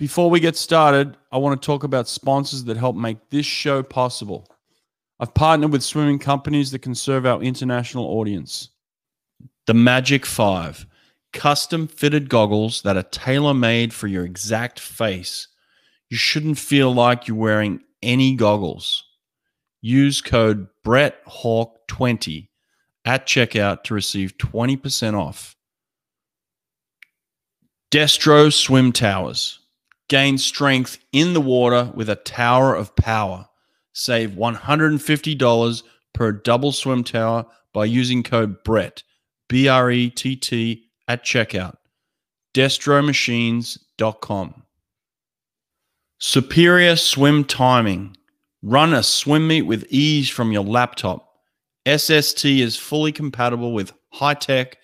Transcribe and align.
Before 0.00 0.30
we 0.30 0.40
get 0.40 0.56
started, 0.56 1.18
I 1.30 1.36
want 1.36 1.60
to 1.60 1.66
talk 1.66 1.84
about 1.84 2.08
sponsors 2.08 2.64
that 2.64 2.78
help 2.78 2.96
make 2.96 3.18
this 3.28 3.44
show 3.44 3.82
possible. 3.82 4.46
I've 5.20 5.34
partnered 5.34 5.72
with 5.72 5.82
swimming 5.82 6.18
companies 6.18 6.70
that 6.70 6.78
can 6.78 6.94
serve 6.94 7.26
our 7.26 7.42
international 7.42 8.06
audience. 8.06 8.70
The 9.66 9.74
Magic 9.74 10.24
5, 10.24 10.86
custom 11.34 11.86
fitted 11.86 12.30
goggles 12.30 12.80
that 12.80 12.96
are 12.96 13.02
tailor 13.02 13.52
made 13.52 13.92
for 13.92 14.06
your 14.06 14.24
exact 14.24 14.80
face. 14.80 15.48
You 16.08 16.16
shouldn't 16.16 16.58
feel 16.58 16.94
like 16.94 17.28
you're 17.28 17.36
wearing 17.36 17.82
any 18.02 18.36
goggles. 18.36 19.04
Use 19.82 20.22
code 20.22 20.66
BrettHawk20 20.82 22.48
at 23.04 23.26
checkout 23.26 23.82
to 23.82 23.92
receive 23.92 24.38
20% 24.38 25.12
off. 25.12 25.56
Destro 27.90 28.50
Swim 28.50 28.92
Towers. 28.92 29.59
Gain 30.10 30.36
strength 30.38 30.98
in 31.12 31.34
the 31.34 31.40
water 31.40 31.92
with 31.94 32.10
a 32.10 32.16
tower 32.16 32.74
of 32.74 32.96
power. 32.96 33.46
Save 33.92 34.32
$150 34.32 35.82
per 36.12 36.32
double 36.32 36.72
swim 36.72 37.04
tower 37.04 37.46
by 37.72 37.84
using 37.84 38.24
code 38.24 38.64
BRETT, 38.64 39.04
B 39.48 39.68
R 39.68 39.88
E 39.88 40.10
T 40.10 40.34
T, 40.34 40.86
at 41.06 41.24
checkout. 41.24 41.76
DestroMachines.com. 42.54 44.62
Superior 46.18 46.96
Swim 46.96 47.44
Timing. 47.44 48.16
Run 48.62 48.92
a 48.92 49.04
swim 49.04 49.46
meet 49.46 49.62
with 49.62 49.86
ease 49.90 50.28
from 50.28 50.50
your 50.50 50.64
laptop. 50.64 51.28
SST 51.86 52.46
is 52.46 52.76
fully 52.76 53.12
compatible 53.12 53.72
with 53.72 53.92
high 54.12 54.34
tech, 54.34 54.76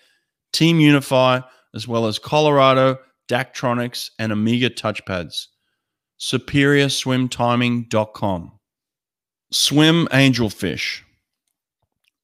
Team 0.53 0.79
Unify, 0.79 1.41
as 1.75 1.85
well 1.85 2.07
as 2.07 2.17
Colorado, 2.17 2.97
Daktronics, 3.27 4.11
and 4.17 4.31
Omega 4.31 4.69
touchpads. 4.69 5.47
SuperiorSwimTiming.com. 6.19 8.51
Swim 9.51 10.07
Angelfish. 10.07 11.01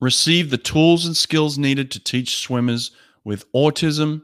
Receive 0.01 0.49
the 0.49 0.57
tools 0.57 1.05
and 1.05 1.15
skills 1.15 1.57
needed 1.57 1.89
to 1.91 2.03
teach 2.03 2.37
swimmers 2.37 2.91
with 3.23 3.49
autism, 3.53 4.23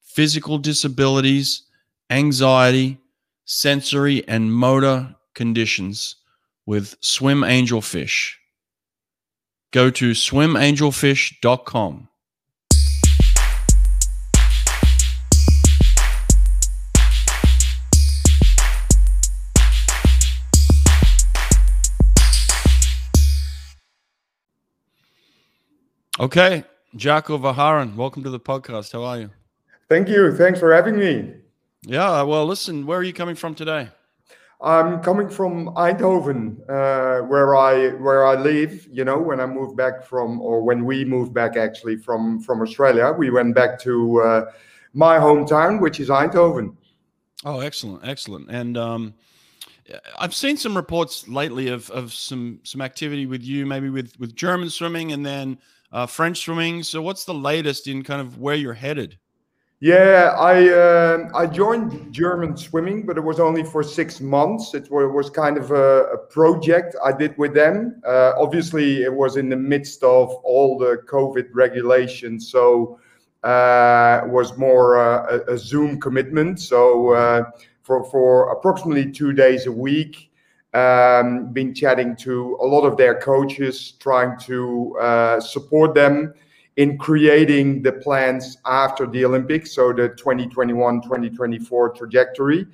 physical 0.00 0.56
disabilities, 0.58 1.64
anxiety, 2.08 2.96
sensory, 3.44 4.26
and 4.26 4.54
motor 4.54 5.14
conditions 5.34 6.16
with 6.66 6.96
Swim 7.00 7.42
Angelfish. 7.42 8.34
Go 9.72 9.90
to 9.90 10.12
swimangelfish.com. 10.12 12.08
Okay, 26.20 26.64
Jacco 26.96 27.38
Verhaeren, 27.38 27.96
welcome 27.96 28.22
to 28.24 28.28
the 28.28 28.38
podcast. 28.38 28.92
How 28.92 29.04
are 29.04 29.20
you? 29.20 29.30
Thank 29.88 30.06
you. 30.06 30.36
Thanks 30.36 30.60
for 30.60 30.70
having 30.70 30.98
me. 30.98 31.32
Yeah, 31.80 32.20
well, 32.24 32.44
listen, 32.44 32.84
where 32.84 32.98
are 32.98 33.02
you 33.02 33.14
coming 33.14 33.34
from 33.34 33.54
today? 33.54 33.88
I'm 34.60 35.00
coming 35.00 35.30
from 35.30 35.68
Eindhoven, 35.76 36.60
uh, 36.68 37.24
where 37.24 37.56
I 37.56 37.92
where 37.92 38.26
I 38.26 38.34
live. 38.34 38.86
You 38.92 39.06
know, 39.06 39.16
when 39.16 39.40
I 39.40 39.46
moved 39.46 39.78
back 39.78 40.04
from, 40.04 40.42
or 40.42 40.62
when 40.62 40.84
we 40.84 41.06
moved 41.06 41.32
back 41.32 41.56
actually 41.56 41.96
from 41.96 42.38
from 42.38 42.60
Australia, 42.60 43.14
we 43.16 43.30
went 43.30 43.54
back 43.54 43.80
to 43.80 44.20
uh, 44.20 44.50
my 44.92 45.16
hometown, 45.16 45.80
which 45.80 46.00
is 46.00 46.10
Eindhoven. 46.10 46.76
Oh, 47.46 47.60
excellent, 47.60 48.06
excellent. 48.06 48.50
And 48.50 48.76
um, 48.76 49.14
I've 50.18 50.34
seen 50.34 50.58
some 50.58 50.76
reports 50.76 51.28
lately 51.28 51.68
of 51.68 51.88
of 51.90 52.12
some 52.12 52.60
some 52.62 52.82
activity 52.82 53.24
with 53.24 53.42
you, 53.42 53.64
maybe 53.64 53.88
with 53.88 54.20
with 54.20 54.36
German 54.36 54.68
swimming, 54.68 55.12
and 55.12 55.24
then 55.24 55.56
uh, 55.92 56.06
French 56.06 56.44
swimming. 56.44 56.82
So, 56.82 57.02
what's 57.02 57.24
the 57.24 57.34
latest 57.34 57.86
in 57.86 58.02
kind 58.02 58.20
of 58.20 58.38
where 58.38 58.54
you're 58.54 58.74
headed? 58.74 59.18
Yeah, 59.82 60.34
I 60.38 60.68
uh, 60.68 61.30
I 61.34 61.46
joined 61.46 62.12
German 62.12 62.54
swimming, 62.54 63.06
but 63.06 63.16
it 63.16 63.22
was 63.22 63.40
only 63.40 63.64
for 63.64 63.82
six 63.82 64.20
months. 64.20 64.74
It 64.74 64.90
was 64.90 65.30
kind 65.30 65.56
of 65.56 65.70
a, 65.70 66.02
a 66.12 66.18
project 66.18 66.94
I 67.02 67.12
did 67.12 67.36
with 67.38 67.54
them. 67.54 68.02
Uh, 68.06 68.32
obviously, 68.36 69.02
it 69.02 69.14
was 69.14 69.38
in 69.38 69.48
the 69.48 69.56
midst 69.56 70.02
of 70.02 70.28
all 70.44 70.76
the 70.76 70.98
COVID 71.08 71.48
regulations, 71.54 72.50
so 72.50 73.00
uh, 73.42 74.20
it 74.22 74.28
was 74.28 74.58
more 74.58 74.98
uh, 74.98 75.38
a, 75.48 75.54
a, 75.54 75.58
Zoom 75.58 75.98
commitment. 75.98 76.60
So 76.60 77.14
uh, 77.14 77.44
for 77.82 78.04
for 78.04 78.52
approximately 78.52 79.10
two 79.10 79.32
days 79.32 79.64
a 79.64 79.72
week, 79.72 80.29
um, 80.74 81.52
been 81.52 81.74
chatting 81.74 82.14
to 82.16 82.56
a 82.60 82.66
lot 82.66 82.82
of 82.82 82.96
their 82.96 83.20
coaches, 83.20 83.94
trying 83.98 84.38
to 84.40 84.96
uh, 85.00 85.40
support 85.40 85.94
them 85.94 86.32
in 86.76 86.96
creating 86.96 87.82
the 87.82 87.92
plans 87.92 88.58
after 88.64 89.06
the 89.06 89.24
Olympics, 89.24 89.72
so 89.72 89.92
the 89.92 90.08
2021 90.10 91.02
2024 91.02 91.90
trajectory, 91.90 92.66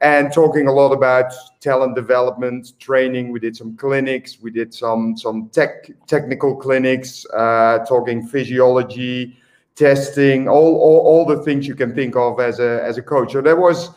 and 0.00 0.32
talking 0.32 0.66
a 0.66 0.72
lot 0.72 0.92
about 0.92 1.32
talent 1.60 1.94
development, 1.94 2.72
training. 2.80 3.30
We 3.30 3.38
did 3.38 3.54
some 3.54 3.76
clinics, 3.76 4.40
we 4.40 4.50
did 4.50 4.72
some 4.72 5.16
some 5.16 5.50
tech 5.50 5.90
technical 6.06 6.56
clinics, 6.56 7.26
uh, 7.34 7.80
talking 7.86 8.26
physiology, 8.26 9.36
testing, 9.76 10.48
all, 10.48 10.74
all 10.76 11.00
all 11.06 11.26
the 11.26 11.42
things 11.42 11.68
you 11.68 11.74
can 11.74 11.94
think 11.94 12.16
of 12.16 12.40
as 12.40 12.60
a 12.60 12.82
as 12.82 12.96
a 12.96 13.02
coach. 13.02 13.32
So 13.32 13.42
that 13.42 13.56
was 13.56 13.90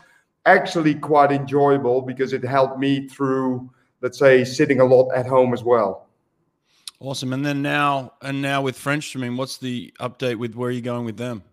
actually 0.45 0.95
quite 0.95 1.31
enjoyable 1.31 2.01
because 2.01 2.33
it 2.33 2.43
helped 2.43 2.79
me 2.79 3.07
through, 3.07 3.69
let's 4.01 4.19
say, 4.19 4.43
sitting 4.43 4.79
a 4.79 4.85
lot 4.85 5.09
at 5.15 5.25
home 5.25 5.53
as 5.53 5.63
well. 5.63 6.07
Awesome. 6.99 7.33
And 7.33 7.45
then 7.45 7.61
now, 7.61 8.13
and 8.21 8.41
now 8.41 8.61
with 8.61 8.77
French 8.77 9.15
I 9.15 9.19
mean, 9.19 9.37
what's 9.37 9.57
the 9.57 9.93
update 9.99 10.37
with 10.37 10.55
where 10.55 10.69
are 10.69 10.73
you 10.73 10.81
going 10.81 11.05
with 11.05 11.17
them? 11.17 11.43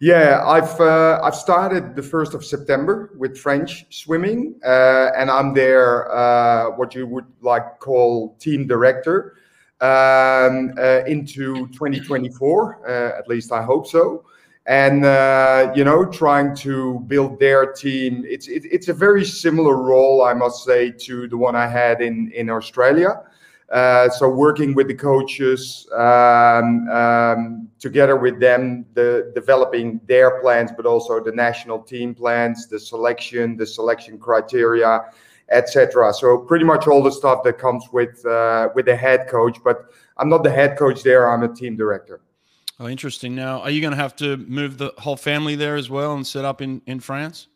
Yeah, 0.00 0.42
I've 0.44 0.78
uh, 0.80 1.20
I've 1.22 1.34
started 1.34 1.96
the 1.96 2.02
first 2.02 2.34
of 2.34 2.44
September 2.44 3.10
with 3.16 3.38
French 3.38 3.86
swimming, 3.88 4.60
uh, 4.66 5.12
and 5.16 5.30
I'm 5.30 5.54
there, 5.54 6.12
uh, 6.14 6.72
what 6.72 6.94
you 6.94 7.06
would 7.06 7.24
like 7.40 7.78
call 7.78 8.36
team 8.38 8.66
director, 8.66 9.36
um, 9.80 10.74
uh, 10.76 11.04
into 11.06 11.68
2024. 11.68 12.86
Uh, 12.86 13.18
at 13.18 13.28
least 13.28 13.50
I 13.50 13.62
hope 13.62 13.86
so 13.86 14.24
and 14.66 15.04
uh, 15.04 15.72
you 15.74 15.82
know 15.84 16.04
trying 16.04 16.54
to 16.54 17.00
build 17.08 17.38
their 17.40 17.72
team 17.72 18.24
it's 18.26 18.46
it, 18.46 18.64
it's 18.70 18.88
a 18.88 18.92
very 18.94 19.24
similar 19.24 19.76
role 19.76 20.22
i 20.22 20.32
must 20.32 20.64
say 20.64 20.90
to 20.90 21.26
the 21.28 21.36
one 21.36 21.56
i 21.56 21.66
had 21.66 22.00
in 22.00 22.30
in 22.32 22.48
australia. 22.50 23.22
Uh, 23.70 24.06
so 24.10 24.28
working 24.28 24.74
with 24.74 24.86
the 24.86 24.94
coaches 24.94 25.88
um, 25.96 26.86
um, 26.90 27.66
together 27.78 28.16
with 28.16 28.38
them 28.38 28.84
the 28.92 29.32
developing 29.34 29.98
their 30.06 30.42
plans 30.42 30.70
but 30.76 30.84
also 30.84 31.24
the 31.24 31.32
national 31.32 31.78
team 31.78 32.14
plans 32.14 32.68
the 32.68 32.78
selection 32.78 33.56
the 33.56 33.66
selection 33.66 34.18
criteria 34.18 35.00
etc 35.48 36.12
so 36.12 36.36
pretty 36.36 36.66
much 36.66 36.86
all 36.86 37.02
the 37.02 37.10
stuff 37.10 37.42
that 37.42 37.56
comes 37.58 37.82
with 37.92 38.24
uh, 38.26 38.68
with 38.74 38.84
the 38.84 38.94
head 38.94 39.26
coach 39.26 39.56
but 39.64 39.86
i'm 40.18 40.28
not 40.28 40.42
the 40.42 40.50
head 40.50 40.76
coach 40.76 41.02
there 41.02 41.30
i'm 41.30 41.42
a 41.42 41.54
team 41.54 41.74
director 41.74 42.20
Oh, 42.82 42.88
interesting. 42.88 43.36
Now, 43.36 43.60
are 43.60 43.70
you 43.70 43.80
going 43.80 43.92
to 43.92 43.96
have 43.96 44.16
to 44.16 44.38
move 44.38 44.76
the 44.76 44.92
whole 44.98 45.16
family 45.16 45.54
there 45.54 45.76
as 45.76 45.88
well 45.88 46.14
and 46.14 46.26
set 46.26 46.44
up 46.44 46.60
in, 46.60 46.82
in 46.86 46.98
France? 46.98 47.46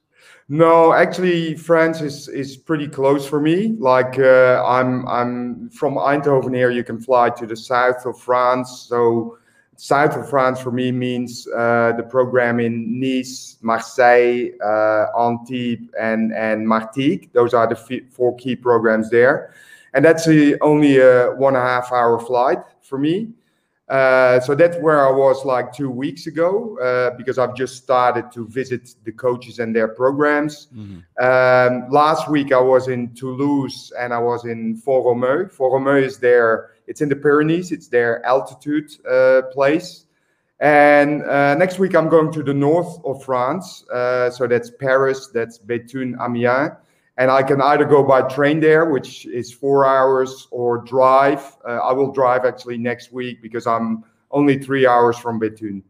No, 0.48 0.92
actually, 0.92 1.56
France 1.56 2.00
is 2.00 2.28
is 2.28 2.56
pretty 2.56 2.86
close 2.86 3.26
for 3.26 3.40
me. 3.40 3.74
Like 3.80 4.20
uh, 4.20 4.62
I'm 4.64 5.04
I'm 5.08 5.68
from 5.70 5.96
Eindhoven 5.96 6.54
here. 6.54 6.70
You 6.70 6.84
can 6.84 7.00
fly 7.00 7.30
to 7.30 7.44
the 7.44 7.56
south 7.56 8.06
of 8.06 8.20
France. 8.20 8.86
So 8.88 9.38
south 9.74 10.16
of 10.16 10.30
France 10.30 10.60
for 10.60 10.70
me 10.70 10.92
means 10.92 11.48
uh, 11.48 11.94
the 11.96 12.04
program 12.04 12.60
in 12.60 13.00
Nice, 13.00 13.56
Marseille, 13.62 14.50
uh, 14.64 15.06
Antibes, 15.18 15.88
and 16.00 16.32
and 16.34 16.68
Martigues. 16.68 17.26
Those 17.32 17.52
are 17.52 17.66
the 17.66 17.74
four 18.12 18.36
key 18.36 18.54
programs 18.54 19.10
there, 19.10 19.52
and 19.92 20.04
that's 20.04 20.28
a, 20.28 20.56
only 20.60 20.98
a 20.98 21.32
one 21.32 21.56
and 21.56 21.64
a 21.64 21.66
half 21.66 21.90
hour 21.90 22.20
flight 22.20 22.62
for 22.80 22.98
me. 22.98 23.32
Uh, 23.88 24.40
so 24.40 24.54
that's 24.54 24.76
where 24.78 25.06
I 25.06 25.10
was 25.10 25.44
like 25.44 25.72
two 25.72 25.90
weeks 25.90 26.26
ago 26.26 26.76
uh, 26.80 27.16
because 27.16 27.38
I've 27.38 27.54
just 27.54 27.76
started 27.76 28.32
to 28.32 28.48
visit 28.48 28.96
the 29.04 29.12
coaches 29.12 29.60
and 29.60 29.74
their 29.74 29.86
programs. 29.86 30.66
Mm-hmm. 30.74 31.24
Um, 31.24 31.88
last 31.90 32.28
week 32.28 32.52
I 32.52 32.60
was 32.60 32.88
in 32.88 33.14
Toulouse 33.14 33.92
and 33.98 34.12
I 34.12 34.18
was 34.18 34.44
in 34.44 34.76
Font-Romeu. 34.76 35.52
Font-Romeu 35.52 36.02
is 36.02 36.18
there; 36.18 36.70
it's 36.88 37.00
in 37.00 37.08
the 37.08 37.14
Pyrenees. 37.14 37.70
It's 37.70 37.86
their 37.86 38.24
altitude 38.26 38.90
uh, 39.08 39.42
place. 39.52 40.06
And 40.58 41.22
uh, 41.22 41.54
next 41.54 41.78
week 41.78 41.94
I'm 41.94 42.08
going 42.08 42.32
to 42.32 42.42
the 42.42 42.54
north 42.54 42.98
of 43.04 43.22
France. 43.22 43.84
Uh, 43.88 44.30
so 44.30 44.48
that's 44.48 44.70
Paris, 44.70 45.28
that's 45.28 45.58
Béthune, 45.58 46.16
Amiens 46.20 46.72
and 47.18 47.30
I 47.30 47.42
can 47.42 47.60
either 47.62 47.84
go 47.84 48.02
by 48.02 48.22
train 48.22 48.60
there, 48.60 48.86
which 48.86 49.26
is 49.26 49.52
four 49.52 49.84
hours, 49.86 50.48
or 50.50 50.78
drive. 50.78 51.56
Uh, 51.66 51.78
I 51.78 51.92
will 51.92 52.12
drive 52.12 52.44
actually 52.44 52.78
next 52.78 53.12
week 53.12 53.40
because 53.40 53.66
I'm 53.66 54.04
only 54.30 54.58
three 54.58 54.86
hours 54.86 55.16
from 55.16 55.40
Béthune. 55.40 55.82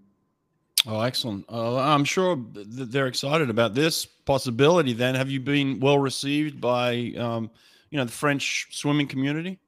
Oh, 0.87 1.00
excellent! 1.00 1.44
Uh, 1.50 1.78
I'm 1.78 2.05
sure 2.05 2.37
th- 2.37 2.67
they're 2.69 3.08
excited 3.08 3.50
about 3.50 3.75
this 3.75 4.06
possibility. 4.06 4.93
Then, 4.93 5.17
have 5.17 5.28
you 5.28 5.40
been 5.40 5.81
well 5.81 5.99
received 5.99 6.61
by 6.61 7.12
um, 7.19 7.50
you 7.90 7.99
know 7.99 8.05
the 8.05 8.12
French 8.12 8.69
swimming 8.70 9.08
community? 9.08 9.58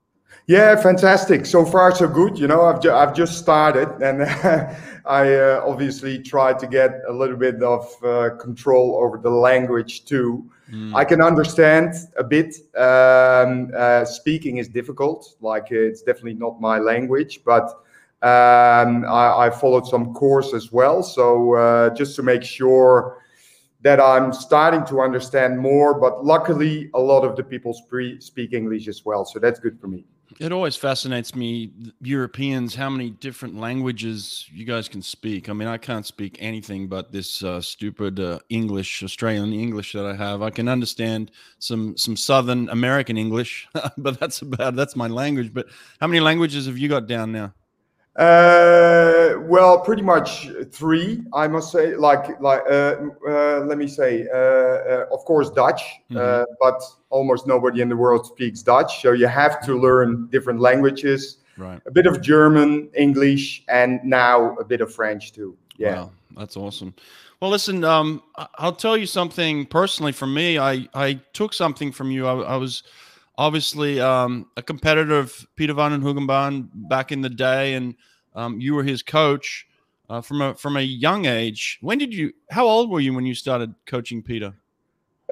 Yeah, 0.46 0.76
fantastic. 0.76 1.44
So 1.44 1.64
far, 1.64 1.94
so 1.94 2.06
good. 2.06 2.38
You 2.38 2.46
know, 2.46 2.62
I've 2.62 2.80
ju- 2.80 2.92
I've 2.92 3.14
just 3.14 3.36
started, 3.38 3.88
and 4.00 4.22
I 5.06 5.34
uh, 5.34 5.62
obviously 5.66 6.22
tried 6.22 6.58
to 6.60 6.68
get 6.68 7.00
a 7.08 7.12
little 7.12 7.36
bit 7.36 7.62
of 7.62 7.92
uh, 8.04 8.30
control 8.36 9.00
over 9.02 9.18
the 9.18 9.30
language 9.30 10.04
too. 10.04 10.48
Mm. 10.72 10.94
I 10.94 11.04
can 11.04 11.20
understand 11.22 11.94
a 12.16 12.24
bit. 12.24 12.54
Um, 12.76 13.70
uh, 13.76 14.04
speaking 14.04 14.58
is 14.58 14.68
difficult. 14.68 15.36
Like 15.40 15.70
it's 15.70 16.02
definitely 16.02 16.34
not 16.34 16.60
my 16.60 16.78
language, 16.78 17.40
but 17.44 17.64
um, 18.22 19.04
I, 19.04 19.46
I, 19.46 19.50
followed 19.50 19.86
some 19.86 20.12
course 20.12 20.52
as 20.52 20.72
well. 20.72 21.02
So 21.04 21.54
uh, 21.54 21.94
just 21.94 22.16
to 22.16 22.22
make 22.22 22.42
sure 22.42 23.22
that 23.82 24.00
I'm 24.00 24.32
starting 24.32 24.84
to 24.86 25.00
understand 25.00 25.58
more. 25.58 25.98
But 25.98 26.24
luckily, 26.24 26.90
a 26.94 27.00
lot 27.00 27.24
of 27.24 27.36
the 27.36 27.44
people 27.44 27.72
spe- 27.72 28.20
speak 28.20 28.52
English 28.52 28.88
as 28.88 29.04
well, 29.04 29.24
so 29.24 29.38
that's 29.38 29.60
good 29.60 29.80
for 29.80 29.86
me. 29.86 30.04
It 30.38 30.52
always 30.52 30.76
fascinates 30.76 31.34
me, 31.34 31.70
Europeans, 32.00 32.74
how 32.74 32.90
many 32.90 33.10
different 33.10 33.56
languages 33.56 34.46
you 34.52 34.64
guys 34.64 34.88
can 34.88 35.02
speak. 35.02 35.48
I 35.48 35.52
mean, 35.52 35.68
I 35.68 35.78
can't 35.78 36.06
speak 36.06 36.36
anything 36.38 36.86
but 36.86 37.12
this 37.12 37.42
uh, 37.42 37.60
stupid 37.60 38.20
uh, 38.20 38.38
English, 38.48 39.02
Australian 39.02 39.52
English 39.52 39.92
that 39.94 40.06
I 40.06 40.14
have. 40.14 40.42
I 40.42 40.50
can 40.50 40.68
understand 40.68 41.30
some 41.58 41.96
some 41.96 42.16
Southern 42.16 42.68
American 42.68 43.16
English, 43.16 43.68
but 43.96 44.20
that's 44.20 44.42
about 44.42 44.76
that's 44.76 44.96
my 44.96 45.08
language. 45.08 45.52
But 45.52 45.66
how 46.00 46.06
many 46.06 46.20
languages 46.20 46.66
have 46.66 46.78
you 46.78 46.88
got 46.88 47.06
down 47.06 47.32
now? 47.32 47.54
Uh, 48.18 49.38
well, 49.42 49.78
pretty 49.78 50.02
much 50.02 50.48
three, 50.72 51.22
I 51.32 51.46
must 51.46 51.70
say. 51.70 51.94
Like, 51.94 52.40
like, 52.40 52.62
uh, 52.68 52.96
uh, 53.28 53.60
let 53.60 53.78
me 53.78 53.86
say, 53.86 54.26
uh, 54.34 54.36
uh, 54.36 55.06
of 55.12 55.24
course, 55.24 55.50
Dutch, 55.50 55.82
uh, 56.10 56.14
mm-hmm. 56.14 56.52
but 56.60 56.82
almost 57.10 57.46
nobody 57.46 57.80
in 57.80 57.88
the 57.88 57.96
world 57.96 58.26
speaks 58.26 58.60
Dutch, 58.60 59.02
so 59.02 59.12
you 59.12 59.28
have 59.28 59.64
to 59.66 59.78
learn 59.78 60.26
different 60.32 60.58
languages. 60.60 61.38
Right. 61.56 61.80
A 61.86 61.92
bit 61.92 62.06
of 62.06 62.20
German, 62.20 62.88
English, 62.96 63.64
and 63.68 64.00
now 64.02 64.56
a 64.56 64.64
bit 64.64 64.80
of 64.80 64.92
French 64.92 65.32
too. 65.32 65.56
Yeah, 65.76 65.94
wow, 65.94 66.10
that's 66.36 66.56
awesome. 66.56 66.94
Well, 67.40 67.52
listen, 67.52 67.84
um, 67.84 68.20
I'll 68.56 68.74
tell 68.74 68.96
you 68.96 69.06
something 69.06 69.66
personally. 69.66 70.10
For 70.10 70.26
me, 70.26 70.58
I 70.58 70.88
I 70.92 71.20
took 71.34 71.54
something 71.54 71.92
from 71.92 72.10
you. 72.10 72.26
I, 72.26 72.54
I 72.54 72.56
was 72.56 72.82
obviously 73.38 74.00
um, 74.00 74.46
a 74.56 74.62
competitor 74.62 75.18
of 75.18 75.46
Peter 75.56 75.72
Van 75.72 75.92
den 75.92 76.02
Hoogenband 76.02 76.68
back 76.74 77.12
in 77.12 77.22
the 77.22 77.30
day, 77.30 77.74
and 77.74 77.94
um, 78.34 78.60
you 78.60 78.74
were 78.74 78.82
his 78.82 79.02
coach 79.02 79.66
uh, 80.10 80.20
from 80.20 80.42
a 80.42 80.54
from 80.54 80.76
a 80.76 80.82
young 80.82 81.24
age. 81.24 81.78
When 81.80 81.96
did 81.96 82.12
you? 82.12 82.32
How 82.50 82.66
old 82.66 82.90
were 82.90 83.00
you 83.00 83.14
when 83.14 83.24
you 83.24 83.34
started 83.34 83.74
coaching 83.86 84.22
Peter? 84.22 84.52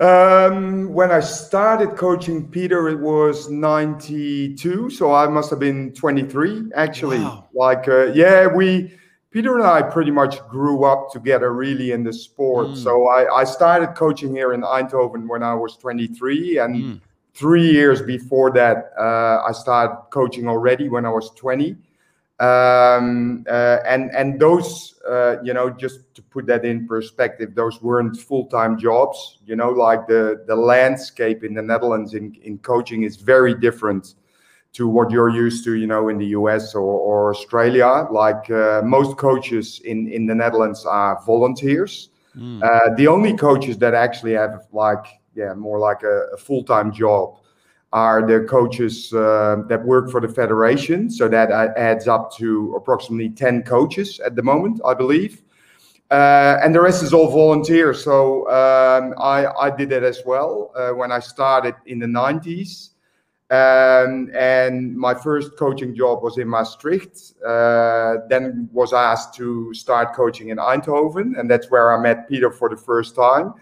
Um, 0.00 0.93
when 0.93 1.11
I 1.11 1.20
started 1.20 1.97
coaching 1.97 2.49
Peter, 2.49 2.88
it 2.88 3.00
was 3.00 3.50
'92, 3.50 4.91
so 4.91 5.12
I 5.12 5.26
must 5.26 5.50
have 5.50 5.58
been 5.58 5.93
23 5.93 6.70
actually. 6.75 7.19
Wow. 7.19 7.49
Like, 7.55 7.88
uh, 7.88 8.12
yeah, 8.12 8.47
we 8.47 8.93
Peter 9.31 9.56
and 9.56 9.67
I 9.67 9.82
pretty 9.82 10.11
much 10.11 10.47
grew 10.49 10.85
up 10.85 11.11
together 11.11 11.53
really 11.55 11.93
in 11.93 12.05
the 12.05 12.12
sport. 12.12 12.69
Mm. 12.69 12.76
So 12.76 13.08
I, 13.08 13.41
I 13.41 13.44
started 13.44 13.94
coaching 13.94 14.35
here 14.35 14.53
in 14.53 14.61
Eindhoven 14.61 15.26
when 15.26 15.43
I 15.43 15.55
was 15.55 15.76
23, 15.79 16.58
and 16.58 16.76
mm 16.76 17.00
three 17.37 17.71
years 17.71 18.00
before 18.03 18.50
that, 18.53 18.93
uh, 18.99 19.43
I 19.47 19.53
started 19.53 19.97
coaching 20.11 20.49
already 20.49 20.88
when 20.88 21.05
I 21.05 21.11
was 21.11 21.31
20. 21.37 21.77
Um, 22.38 23.47
uh, 23.49 23.79
and 23.87 24.11
and 24.15 24.38
those, 24.38 25.00
uh, 25.09 25.37
you 25.43 25.55
know, 25.55 25.71
just 25.71 26.15
to 26.17 26.23
put 26.23 26.47
that 26.47 26.67
in 26.67 26.87
perspective, 26.87 27.55
those 27.55 27.81
weren't 27.81 28.15
full 28.19 28.44
time 28.47 28.79
jobs. 28.79 29.38
You 29.47 29.56
know, 29.56 29.71
like 29.71 30.06
the 30.06 30.44
the 30.47 30.55
landscape 30.55 31.44
in 31.44 31.55
the 31.55 31.62
Netherlands 31.62 32.12
in 32.12 32.35
in 32.43 32.59
coaching 32.59 33.05
is 33.05 33.17
very 33.17 33.55
different 33.55 34.17
to 34.75 34.87
what 34.87 35.11
you're 35.11 35.31
used 35.31 35.65
to, 35.65 35.77
you 35.77 35.87
know, 35.87 36.11
in 36.11 36.19
the 36.19 36.27
US 36.39 36.75
or, 36.75 36.82
or 36.82 37.31
Australia. 37.31 38.06
Like 38.11 38.50
uh, 38.50 38.82
most 38.85 39.17
coaches 39.17 39.81
in 39.87 40.06
in 40.09 40.27
the 40.27 40.35
Netherlands 40.35 40.85
are 40.85 41.19
volunteers. 41.25 42.11
Mm. 42.37 42.62
Uh, 42.62 42.94
the 42.97 43.06
only 43.06 43.35
coaches 43.35 43.79
that 43.79 43.94
actually 43.94 44.35
have 44.35 44.67
like 44.73 45.06
yeah, 45.37 45.55
more 45.55 45.79
like 45.79 46.03
a, 46.03 46.29
a 46.33 46.37
full 46.37 46.65
time 46.65 46.93
job 46.93 47.38
are 47.93 48.27
the 48.27 48.44
coaches 48.49 49.12
uh, 49.12 49.56
that 49.69 49.85
work 49.85 50.11
for 50.11 50.21
the 50.21 50.29
federation. 50.29 51.09
So 51.09 51.29
that 51.29 51.50
adds 51.77 52.09
up 52.09 52.35
to 52.37 52.75
approximately 52.77 53.31
10 53.31 53.62
coaches 53.62 54.19
at 54.21 54.35
the 54.35 54.43
moment, 54.43 54.81
I 54.85 54.94
believe. 54.94 55.43
Uh, 56.11 56.59
and 56.62 56.75
the 56.75 56.81
rest 56.81 57.03
is 57.03 57.12
all 57.12 57.31
volunteer. 57.31 57.94
So 57.94 58.49
um, 58.50 59.15
I, 59.19 59.47
I 59.47 59.71
did 59.71 59.93
it 59.93 60.03
as 60.03 60.23
well 60.27 60.73
uh, 60.75 60.91
when 60.91 61.12
I 61.12 61.21
started 61.21 61.75
in 61.87 61.99
the 61.99 62.06
90s. 62.06 62.91
Um, 63.49 64.31
and 64.35 64.97
my 64.97 65.15
first 65.15 65.56
coaching 65.56 65.94
job 65.94 66.23
was 66.23 66.37
in 66.39 66.49
Maastricht. 66.49 67.35
Uh, 67.47 68.17
then 68.29 68.69
was 68.73 68.93
asked 68.93 69.35
to 69.37 69.73
start 69.73 70.15
coaching 70.15 70.49
in 70.49 70.59
Eindhoven, 70.59 71.39
and 71.39 71.49
that's 71.49 71.71
where 71.71 71.97
I 71.97 72.00
met 72.00 72.29
Peter 72.29 72.50
for 72.50 72.69
the 72.69 72.77
first 72.77 73.15
time 73.15 73.55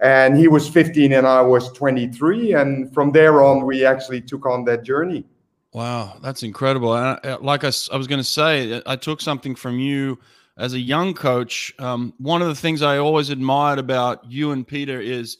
and 0.00 0.36
he 0.36 0.48
was 0.48 0.68
15 0.68 1.12
and 1.12 1.26
I 1.26 1.40
was 1.40 1.72
23 1.72 2.54
and 2.54 2.92
from 2.92 3.12
there 3.12 3.42
on 3.42 3.64
we 3.64 3.84
actually 3.84 4.20
took 4.20 4.46
on 4.46 4.64
that 4.64 4.82
journey. 4.82 5.24
Wow 5.72 6.18
that's 6.22 6.42
incredible. 6.42 6.94
And 6.94 7.18
I, 7.22 7.28
uh, 7.28 7.38
like 7.40 7.64
I, 7.64 7.72
I 7.92 7.96
was 7.96 8.06
going 8.06 8.20
to 8.20 8.24
say 8.24 8.82
I 8.86 8.96
took 8.96 9.20
something 9.20 9.54
from 9.54 9.78
you 9.78 10.18
as 10.58 10.72
a 10.74 10.80
young 10.80 11.14
coach. 11.14 11.72
Um, 11.78 12.14
one 12.18 12.42
of 12.42 12.48
the 12.48 12.54
things 12.54 12.82
I 12.82 12.98
always 12.98 13.30
admired 13.30 13.78
about 13.78 14.30
you 14.30 14.52
and 14.52 14.66
Peter 14.66 15.00
is 15.00 15.38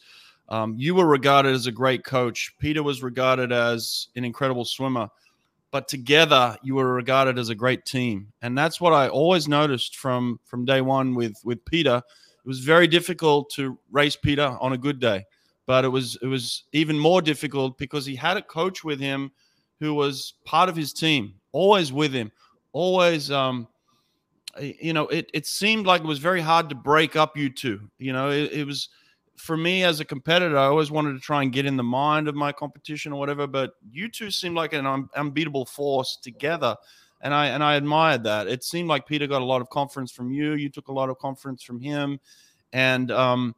um, 0.49 0.75
you 0.77 0.95
were 0.95 1.07
regarded 1.07 1.53
as 1.53 1.67
a 1.67 1.71
great 1.71 2.03
coach. 2.03 2.53
Peter 2.59 2.81
was 2.81 3.03
regarded 3.03 3.51
as 3.51 4.07
an 4.15 4.23
incredible 4.23 4.65
swimmer 4.65 5.09
but 5.71 5.87
together 5.87 6.57
you 6.63 6.75
were 6.75 6.93
regarded 6.93 7.37
as 7.37 7.49
a 7.49 7.55
great 7.55 7.85
team. 7.85 8.31
And 8.41 8.57
that's 8.57 8.79
what 8.79 8.93
I 8.93 9.09
always 9.09 9.47
noticed 9.47 9.95
from 9.95 10.39
from 10.45 10.65
day 10.65 10.81
one 10.81 11.13
with 11.15 11.35
with 11.43 11.63
Peter 11.65 12.01
it 12.47 12.49
was 12.49 12.59
very 12.59 12.87
difficult 12.87 13.49
to 13.49 13.77
race 13.91 14.15
Peter 14.15 14.55
on 14.61 14.71
a 14.71 14.77
good 14.77 15.01
day, 15.01 15.25
but 15.65 15.83
it 15.83 15.89
was 15.89 16.17
it 16.21 16.27
was 16.27 16.63
even 16.71 16.97
more 16.97 17.21
difficult 17.21 17.77
because 17.77 18.05
he 18.05 18.15
had 18.15 18.37
a 18.37 18.41
coach 18.41 18.85
with 18.85 19.01
him 19.01 19.31
who 19.81 19.93
was 19.93 20.35
part 20.45 20.69
of 20.69 20.75
his 20.77 20.93
team, 20.93 21.33
always 21.51 21.91
with 21.91 22.13
him, 22.13 22.31
always. 22.71 23.31
Um, 23.31 23.67
you 24.57 24.93
know, 24.93 25.07
it 25.07 25.29
it 25.33 25.45
seemed 25.45 25.85
like 25.85 26.03
it 26.03 26.07
was 26.07 26.19
very 26.19 26.39
hard 26.39 26.69
to 26.69 26.75
break 26.75 27.17
up 27.17 27.35
you 27.35 27.49
two. 27.49 27.81
You 27.99 28.13
know, 28.13 28.29
it, 28.31 28.53
it 28.53 28.65
was 28.65 28.87
for 29.35 29.57
me 29.57 29.83
as 29.83 29.99
a 29.99 30.05
competitor, 30.05 30.57
I 30.57 30.67
always 30.67 30.89
wanted 30.89 31.15
to 31.15 31.19
try 31.19 31.43
and 31.43 31.51
get 31.51 31.65
in 31.65 31.75
the 31.75 31.83
mind 31.83 32.29
of 32.29 32.35
my 32.35 32.53
competition 32.53 33.11
or 33.11 33.19
whatever. 33.19 33.45
But 33.45 33.73
you 33.91 34.07
two 34.07 34.31
seemed 34.31 34.55
like 34.55 34.71
an 34.71 34.85
un- 34.85 35.09
unbeatable 35.17 35.65
force 35.65 36.17
together, 36.23 36.77
and 37.21 37.33
I 37.33 37.47
and 37.47 37.63
I 37.63 37.75
admired 37.75 38.23
that. 38.23 38.47
It 38.47 38.63
seemed 38.63 38.89
like 38.89 39.05
Peter 39.05 39.27
got 39.27 39.41
a 39.41 39.45
lot 39.45 39.61
of 39.61 39.69
confidence 39.69 40.11
from 40.11 40.31
you. 40.31 40.53
You 40.53 40.69
took 40.69 40.87
a 40.87 40.93
lot 40.93 41.09
of 41.09 41.17
confidence 41.17 41.63
from 41.63 41.79
him, 41.79 42.19
and 42.73 43.11
um, 43.11 43.55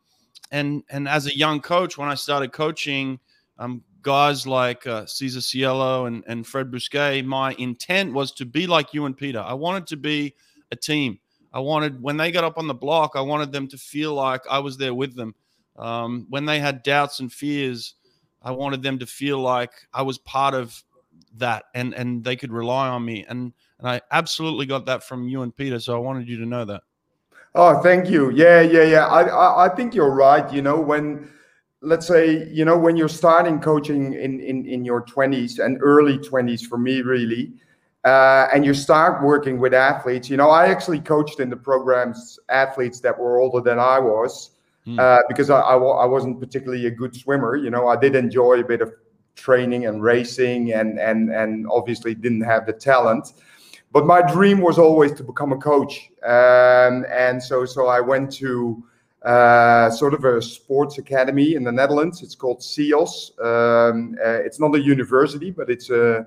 and 0.51 0.83
and 0.89 1.07
as 1.07 1.27
a 1.27 1.35
young 1.35 1.59
coach, 1.59 1.97
when 1.97 2.09
I 2.09 2.15
started 2.15 2.51
coaching, 2.51 3.19
um, 3.57 3.83
guys 4.01 4.47
like 4.47 4.87
uh, 4.87 5.05
Cesar 5.05 5.41
Cielo 5.41 6.05
and 6.05 6.23
and 6.27 6.45
Fred 6.45 6.71
Bousquet, 6.71 7.25
my 7.25 7.53
intent 7.59 8.13
was 8.13 8.31
to 8.33 8.45
be 8.45 8.67
like 8.67 8.93
you 8.93 9.05
and 9.05 9.17
Peter. 9.17 9.39
I 9.39 9.53
wanted 9.53 9.87
to 9.87 9.97
be 9.97 10.35
a 10.71 10.75
team. 10.75 11.19
I 11.51 11.59
wanted 11.59 12.01
when 12.01 12.17
they 12.17 12.31
got 12.31 12.43
up 12.43 12.57
on 12.57 12.67
the 12.67 12.73
block, 12.73 13.13
I 13.15 13.21
wanted 13.21 13.51
them 13.51 13.67
to 13.69 13.77
feel 13.77 14.13
like 14.13 14.41
I 14.49 14.59
was 14.59 14.77
there 14.77 14.93
with 14.93 15.15
them. 15.15 15.35
Um, 15.77 16.27
when 16.29 16.45
they 16.45 16.59
had 16.59 16.83
doubts 16.83 17.19
and 17.19 17.31
fears, 17.31 17.95
I 18.41 18.51
wanted 18.51 18.83
them 18.83 18.99
to 18.99 19.05
feel 19.05 19.39
like 19.39 19.71
I 19.93 20.01
was 20.01 20.17
part 20.17 20.53
of 20.53 20.83
that 21.37 21.65
and 21.73 21.93
and 21.93 22.23
they 22.23 22.35
could 22.35 22.51
rely 22.51 22.87
on 22.87 23.05
me 23.05 23.25
and 23.29 23.53
and 23.79 23.87
I 23.87 24.01
absolutely 24.11 24.65
got 24.65 24.85
that 24.87 25.03
from 25.03 25.27
you 25.27 25.41
and 25.41 25.55
Peter 25.55 25.79
so 25.79 25.95
I 25.95 25.99
wanted 25.99 26.27
you 26.27 26.37
to 26.37 26.45
know 26.45 26.65
that. 26.65 26.81
Oh 27.55 27.81
thank 27.81 28.09
you. 28.09 28.31
Yeah 28.31 28.61
yeah 28.61 28.83
yeah. 28.83 29.07
I, 29.07 29.23
I 29.23 29.65
I, 29.65 29.75
think 29.75 29.93
you're 29.93 30.13
right 30.13 30.51
you 30.51 30.61
know 30.61 30.79
when 30.79 31.29
let's 31.81 32.07
say 32.07 32.47
you 32.49 32.65
know 32.65 32.77
when 32.77 32.97
you're 32.97 33.07
starting 33.07 33.59
coaching 33.59 34.13
in 34.13 34.39
in 34.39 34.65
in 34.65 34.83
your 34.83 35.01
20s 35.03 35.63
and 35.63 35.77
early 35.81 36.17
20s 36.17 36.65
for 36.65 36.77
me 36.77 37.01
really 37.01 37.53
uh, 38.05 38.47
and 38.53 38.65
you 38.65 38.73
start 38.73 39.23
working 39.23 39.59
with 39.59 39.73
athletes 39.73 40.29
you 40.29 40.37
know 40.37 40.49
I 40.49 40.67
actually 40.67 40.99
coached 40.99 41.39
in 41.39 41.49
the 41.49 41.55
programs 41.55 42.37
athletes 42.49 42.99
that 43.01 43.17
were 43.17 43.39
older 43.39 43.61
than 43.61 43.79
I 43.79 43.99
was 43.99 44.51
hmm. 44.85 44.99
uh, 44.99 45.19
because 45.27 45.49
I, 45.49 45.59
I, 45.59 45.75
I 45.75 46.05
wasn't 46.05 46.39
particularly 46.39 46.85
a 46.87 46.91
good 46.91 47.15
swimmer 47.15 47.55
you 47.55 47.69
know 47.69 47.87
I 47.87 47.95
did 47.95 48.15
enjoy 48.15 48.59
a 48.59 48.63
bit 48.63 48.81
of 48.81 48.93
training 49.39 49.85
and 49.85 50.03
racing 50.03 50.73
and 50.73 50.99
and 50.99 51.31
and 51.31 51.67
obviously 51.69 52.13
didn't 52.15 52.41
have 52.41 52.65
the 52.65 52.73
talent. 52.73 53.33
But 53.91 54.05
my 54.05 54.21
dream 54.21 54.61
was 54.61 54.77
always 54.77 55.13
to 55.13 55.23
become 55.23 55.51
a 55.51 55.57
coach. 55.57 56.11
Um, 56.23 57.05
and 57.09 57.41
so 57.41 57.65
so 57.65 57.87
i 57.87 57.99
went 57.99 58.31
to 58.33 58.83
uh, 59.23 59.89
sort 59.89 60.13
of 60.13 60.23
a 60.23 60.41
sports 60.41 60.97
academy 60.97 61.55
in 61.55 61.63
the 61.63 61.71
netherlands. 61.71 62.21
It's 62.23 62.35
called 62.35 62.59
CIOS 62.59 63.13
um, 63.43 64.15
uh, 64.25 64.39
it's 64.47 64.59
not 64.59 64.75
a 64.75 64.81
university 64.81 65.51
but 65.51 65.69
it's 65.69 65.89
a 65.89 66.25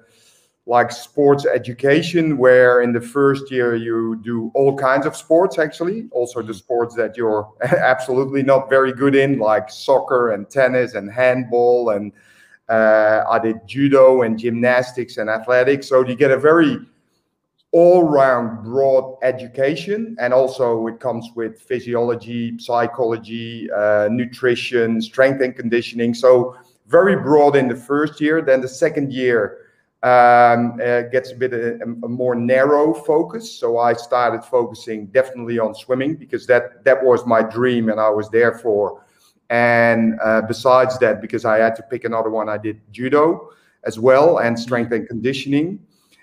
like 0.66 0.92
sports 0.92 1.44
education, 1.44 2.38
where 2.38 2.82
in 2.82 2.92
the 2.92 3.00
first 3.00 3.50
year 3.50 3.74
you 3.74 4.16
do 4.22 4.50
all 4.54 4.76
kinds 4.76 5.06
of 5.06 5.16
sports, 5.16 5.58
actually, 5.58 6.08
also 6.12 6.40
the 6.40 6.54
sports 6.54 6.94
that 6.94 7.16
you're 7.16 7.52
absolutely 7.62 8.42
not 8.42 8.70
very 8.70 8.92
good 8.92 9.14
in, 9.14 9.38
like 9.38 9.68
soccer 9.68 10.32
and 10.32 10.48
tennis 10.48 10.94
and 10.94 11.10
handball. 11.10 11.90
And 11.90 12.12
uh, 12.72 13.24
I 13.28 13.38
did 13.38 13.56
judo 13.66 14.22
and 14.22 14.38
gymnastics 14.38 15.18
and 15.18 15.28
athletics. 15.28 15.88
So 15.88 16.06
you 16.06 16.14
get 16.14 16.30
a 16.30 16.38
very 16.38 16.78
all 17.72 18.04
round 18.04 18.64
broad 18.64 19.16
education. 19.22 20.16
And 20.18 20.32
also, 20.32 20.86
it 20.86 21.00
comes 21.00 21.30
with 21.34 21.60
physiology, 21.60 22.58
psychology, 22.58 23.70
uh, 23.70 24.08
nutrition, 24.10 25.00
strength 25.00 25.42
and 25.42 25.56
conditioning. 25.56 26.14
So, 26.14 26.56
very 26.86 27.16
broad 27.16 27.56
in 27.56 27.68
the 27.68 27.76
first 27.76 28.20
year. 28.20 28.42
Then 28.42 28.60
the 28.60 28.68
second 28.68 29.12
year, 29.12 29.58
um, 30.02 30.80
uh, 30.82 31.02
gets 31.02 31.30
a 31.30 31.36
bit 31.36 31.52
a, 31.54 31.80
a, 31.82 32.08
more 32.08 32.34
narrow 32.34 32.92
focus. 32.92 33.50
So 33.50 33.78
I 33.78 33.92
started 33.92 34.44
focusing 34.44 35.06
definitely 35.06 35.60
on 35.60 35.74
swimming 35.74 36.16
because 36.16 36.44
that 36.48 36.84
that 36.84 37.02
was 37.02 37.24
my 37.24 37.40
dream 37.40 37.88
and 37.88 38.00
I 38.00 38.10
was 38.10 38.28
there 38.28 38.58
for. 38.58 39.04
And 39.52 40.18
uh, 40.24 40.40
besides 40.40 40.98
that, 41.00 41.20
because 41.20 41.44
I 41.44 41.58
had 41.58 41.76
to 41.76 41.82
pick 41.82 42.04
another 42.04 42.30
one, 42.30 42.48
I 42.48 42.56
did 42.56 42.80
judo 42.90 43.50
as 43.84 43.98
well 43.98 44.38
and 44.38 44.58
strength 44.58 44.92
and 44.92 45.06
conditioning. 45.06 45.78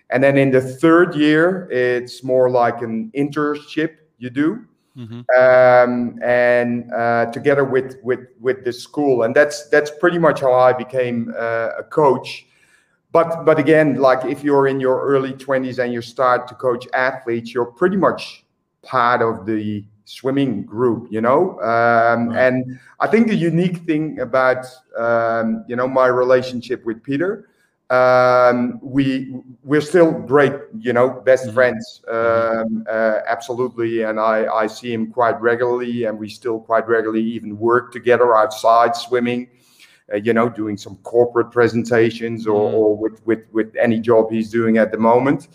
And 0.10 0.24
then 0.24 0.36
in 0.36 0.50
the 0.50 0.60
third 0.60 1.14
year, 1.14 1.70
it's 1.70 2.24
more 2.24 2.50
like 2.50 2.82
an 2.82 3.12
internship 3.16 3.98
you 4.18 4.32
do. 4.32 4.66
Mm-hmm. 4.98 5.22
Um, 5.40 6.20
and 6.24 6.92
uh, 6.92 7.28
together 7.32 7.64
with 7.64 7.98
with 8.02 8.22
with 8.42 8.66
the 8.66 8.74
school, 8.74 9.22
and 9.22 9.36
that's 9.36 9.70
that's 9.70 9.92
pretty 9.92 10.18
much 10.18 10.42
how 10.42 10.54
I 10.54 10.74
became 10.74 11.32
uh, 11.38 11.70
a 11.78 11.84
coach 11.84 12.48
but 13.12 13.44
but 13.46 13.58
again 13.58 13.96
like 13.96 14.24
if 14.26 14.44
you're 14.44 14.68
in 14.68 14.80
your 14.80 15.02
early 15.02 15.34
20s 15.34 15.80
and 15.80 15.92
you 15.92 16.02
start 16.02 16.48
to 16.48 16.54
coach 16.56 16.88
athletes 16.94 17.54
you're 17.54 17.66
pretty 17.66 17.98
much 17.98 18.46
part 18.84 19.22
of 19.22 19.46
the 19.46 19.84
swimming 20.10 20.64
group 20.64 21.08
you 21.12 21.22
know 21.22 21.52
um, 21.62 22.30
right. 22.30 22.48
and 22.48 22.80
i 23.00 23.06
think 23.06 23.28
the 23.28 23.36
unique 23.36 23.78
thing 23.86 24.20
about 24.20 24.66
um, 24.98 25.64
you 25.68 25.76
know 25.76 25.88
my 25.88 26.08
relationship 26.08 26.84
with 26.86 27.04
peter 27.04 27.50
um, 27.92 28.80
we 28.82 29.34
we're 29.64 29.82
still 29.82 30.12
great 30.12 30.54
you 30.80 30.94
know 30.94 31.10
best 31.10 31.46
mm-hmm. 31.46 31.54
friends 31.54 32.02
mm-hmm. 32.10 32.60
um, 32.60 32.86
uh, 32.90 33.20
absolutely 33.28 34.02
and 34.02 34.20
i 34.20 34.46
i 34.48 34.66
see 34.66 34.92
him 34.92 35.12
quite 35.12 35.40
regularly 35.40 36.06
and 36.06 36.18
we 36.18 36.28
still 36.28 36.60
quite 36.60 36.88
regularly 36.88 37.24
even 37.24 37.58
work 37.60 37.92
together 37.92 38.36
outside 38.36 38.96
swimming 38.96 39.48
uh, 40.12 40.18
you 40.18 40.34
know, 40.34 40.50
doing 40.50 40.76
some 40.76 40.96
corporate 41.04 41.52
presentations 41.52 42.48
or, 42.48 42.72
mm. 42.72 42.74
or 42.74 42.98
with, 42.98 43.24
with, 43.28 43.46
with 43.52 43.76
any 43.76 44.00
job 44.00 44.32
he's 44.32 44.50
doing 44.50 44.80
at 44.80 44.92
the 44.92 44.98
moment. 44.98 45.50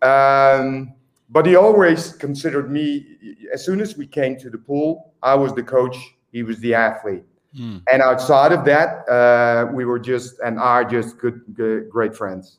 Um, 0.00 0.94
but 1.32 1.46
he 1.46 1.56
always 1.56 2.12
considered 2.12 2.70
me, 2.70 3.16
as 3.52 3.64
soon 3.64 3.80
as 3.80 3.96
we 3.96 4.06
came 4.06 4.38
to 4.38 4.50
the 4.50 4.58
pool, 4.58 5.14
I 5.22 5.34
was 5.34 5.54
the 5.54 5.62
coach, 5.62 5.96
he 6.30 6.42
was 6.42 6.58
the 6.60 6.74
athlete. 6.74 7.24
Mm. 7.58 7.82
And 7.90 8.02
outside 8.02 8.52
of 8.52 8.64
that, 8.66 9.08
uh, 9.08 9.72
we 9.72 9.84
were 9.84 9.98
just 9.98 10.38
and 10.40 10.58
are 10.58 10.84
just 10.84 11.18
good, 11.18 11.40
good 11.54 11.90
great 11.90 12.14
friends. 12.14 12.58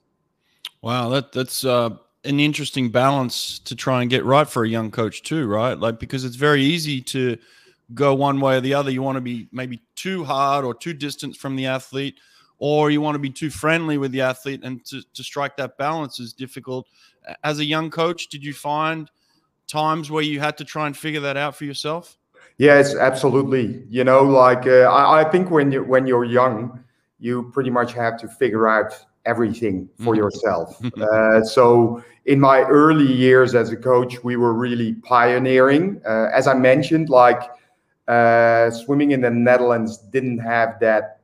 Wow, 0.81 1.09
that 1.09 1.31
that's 1.31 1.63
uh, 1.63 1.91
an 2.25 2.39
interesting 2.39 2.89
balance 2.89 3.59
to 3.59 3.75
try 3.75 4.01
and 4.01 4.09
get 4.09 4.25
right 4.25 4.47
for 4.47 4.63
a 4.63 4.69
young 4.69 4.91
coach 4.91 5.23
too, 5.23 5.47
right? 5.47 5.77
Like 5.77 5.99
because 5.99 6.25
it's 6.25 6.35
very 6.35 6.61
easy 6.61 7.01
to 7.01 7.37
go 7.93 8.13
one 8.13 8.39
way 8.39 8.57
or 8.57 8.61
the 8.61 8.73
other. 8.73 8.91
You 8.91 9.01
want 9.01 9.17
to 9.17 9.21
be 9.21 9.47
maybe 9.51 9.81
too 9.95 10.23
hard 10.23 10.65
or 10.65 10.73
too 10.73 10.93
distant 10.93 11.35
from 11.35 11.55
the 11.55 11.67
athlete, 11.67 12.19
or 12.59 12.91
you 12.91 13.01
want 13.01 13.15
to 13.15 13.19
be 13.19 13.29
too 13.29 13.49
friendly 13.49 13.97
with 13.97 14.11
the 14.11 14.21
athlete. 14.21 14.61
And 14.63 14.85
to, 14.85 15.01
to 15.13 15.23
strike 15.23 15.57
that 15.57 15.77
balance 15.77 16.19
is 16.19 16.33
difficult. 16.33 16.87
As 17.43 17.59
a 17.59 17.65
young 17.65 17.89
coach, 17.89 18.27
did 18.27 18.43
you 18.43 18.53
find 18.53 19.09
times 19.67 20.11
where 20.11 20.23
you 20.23 20.39
had 20.39 20.57
to 20.57 20.65
try 20.65 20.87
and 20.87 20.95
figure 20.95 21.21
that 21.21 21.37
out 21.37 21.55
for 21.55 21.65
yourself? 21.65 22.17
Yes, 22.57 22.95
absolutely. 22.95 23.83
You 23.89 24.03
know, 24.03 24.23
like 24.23 24.67
uh, 24.67 24.81
I, 24.91 25.21
I 25.21 25.23
think 25.29 25.49
when 25.49 25.71
you 25.71 25.83
when 25.83 26.05
you're 26.05 26.25
young, 26.25 26.83
you 27.19 27.49
pretty 27.51 27.69
much 27.69 27.93
have 27.93 28.17
to 28.19 28.27
figure 28.27 28.67
out 28.67 28.93
everything 29.25 29.89
for 29.97 30.13
mm-hmm. 30.13 30.23
yourself. 30.23 30.79
uh, 31.01 31.43
so 31.43 32.03
in 32.25 32.39
my 32.39 32.61
early 32.63 33.11
years 33.11 33.55
as 33.55 33.71
a 33.71 33.77
coach, 33.77 34.23
we 34.23 34.35
were 34.35 34.53
really 34.53 34.93
pioneering. 34.93 36.01
Uh, 36.05 36.29
as 36.33 36.47
I 36.47 36.53
mentioned, 36.53 37.09
like 37.09 37.41
uh, 38.07 38.69
swimming 38.71 39.11
in 39.11 39.21
the 39.21 39.31
Netherlands 39.31 39.97
didn't 39.97 40.39
have 40.39 40.79
that 40.79 41.21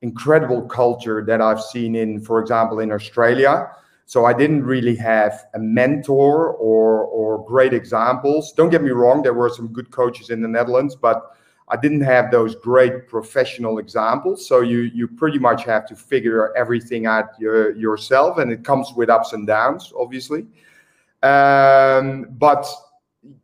incredible 0.00 0.62
culture 0.62 1.24
that 1.24 1.40
I've 1.40 1.60
seen 1.60 1.94
in, 1.94 2.20
for 2.20 2.40
example, 2.40 2.80
in 2.80 2.90
Australia. 2.90 3.70
So 4.12 4.26
I 4.26 4.34
didn't 4.34 4.64
really 4.64 4.94
have 4.96 5.46
a 5.54 5.58
mentor 5.58 6.52
or 6.68 7.04
or 7.04 7.42
great 7.46 7.72
examples. 7.72 8.52
Don't 8.52 8.68
get 8.68 8.82
me 8.82 8.90
wrong, 8.90 9.22
there 9.22 9.32
were 9.32 9.48
some 9.48 9.68
good 9.68 9.90
coaches 9.90 10.28
in 10.28 10.42
the 10.42 10.48
Netherlands, 10.48 10.94
but 10.94 11.34
I 11.68 11.78
didn't 11.78 12.02
have 12.02 12.30
those 12.30 12.54
great 12.54 13.08
professional 13.08 13.78
examples. 13.78 14.46
So 14.46 14.60
you 14.60 14.80
you 14.80 15.08
pretty 15.08 15.38
much 15.38 15.64
have 15.64 15.86
to 15.86 15.96
figure 15.96 16.54
everything 16.54 17.06
out 17.06 17.28
your, 17.38 17.74
yourself, 17.74 18.36
and 18.36 18.52
it 18.52 18.64
comes 18.64 18.92
with 18.94 19.08
ups 19.08 19.32
and 19.32 19.46
downs, 19.46 19.94
obviously. 19.96 20.46
Um, 21.22 22.26
but 22.32 22.66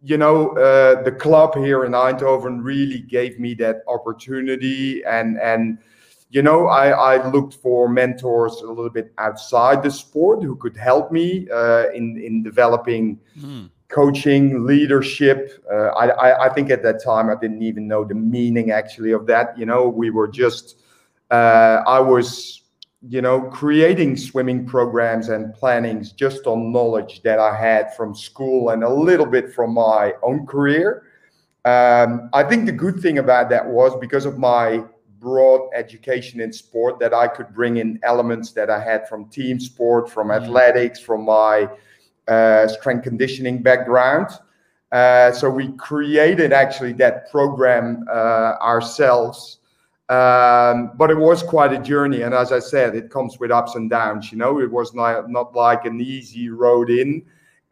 you 0.03 0.19
know, 0.19 0.51
uh, 0.51 1.03
the 1.03 1.13
club 1.13 1.57
here 1.57 1.87
in 1.87 1.93
Eindhoven 1.93 2.63
really 2.63 3.01
gave 3.01 3.41
me 3.41 3.55
that 3.55 3.77
opportunity, 3.89 5.03
and 5.05 5.41
and 5.41 5.79
you 6.31 6.43
know, 6.43 6.67
I, 6.67 6.89
I 6.91 7.31
looked 7.31 7.55
for 7.55 7.89
mentors 7.89 8.61
a 8.61 8.67
little 8.67 8.91
bit 8.91 9.13
outside 9.19 9.83
the 9.83 9.91
sport 9.91 10.43
who 10.43 10.57
could 10.57 10.77
help 10.77 11.11
me 11.11 11.49
uh, 11.51 11.91
in 11.91 12.21
in 12.23 12.43
developing 12.43 13.19
mm. 13.39 13.71
coaching, 13.89 14.67
leadership. 14.67 15.65
Uh, 15.73 15.89
I, 15.89 16.09
I, 16.09 16.47
I 16.47 16.49
think 16.51 16.71
at 16.71 16.83
that 16.83 17.03
time 17.03 17.31
I 17.31 17.37
didn't 17.41 17.63
even 17.63 17.89
know 17.89 18.05
the 18.05 18.15
meaning 18.15 18.71
actually 18.71 19.13
of 19.13 19.27
that. 19.27 19.59
You 19.59 19.67
know, 19.67 19.89
we 19.89 20.11
were 20.11 20.29
just 20.29 20.83
uh, 21.31 21.83
I 21.87 22.01
was 22.01 22.59
you 23.07 23.23
know, 23.23 23.43
creating 23.43 24.17
swimming 24.17 24.67
programs 24.67 25.29
and 25.29 25.55
plannings 25.55 26.13
just 26.13 26.47
on 26.47 26.73
knowledge 26.73 27.23
that 27.23 27.39
I 27.39 27.55
had 27.57 27.95
from 27.95 28.15
school 28.15 28.71
and 28.71 28.83
a 28.83 28.89
little 28.89 29.27
bit 29.27 29.53
from 29.53 29.75
my 29.75 30.15
own 30.23 30.47
career. 30.47 31.05
Um, 31.65 32.29
I 32.33 32.43
think 32.43 32.67
the 32.67 32.73
good 32.73 33.01
thing 33.01 33.19
about 33.19 33.51
that 33.51 33.65
was 33.67 33.97
because 34.01 34.27
of 34.27 34.39
my 34.39 34.85
broad 35.21 35.71
education 35.75 36.41
in 36.41 36.53
sport 36.53 36.99
that 37.01 37.13
I 37.15 37.29
could 37.29 37.55
bring 37.55 37.79
in 37.79 37.99
elements 38.03 38.53
that 38.53 38.71
I 38.71 38.83
had 38.83 39.09
from 39.09 39.27
team 39.27 39.59
sport, 39.61 40.11
from 40.11 40.29
mm-hmm. 40.29 40.45
athletics, 40.45 41.01
from 41.01 41.25
my 41.25 41.69
uh, 42.27 42.69
strength 42.69 43.05
conditioning 43.05 43.63
background. 43.63 44.29
Uh, 44.93 45.33
so 45.33 45.51
we 45.51 45.73
created 45.73 46.53
actually 46.53 46.93
that 46.95 47.31
program 47.31 48.07
uh, 48.11 48.55
ourselves 48.63 49.59
um, 50.09 50.93
but 50.97 51.11
it 51.11 51.19
was 51.19 51.43
quite 51.43 51.75
a 51.75 51.79
journey, 51.79 52.23
and 52.23 52.33
as 52.33 52.51
I 52.51 52.61
said, 52.61 52.95
it 52.95 53.11
comes 53.11 53.39
with 53.39 53.51
ups 53.51 53.75
and 53.75 53.91
downs. 53.91 54.33
You 54.33 54.39
know, 54.39 54.59
it 54.59 54.71
was 54.71 54.95
not 54.95 55.29
not 55.29 55.55
like 55.55 55.85
an 55.85 56.01
easy 56.01 56.49
road 56.49 56.89
in, 56.89 57.23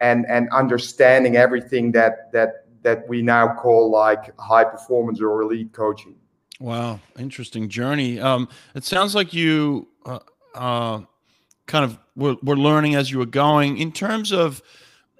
and 0.01 0.23
and 0.29 0.47
understanding 0.51 1.35
everything 1.35 1.91
that 1.93 2.31
that 2.33 2.65
that 2.83 3.07
we 3.09 3.23
now 3.23 3.55
call 3.55 3.89
like 3.89 4.39
high 4.39 4.65
performance 4.65 5.19
or 5.19 5.41
elite 5.41 5.73
coaching. 5.73 6.15
Wow, 6.59 6.99
interesting 7.19 7.69
journey. 7.69 8.19
Um, 8.19 8.49
it 8.73 8.83
sounds 8.83 9.13
like 9.13 9.33
you 9.33 9.87
uh, 10.05 10.19
uh, 10.55 11.01
kind 11.67 11.85
of 11.85 11.99
were, 12.15 12.35
were 12.41 12.57
learning 12.57 12.95
as 12.95 13.11
you 13.11 13.19
were 13.19 13.25
going. 13.27 13.77
In 13.77 13.91
terms 13.91 14.31
of 14.31 14.61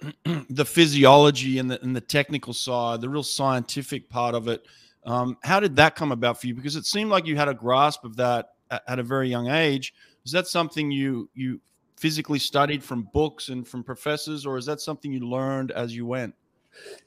the 0.50 0.66
physiology 0.66 1.60
and 1.60 1.70
the 1.70 1.82
and 1.84 1.96
the 1.96 2.02
technical 2.02 2.54
side, 2.54 3.02
the 3.02 3.10
real 3.10 3.24
scientific 3.24 4.10
part 4.10 4.34
of 4.34 4.48
it 4.48 4.66
um, 5.08 5.38
how 5.42 5.62
did 5.62 5.78
that 5.78 5.96
come 5.96 6.12
about 6.12 6.40
for 6.40 6.48
you? 6.48 6.54
Because 6.54 6.76
it 6.76 6.86
seemed 6.86 7.10
like 7.10 7.26
you 7.26 7.38
had 7.38 7.48
a 7.48 7.54
grasp 7.54 8.04
of 8.04 8.18
that 8.18 8.50
at, 8.70 8.84
at 8.88 9.00
a 9.00 9.04
very 9.04 9.30
young 9.30 9.48
age. 9.48 9.94
Is 10.26 10.34
that 10.34 10.48
something 10.48 10.92
you 10.92 11.30
you 11.34 11.62
physically 11.96 12.38
studied 12.38 12.84
from 12.84 13.08
books 13.14 13.48
and 13.48 13.66
from 13.66 13.84
professors, 13.84 14.46
or 14.46 14.58
is 14.58 14.66
that 14.66 14.82
something 14.82 15.12
you 15.12 15.22
learned 15.22 15.72
as 15.72 15.96
you 15.96 16.06
went? 16.06 16.36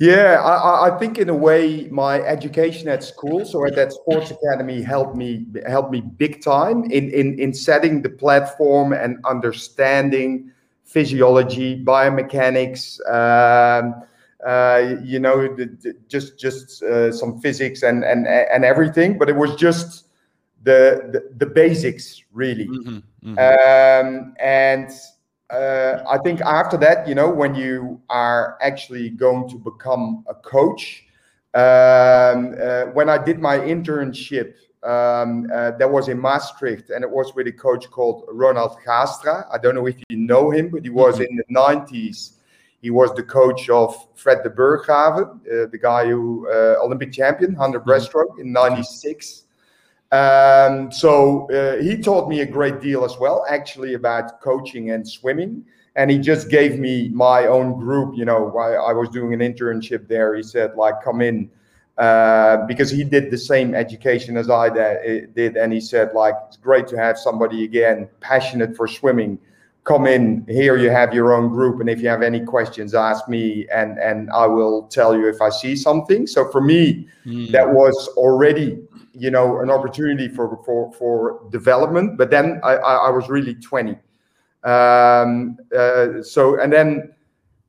Yeah, 0.01 0.41
I, 0.43 0.89
I, 0.89 0.99
think 0.99 1.19
in 1.19 1.29
a 1.29 1.35
way 1.35 1.87
my 1.91 2.23
education 2.23 2.89
at 2.89 3.05
school, 3.05 3.45
so 3.45 3.67
at 3.67 3.77
that 3.77 3.93
sports 3.93 4.31
academy, 4.31 4.81
helped 4.81 5.15
me 5.15 5.45
helped 5.67 5.91
me 5.93 6.01
big 6.01 6.43
time 6.43 6.85
in 6.85 7.11
in 7.11 7.39
in 7.39 7.53
setting 7.53 8.01
the 8.01 8.09
platform 8.09 8.95
and 8.95 9.19
understanding 9.27 10.53
physiology, 10.85 11.85
biomechanics. 11.85 12.99
Um, 13.11 14.03
uh, 14.47 14.97
you 15.05 15.19
know, 15.19 15.55
just 16.09 16.39
just 16.39 16.83
uh, 16.83 17.13
some 17.13 17.39
physics 17.41 17.83
and 17.83 18.03
and 18.03 18.27
and 18.27 18.65
everything. 18.65 19.19
But 19.19 19.29
it 19.29 19.37
was 19.37 19.55
just 19.57 20.07
the 20.63 21.11
the, 21.13 21.45
the 21.45 21.47
basics 21.47 22.23
really. 22.33 22.69
Mm-hmm, 22.69 23.37
mm-hmm. 23.37 24.07
Um, 24.17 24.35
and 24.41 24.91
uh, 25.51 26.05
I 26.09 26.19
think 26.19 26.41
after 26.41 26.77
that, 26.79 27.09
you 27.09 27.15
know, 27.15 27.29
when 27.29 27.55
you 27.55 28.01
are 28.09 28.57
actually 28.61 29.11
going 29.11 29.49
to 29.51 29.57
become 29.57 30.25
a 30.29 30.35
coach, 30.35 31.05
um, 31.55 32.55
uh, 32.61 32.85
when 32.93 33.09
I 33.09 33.19
did 33.19 33.41
my 33.41 33.59
internship 33.59 34.55
um, 34.83 35.51
uh, 35.53 35.73
that 35.73 35.91
was 35.91 36.09
in 36.09 36.19
Maastricht, 36.19 36.91
and 36.91 37.03
it 37.03 37.11
was 37.11 37.35
with 37.35 37.47
a 37.49 37.53
coach 37.53 37.91
called 37.91 38.25
Ronald 38.31 38.77
Gaastra. 38.87 39.47
I 39.53 39.59
don't 39.59 39.75
know 39.75 39.87
if 39.87 39.97
you 40.09 40.17
know 40.17 40.51
him, 40.51 40.71
but 40.71 40.85
he 40.85 40.91
was 40.91 41.17
mm-hmm. 41.17 41.25
in 41.25 41.37
the 41.37 41.55
90s. 41.55 42.33
He 42.81 42.91
was 42.91 43.13
the 43.15 43.23
coach 43.23 43.69
of 43.69 43.95
Fred 44.15 44.39
Deburghgraeve, 44.43 45.21
uh, 45.21 45.67
the 45.71 45.79
guy 45.79 46.07
who 46.07 46.49
uh, 46.49 46.77
Olympic 46.83 47.13
champion, 47.13 47.55
100 47.55 47.81
mm-hmm. 47.81 47.91
breaststroke 47.91 48.41
in 48.41 48.53
'96. 48.53 49.45
Um, 50.13 50.91
so 50.91 51.51
uh, 51.51 51.83
he 51.83 51.97
taught 51.97 52.29
me 52.29 52.41
a 52.41 52.47
great 52.47 52.81
deal 52.81 53.05
as 53.05 53.17
well, 53.19 53.45
actually, 53.49 53.95
about 53.95 54.41
coaching 54.41 54.91
and 54.91 55.09
swimming. 55.09 55.65
And 55.97 56.11
he 56.11 56.19
just 56.19 56.49
gave 56.49 56.79
me 56.79 57.09
my 57.11 57.47
own 57.47 57.79
group. 57.79 58.17
You 58.17 58.25
know, 58.25 58.57
I, 58.57 58.91
I 58.91 58.93
was 58.93 59.09
doing 59.09 59.35
an 59.35 59.41
internship 59.41 60.09
there. 60.09 60.35
He 60.35 60.43
said, 60.43 60.75
like, 60.77 61.03
come 61.03 61.21
in 61.21 61.51
uh, 62.01 62.65
because 62.67 62.91
he 62.91 63.05
did 63.05 63.31
the 63.31 63.37
same 63.37 63.75
education 63.75 64.39
as 64.39 64.49
I 64.49 64.71
did, 64.71 65.57
and 65.59 65.71
he 65.71 65.83
said 65.83 66.15
like 66.15 66.35
it's 66.49 66.57
great 66.57 66.89
to 66.89 66.97
have 66.97 67.19
somebody 67.19 67.65
again 67.65 68.09
passionate 68.21 68.75
for 68.75 68.89
swimming. 68.89 69.39
Come 69.85 70.07
in 70.07 70.47
here, 70.49 70.79
you 70.79 70.89
have 70.89 71.13
your 71.13 71.35
own 71.35 71.49
group, 71.49 71.79
and 71.79 71.91
if 71.91 72.01
you 72.01 72.09
have 72.09 72.23
any 72.23 72.41
questions, 72.41 72.95
ask 72.95 73.29
me, 73.29 73.67
and 73.71 73.99
and 73.99 74.31
I 74.31 74.47
will 74.47 74.85
tell 74.85 75.15
you 75.15 75.29
if 75.29 75.43
I 75.43 75.51
see 75.51 75.77
something. 75.77 76.27
So 76.27 76.51
for 76.51 76.63
me, 76.63 77.07
mm. 77.27 77.51
that 77.51 77.69
was 77.69 78.09
already 78.17 78.79
you 79.13 79.31
know 79.31 79.61
an 79.61 79.71
opportunity 79.71 80.29
for 80.29 80.63
for 80.65 80.93
for 80.93 81.49
development. 81.51 82.19
But 82.19 82.31
then 82.31 82.61
I 82.63 82.75
I, 82.75 83.11
was 83.11 83.29
really 83.29 83.55
twenty, 83.55 83.99
um, 84.65 85.59
uh, 85.77 86.23
so 86.23 86.61
and 86.61 86.73
then 86.73 87.15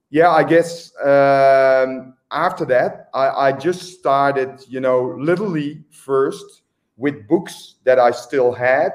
yeah, 0.09 0.29
I 0.29 0.43
guess. 0.43 0.91
Um, 1.03 2.15
after 2.33 2.63
that, 2.65 3.09
I, 3.13 3.27
I 3.27 3.51
just 3.51 3.99
started, 3.99 4.63
you 4.69 4.79
know, 4.79 5.15
literally 5.19 5.83
first 5.89 6.61
with 6.95 7.27
books 7.27 7.75
that 7.83 7.99
I 7.99 8.11
still 8.11 8.53
had, 8.53 8.91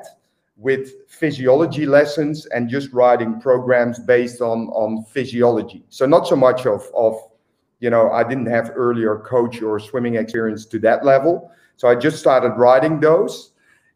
with 0.57 1.07
physiology 1.09 1.85
lessons 1.85 2.47
and 2.47 2.69
just 2.69 2.93
writing 2.93 3.41
programs 3.41 3.99
based 3.99 4.41
on 4.41 4.69
on 4.69 5.05
physiology. 5.05 5.85
So 5.91 6.07
not 6.07 6.26
so 6.26 6.37
much 6.37 6.67
of 6.67 6.83
of 6.95 7.15
you 7.81 7.91
know 7.91 8.11
I 8.11 8.25
didn't 8.25 8.47
have 8.47 8.73
earlier 8.75 9.19
coach 9.19 9.61
or 9.61 9.79
swimming 9.79 10.15
experience 10.15 10.65
to 10.67 10.79
that 10.79 11.05
level. 11.05 11.50
So 11.76 11.88
I 11.88 11.95
just 11.95 12.18
started 12.18 12.50
writing 12.56 13.00
those, 13.00 13.52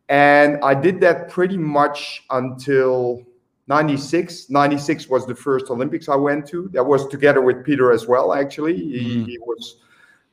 and 0.08 0.58
I 0.62 0.74
did 0.74 1.00
that 1.00 1.28
pretty 1.28 1.56
much 1.56 2.24
until 2.30 3.24
96 3.68 4.50
96 4.50 5.08
was 5.08 5.26
the 5.26 5.34
first 5.34 5.70
olympics 5.70 6.08
i 6.08 6.16
went 6.16 6.44
to. 6.48 6.68
That 6.72 6.84
was 6.84 7.06
together 7.06 7.40
with 7.40 7.64
peter 7.64 7.92
as 7.92 8.08
well 8.08 8.32
actually. 8.34 8.76
He, 8.76 9.18
mm. 9.18 9.26
he 9.26 9.38
was 9.38 9.76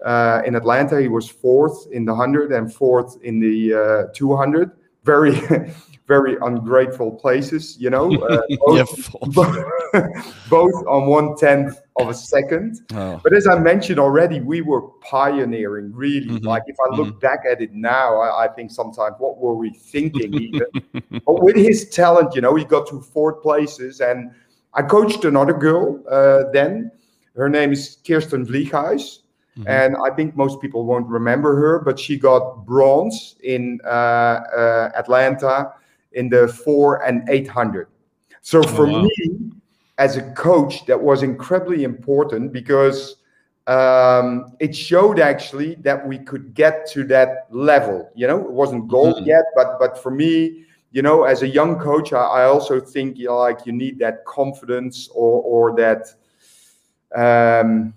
uh, 0.03 0.41
in 0.43 0.55
atlanta. 0.55 0.99
He 0.99 1.07
was 1.07 1.29
fourth 1.29 1.87
in 1.91 2.03
the 2.03 2.13
100 2.13 2.51
and 2.51 2.73
fourth 2.73 3.21
in 3.21 3.39
the 3.39 4.09
uh, 4.09 4.13
200 4.15 4.71
very 5.03 5.39
very 6.07 6.37
ungrateful 6.41 7.11
places, 7.11 7.77
you 7.77 7.89
know, 7.89 8.13
uh, 8.15 8.41
both, 8.65 9.13
both, 10.49 10.73
on 10.87 11.07
one 11.07 11.35
tenth 11.35 11.81
of 11.97 12.09
a 12.09 12.13
second. 12.13 12.79
Oh. 12.93 13.19
But 13.21 13.33
as 13.33 13.45
I 13.47 13.59
mentioned 13.59 13.99
already, 13.99 14.39
we 14.39 14.61
were 14.61 14.81
pioneering 15.01 15.91
really. 15.93 16.27
Mm-hmm. 16.27 16.45
Like 16.45 16.63
if 16.67 16.77
I 16.79 16.95
look 16.95 17.09
mm-hmm. 17.09 17.19
back 17.19 17.41
at 17.49 17.61
it 17.61 17.73
now, 17.73 18.19
I, 18.19 18.45
I, 18.45 18.47
think 18.47 18.71
sometimes 18.71 19.15
what 19.19 19.37
were 19.37 19.55
we 19.55 19.71
thinking 19.71 20.33
even? 20.33 20.67
but 21.25 21.43
with 21.43 21.57
his 21.57 21.89
talent, 21.89 22.35
you 22.35 22.41
know, 22.41 22.55
he 22.55 22.63
got 22.63 22.87
to 22.87 23.01
fourth 23.01 23.41
places. 23.41 23.99
And 23.99 24.31
I 24.73 24.83
coached 24.83 25.25
another 25.25 25.53
girl 25.53 26.01
uh, 26.09 26.49
then. 26.53 26.91
Her 27.35 27.49
name 27.49 27.73
is 27.73 27.97
Kirsten 28.07 28.45
Vlieghuis. 28.45 29.19
Mm-hmm. 29.57 29.67
And 29.67 29.95
I 29.97 30.15
think 30.15 30.37
most 30.37 30.61
people 30.61 30.85
won't 30.85 31.07
remember 31.07 31.55
her, 31.55 31.79
but 31.79 31.99
she 31.99 32.17
got 32.17 32.65
bronze 32.65 33.35
in 33.43 33.79
uh, 33.83 33.87
uh 33.87 34.91
Atlanta 34.95 35.73
in 36.17 36.29
the 36.29 36.47
four 36.47 37.05
and 37.05 37.27
800. 37.29 37.87
So 38.41 38.59
oh, 38.59 38.63
for 38.63 38.87
wow. 38.87 39.03
me, 39.03 39.51
as 39.97 40.17
a 40.17 40.23
coach, 40.33 40.85
that 40.87 40.99
was 40.99 41.23
incredibly 41.23 41.83
important 41.83 42.51
because 42.51 43.17
um, 43.67 44.55
it 44.59 44.75
showed 44.75 45.19
actually 45.19 45.75
that 45.75 46.05
we 46.05 46.17
could 46.17 46.53
get 46.53 46.89
to 46.91 47.03
that 47.05 47.47
level. 47.51 48.09
You 48.15 48.27
know, 48.27 48.39
it 48.39 48.51
wasn't 48.51 48.87
gold 48.87 49.17
mm-hmm. 49.17 49.25
yet, 49.25 49.45
but 49.55 49.79
but 49.79 50.01
for 50.01 50.11
me, 50.11 50.65
you 50.91 51.01
know, 51.01 51.23
as 51.23 51.43
a 51.43 51.47
young 51.47 51.79
coach, 51.79 52.13
I, 52.13 52.21
I 52.21 52.43
also 52.45 52.79
think 52.79 53.17
you 53.17 53.27
know, 53.27 53.37
like 53.37 53.65
you 53.65 53.73
need 53.73 53.99
that 53.99 54.25
confidence 54.25 55.09
or 55.13 55.41
or 55.43 55.75
that. 55.75 56.07
Um, 57.15 57.93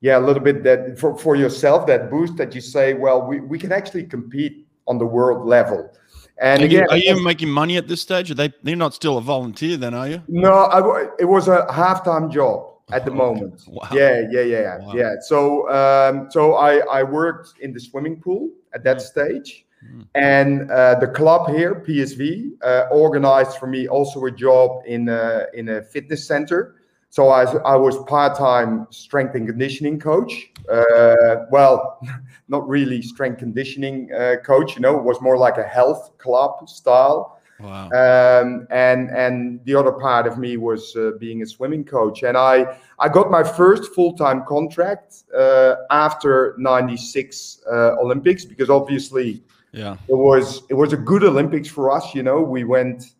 yeah, 0.00 0.18
a 0.18 0.24
little 0.28 0.42
bit 0.42 0.64
that 0.64 0.98
for, 0.98 1.16
for 1.16 1.36
yourself, 1.36 1.86
that 1.86 2.10
boost 2.10 2.36
that 2.36 2.56
you 2.56 2.60
say, 2.60 2.94
well, 2.94 3.24
we, 3.24 3.38
we 3.38 3.56
can 3.56 3.70
actually 3.70 4.02
compete 4.02 4.66
on 4.88 4.98
the 4.98 5.06
world 5.06 5.46
level. 5.46 5.92
And 6.38 6.62
are 6.62 6.66
again, 6.66 6.86
you, 6.88 6.88
are 6.90 6.96
you 6.96 7.22
making 7.22 7.50
money 7.50 7.76
at 7.76 7.88
this 7.88 8.00
stage? 8.00 8.30
Are 8.30 8.34
they? 8.34 8.52
They're 8.62 8.76
not 8.76 8.94
still 8.94 9.18
a 9.18 9.20
volunteer, 9.20 9.76
then, 9.76 9.94
are 9.94 10.08
you? 10.08 10.22
No, 10.28 10.52
I, 10.52 11.08
it 11.18 11.24
was 11.24 11.48
a 11.48 11.70
half-time 11.72 12.30
job 12.30 12.72
at 12.90 13.04
the 13.04 13.10
oh, 13.12 13.14
moment. 13.14 13.64
Wow. 13.68 13.88
Yeah, 13.92 14.22
yeah, 14.30 14.40
yeah, 14.40 14.78
wow. 14.78 14.92
yeah. 14.94 15.14
So, 15.20 15.70
um, 15.70 16.30
so 16.30 16.54
I 16.54 16.78
I 16.78 17.02
worked 17.02 17.58
in 17.60 17.72
the 17.72 17.80
swimming 17.80 18.20
pool 18.20 18.50
at 18.74 18.82
that 18.84 18.98
mm. 18.98 19.00
stage, 19.02 19.66
mm. 19.84 20.06
and 20.14 20.70
uh, 20.70 20.98
the 20.98 21.08
club 21.08 21.50
here, 21.50 21.84
PSV, 21.86 22.52
uh, 22.62 22.86
organized 22.90 23.58
for 23.58 23.66
me 23.66 23.86
also 23.88 24.24
a 24.24 24.30
job 24.30 24.82
in 24.86 25.08
a, 25.08 25.46
in 25.54 25.68
a 25.68 25.82
fitness 25.82 26.26
center 26.26 26.76
so 27.12 27.28
I, 27.28 27.42
I 27.42 27.76
was 27.76 27.98
part-time 28.04 28.86
strength 28.88 29.34
and 29.34 29.46
conditioning 29.46 30.00
coach. 30.00 30.50
Uh, 30.66 31.44
well, 31.50 32.00
not 32.48 32.66
really 32.66 33.02
strength 33.02 33.38
conditioning 33.38 34.10
uh, 34.14 34.36
coach. 34.42 34.76
You 34.76 34.80
know, 34.80 34.96
it 34.96 35.04
was 35.04 35.20
more 35.20 35.36
like 35.36 35.58
a 35.58 35.62
health 35.62 36.16
club 36.16 36.66
style. 36.70 37.38
Wow. 37.60 37.90
Um, 37.90 38.66
and 38.70 39.10
and 39.10 39.60
the 39.66 39.74
other 39.74 39.92
part 39.92 40.26
of 40.26 40.38
me 40.38 40.56
was 40.56 40.96
uh, 40.96 41.10
being 41.20 41.42
a 41.42 41.46
swimming 41.46 41.84
coach. 41.84 42.22
And 42.22 42.34
I 42.34 42.78
I 42.98 43.10
got 43.10 43.30
my 43.30 43.42
first 43.42 43.92
full-time 43.94 44.44
contract 44.48 45.24
uh, 45.36 45.74
after 45.90 46.54
'96 46.56 47.60
uh, 47.70 47.96
Olympics 48.00 48.46
because 48.46 48.70
obviously, 48.70 49.42
yeah, 49.72 49.98
it 50.08 50.16
was 50.16 50.62
it 50.70 50.74
was 50.74 50.94
a 50.94 50.96
good 50.96 51.24
Olympics 51.24 51.68
for 51.68 51.90
us. 51.90 52.14
You 52.14 52.22
know, 52.22 52.40
we 52.40 52.64
went 52.64 53.16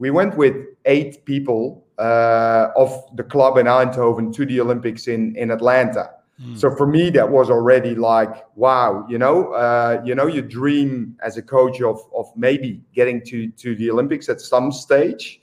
we 0.00 0.10
went 0.10 0.36
with 0.36 0.56
eight 0.84 1.24
people 1.24 1.85
uh, 1.98 2.68
of 2.76 3.04
the 3.16 3.24
club 3.24 3.58
in 3.58 3.66
Eindhoven 3.66 4.34
to 4.34 4.46
the 4.46 4.60
Olympics 4.60 5.08
in 5.08 5.34
in 5.36 5.50
Atlanta. 5.50 6.10
Mm. 6.40 6.58
So 6.58 6.70
for 6.70 6.86
me, 6.86 7.08
that 7.10 7.30
was 7.30 7.48
already 7.48 7.94
like, 7.94 8.44
wow, 8.56 9.06
you 9.08 9.16
know, 9.16 9.52
uh, 9.52 10.02
you 10.04 10.14
know, 10.14 10.26
you 10.26 10.42
dream 10.42 11.16
as 11.22 11.38
a 11.38 11.42
coach 11.42 11.80
of 11.80 12.00
of 12.14 12.26
maybe 12.36 12.82
getting 12.94 13.22
to 13.26 13.48
to 13.48 13.74
the 13.76 13.90
Olympics 13.90 14.28
at 14.28 14.40
some 14.40 14.70
stage, 14.70 15.40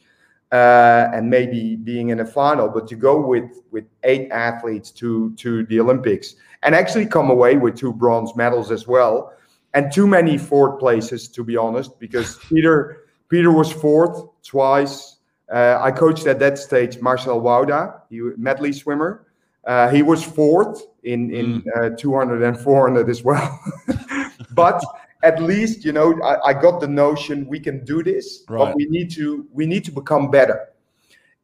uh, 0.52 1.10
and 1.12 1.30
maybe 1.30 1.76
being 1.78 2.10
in 2.10 2.20
a 2.20 2.26
final. 2.26 2.70
But 2.70 2.88
to 2.90 2.96
go 2.96 3.20
with 3.20 3.50
with 3.72 3.86
eight 4.04 4.30
athletes 4.32 4.92
to 4.92 5.34
to 5.36 5.66
the 5.66 5.80
Olympics 5.80 6.36
and 6.62 6.76
actually 6.76 7.08
come 7.08 7.32
away 7.32 7.58
with 7.58 7.76
two 7.76 7.92
bronze 7.92 8.36
medals 8.36 8.72
as 8.72 8.88
well, 8.88 9.34
and 9.74 9.92
too 9.92 10.06
many 10.06 10.38
fourth 10.38 10.80
places 10.80 11.28
to 11.30 11.44
be 11.44 11.58
honest, 11.58 12.00
because 12.00 12.38
Peter 12.50 13.06
Peter 13.30 13.52
was 13.52 13.72
fourth 13.72 14.28
twice. 14.44 15.13
Uh, 15.52 15.78
I 15.82 15.92
coached 15.92 16.26
at 16.28 16.40
that 16.40 16.58
stage 16.58 17.00
Marcel 17.02 17.42
Wouda, 17.42 18.02
he 18.10 18.22
medley 18.38 18.74
swimmer. 18.74 19.28
Uh, 19.66 19.90
he 19.90 20.02
was 20.02 20.24
fourth 20.24 20.86
in 21.04 21.34
in 21.34 21.62
mm. 21.62 21.94
uh, 21.94 21.98
200 21.98 22.44
and 22.44 22.58
400 22.60 23.10
as 23.10 23.24
well. 23.24 23.60
but 24.52 24.84
at 25.22 25.42
least 25.42 25.86
you 25.86 25.92
know 25.92 26.20
I, 26.22 26.50
I, 26.50 26.54
got 26.54 26.82
the 26.82 26.88
notion 26.88 27.48
we 27.48 27.60
can 27.60 27.86
do 27.86 28.04
this, 28.04 28.44
right. 28.50 28.60
but 28.60 28.76
we 28.76 28.86
need 28.86 29.12
to 29.12 29.46
we 29.52 29.66
need 29.66 29.86
to 29.86 29.92
become 29.92 30.30
better. 30.32 30.70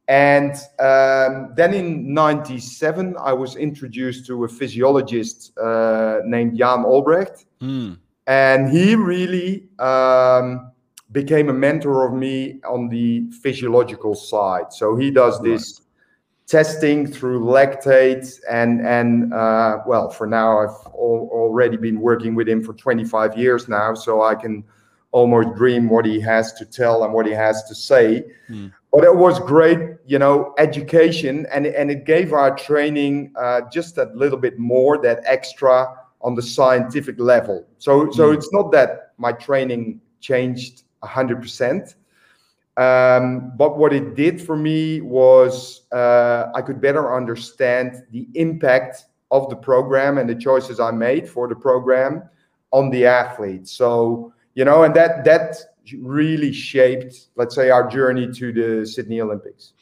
And 0.08 0.52
um, 0.80 1.52
then 1.54 1.72
in 1.72 2.12
'97, 2.12 3.16
I 3.20 3.32
was 3.32 3.54
introduced 3.54 4.26
to 4.26 4.44
a 4.44 4.48
physiologist 4.48 5.56
uh, 5.56 6.18
named 6.24 6.58
Jan 6.58 6.84
Olbrecht, 6.84 7.44
mm. 7.60 7.96
and 8.26 8.70
he 8.70 8.96
really. 8.96 9.68
Um, 9.78 10.69
became 11.12 11.48
a 11.48 11.52
mentor 11.52 12.06
of 12.06 12.14
me 12.14 12.60
on 12.68 12.88
the 12.88 13.28
physiological 13.42 14.14
side. 14.14 14.72
So 14.72 14.96
he 14.96 15.10
does 15.10 15.40
this 15.40 15.80
right. 15.80 15.86
testing 16.46 17.06
through 17.06 17.40
lactate 17.40 18.40
and 18.48 18.86
and 18.86 19.32
uh, 19.34 19.78
well, 19.86 20.10
for 20.10 20.26
now 20.26 20.58
I've 20.58 20.86
al- 20.86 21.28
already 21.32 21.76
been 21.76 22.00
working 22.00 22.34
with 22.34 22.48
him 22.48 22.62
for 22.62 22.74
25 22.74 23.36
years 23.36 23.68
now, 23.68 23.94
so 23.94 24.22
I 24.22 24.34
can 24.34 24.64
almost 25.12 25.56
dream 25.56 25.88
what 25.88 26.04
he 26.04 26.20
has 26.20 26.52
to 26.52 26.64
tell 26.64 27.02
and 27.02 27.12
what 27.12 27.26
he 27.26 27.32
has 27.32 27.64
to 27.64 27.74
say. 27.74 28.24
Mm. 28.48 28.72
But 28.92 29.02
it 29.02 29.14
was 29.14 29.40
great, 29.40 29.78
you 30.06 30.18
know, 30.18 30.54
education, 30.58 31.46
and 31.52 31.66
and 31.66 31.90
it 31.90 32.04
gave 32.04 32.32
our 32.32 32.54
training 32.54 33.32
uh, 33.36 33.62
just 33.72 33.98
a 33.98 34.10
little 34.14 34.38
bit 34.38 34.58
more, 34.58 34.98
that 35.02 35.22
extra 35.24 35.92
on 36.22 36.34
the 36.34 36.42
scientific 36.42 37.18
level. 37.18 37.66
So 37.78 38.10
so 38.12 38.30
mm. 38.30 38.36
it's 38.36 38.52
not 38.52 38.70
that 38.72 39.12
my 39.18 39.32
training 39.32 40.00
changed 40.20 40.84
100%. 41.02 41.94
Um, 42.76 43.52
but 43.56 43.76
what 43.76 43.92
it 43.92 44.14
did 44.14 44.40
for 44.40 44.56
me 44.56 45.00
was 45.00 45.82
uh, 45.92 46.46
I 46.54 46.62
could 46.62 46.80
better 46.80 47.14
understand 47.14 48.02
the 48.10 48.28
impact 48.34 49.04
of 49.30 49.50
the 49.50 49.56
program 49.56 50.18
and 50.18 50.28
the 50.28 50.34
choices 50.34 50.80
I 50.80 50.90
made 50.90 51.28
for 51.28 51.48
the 51.48 51.54
program 51.54 52.22
on 52.72 52.90
the 52.90 53.06
athlete. 53.06 53.68
So, 53.68 54.32
you 54.54 54.64
know, 54.64 54.84
and 54.84 54.94
that 54.94 55.24
that 55.24 55.56
really 55.98 56.52
shaped, 56.52 57.28
let's 57.36 57.54
say, 57.54 57.70
our 57.70 57.88
journey 57.88 58.32
to 58.32 58.52
the 58.52 58.86
Sydney 58.86 59.20
Olympics. 59.20 59.72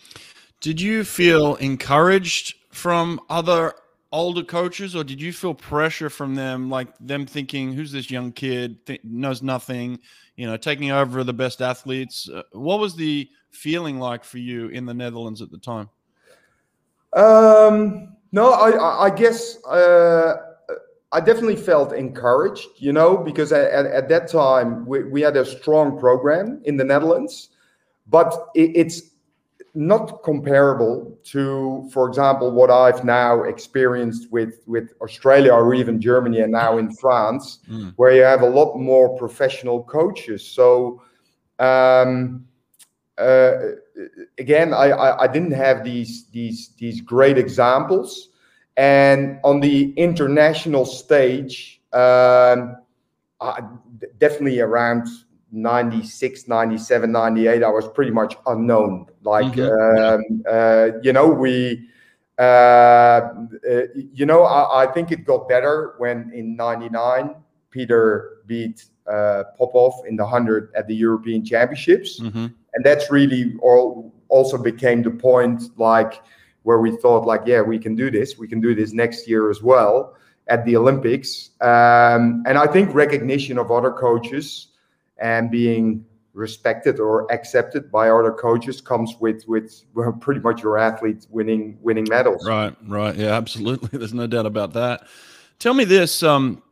Did 0.61 0.81
you 0.81 1.05
feel 1.05 1.55
encouraged 1.57 2.57
from 2.71 3.21
other 3.29 3.75
older 4.11 4.43
coaches, 4.43 4.97
or 4.97 5.05
did 5.05 5.21
you 5.21 5.33
feel 5.33 5.55
pressure 5.55 6.11
from 6.11 6.35
them, 6.35 6.71
like 6.71 6.89
them 6.99 7.27
thinking, 7.27 7.73
"Who's 7.73 7.93
this 7.93 8.11
young 8.11 8.33
kid? 8.33 8.85
Th- 8.87 9.01
knows 9.05 9.43
nothing," 9.43 10.01
you 10.39 10.47
know, 10.47 10.57
taking 10.57 10.93
over 10.93 11.25
the 11.25 11.33
best 11.33 11.61
athletes? 11.61 12.31
Uh, 12.31 12.43
what 12.53 12.79
was 12.79 12.95
the 12.95 13.29
feeling 13.51 13.99
like 13.99 14.23
for 14.23 14.39
you 14.39 14.69
in 14.69 14.87
the 14.87 14.95
Netherlands 14.95 15.43
at 15.43 15.51
the 15.51 15.59
time? 15.59 15.91
Um, 17.13 18.17
no, 18.31 18.53
I, 18.53 19.07
I 19.07 19.11
guess 19.11 19.63
uh, 19.65 20.37
I 21.11 21.21
definitely 21.21 21.57
felt 21.57 21.93
encouraged, 21.93 22.69
you 22.77 22.93
know, 22.93 23.17
because 23.17 23.51
at, 23.51 23.87
at 23.87 24.09
that 24.11 24.29
time 24.29 24.87
we, 24.87 25.03
we 25.03 25.21
had 25.21 25.37
a 25.37 25.45
strong 25.45 25.99
program 25.99 26.63
in 26.65 26.77
the 26.77 26.85
Netherlands, 26.85 27.49
but 28.07 28.51
it, 28.55 28.71
it's 28.77 29.03
not 29.75 30.23
comparable 30.23 31.19
to, 31.25 31.89
for 31.93 32.09
example, 32.09 32.51
what 32.51 32.71
I've 32.71 33.05
now 33.05 33.43
experienced 33.45 34.31
with 34.31 34.61
with 34.67 34.93
Australia 35.01 35.53
or 35.53 35.75
even 35.75 36.01
Germany 36.01 36.41
and 36.41 36.53
now 36.53 36.79
in 36.79 36.93
France, 36.95 37.61
mm. 37.69 37.93
where 37.97 38.13
you 38.13 38.23
have 38.23 38.43
a 38.43 38.49
lot 38.49 38.77
more 38.77 39.17
professional 39.17 39.83
coaches. 39.85 40.47
So. 40.47 41.03
Um, 41.59 42.45
uh, 43.19 43.73
again, 44.39 44.73
I, 44.73 44.91
I, 44.91 45.25
I 45.25 45.27
didn't 45.27 45.53
have 45.53 45.85
these 45.85 46.29
these 46.29 46.69
these 46.79 47.01
great 47.01 47.37
examples, 47.37 48.29
and 48.77 49.41
on 49.43 49.59
the 49.59 49.93
international 49.95 50.87
stage, 50.87 51.83
um, 51.93 52.77
I, 53.41 53.61
definitely 54.19 54.61
around 54.61 55.09
96 55.53 56.47
97 56.49 57.11
98 57.11 57.63
i 57.63 57.69
was 57.69 57.89
pretty 57.89 58.11
much 58.11 58.37
unknown 58.47 59.07
like 59.23 59.53
mm-hmm. 59.55 60.21
um, 60.21 60.43
uh, 60.49 60.99
you 61.03 61.13
know 61.13 61.27
we 61.27 61.89
uh, 62.39 62.43
uh, 62.43 63.83
you 63.95 64.27
know 64.27 64.43
I, 64.43 64.85
I, 64.85 64.87
think 64.93 65.11
it 65.11 65.25
got 65.25 65.49
better 65.49 65.95
when 65.99 66.31
in 66.35 66.55
99 66.55 67.35
peter 67.71 68.39
beat 68.47 68.85
uh, 69.11 69.45
popov 69.57 70.05
in 70.07 70.17
the 70.17 70.23
100 70.23 70.71
at 70.77 70.87
the 70.87 70.95
european 70.95 71.45
championships 71.45 72.21
mm-hmm. 72.21 72.47
and 72.75 72.85
that's 72.85 73.11
really 73.11 73.57
all 73.63 74.13
also 74.29 74.59
became 74.59 75.03
the 75.03 75.11
point 75.11 75.63
like 75.79 76.23
where 76.63 76.79
we 76.79 76.95
thought 76.99 77.27
like 77.27 77.43
yeah 77.47 77.63
we 77.63 77.79
can 77.79 77.97
do 77.97 78.11
this 78.11 78.37
we 78.37 78.47
can 78.47 78.61
do 78.61 78.75
this 78.75 78.93
next 78.93 79.27
year 79.27 79.51
as 79.51 79.63
well 79.63 80.15
at 80.49 80.65
the 80.67 80.77
olympics 80.77 81.51
um, 81.63 82.43
and 82.47 82.59
i 82.59 82.67
think 82.67 82.95
recognition 82.95 83.57
of 83.59 83.71
other 83.71 83.91
coaches 83.91 84.69
and 85.19 85.51
being 85.51 86.05
respected 86.33 87.01
or 87.01 87.31
accepted 87.33 87.91
by 87.91 88.11
other 88.11 88.33
coaches 88.33 88.81
comes 88.81 89.17
with 89.21 89.43
with 89.49 89.83
pretty 90.21 90.41
much 90.41 90.63
your 90.63 90.79
athletes 90.79 91.27
winning 91.31 91.77
winning 91.83 92.07
medals. 92.09 92.47
Right 92.47 92.75
right. 92.87 93.15
Yeah 93.17 93.33
absolutely. 93.33 93.91
There's 93.99 94.15
no 94.15 94.27
doubt 94.27 94.47
about 94.47 94.73
that. 94.75 95.07
Tell 95.59 95.75
me 95.75 95.85
this 95.85 96.23
um 96.23 96.63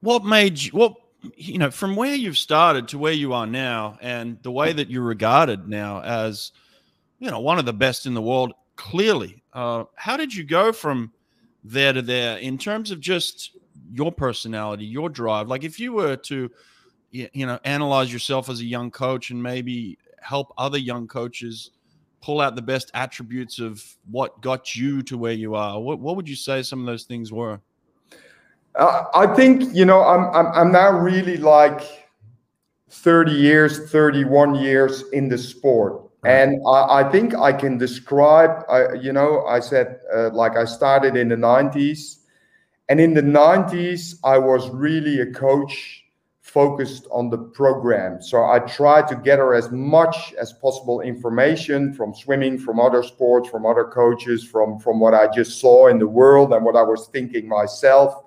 what 0.00 0.24
made 0.24 0.60
you 0.60 0.70
what 0.72 0.94
you 1.36 1.58
know 1.58 1.70
from 1.70 1.96
where 1.96 2.14
you've 2.14 2.36
started 2.36 2.88
to 2.88 2.98
where 2.98 3.12
you 3.12 3.32
are 3.32 3.46
now 3.46 3.96
and 4.02 4.38
the 4.42 4.50
way 4.50 4.72
that 4.72 4.90
you're 4.90 5.02
regarded 5.02 5.68
now 5.68 6.02
as 6.02 6.52
you 7.20 7.30
know 7.30 7.40
one 7.40 7.58
of 7.58 7.64
the 7.64 7.72
best 7.72 8.06
in 8.06 8.12
the 8.12 8.20
world 8.20 8.52
clearly 8.74 9.42
uh 9.52 9.84
how 9.94 10.16
did 10.16 10.34
you 10.34 10.42
go 10.42 10.72
from 10.72 11.12
there 11.62 11.92
to 11.92 12.02
there 12.02 12.38
in 12.38 12.58
terms 12.58 12.90
of 12.90 12.98
just 12.98 13.56
your 13.92 14.12
personality 14.12 14.84
your 14.84 15.08
drive? 15.08 15.48
Like 15.48 15.64
if 15.64 15.78
you 15.78 15.92
were 15.92 16.16
to 16.16 16.50
you 17.12 17.46
know 17.46 17.58
analyze 17.64 18.12
yourself 18.12 18.48
as 18.48 18.60
a 18.60 18.64
young 18.64 18.90
coach 18.90 19.30
and 19.30 19.42
maybe 19.42 19.98
help 20.20 20.52
other 20.56 20.78
young 20.78 21.06
coaches 21.06 21.70
pull 22.22 22.40
out 22.40 22.56
the 22.56 22.62
best 22.62 22.90
attributes 22.94 23.58
of 23.58 23.84
what 24.10 24.40
got 24.40 24.74
you 24.74 25.02
to 25.02 25.18
where 25.18 25.32
you 25.32 25.54
are. 25.56 25.80
What, 25.80 25.98
what 25.98 26.14
would 26.14 26.28
you 26.28 26.36
say 26.36 26.62
some 26.62 26.80
of 26.80 26.86
those 26.86 27.02
things 27.04 27.32
were? 27.32 27.60
Uh, 28.74 29.04
i 29.14 29.26
think 29.26 29.64
you 29.74 29.84
know 29.84 30.02
I'm, 30.02 30.34
I'm 30.34 30.46
i'm 30.54 30.72
now 30.72 30.90
really 30.98 31.36
like 31.36 31.82
30 32.88 33.30
years 33.30 33.90
31 33.90 34.54
years 34.54 35.04
in 35.12 35.28
the 35.28 35.36
sport. 35.36 36.08
And 36.24 36.62
I, 36.66 37.00
I, 37.00 37.10
think 37.10 37.34
i 37.34 37.52
can 37.52 37.76
describe 37.76 38.64
I, 38.70 38.94
you 38.94 39.12
know 39.12 39.44
i 39.44 39.60
said 39.60 40.00
uh, 40.14 40.30
like 40.30 40.56
i 40.56 40.64
started 40.64 41.16
in 41.16 41.28
the 41.28 41.36
90s 41.36 42.20
and 42.88 42.98
in 42.98 43.12
the 43.12 43.22
90s 43.22 44.14
i 44.24 44.38
was 44.38 44.70
really 44.70 45.20
a 45.20 45.26
coach 45.32 46.01
focused 46.52 47.06
on 47.10 47.30
the 47.30 47.38
program. 47.38 48.20
So 48.20 48.44
I 48.44 48.58
tried 48.58 49.08
to 49.08 49.16
gather 49.16 49.54
as 49.54 49.70
much 49.70 50.34
as 50.34 50.52
possible 50.52 51.00
information 51.00 51.94
from 51.94 52.14
swimming, 52.14 52.58
from 52.58 52.78
other 52.78 53.02
sports, 53.02 53.48
from 53.48 53.64
other 53.64 53.84
coaches, 53.84 54.44
from, 54.44 54.78
from 54.78 55.00
what 55.00 55.14
I 55.14 55.28
just 55.28 55.58
saw 55.58 55.88
in 55.88 55.98
the 55.98 56.06
world 56.06 56.52
and 56.52 56.62
what 56.62 56.76
I 56.76 56.82
was 56.82 57.08
thinking 57.08 57.48
myself. 57.48 58.24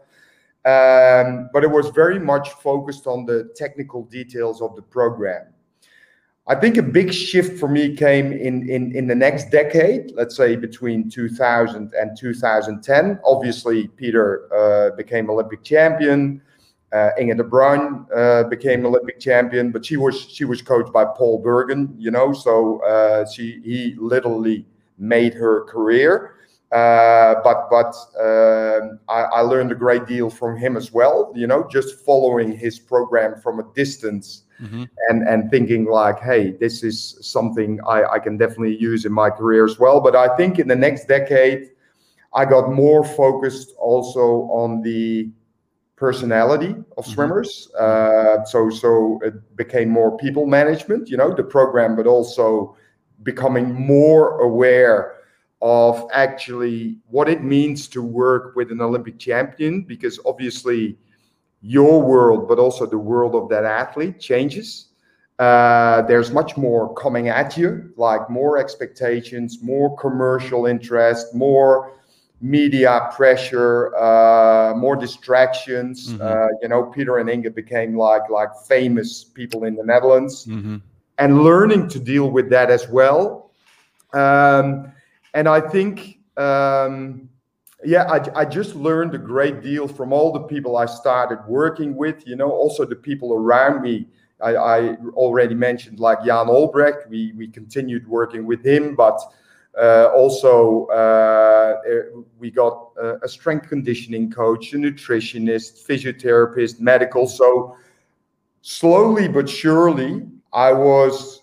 Um, 0.66 1.50
but 1.54 1.64
it 1.64 1.70
was 1.70 1.90
very 1.90 2.18
much 2.18 2.50
focused 2.50 3.06
on 3.06 3.28
the 3.28 3.52
technical 3.56 4.04
details 4.06 4.60
of 4.60 4.76
the 4.76 4.82
program. 4.82 5.46
I 6.48 6.56
think 6.56 6.78
a 6.78 6.84
big 6.84 7.14
shift 7.14 7.60
for 7.60 7.68
me 7.68 7.96
came 7.96 8.32
in, 8.32 8.68
in, 8.70 8.96
in 8.96 9.08
the 9.08 9.16
next 9.16 9.52
decade, 9.52 10.12
let's 10.16 10.36
say 10.36 10.56
between 10.56 11.10
2000 11.10 11.94
and 11.94 12.18
2010. 12.18 13.20
Obviously, 13.24 13.88
Peter 13.90 14.52
uh, 14.54 14.96
became 14.96 15.30
Olympic 15.30 15.64
champion. 15.64 16.42
Uh, 16.94 17.10
Inge 17.20 17.36
de 17.36 17.44
Bruijn 17.44 18.06
uh, 18.16 18.48
became 18.48 18.86
Olympic 18.86 19.20
champion, 19.20 19.72
but 19.72 19.86
she 19.86 19.98
was 19.98 20.28
she 20.30 20.46
was 20.46 20.62
coached 20.62 20.94
by 20.94 21.04
Paul 21.04 21.40
Bergen, 21.40 21.94
you 21.98 22.12
know. 22.12 22.32
So 22.32 22.80
uh, 22.84 23.26
she 23.30 23.60
he 23.64 23.96
literally 23.98 24.66
made 24.98 25.34
her 25.34 25.66
career. 25.66 26.36
Uh, 26.72 27.36
but 27.44 27.70
but 27.70 27.96
um, 28.20 29.00
I, 29.08 29.22
I, 29.22 29.42
learned 29.42 29.72
a 29.72 29.76
great 29.76 30.08
deal 30.08 30.30
from 30.30 30.58
him 30.58 30.76
as 30.76 30.92
well. 30.92 31.32
You 31.36 31.48
know, 31.48 31.68
just 31.72 32.04
following 32.04 32.58
his 32.58 32.80
program 32.80 33.40
from 33.40 33.60
a 33.60 33.64
distance 33.76 34.44
mm-hmm. 34.62 34.84
and 35.10 35.28
and 35.28 35.52
thinking 35.52 35.86
like, 35.86 36.20
hey, 36.20 36.52
this 36.52 36.84
is 36.84 37.18
something 37.22 37.80
I, 37.88 38.04
I 38.06 38.20
can 38.20 38.38
definitely 38.38 38.78
use 38.78 39.06
in 39.06 39.14
my 39.14 39.30
career 39.30 39.64
as 39.64 39.80
well. 39.80 40.02
But 40.02 40.16
I 40.16 40.36
think 40.36 40.58
in 40.60 40.68
the 40.68 40.76
next 40.76 41.08
decade, 41.08 41.70
I 42.34 42.46
got 42.46 42.72
more 42.72 43.06
focused 43.06 43.74
also 43.78 44.50
on 44.52 44.82
the 44.82 45.30
personality 45.96 46.76
of 46.98 47.06
mm-hmm. 47.06 47.14
swimmers. 47.14 47.70
Uh, 47.80 48.44
so 48.46 48.70
so 48.70 49.20
it 49.24 49.34
became 49.56 49.90
more 49.90 50.18
people 50.18 50.46
management, 50.46 51.10
you 51.10 51.18
know, 51.18 51.34
the 51.34 51.44
program, 51.44 51.96
but 51.96 52.08
also 52.08 52.76
becoming 53.24 53.74
more 53.74 54.40
aware 54.42 55.14
of 55.62 56.08
actually 56.12 56.98
what 57.08 57.30
it 57.30 57.44
means 57.44 57.88
to 57.88 58.04
work 58.04 58.56
with 58.56 58.72
an 58.72 58.82
Olympic 58.82 59.18
champion, 59.18 59.82
because 59.82 60.20
obviously 60.26 60.98
your 61.62 62.02
world, 62.02 62.48
but 62.48 62.60
also 62.60 62.86
the 62.86 62.98
world 62.98 63.34
of 63.34 63.50
that 63.50 63.64
athlete 63.64 64.20
changes. 64.20 64.90
Uh, 65.40 66.02
there's 66.04 66.32
much 66.32 66.56
more 66.56 66.94
coming 66.94 67.30
at 67.30 67.58
you, 67.58 67.92
like 67.98 68.30
more 68.30 68.58
expectations, 68.58 69.60
more 69.62 69.98
commercial 69.98 70.66
interest, 70.66 71.34
more 71.34 71.94
media 72.42 73.10
pressure, 73.16 73.96
uh, 73.96 74.74
more 74.76 74.96
distractions. 74.96 76.14
Mm-hmm. 76.14 76.22
Uh, 76.22 76.48
you 76.62 76.68
know, 76.68 76.84
Peter 76.84 77.18
and 77.18 77.30
Inge 77.30 77.54
became 77.54 77.98
like 77.98 78.30
like 78.30 78.50
famous 78.68 79.24
people 79.24 79.64
in 79.64 79.76
the 79.76 79.84
Netherlands, 79.84 80.46
mm-hmm. 80.46 80.78
and 81.18 81.44
learning 81.44 81.88
to 81.90 82.00
deal 82.00 82.30
with 82.30 82.50
that 82.50 82.70
as 82.70 82.88
well. 82.88 83.52
Um, 84.14 84.92
and 85.34 85.50
I 85.50 85.60
think, 85.60 86.20
um, 86.38 87.30
yeah, 87.84 88.04
I, 88.04 88.42
I 88.42 88.46
just 88.46 88.76
learned 88.76 89.14
a 89.14 89.18
great 89.18 89.62
deal 89.62 89.88
from 89.88 90.14
all 90.14 90.32
the 90.32 90.42
people 90.42 90.78
I 90.78 90.86
started 90.86 91.40
working 91.48 91.96
with. 91.96 92.28
You 92.28 92.36
know, 92.36 92.52
also 92.52 92.86
the 92.86 92.96
people 92.96 93.34
around 93.34 93.82
me. 93.82 94.08
I, 94.42 94.56
I 94.56 94.96
already 95.14 95.56
mentioned 95.56 96.00
like 96.00 96.20
Jan 96.26 96.48
Olbrecht. 96.48 97.10
We 97.10 97.32
we 97.38 97.48
continued 97.48 98.06
working 98.08 98.46
with 98.46 98.66
him, 98.66 98.96
but 98.96 99.20
also, 99.78 100.88
uh, 100.88 101.82
uh, 101.90 102.22
we 102.40 102.50
got 102.52 102.92
a 103.24 103.28
strength 103.28 103.68
conditioning 103.68 104.32
coach, 104.32 104.74
a 104.74 104.78
nutritionist, 104.78 105.86
physiotherapist, 105.86 106.80
medical. 106.80 107.28
So, 107.28 107.76
slowly 108.62 109.28
but 109.28 109.50
surely, 109.50 110.26
I 110.54 110.72
was 110.72 111.42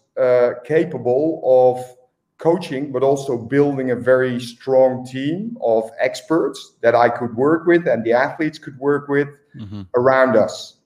capable 0.64 1.42
of 1.44 1.96
coaching, 2.42 2.90
but 2.90 3.04
also 3.04 3.38
building 3.38 3.92
a 3.92 3.96
very 3.96 4.40
strong 4.40 5.06
team 5.06 5.56
of 5.62 5.90
experts 6.00 6.74
that 6.80 6.94
I 6.94 7.08
could 7.08 7.36
work 7.36 7.66
with 7.66 7.86
and 7.86 8.02
the 8.02 8.12
athletes 8.12 8.58
could 8.58 8.76
work 8.80 9.06
with 9.08 9.28
mm-hmm. 9.56 9.82
around 9.94 10.36
us. 10.36 10.78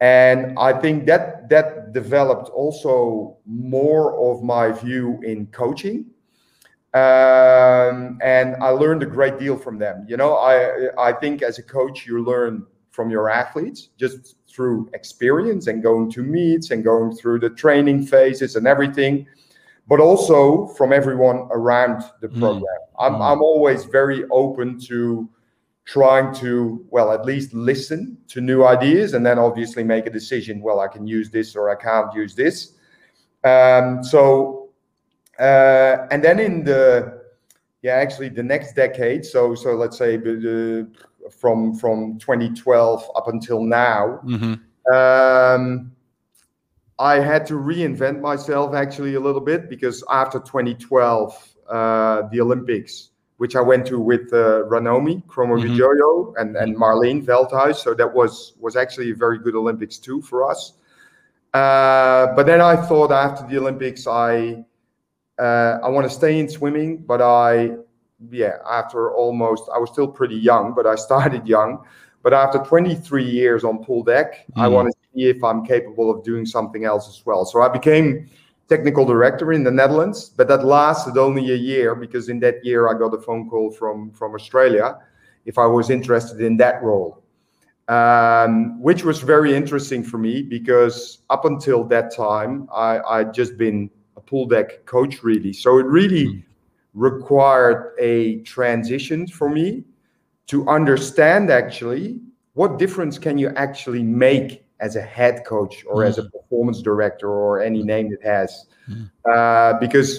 And 0.00 0.56
I 0.58 0.72
think 0.72 1.06
that 1.06 1.48
that 1.48 1.92
developed 1.92 2.50
also 2.50 3.36
more 3.46 4.14
of 4.16 4.44
my 4.44 4.70
view 4.70 5.20
in 5.24 5.46
coaching 5.46 6.06
um, 6.94 8.18
and 8.22 8.56
I 8.62 8.68
learned 8.68 9.02
a 9.02 9.06
great 9.06 9.38
deal 9.38 9.56
from 9.56 9.78
them. 9.78 10.04
You 10.08 10.16
know, 10.16 10.36
I 10.36 10.90
I 10.98 11.12
think 11.12 11.42
as 11.42 11.58
a 11.58 11.62
coach 11.62 12.06
you 12.06 12.22
learn 12.22 12.66
from 12.90 13.10
your 13.10 13.30
athletes 13.30 13.88
just 13.96 14.36
through 14.46 14.90
experience 14.92 15.66
and 15.66 15.82
going 15.82 16.10
to 16.12 16.22
meets 16.22 16.70
and 16.72 16.84
going 16.84 17.16
through 17.16 17.38
the 17.40 17.48
training 17.50 18.04
phases 18.06 18.54
and 18.56 18.66
everything, 18.66 19.26
but 19.88 19.98
also 19.98 20.66
from 20.76 20.92
everyone 20.92 21.48
around 21.52 22.04
the 22.20 22.28
Mm. 22.28 22.38
program. 22.38 22.80
I'm, 22.98 23.14
Mm. 23.14 23.32
I'm 23.32 23.42
always 23.42 23.84
very 23.86 24.24
open 24.30 24.78
to 24.88 25.26
trying 25.86 26.32
to, 26.34 26.84
well, 26.90 27.10
at 27.10 27.24
least 27.24 27.54
listen 27.54 28.16
to 28.28 28.40
new 28.42 28.64
ideas 28.64 29.14
and 29.14 29.24
then 29.24 29.38
obviously 29.38 29.82
make 29.82 30.06
a 30.06 30.10
decision. 30.10 30.60
Well, 30.60 30.78
I 30.80 30.86
can 30.86 31.06
use 31.06 31.30
this 31.30 31.56
or 31.56 31.70
I 31.70 31.74
can't 31.74 32.12
use 32.14 32.34
this. 32.34 32.74
Um, 33.42 34.04
so, 34.04 34.61
uh, 35.42 36.06
and 36.10 36.22
then 36.22 36.38
in 36.38 36.64
the, 36.64 37.20
yeah, 37.82 37.94
actually 37.94 38.28
the 38.28 38.42
next 38.42 38.74
decade. 38.74 39.24
So, 39.26 39.54
so 39.54 39.74
let's 39.74 39.98
say 39.98 40.16
the, 40.16 40.88
from 41.30 41.74
from 41.74 42.18
2012 42.18 43.10
up 43.16 43.28
until 43.28 43.62
now, 43.62 44.20
hmm 44.22 44.54
um, 44.92 45.92
I 46.98 47.20
had 47.20 47.46
to 47.46 47.54
reinvent 47.54 48.20
myself 48.20 48.74
actually 48.74 49.14
a 49.14 49.20
little 49.20 49.40
bit 49.40 49.68
because 49.68 50.04
after 50.10 50.38
2012, 50.38 51.54
uh, 51.68 52.22
the 52.30 52.40
Olympics, 52.40 53.10
which 53.38 53.56
I 53.56 53.60
went 53.60 53.86
to 53.86 53.98
with 53.98 54.32
uh, 54.32 54.64
Ranomi 54.68 55.24
Kromowidjojo 55.26 56.34
and, 56.36 56.56
and 56.56 56.76
Marleen 56.76 57.24
Veldhuis, 57.24 57.76
so 57.76 57.94
that 57.94 58.12
was 58.12 58.54
was 58.60 58.76
actually 58.76 59.10
a 59.10 59.14
very 59.14 59.38
good 59.38 59.54
Olympics 59.54 59.98
too 59.98 60.20
for 60.22 60.48
us. 60.50 60.74
Uh, 61.54 62.34
but 62.34 62.46
then 62.46 62.60
I 62.60 62.76
thought 62.76 63.10
after 63.10 63.46
the 63.46 63.58
Olympics, 63.58 64.06
I 64.06 64.64
uh, 65.38 65.78
I 65.82 65.88
want 65.88 66.06
to 66.06 66.10
stay 66.14 66.38
in 66.38 66.48
swimming, 66.48 66.98
but 66.98 67.20
I 67.22 67.72
yeah 68.30 68.58
after 68.70 69.12
almost 69.12 69.64
I 69.74 69.78
was 69.78 69.90
still 69.90 70.08
pretty 70.08 70.36
young, 70.36 70.74
but 70.74 70.86
I 70.86 70.94
started 71.08 71.46
young. 71.46 71.84
But 72.22 72.32
after 72.32 72.58
23 72.60 73.24
years 73.24 73.64
on 73.64 73.82
pool 73.84 74.04
deck, 74.04 74.46
I 74.56 74.68
Mhm. 74.68 74.72
want 74.72 74.88
to 74.92 74.96
see 75.14 75.28
if 75.28 75.42
I'm 75.42 75.64
capable 75.64 76.10
of 76.10 76.22
doing 76.22 76.46
something 76.46 76.84
else 76.84 77.08
as 77.08 77.26
well. 77.26 77.44
So 77.44 77.62
I 77.62 77.68
became 77.68 78.26
technical 78.68 79.04
director 79.04 79.52
in 79.52 79.64
the 79.64 79.70
Netherlands, 79.72 80.30
but 80.36 80.46
that 80.48 80.64
lasted 80.64 81.18
only 81.18 81.50
a 81.52 81.56
year 81.56 81.94
because 81.96 82.28
in 82.28 82.38
that 82.40 82.64
year 82.64 82.88
I 82.88 82.94
got 82.94 83.12
a 83.14 83.20
phone 83.20 83.48
call 83.50 83.70
from 83.70 84.10
from 84.12 84.34
Australia 84.34 84.98
if 85.46 85.58
I 85.58 85.66
was 85.66 85.90
interested 85.90 86.40
in 86.40 86.56
that 86.58 86.80
role, 86.82 87.18
um, 87.88 88.80
which 88.80 89.04
was 89.04 89.20
very 89.20 89.54
interesting 89.54 90.02
for 90.04 90.18
me 90.18 90.42
because 90.42 91.18
up 91.30 91.44
until 91.44 91.84
that 91.84 92.14
time 92.14 92.68
I 92.72 93.00
I'd 93.00 93.34
just 93.34 93.56
been 93.58 93.90
pool 94.32 94.46
deck 94.46 94.86
coach 94.86 95.22
really, 95.22 95.52
so 95.52 95.78
it 95.78 95.84
really 95.84 96.26
Mm. 96.26 96.42
required 96.94 97.92
a 97.98 98.40
transition 98.54 99.26
for 99.26 99.48
me 99.48 99.84
to 100.46 100.66
understand 100.68 101.50
actually 101.50 102.20
what 102.54 102.78
difference 102.78 103.18
can 103.18 103.36
you 103.38 103.48
actually 103.66 104.02
make 104.02 104.64
as 104.80 104.96
a 104.96 105.00
head 105.02 105.44
coach 105.44 105.84
or 105.86 106.02
as 106.04 106.18
a 106.18 106.24
performance 106.24 106.82
director 106.82 107.28
or 107.28 107.60
any 107.60 107.82
name 107.82 108.06
it 108.12 108.22
has. 108.34 108.66
Mm. 108.88 109.10
uh, 109.34 109.78
because 109.78 110.10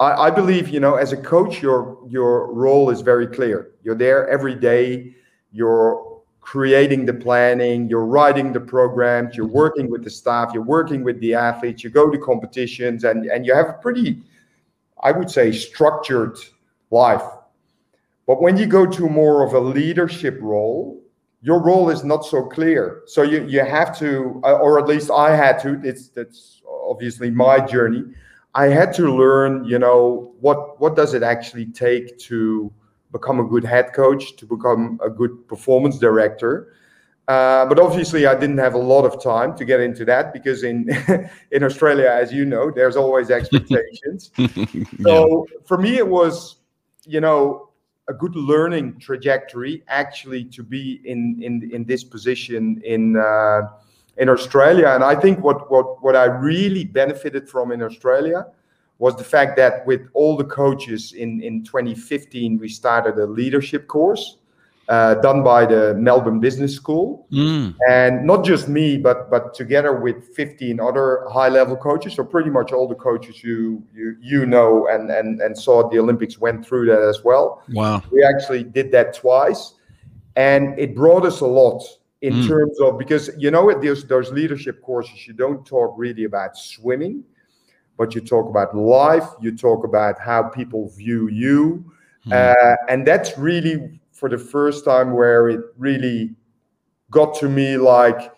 I, 0.00 0.10
I 0.26 0.30
believe 0.30 0.68
you 0.74 0.80
know 0.80 0.94
as 0.96 1.12
a 1.12 1.16
coach 1.16 1.62
your 1.62 1.78
your 2.08 2.52
role 2.52 2.90
is 2.94 3.00
very 3.12 3.26
clear. 3.26 3.58
You're 3.84 4.00
there 4.06 4.28
every 4.28 4.56
day. 4.56 5.14
You're 5.52 6.09
creating 6.50 7.06
the 7.06 7.14
planning 7.26 7.88
you're 7.88 8.10
writing 8.16 8.52
the 8.52 8.64
programs 8.74 9.36
you're 9.36 9.54
working 9.62 9.90
with 9.90 10.02
the 10.02 10.10
staff 10.10 10.50
you're 10.54 10.70
working 10.78 11.04
with 11.04 11.18
the 11.20 11.32
athletes 11.34 11.84
you 11.84 11.90
go 11.90 12.10
to 12.10 12.18
competitions 12.18 13.04
and 13.04 13.26
and 13.26 13.46
you 13.46 13.54
have 13.54 13.68
a 13.68 13.78
pretty 13.84 14.22
i 15.02 15.10
would 15.12 15.30
say 15.30 15.52
structured 15.52 16.36
life 16.90 17.28
but 18.30 18.40
when 18.40 18.56
you 18.56 18.66
go 18.66 18.86
to 18.86 19.08
more 19.08 19.44
of 19.44 19.54
a 19.54 19.58
leadership 19.58 20.38
role, 20.40 21.02
your 21.42 21.60
role 21.60 21.90
is 21.90 22.04
not 22.04 22.24
so 22.24 22.44
clear. 22.44 23.02
So 23.06 23.22
you, 23.22 23.44
you 23.44 23.64
have 23.64 23.98
to, 23.98 24.40
uh, 24.44 24.52
or 24.52 24.78
at 24.78 24.86
least 24.86 25.10
I 25.10 25.34
had 25.34 25.58
to. 25.62 25.80
It's 25.82 26.10
that's 26.10 26.62
obviously 26.88 27.28
my 27.28 27.58
journey. 27.58 28.04
I 28.54 28.66
had 28.66 28.92
to 28.94 29.12
learn, 29.12 29.64
you 29.64 29.80
know, 29.80 30.32
what 30.38 30.80
what 30.80 30.94
does 30.94 31.12
it 31.12 31.24
actually 31.24 31.66
take 31.66 32.18
to 32.30 32.72
become 33.12 33.40
a 33.40 33.44
good 33.44 33.64
head 33.64 33.92
coach, 33.92 34.36
to 34.36 34.46
become 34.46 34.98
a 35.02 35.10
good 35.10 35.46
performance 35.48 35.98
director. 35.98 36.74
Uh, 37.28 37.64
but 37.66 37.78
obviously, 37.78 38.26
I 38.26 38.34
didn't 38.34 38.58
have 38.58 38.74
a 38.74 38.78
lot 38.78 39.04
of 39.04 39.22
time 39.22 39.56
to 39.56 39.64
get 39.64 39.80
into 39.80 40.04
that 40.06 40.32
because 40.32 40.64
in 40.64 40.88
in 41.52 41.62
Australia, 41.62 42.08
as 42.08 42.32
you 42.32 42.44
know, 42.44 42.70
there's 42.70 42.96
always 42.96 43.30
expectations. 43.38 44.32
yeah. 44.36 44.84
So 45.02 45.46
for 45.64 45.78
me, 45.78 45.96
it 45.96 46.06
was, 46.06 46.56
you 47.06 47.20
know, 47.20 47.70
a 48.08 48.14
good 48.14 48.34
learning 48.34 48.98
trajectory 48.98 49.84
actually 49.86 50.44
to 50.44 50.62
be 50.64 51.00
in 51.04 51.40
in 51.40 51.70
in 51.72 51.84
this 51.84 52.02
position 52.02 52.82
in 52.84 53.16
uh, 53.16 53.60
in 54.16 54.28
Australia. 54.28 54.88
And 54.88 55.04
I 55.04 55.14
think 55.14 55.38
what 55.40 55.70
what 55.70 56.02
what 56.02 56.16
I 56.16 56.24
really 56.24 56.84
benefited 56.84 57.48
from 57.48 57.70
in 57.70 57.80
Australia 57.82 58.46
was 59.00 59.16
the 59.16 59.24
fact 59.24 59.56
that 59.56 59.84
with 59.86 60.02
all 60.14 60.36
the 60.36 60.44
coaches 60.44 61.12
in 61.14 61.40
in 61.42 61.64
2015 61.64 62.58
we 62.60 62.68
started 62.68 63.14
a 63.18 63.26
leadership 63.26 63.86
course 63.88 64.36
uh, 64.88 65.14
done 65.26 65.42
by 65.44 65.64
the 65.64 65.94
Melbourne 65.94 66.40
Business 66.40 66.74
School 66.74 67.26
Mm. 67.32 67.74
and 67.88 68.26
not 68.26 68.44
just 68.44 68.68
me 68.68 68.98
but 68.98 69.18
but 69.30 69.54
together 69.54 69.92
with 70.06 70.16
15 70.34 70.80
other 70.80 71.24
high 71.36 71.48
level 71.48 71.76
coaches 71.76 72.14
so 72.14 72.24
pretty 72.24 72.50
much 72.50 72.72
all 72.72 72.88
the 72.88 73.00
coaches 73.08 73.42
you 73.42 73.82
you 73.94 74.16
you 74.20 74.46
know 74.46 74.86
and 74.92 75.10
and 75.18 75.40
and 75.44 75.52
saw 75.56 75.74
at 75.84 75.90
the 75.92 75.98
olympics 75.98 76.36
went 76.46 76.66
through 76.66 76.86
that 76.90 77.02
as 77.12 77.18
well 77.24 77.46
Wow. 77.72 78.02
we 78.12 78.18
actually 78.32 78.64
did 78.64 78.90
that 78.96 79.08
twice 79.14 79.62
and 80.36 80.62
it 80.78 80.90
brought 80.94 81.24
us 81.24 81.40
a 81.40 81.46
lot 81.62 81.82
in 82.22 82.34
Mm. 82.34 82.48
terms 82.48 82.76
of 82.84 82.98
because 82.98 83.24
you 83.38 83.50
know 83.54 83.64
at 83.70 83.80
those 83.80 84.04
those 84.14 84.28
leadership 84.40 84.76
courses 84.82 85.18
you 85.26 85.32
don't 85.44 85.64
talk 85.64 85.90
really 86.04 86.24
about 86.24 86.52
swimming 86.56 87.22
but 88.00 88.16
you 88.16 88.22
talk 88.22 88.48
about 88.48 88.76
life 88.76 89.28
you 89.44 89.56
talk 89.56 89.84
about 89.84 90.18
how 90.20 90.42
people 90.42 90.88
view 90.96 91.28
you 91.28 91.84
Mm. 92.26 92.54
uh, 92.54 92.76
and 92.88 93.06
that's 93.06 93.38
really 93.38 94.00
for 94.12 94.28
the 94.28 94.38
first 94.38 94.84
time 94.84 95.12
where 95.14 95.48
it 95.48 95.60
really 95.78 96.36
got 97.10 97.34
to 97.40 97.48
me 97.48 97.76
like 97.78 98.32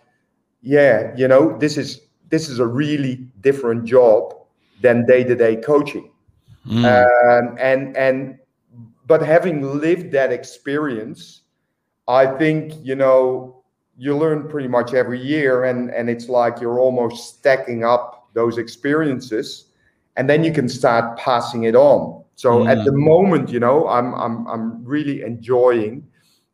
yeah 0.62 1.12
you 1.16 1.28
know 1.28 1.56
this 1.58 1.76
is 1.78 2.08
this 2.30 2.48
is 2.48 2.60
a 2.60 2.66
really 2.66 3.28
different 3.40 3.84
job 3.84 4.34
than 4.80 5.06
day-to-day 5.06 5.56
coaching 5.56 6.10
Mm. 6.66 6.84
um, 6.84 7.56
and 7.60 7.96
and 7.96 8.38
but 9.06 9.22
having 9.22 9.80
lived 9.80 10.12
that 10.12 10.32
experience 10.32 11.42
i 12.08 12.26
think 12.26 12.72
you 12.82 12.94
know 12.94 13.62
you 13.96 14.16
learn 14.16 14.48
pretty 14.48 14.68
much 14.68 14.94
every 14.94 15.20
year 15.20 15.64
and 15.64 15.90
and 15.90 16.08
it's 16.10 16.28
like 16.28 16.60
you're 16.60 16.78
almost 16.80 17.38
stacking 17.38 17.84
up 17.84 18.21
those 18.34 18.58
experiences 18.58 19.66
and 20.16 20.28
then 20.28 20.44
you 20.44 20.52
can 20.52 20.68
start 20.68 21.16
passing 21.18 21.64
it 21.64 21.74
on. 21.74 22.22
So 22.34 22.66
at 22.66 22.78
Mm. 22.78 22.84
the 22.84 22.92
moment 22.92 23.50
you 23.50 23.60
know 23.60 23.86
i'm 23.88 24.14
i'm 24.14 24.46
i'm 24.48 24.84
really 24.84 25.22
enjoying 25.22 26.02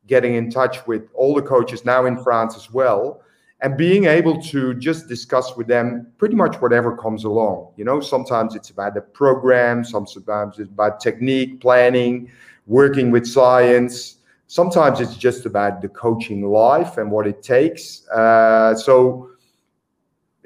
getting 0.07 0.35
in 0.35 0.51
touch 0.51 0.87
with 0.87 1.03
all 1.15 1.35
the 1.35 1.43
coaches 1.43 1.85
now 1.85 2.05
in 2.07 2.17
france 2.25 2.57
as 2.57 2.71
well 2.73 3.21
and 3.61 3.77
being 3.77 4.05
able 4.05 4.41
to 4.43 4.75
just 4.75 5.09
discuss 5.09 5.57
with 5.57 5.67
them 5.67 6.07
pretty 6.19 6.35
much 6.37 6.57
whatever 6.61 6.97
comes 6.97 7.25
along. 7.25 7.73
You 7.77 7.85
know 7.85 8.01
sometimes 8.01 8.55
it's 8.55 8.71
about 8.71 8.95
the 8.95 9.01
program 9.01 9.85
sometimes 9.85 10.59
it's 10.59 10.71
about 10.71 11.01
technique 11.01 11.61
planning 11.61 12.31
working 12.67 13.11
with 13.11 13.27
science. 13.27 14.17
Sometimes 14.47 15.01
it's 15.01 15.17
just 15.17 15.47
about 15.47 15.81
the 15.83 15.89
coaching 15.89 16.43
life 16.51 16.99
and 16.99 17.11
what 17.11 17.27
it 17.27 17.43
takes. 17.43 18.07
Uh, 18.09 18.75
so 18.75 19.31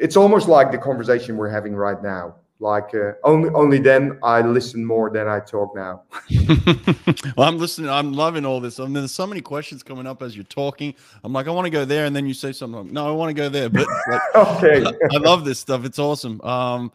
it's 0.03 0.17
almost 0.17 0.47
like 0.49 0.71
the 0.73 0.79
conversation 0.79 1.37
we're 1.37 1.49
having 1.59 1.75
right 1.75 2.03
now 2.03 2.35
like 2.61 2.91
uh, 2.95 3.13
only 3.25 3.49
only 3.63 3.79
then 3.79 4.19
i 4.23 4.41
listen 4.41 4.85
more 4.85 5.09
than 5.11 5.27
i 5.29 5.39
talk 5.41 5.75
now 5.75 6.03
well, 7.37 7.49
I'm 7.49 7.59
listening. 7.59 7.91
I'm 7.91 8.13
loving 8.13 8.45
all 8.45 8.61
this. 8.61 8.79
I 8.79 8.85
mean, 8.85 8.95
there's 8.95 9.13
so 9.13 9.27
many 9.27 9.41
questions 9.41 9.83
coming 9.83 10.07
up 10.07 10.23
as 10.23 10.37
you're 10.37 10.45
talking. 10.45 10.95
I'm 11.25 11.33
like, 11.33 11.47
I 11.49 11.51
want 11.51 11.67
to 11.67 11.71
go 11.71 11.85
there, 11.85 12.05
and 12.07 12.15
then 12.15 12.27
you 12.27 12.35
say 12.35 12.53
something. 12.53 12.83
Like, 12.85 12.93
no, 12.93 13.09
I 13.09 13.11
want 13.13 13.31
to 13.31 13.35
go 13.35 13.49
there. 13.49 13.69
But 13.69 13.87
like, 14.11 14.21
okay 14.35 14.85
I 14.85 15.17
love 15.19 15.45
this 15.45 15.59
stuff. 15.59 15.85
It's 15.85 15.99
awesome. 15.99 16.41
Um, 16.43 16.93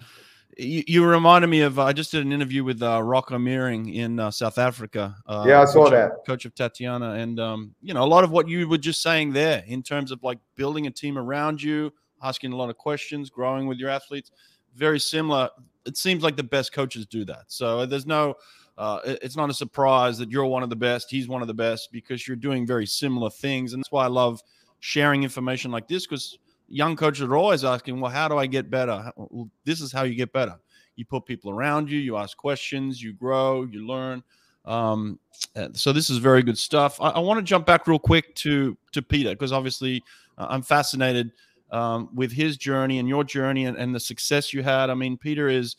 you, 0.58 0.84
you 0.88 1.06
reminded 1.06 1.48
me 1.48 1.62
of. 1.62 1.78
I 1.80 1.94
just 1.94 2.12
did 2.12 2.26
an 2.26 2.32
interview 2.32 2.64
with 2.64 2.82
uh, 2.82 3.02
Rocco 3.04 3.38
Meiring 3.38 3.94
in 3.94 4.20
uh, 4.20 4.32
South 4.32 4.58
Africa. 4.58 5.16
Uh, 5.26 5.46
Yeah, 5.48 5.62
I 5.62 5.66
saw 5.66 5.84
coach 5.84 5.86
of- 5.88 5.92
that. 5.92 6.12
Coach 6.26 6.46
of 6.46 6.56
Tatjana, 6.56 7.22
and 7.22 7.40
um, 7.40 7.76
you 7.82 7.94
know 7.94 8.04
a 8.04 8.10
lot 8.16 8.24
of 8.24 8.32
what 8.32 8.48
you 8.48 8.68
were 8.68 8.78
just 8.78 9.02
saying 9.02 9.34
there 9.34 9.64
in 9.68 9.84
terms 9.84 10.12
of 10.12 10.24
like 10.24 10.40
building 10.56 10.88
a 10.88 10.92
team 10.92 11.18
around 11.18 11.62
you, 11.62 11.92
asking 12.22 12.54
a 12.54 12.56
lot 12.56 12.70
of 12.70 12.78
questions, 12.78 13.30
growing 13.30 13.68
with 13.68 13.78
your 13.78 13.90
athletes. 13.90 14.32
Very 14.76 15.00
similar. 15.00 15.50
It 15.86 15.98
seems 15.98 16.24
like 16.24 16.36
the 16.36 16.44
best 16.44 16.74
coaches 16.74 17.06
do 17.06 17.26
that. 17.26 17.46
So 17.48 17.86
there's 17.86 18.06
no. 18.06 18.36
Uh, 18.78 19.00
it's 19.24 19.36
not 19.36 19.50
a 19.50 19.54
surprise 19.54 20.20
that 20.20 20.30
you're 20.30 20.46
one 20.46 20.62
of 20.62 20.70
the 20.70 20.76
best. 20.76 21.10
He's 21.10 21.28
one 21.28 21.42
of 21.42 21.48
the 21.48 21.54
best 21.54 21.92
because 21.92 22.28
you're 22.28 22.38
doing 22.38 22.68
very 22.68 22.86
similar 22.86 23.32
things, 23.32 23.74
and 23.74 23.82
that's 23.82 23.92
why 23.92 24.06
I 24.06 24.08
love 24.08 24.40
sharing 24.80 25.24
information 25.24 25.72
like 25.72 25.88
this 25.88 26.06
because 26.06 26.38
young 26.68 26.96
coaches 26.96 27.24
are 27.24 27.36
always 27.36 27.64
asking, 27.64 28.00
well, 28.00 28.12
how 28.12 28.28
do 28.28 28.38
I 28.38 28.46
get 28.46 28.70
better? 28.70 29.12
Well, 29.16 29.50
This 29.64 29.82
is 29.82 29.92
how 29.92 30.04
you 30.04 30.16
get 30.16 30.32
better. 30.32 30.56
You 30.96 31.06
put 31.06 31.26
people 31.26 31.52
around 31.52 31.90
you, 31.90 32.00
you 32.00 32.18
ask 32.18 32.38
questions, 32.38 33.02
you 33.02 33.14
grow, 33.14 33.64
you 33.64 33.86
learn. 33.88 34.24
Um, 34.66 35.20
uh, 35.56 35.70
so 35.74 35.94
this 35.94 36.10
is 36.10 36.18
very 36.18 36.44
good 36.44 36.58
stuff. 36.58 37.00
I, 37.00 37.10
I 37.10 37.20
want 37.20 37.38
to 37.40 37.44
jump 37.44 37.66
back 37.66 37.88
real 37.88 38.00
quick 38.00 38.36
to 38.36 38.78
to 38.92 39.02
Peter 39.02 39.30
because 39.30 39.54
obviously 39.54 40.04
uh, 40.38 40.48
I'm 40.50 40.62
fascinated. 40.62 41.32
Um, 41.72 42.10
with 42.14 42.32
his 42.32 42.58
journey 42.58 43.00
and 43.00 43.08
your 43.08 43.24
journey 43.24 43.66
and, 43.66 43.78
and 43.78 43.94
the 43.94 44.00
success 44.00 44.54
you 44.54 44.64
had. 44.64 44.90
I 44.90 44.94
mean, 44.94 45.18
Peter 45.18 45.50
is 45.50 45.76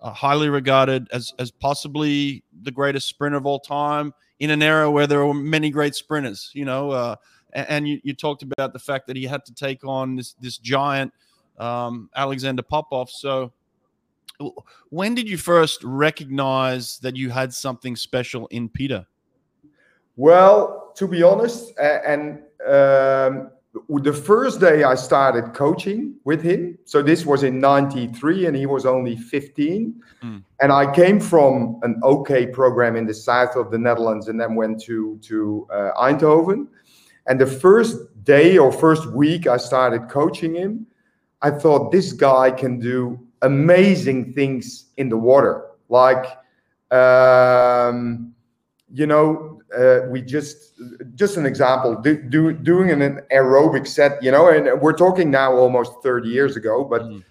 uh, 0.00 0.12
highly 0.12 0.48
regarded 0.48 1.08
as 1.12 1.32
as 1.38 1.50
possibly 1.50 2.42
the 2.62 2.70
greatest 2.70 3.08
sprinter 3.08 3.36
of 3.36 3.46
all 3.46 3.60
time 3.60 4.14
in 4.38 4.50
an 4.50 4.62
era 4.62 4.90
where 4.90 5.06
there 5.06 5.24
were 5.24 5.34
many 5.34 5.70
great 5.70 5.94
sprinters. 5.94 6.50
You 6.54 6.64
know, 6.64 6.90
uh, 6.90 7.16
and, 7.52 7.86
you, 7.86 8.00
you, 8.02 8.14
talked 8.14 8.42
about 8.42 8.72
the 8.72 8.78
fact 8.78 9.06
that 9.08 9.16
he 9.16 9.24
had 9.24 9.44
to 9.44 9.54
take 9.54 9.84
on 9.84 10.16
this 10.16 10.34
this 10.40 10.58
giant 10.58 11.12
um, 11.58 12.08
Alexander 12.16 12.62
Popov. 12.62 13.10
So, 13.10 13.52
when 14.88 15.14
did 15.14 15.28
you 15.28 15.36
first 15.36 15.84
recognize 15.84 16.98
that 16.98 17.16
you 17.16 17.30
had 17.30 17.52
something 17.52 17.96
special 17.96 18.46
in 18.48 18.68
Peter? 18.68 19.06
Well, 20.16 20.92
to 20.96 21.06
be 21.06 21.22
honest, 21.22 21.72
and 21.78 22.40
um, 22.66 23.50
the 23.72 24.12
first 24.12 24.60
day 24.60 24.82
I 24.82 24.94
started 24.96 25.54
coaching 25.54 26.16
with 26.24 26.42
him, 26.42 26.78
so 26.84 27.02
this 27.02 27.24
was 27.24 27.44
in 27.44 27.60
93 27.60 28.46
and 28.46 28.56
he 28.56 28.66
was 28.66 28.84
only 28.84 29.16
15. 29.16 30.02
Mm. 30.22 30.42
And 30.60 30.72
I 30.72 30.92
came 30.92 31.20
from 31.20 31.78
an 31.82 32.00
OK 32.02 32.48
program 32.48 32.96
in 32.96 33.06
the 33.06 33.14
south 33.14 33.56
of 33.56 33.70
the 33.70 33.78
Netherlands 33.78 34.28
and 34.28 34.40
then 34.40 34.56
went 34.56 34.80
to, 34.82 35.18
to 35.22 35.68
uh, 35.72 35.90
Eindhoven. 35.96 36.66
And 37.28 37.40
the 37.40 37.46
first 37.46 37.96
day 38.24 38.58
or 38.58 38.72
first 38.72 39.06
week 39.12 39.46
I 39.46 39.56
started 39.56 40.08
coaching 40.08 40.54
him, 40.54 40.86
I 41.42 41.50
thought 41.50 41.92
this 41.92 42.12
guy 42.12 42.50
can 42.50 42.78
do 42.80 43.18
amazing 43.42 44.32
things 44.32 44.86
in 44.96 45.08
the 45.08 45.16
water. 45.16 45.66
Like, 45.88 46.26
um, 46.90 48.34
you 48.92 49.06
know, 49.06 49.49
uh, 49.76 50.00
we 50.08 50.20
just 50.20 50.74
just 51.14 51.36
an 51.36 51.46
example 51.46 51.94
do, 51.94 52.20
do, 52.22 52.52
doing 52.52 52.90
an 52.90 53.20
aerobic 53.32 53.86
set 53.86 54.22
you 54.22 54.30
know 54.30 54.48
and 54.48 54.80
we're 54.80 54.96
talking 54.96 55.30
now 55.30 55.52
almost 55.52 55.92
30 56.02 56.28
years 56.28 56.56
ago 56.56 56.84
but 56.84 57.02
mm. 57.02 57.22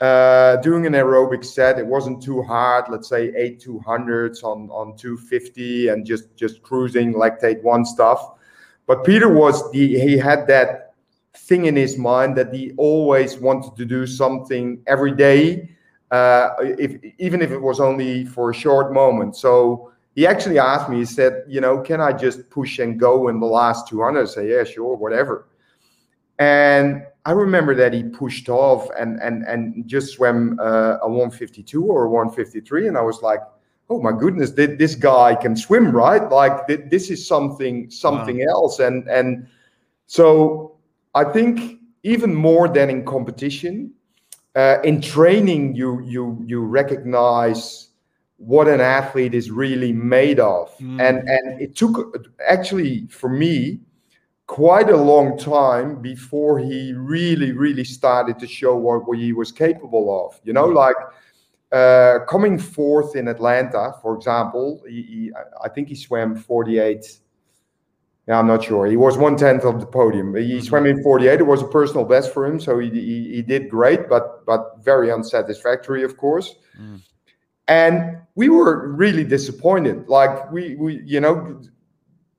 uh, 0.00 0.56
doing 0.56 0.86
an 0.86 0.92
aerobic 0.92 1.44
set 1.44 1.78
it 1.78 1.86
wasn't 1.86 2.22
too 2.22 2.42
hard 2.42 2.84
let's 2.88 3.08
say 3.08 3.32
eight 3.36 3.60
200s 3.60 4.44
on 4.44 4.68
on 4.70 4.96
250 4.96 5.88
and 5.88 6.06
just 6.06 6.34
just 6.36 6.62
cruising 6.62 7.14
lactate 7.14 7.62
one 7.62 7.84
stuff 7.84 8.34
but 8.86 9.04
peter 9.04 9.32
was 9.32 9.70
the 9.72 9.98
he 9.98 10.16
had 10.16 10.46
that 10.46 10.94
thing 11.36 11.66
in 11.66 11.76
his 11.76 11.98
mind 11.98 12.36
that 12.36 12.52
he 12.52 12.72
always 12.76 13.38
wanted 13.38 13.74
to 13.76 13.84
do 13.84 14.06
something 14.06 14.80
every 14.86 15.12
day 15.12 15.68
uh, 16.10 16.50
if 16.60 16.96
even 17.18 17.42
if 17.42 17.50
it 17.50 17.60
was 17.60 17.80
only 17.80 18.24
for 18.24 18.50
a 18.50 18.54
short 18.54 18.92
moment 18.92 19.36
so 19.36 19.92
he 20.14 20.26
actually 20.26 20.58
asked 20.58 20.90
me, 20.90 20.98
he 20.98 21.04
said, 21.04 21.44
you 21.46 21.60
know, 21.60 21.80
can 21.80 22.00
I 22.00 22.12
just 22.12 22.50
push 22.50 22.78
and 22.78 22.98
go 22.98 23.28
in 23.28 23.40
the 23.40 23.46
last 23.46 23.88
200? 23.88 24.22
I 24.22 24.24
say, 24.24 24.50
yeah, 24.50 24.64
sure, 24.64 24.96
whatever. 24.96 25.48
And 26.38 27.04
I 27.24 27.32
remember 27.32 27.74
that 27.74 27.92
he 27.92 28.04
pushed 28.04 28.48
off 28.48 28.88
and 28.98 29.20
and 29.20 29.42
and 29.44 29.86
just 29.86 30.14
swam 30.14 30.58
uh, 30.60 30.96
a 31.02 31.08
152 31.08 31.84
or 31.84 32.04
a 32.04 32.10
153, 32.10 32.88
and 32.88 32.96
I 32.96 33.02
was 33.02 33.22
like, 33.22 33.40
oh 33.90 34.00
my 34.00 34.12
goodness, 34.12 34.52
this 34.52 34.94
guy 34.94 35.34
can 35.34 35.56
swim, 35.56 35.90
right? 35.90 36.30
Like 36.30 36.66
this 36.66 37.10
is 37.10 37.26
something 37.26 37.90
something 37.90 38.38
wow. 38.38 38.52
else, 38.52 38.78
and 38.78 39.06
and 39.08 39.46
so 40.06 40.76
I 41.14 41.24
think 41.24 41.80
even 42.02 42.34
more 42.34 42.68
than 42.68 42.88
in 42.88 43.04
competition, 43.04 43.92
uh, 44.54 44.78
in 44.84 45.00
training, 45.00 45.74
you 45.74 46.00
you 46.04 46.42
you 46.46 46.62
recognize 46.62 47.87
what 48.38 48.68
an 48.68 48.80
athlete 48.80 49.34
is 49.34 49.50
really 49.50 49.92
made 49.92 50.40
of. 50.40 50.76
Mm. 50.78 51.00
And 51.00 51.28
and 51.28 51.60
it 51.60 51.76
took 51.76 52.26
actually 52.46 53.06
for 53.08 53.28
me 53.28 53.80
quite 54.46 54.88
a 54.88 54.96
long 54.96 55.36
time 55.36 56.00
before 56.00 56.58
he 56.58 56.94
really 56.94 57.52
really 57.52 57.84
started 57.84 58.38
to 58.38 58.46
show 58.46 58.74
what, 58.76 59.06
what 59.06 59.18
he 59.18 59.32
was 59.32 59.52
capable 59.52 60.26
of. 60.26 60.40
You 60.44 60.52
know, 60.52 60.68
mm. 60.68 60.74
like 60.74 60.96
uh, 61.72 62.24
coming 62.26 62.58
fourth 62.58 63.16
in 63.16 63.28
Atlanta, 63.28 63.92
for 64.00 64.16
example, 64.16 64.82
he, 64.88 65.02
he, 65.02 65.32
I 65.62 65.68
think 65.68 65.88
he 65.88 65.94
swam 65.94 66.34
48. 66.34 67.18
Yeah, 68.26 68.38
I'm 68.38 68.46
not 68.46 68.64
sure. 68.64 68.86
He 68.86 68.96
was 68.96 69.18
one 69.18 69.36
tenth 69.36 69.64
of 69.64 69.80
the 69.80 69.86
podium. 69.86 70.34
He 70.34 70.42
mm-hmm. 70.42 70.60
swam 70.60 70.86
in 70.86 71.02
48. 71.02 71.40
It 71.40 71.42
was 71.42 71.62
a 71.62 71.66
personal 71.66 72.04
best 72.04 72.32
for 72.32 72.46
him, 72.46 72.60
so 72.60 72.78
he, 72.78 72.88
he, 72.90 73.34
he 73.36 73.42
did 73.42 73.68
great, 73.68 74.08
but 74.08 74.46
but 74.46 74.76
very 74.80 75.10
unsatisfactory, 75.10 76.04
of 76.04 76.16
course. 76.16 76.54
Mm 76.78 77.00
and 77.68 78.18
we 78.34 78.48
were 78.48 78.88
really 78.88 79.24
disappointed. 79.24 80.08
Like 80.08 80.50
we 80.50 80.74
we 80.76 81.02
you 81.04 81.20
know 81.20 81.60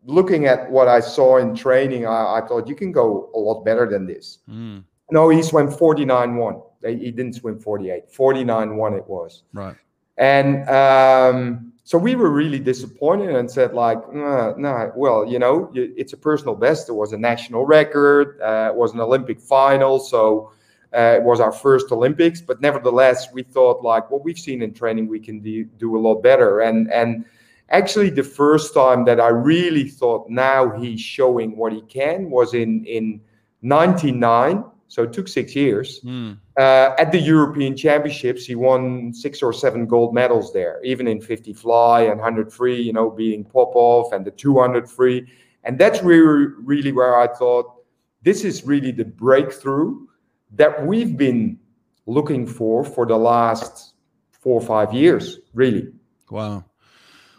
looking 0.06 0.48
at 0.48 0.70
what 0.72 0.88
i 0.88 1.00
saw 1.00 1.38
in 1.38 1.56
training 1.56 2.08
i, 2.08 2.38
I 2.38 2.42
thought 2.48 2.68
you 2.68 2.76
can 2.76 2.92
go 2.92 3.30
a 3.36 3.40
lot 3.40 3.64
better 3.64 3.88
than 3.88 4.06
this. 4.08 4.40
Mm. 4.50 4.84
no 5.12 5.30
he 5.30 5.42
swam 5.44 5.68
49-1 5.68 6.62
he 6.84 7.12
didn't 7.12 7.34
swim 7.34 7.60
48 7.60 8.12
49-1 8.12 8.98
it 8.98 9.08
was. 9.08 9.44
Right. 9.54 9.76
And 10.18 10.68
um, 10.70 11.74
so 11.84 11.98
we 11.98 12.16
were 12.16 12.30
really 12.30 12.60
disappointed 12.60 13.36
and 13.36 13.50
said 13.50 13.74
like 13.74 14.00
no 14.14 14.56
nah, 14.58 14.88
well 14.96 15.26
you 15.26 15.40
know 15.40 15.72
it's 15.74 16.14
a 16.14 16.18
personal 16.18 16.56
best. 16.56 16.90
It 16.90 16.94
was 16.94 17.14
a 17.14 17.18
national 17.18 17.66
record. 17.66 18.40
Uh, 18.42 18.72
it 18.72 18.76
was 18.76 18.94
an 18.94 19.02
olympic 19.02 19.40
final 19.40 20.00
so 20.00 20.52
uh, 20.96 21.18
it 21.18 21.24
was 21.24 21.40
our 21.40 21.52
first 21.52 21.92
Olympics, 21.92 22.42
but 22.42 22.62
nevertheless, 22.62 23.32
we 23.32 23.44
thought 23.44 23.84
like 23.84 24.10
what 24.10 24.24
we've 24.24 24.40
seen 24.40 24.64
in 24.64 24.74
training, 24.74 25.08
we 25.08 25.20
can 25.20 25.40
do, 25.40 25.64
do 25.64 25.96
a 25.96 26.00
lot 26.00 26.24
better. 26.24 26.62
And 26.62 26.92
and 26.92 27.26
actually, 27.70 28.10
the 28.10 28.24
first 28.24 28.74
time 28.74 29.06
that 29.06 29.20
I 29.20 29.28
really 29.28 29.88
thought 29.88 30.30
now 30.30 30.72
he's 30.72 31.00
showing 31.00 31.56
what 31.58 31.74
he 31.74 31.82
can 31.82 32.32
was 32.32 32.56
in 32.56 32.86
in 32.86 33.22
'99. 33.62 34.64
So 34.88 35.04
it 35.04 35.14
took 35.14 35.28
six 35.28 35.56
years. 35.56 36.02
Mm. 36.04 36.40
Uh, 36.58 36.96
at 36.98 37.12
the 37.12 37.20
European 37.20 37.78
Championships, 37.78 38.44
he 38.48 38.56
won 38.56 39.14
six 39.14 39.44
or 39.44 39.54
seven 39.54 39.86
gold 39.86 40.16
medals 40.16 40.52
there, 40.52 40.82
even 40.84 41.08
in 41.08 41.22
50 41.22 41.54
fly 41.54 42.02
and 42.02 42.20
100 42.20 42.52
free. 42.52 42.82
You 42.82 42.94
know, 42.94 43.12
being 43.12 43.44
Popov 43.46 44.12
and 44.12 44.26
the 44.26 44.32
200 44.32 44.90
free, 44.90 45.32
and 45.66 45.78
that's 45.78 46.02
really 46.02 46.48
really 46.64 46.92
where 46.92 47.20
I 47.20 47.28
thought 47.28 47.76
this 48.24 48.44
is 48.44 48.66
really 48.66 48.92
the 48.92 49.06
breakthrough 49.06 50.08
that 50.56 50.86
we've 50.86 51.16
been 51.18 51.60
looking 52.06 52.48
for 52.48 52.84
for 52.84 53.06
the 53.06 53.18
last 53.18 53.94
four 54.32 54.60
or 54.60 54.66
five 54.66 54.94
years, 54.94 55.40
really. 55.54 55.90
Wow. 56.30 56.66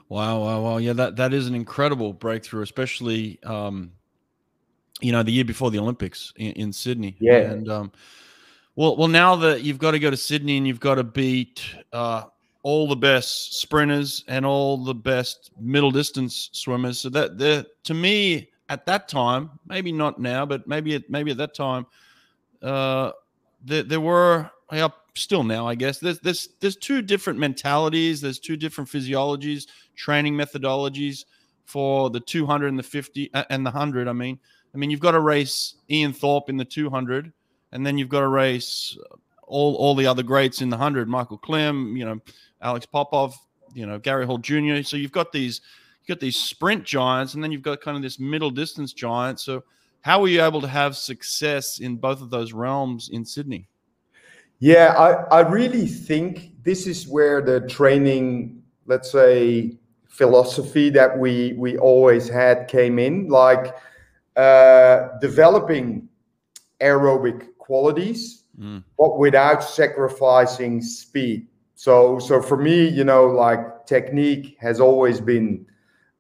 Wow, 0.09 0.40
wow, 0.40 0.61
wow. 0.62 0.77
Yeah, 0.79 0.92
that, 0.94 1.16
that 1.16 1.33
is 1.33 1.46
an 1.46 1.55
incredible 1.55 2.12
breakthrough, 2.12 2.62
especially, 2.62 3.38
um, 3.44 3.92
you 5.01 5.12
know, 5.12 5.23
the 5.23 5.31
year 5.31 5.44
before 5.44 5.70
the 5.70 5.79
Olympics 5.79 6.33
in, 6.37 6.53
in 6.53 6.73
Sydney. 6.73 7.16
Yeah. 7.20 7.53
And, 7.53 7.68
um, 7.68 7.92
well, 8.75 8.96
well, 8.96 9.09
now 9.09 9.37
that 9.37 9.62
you've 9.62 9.79
got 9.79 9.92
to 9.92 9.99
go 9.99 10.11
to 10.11 10.16
Sydney 10.16 10.57
and 10.57 10.66
you've 10.66 10.81
got 10.81 10.96
to 10.96 11.05
beat 11.05 11.62
uh, 11.92 12.25
all 12.62 12.88
the 12.88 12.96
best 12.96 13.61
sprinters 13.61 14.25
and 14.29 14.44
all 14.44 14.77
the 14.77 14.94
best 14.94 15.51
middle 15.61 15.90
distance 15.90 16.51
swimmers, 16.53 16.99
so 16.99 17.09
that 17.09 17.38
the 17.38 17.66
to 17.85 17.94
me 17.94 18.51
at 18.68 18.85
that 18.87 19.09
time, 19.09 19.51
maybe 19.66 19.92
not 19.92 20.20
now, 20.20 20.44
but 20.44 20.66
maybe 20.68 20.94
at, 20.94 21.09
maybe 21.09 21.31
at 21.31 21.37
that 21.37 21.55
time, 21.55 21.87
uh, 22.62 23.12
there, 23.64 23.83
there 23.83 24.01
were 24.01 24.51
yeah, 24.73 24.88
still 25.14 25.44
now, 25.44 25.66
I 25.66 25.75
guess. 25.75 25.99
There's 25.99 26.20
there's 26.20 26.49
there's 26.61 26.77
two 26.77 27.03
different 27.03 27.38
mentalities. 27.38 28.20
There's 28.20 28.38
two 28.38 28.57
different 28.57 28.88
physiologies, 28.88 29.66
training 29.94 30.35
methodologies 30.35 31.25
for 31.64 32.11
the 32.11 32.20
200 32.20 32.68
and 32.68 32.79
the 32.79 32.83
50 32.83 33.31
and 33.49 33.64
the 33.64 33.70
100. 33.70 34.09
I 34.09 34.12
mean, 34.12 34.38
I 34.75 34.79
mean, 34.79 34.90
you've 34.90 35.01
got 35.01 35.12
to 35.12 35.20
race 35.20 35.77
Ian 35.88 36.12
Thorpe 36.12 36.49
in 36.49 36.57
the 36.57 36.64
200, 36.64 37.33
and 37.73 37.87
then 37.87 37.99
you've 37.99 38.09
got 38.09 38.20
to 38.20 38.29
race 38.29 38.96
all 39.46 39.75
all 39.77 39.94
the 39.94 40.07
other 40.07 40.23
greats 40.23 40.62
in 40.62 40.68
the 40.68 40.77
100. 40.77 41.09
Michael 41.09 41.38
Klim, 41.38 41.96
you 41.96 42.05
know, 42.05 42.20
Alex 42.62 42.87
Popov, 42.87 43.37
you 43.75 43.87
know, 43.87 43.99
Gary 43.99 44.27
Hall 44.27 44.38
Jr. 44.38 44.83
So 44.83 44.96
you've 44.96 45.12
got 45.12 45.33
these 45.33 45.61
you've 46.01 46.16
got 46.16 46.20
these 46.20 46.37
sprint 46.37 46.85
giants, 46.85 47.35
and 47.35 47.42
then 47.42 47.53
you've 47.53 47.62
got 47.62 47.81
kind 47.81 47.96
of 47.96 48.03
this 48.03 48.18
middle 48.18 48.51
distance 48.51 48.92
giant. 48.92 49.40
So 49.40 49.64
how 50.03 50.21
were 50.21 50.29
you 50.29 50.43
able 50.43 50.61
to 50.61 50.69
have 50.69 50.97
success 50.97 51.79
in 51.79 51.97
both 51.97 52.23
of 52.23 52.31
those 52.31 52.53
realms 52.53 53.11
in 53.13 53.25
Sydney? 53.25 53.69
Yeah, 54.59 54.95
I, 54.99 55.39
I 55.39 55.41
really 55.41 55.87
think 55.87 56.53
this 56.63 56.87
is 56.87 57.09
where 57.09 57.41
the 57.41 57.63
training, 57.63 58.63
let's 58.87 59.11
say, 59.11 59.79
philosophy 60.09 60.91
that 60.91 61.19
we 61.19 61.55
we 61.55 61.79
always 61.79 62.29
had 62.29 62.69
came 62.69 62.99
in, 62.99 63.29
like 63.29 63.75
uh, 64.37 65.09
developing 65.21 66.09
aerobic 66.81 67.57
qualities, 67.59 68.44
mm. 68.59 68.83
but 68.98 69.19
without 69.19 69.65
sacrificing 69.65 70.83
speed. 70.83 71.46
So 71.75 72.19
so 72.19 72.42
for 72.42 72.59
me, 72.59 72.88
you 72.88 73.05
know, 73.05 73.27
like 73.27 73.87
technique 73.87 74.57
has 74.61 74.81
always 74.81 75.21
been 75.21 75.67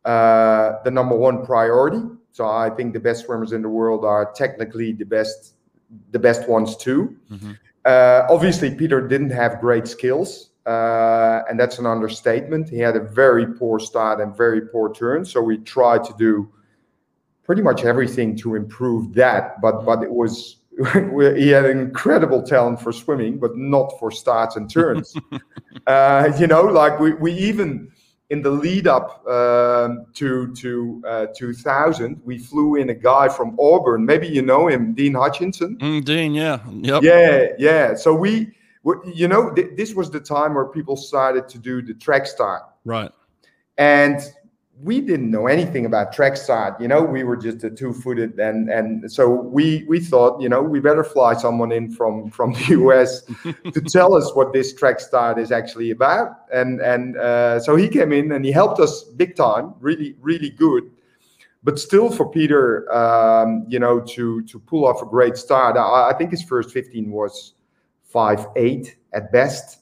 uh, 0.04 0.82
the 0.82 0.90
number 0.90 1.14
one 1.14 1.44
priority. 1.44 2.00
So 2.32 2.46
I 2.46 2.70
think 2.70 2.92
the 2.92 3.00
best 3.00 3.24
swimmers 3.24 3.52
in 3.52 3.62
the 3.62 3.68
world 3.68 4.04
are 4.04 4.32
technically 4.32 4.92
the 4.92 5.04
best, 5.04 5.54
the 6.12 6.18
best 6.18 6.48
ones 6.48 6.76
too. 6.76 7.16
Mm-hmm. 7.30 7.52
Uh, 7.84 8.22
obviously, 8.28 8.74
Peter 8.74 9.06
didn't 9.06 9.30
have 9.30 9.60
great 9.60 9.88
skills, 9.88 10.50
uh, 10.66 11.42
and 11.48 11.58
that's 11.58 11.78
an 11.78 11.86
understatement. 11.86 12.68
He 12.68 12.78
had 12.78 12.96
a 12.96 13.00
very 13.00 13.46
poor 13.46 13.80
start 13.80 14.20
and 14.20 14.36
very 14.36 14.60
poor 14.60 14.92
turn. 14.92 15.24
So 15.24 15.42
we 15.42 15.58
tried 15.58 16.04
to 16.04 16.14
do 16.18 16.52
pretty 17.42 17.62
much 17.62 17.84
everything 17.84 18.36
to 18.36 18.54
improve 18.54 19.14
that. 19.14 19.60
But 19.60 19.76
mm-hmm. 19.76 19.86
but 19.86 20.02
it 20.02 20.12
was 20.12 20.58
he 21.36 21.48
had 21.48 21.66
incredible 21.66 22.42
talent 22.42 22.80
for 22.80 22.92
swimming, 22.92 23.38
but 23.38 23.56
not 23.56 23.98
for 23.98 24.10
starts 24.10 24.56
and 24.56 24.70
turns. 24.70 25.14
uh, 25.86 26.32
you 26.38 26.46
know, 26.46 26.62
like 26.62 26.98
we, 26.98 27.14
we 27.14 27.32
even 27.32 27.90
in 28.30 28.42
the 28.42 28.50
lead 28.50 28.86
up 28.86 29.26
um, 29.28 30.06
to 30.14 30.54
to 30.54 31.02
uh, 31.06 31.26
2000, 31.36 32.20
we 32.24 32.38
flew 32.38 32.76
in 32.76 32.90
a 32.90 32.94
guy 32.94 33.28
from 33.28 33.58
Auburn. 33.60 34.06
Maybe 34.06 34.28
you 34.28 34.42
know 34.42 34.68
him, 34.68 34.94
Dean 34.94 35.14
Hutchinson. 35.14 35.76
Mm, 35.78 36.04
Dean, 36.04 36.34
yeah, 36.34 36.60
yep. 36.70 37.02
yeah, 37.02 37.46
yeah. 37.58 37.94
So 37.94 38.14
we, 38.14 38.52
we 38.84 38.94
you 39.12 39.28
know, 39.28 39.50
th- 39.50 39.70
this 39.76 39.94
was 39.94 40.10
the 40.10 40.20
time 40.20 40.54
where 40.54 40.66
people 40.66 40.96
started 40.96 41.48
to 41.48 41.58
do 41.58 41.82
the 41.82 41.94
track 41.94 42.26
start, 42.26 42.62
right? 42.84 43.10
And 43.78 44.20
we 44.82 45.00
didn't 45.00 45.30
know 45.30 45.46
anything 45.46 45.84
about 45.84 46.12
track 46.12 46.36
start. 46.36 46.80
You 46.80 46.88
know, 46.88 47.02
we 47.02 47.22
were 47.22 47.36
just 47.36 47.62
a 47.64 47.70
two-footed, 47.70 48.38
and 48.38 48.70
and 48.70 49.10
so 49.12 49.28
we 49.28 49.84
we 49.88 50.00
thought, 50.00 50.40
you 50.40 50.48
know, 50.48 50.62
we 50.62 50.80
better 50.80 51.04
fly 51.04 51.34
someone 51.34 51.72
in 51.72 51.90
from 51.90 52.30
from 52.30 52.52
the 52.54 52.76
US 52.80 53.22
to 53.72 53.80
tell 53.80 54.14
us 54.14 54.34
what 54.34 54.52
this 54.52 54.74
track 54.74 55.00
start 55.00 55.38
is 55.38 55.52
actually 55.52 55.90
about. 55.90 56.46
And 56.52 56.80
and 56.80 57.16
uh, 57.16 57.60
so 57.60 57.76
he 57.76 57.88
came 57.88 58.12
in 58.12 58.32
and 58.32 58.44
he 58.44 58.52
helped 58.52 58.80
us 58.80 59.04
big 59.04 59.36
time, 59.36 59.74
really 59.80 60.16
really 60.20 60.50
good. 60.50 60.90
But 61.62 61.78
still, 61.78 62.10
for 62.10 62.30
Peter, 62.30 62.90
um, 62.90 63.66
you 63.68 63.78
know, 63.78 64.00
to 64.00 64.42
to 64.42 64.58
pull 64.60 64.86
off 64.86 65.02
a 65.02 65.06
great 65.06 65.36
start, 65.36 65.76
I, 65.76 66.10
I 66.10 66.14
think 66.16 66.30
his 66.30 66.42
first 66.42 66.72
15 66.72 67.10
was 67.10 67.54
five 68.04 68.46
eight 68.56 68.96
at 69.12 69.30
best 69.30 69.79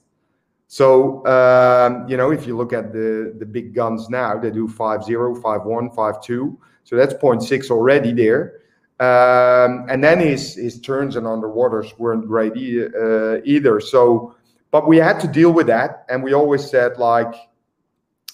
so, 0.71 1.27
um, 1.27 2.07
you 2.07 2.19
know, 2.19 2.31
if 2.31 2.47
you 2.47 2.55
look 2.55 2.75
at 2.75 2.93
the, 2.93 3.35
the 3.39 3.47
big 3.47 3.75
guns 3.75 4.11
now, 4.11 4.39
they 4.39 4.51
do 4.51 4.69
5 4.69 5.03
0, 5.03 5.35
5 5.35 5.65
1, 5.65 5.91
5 5.91 6.23
2. 6.23 6.59
So 6.85 6.95
that's 6.95 7.15
0.6 7.15 7.71
already 7.71 8.13
there. 8.13 8.61
Um, 9.01 9.87
and 9.89 10.05
then 10.05 10.21
his, 10.21 10.57
his 10.57 10.79
turns 10.79 11.17
and 11.17 11.27
underwaters 11.27 11.99
weren't 11.99 12.27
great 12.27 12.55
e- 12.57 12.85
uh, 12.85 13.41
either. 13.45 13.81
So, 13.81 14.35
but 14.71 14.87
we 14.87 14.99
had 14.99 15.19
to 15.21 15.29
deal 15.29 15.53
with 15.53 15.69
that. 15.69 16.05
And 16.11 16.23
we 16.23 16.35
always 16.35 16.69
said, 16.69 16.99
like, 16.99 17.35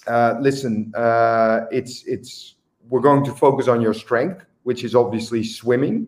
uh, 0.05 0.35
listen, 0.41 0.91
uh, 0.93 1.61
it's, 1.71 2.03
it's, 2.03 2.55
we're 2.89 2.99
going 2.99 3.23
to 3.23 3.31
focus 3.31 3.69
on 3.69 3.79
your 3.79 3.93
strength, 3.93 4.45
which 4.63 4.83
is 4.83 4.93
obviously 4.93 5.41
swimming, 5.41 6.07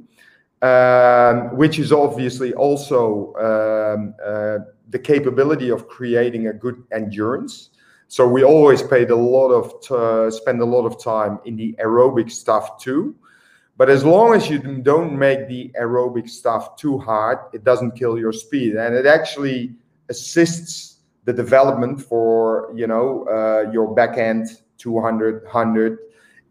um, 0.62 1.56
which 1.56 1.80
is 1.80 1.94
obviously 1.94 2.54
also 2.54 3.34
um, 3.36 4.14
uh, 4.24 4.58
the 4.90 5.00
capability 5.00 5.70
of 5.70 5.88
creating 5.88 6.48
a 6.48 6.54
good 6.54 6.84
endurance. 6.92 7.70
So 8.08 8.28
we 8.28 8.44
always 8.44 8.82
paid 8.82 9.10
a 9.10 9.16
lot 9.16 9.50
of 9.50 10.34
spend 10.34 10.62
a 10.62 10.66
lot 10.66 10.86
of 10.86 11.02
time 11.04 11.40
in 11.46 11.56
the 11.56 11.76
aerobic 11.80 12.32
stuff 12.32 12.80
too. 12.80 13.16
But 13.76 13.90
as 13.90 14.04
long 14.04 14.34
as 14.34 14.50
you 14.50 14.58
don't 14.60 15.18
make 15.18 15.48
the 15.48 15.72
aerobic 15.80 16.30
stuff 16.30 16.78
too 16.78 16.98
hard, 16.98 17.38
it 17.54 17.64
doesn't 17.64 17.92
kill 17.92 18.18
your 18.18 18.34
speed, 18.34 18.76
and 18.76 18.96
it 18.96 19.06
actually 19.06 19.76
assists 20.10 20.98
the 21.26 21.34
development 21.34 22.02
for 22.02 22.72
you 22.74 22.88
know 22.88 23.26
uh, 23.30 23.70
your 23.72 23.94
back 23.94 24.18
end 24.18 24.48
200, 24.78 25.44
100, 25.44 25.98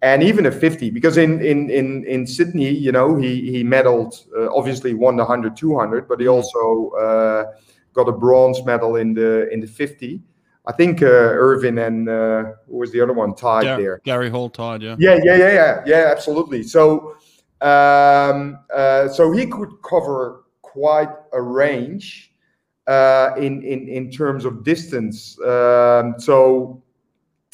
and 0.03 0.23
even 0.23 0.47
a 0.47 0.53
50. 0.53 0.91
Because 0.91 1.17
in 1.17 1.41
in 1.45 1.71
in 1.71 2.05
in 2.05 2.27
Sydney, 2.27 2.71
you 2.71 2.93
know, 2.93 3.17
he 3.17 3.51
he 3.51 3.65
medaled, 3.65 4.27
uh, 4.37 4.55
obviously 4.55 4.95
won 4.95 5.17
the 5.17 5.25
100, 5.25 5.57
200, 5.57 6.07
but 6.09 6.21
he 6.21 6.29
also 6.29 6.91
uh, 6.91 7.45
got 7.97 8.09
a 8.09 8.13
bronze 8.13 8.63
medal 8.65 8.97
in 8.97 9.15
the 9.15 9.49
in 9.51 9.61
the 9.61 9.67
50. 9.67 10.23
I 10.69 10.73
think 10.73 11.03
uh, 11.03 11.07
Ervin 11.07 11.79
and 11.79 12.09
uh, 12.09 12.45
who 12.69 12.79
was 12.79 12.93
the 12.93 13.01
other 13.01 13.13
one 13.13 13.35
tied 13.35 13.65
Gar- 13.65 13.81
there. 13.81 14.01
Gary 14.05 14.29
Hall 14.29 14.51
tied, 14.51 14.83
yeah. 14.83 14.97
Yeah, 14.99 15.19
yeah, 15.23 15.37
yeah, 15.37 15.53
yeah, 15.53 15.83
yeah, 15.87 16.05
absolutely. 16.11 16.65
So, 16.65 17.17
um, 17.61 18.59
uh, 18.75 19.09
so 19.09 19.33
he 19.33 19.47
could 19.47 19.71
cover 19.89 20.45
quite 20.63 21.09
a 21.33 21.41
range 21.41 22.33
uh, 22.87 23.31
in 23.37 23.63
in 23.63 23.89
in 23.89 24.11
terms 24.11 24.45
of 24.45 24.65
distance. 24.65 25.41
Um, 25.41 26.17
so, 26.19 26.83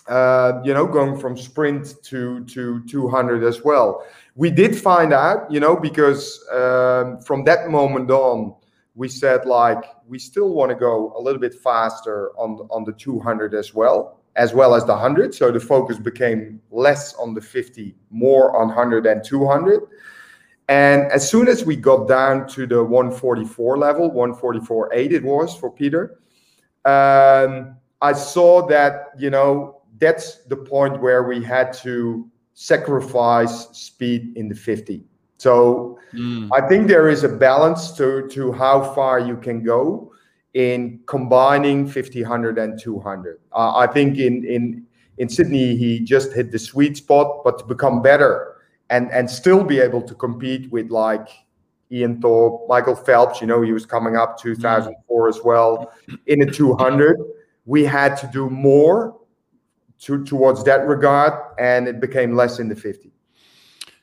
uh, 0.09 0.61
you 0.65 0.73
know, 0.73 0.87
going 0.87 1.19
from 1.19 1.37
sprint 1.37 2.03
to 2.05 2.45
to 2.47 2.83
200 2.87 3.45
as 3.45 3.63
well. 3.63 4.07
We 4.35 4.51
did 4.51 4.75
find 4.75 5.13
out, 5.13 5.51
you 5.51 5.61
know, 5.61 5.77
because 5.77 6.43
um, 6.51 7.21
from 7.21 7.45
that 7.45 7.69
moment 7.69 8.11
on, 8.11 8.55
we 8.95 9.09
said 9.09 9.47
like 9.47 9.85
we 10.07 10.19
still 10.19 10.51
want 10.51 10.71
to 10.71 10.75
go 10.75 11.13
a 11.17 11.21
little 11.21 11.41
bit 11.41 11.55
faster 11.55 12.31
on 12.37 12.67
on 12.71 12.85
the 12.85 12.93
200 12.93 13.55
as 13.55 13.75
well 13.75 14.21
as 14.37 14.55
well 14.55 14.75
as 14.75 14.85
the 14.85 14.93
100 14.93 15.35
so 15.35 15.51
the 15.51 15.61
focus 15.61 15.99
became 15.99 16.61
less 16.71 17.15
on 17.15 17.35
the 17.35 17.41
50 17.41 17.95
more 18.11 18.57
on 18.57 18.69
100 18.69 19.07
and 19.07 19.25
200 19.25 19.83
and 20.69 21.11
as 21.13 21.29
soon 21.29 21.49
as 21.49 21.65
we 21.65 21.77
got 21.77 22.09
down 22.09 22.47
to 22.49 22.67
the 22.67 22.83
144 22.83 23.79
level 23.79 24.11
144.8 24.11 24.93
it 24.93 25.23
was 25.23 25.57
for 25.57 25.71
peter 25.71 26.21
um, 26.85 27.77
i 28.01 28.13
saw 28.13 28.67
that 28.67 29.11
you 29.19 29.31
know 29.31 29.83
that's 29.99 30.45
the 30.45 30.57
point 30.57 31.01
where 31.01 31.23
we 31.23 31.43
had 31.43 31.73
to 31.73 32.29
sacrifice 32.55 33.69
speed 33.71 34.37
in 34.37 34.49
the 34.49 34.55
50 34.55 35.05
so 35.43 35.99
mm. 36.15 36.49
I 36.53 36.61
think 36.69 36.87
there 36.87 37.09
is 37.09 37.25
a 37.25 37.29
balance 37.29 37.91
to, 37.97 38.29
to 38.29 38.53
how 38.53 38.95
far 38.95 39.19
you 39.19 39.37
can 39.37 39.65
go 39.65 40.13
in 40.55 41.01
combining 41.07 41.89
50, 41.89 42.23
100, 42.23 42.59
and 42.59 42.79
200. 42.79 43.41
Uh, 43.51 43.75
I 43.75 43.89
think 43.89 44.19
in, 44.19 44.45
in, 44.45 44.87
in 45.19 45.29
Sydney, 45.29 45.75
he 45.75 45.99
just 45.99 46.33
hit 46.33 46.53
the 46.53 46.61
sweet 46.61 46.97
spot, 46.97 47.43
but 47.43 47.59
to 47.59 47.65
become 47.65 48.03
better 48.03 48.59
and, 48.89 49.11
and 49.11 49.29
still 49.29 49.65
be 49.65 49.81
able 49.81 50.01
to 50.03 50.15
compete 50.15 50.71
with 50.71 50.93
like 50.93 51.27
Ian 51.91 52.21
Thorpe, 52.21 52.69
Michael 52.69 52.95
Phelps, 52.95 53.41
you 53.41 53.49
know, 53.49 53.63
he 53.63 53.73
was 53.73 53.85
coming 53.85 54.15
up 54.15 54.39
2004 54.39 55.29
as 55.29 55.41
well 55.43 55.93
in 56.29 56.43
a 56.43 56.47
200. 56.47 57.19
We 57.67 57.83
had 57.83 58.15
to 58.19 58.29
do 58.29 58.49
more 58.49 59.19
to, 60.03 60.23
towards 60.23 60.63
that 60.65 60.87
regard, 60.87 61.35
and 61.59 61.89
it 61.89 61.99
became 61.99 62.37
less 62.37 62.61
in 62.61 62.69
the 62.69 62.77
50. 62.77 63.11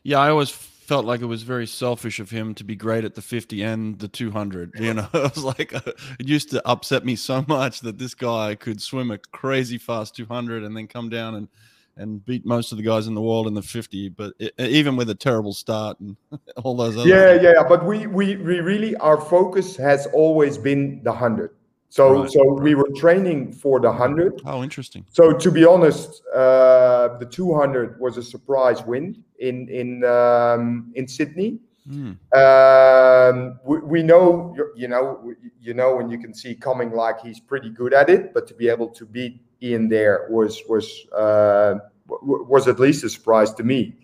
Yeah, 0.03 0.19
I 0.19 0.31
always 0.31 0.68
felt 0.89 1.05
like 1.05 1.21
it 1.21 1.27
was 1.27 1.43
very 1.43 1.67
selfish 1.67 2.19
of 2.19 2.31
him 2.31 2.55
to 2.55 2.63
be 2.63 2.75
great 2.75 3.05
at 3.05 3.13
the 3.13 3.21
50 3.21 3.61
and 3.61 3.99
the 3.99 4.07
200 4.07 4.71
you 4.79 4.95
know? 4.95 5.07
It 5.13 5.35
was 5.35 5.43
like 5.43 5.71
uh, 5.71 5.81
it 6.19 6.27
used 6.27 6.49
to 6.49 6.67
upset 6.67 7.05
me 7.05 7.15
so 7.15 7.45
much 7.47 7.81
that 7.81 7.99
this 7.99 8.15
guy 8.15 8.55
could 8.55 8.81
swim 8.81 9.11
a 9.11 9.19
crazy 9.19 9.77
fast 9.77 10.15
200 10.15 10.63
and 10.63 10.75
then 10.75 10.87
come 10.87 11.09
down 11.09 11.35
and 11.35 11.47
and 11.95 12.25
beat 12.25 12.43
most 12.43 12.71
of 12.71 12.79
the 12.79 12.83
guys 12.83 13.05
in 13.05 13.13
the 13.13 13.21
world 13.21 13.45
in 13.45 13.53
the 13.53 13.61
50 13.61 14.09
but 14.09 14.33
it, 14.39 14.51
even 14.57 14.95
with 14.95 15.11
a 15.11 15.15
terrible 15.15 15.53
start 15.53 15.99
and 15.99 16.17
all 16.63 16.75
those 16.75 16.97
other 16.97 17.07
yeah 17.07 17.33
yeah 17.39 17.61
but 17.67 17.85
we, 17.85 18.07
we 18.07 18.37
we 18.37 18.59
really 18.59 18.95
our 18.95 19.21
focus 19.21 19.75
has 19.75 20.07
always 20.07 20.57
been 20.57 21.03
the 21.03 21.11
100 21.11 21.51
so 21.89 22.21
right. 22.21 22.31
so 22.31 22.53
we 22.53 22.75
were 22.75 22.89
training 22.95 23.51
for 23.51 23.79
the 23.79 23.89
100. 23.89 24.41
Oh, 24.45 24.63
interesting. 24.63 25.05
So 25.09 25.33
to 25.33 25.51
be 25.51 25.65
honest, 25.65 26.21
uh, 26.33 27.17
the 27.17 27.27
200 27.29 27.99
was 27.99 28.17
a 28.17 28.23
surprise 28.23 28.83
win 28.83 29.23
in 29.39 29.67
in 29.69 30.03
um, 30.05 30.91
in 30.93 31.07
Sydney. 31.07 31.59
Mm. 31.89 32.17
Um, 32.37 33.59
we, 33.65 33.79
we, 33.79 34.03
know 34.03 34.55
you 34.75 34.87
know 34.87 35.33
you 35.59 35.73
know 35.73 35.99
and 35.99 36.11
you 36.11 36.19
can 36.19 36.35
see 36.35 36.53
coming 36.53 36.91
like 36.91 37.19
he's 37.21 37.39
pretty 37.39 37.71
good 37.71 37.95
at 37.95 38.09
it, 38.09 38.35
but 38.35 38.45
to 38.47 38.53
be 38.53 38.69
able 38.69 38.89
to 38.89 39.05
beat 39.07 39.41
Ian 39.63 39.89
there 39.89 40.27
was 40.29 40.61
was 40.69 41.07
uh, 41.17 41.75
was 42.07 42.67
at 42.67 42.79
least 42.79 43.03
a 43.03 43.09
surprise 43.09 43.51
to 43.55 43.63
me. 43.63 43.95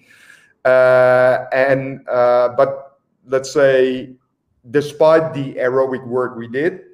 Uh, 0.64 1.46
and 1.54 2.08
uh, 2.10 2.50
but 2.50 2.98
let's 3.28 3.54
say, 3.54 4.16
despite 4.72 5.36
the 5.36 5.54
aerobic 5.54 6.04
work 6.08 6.36
we 6.36 6.48
did 6.48 6.85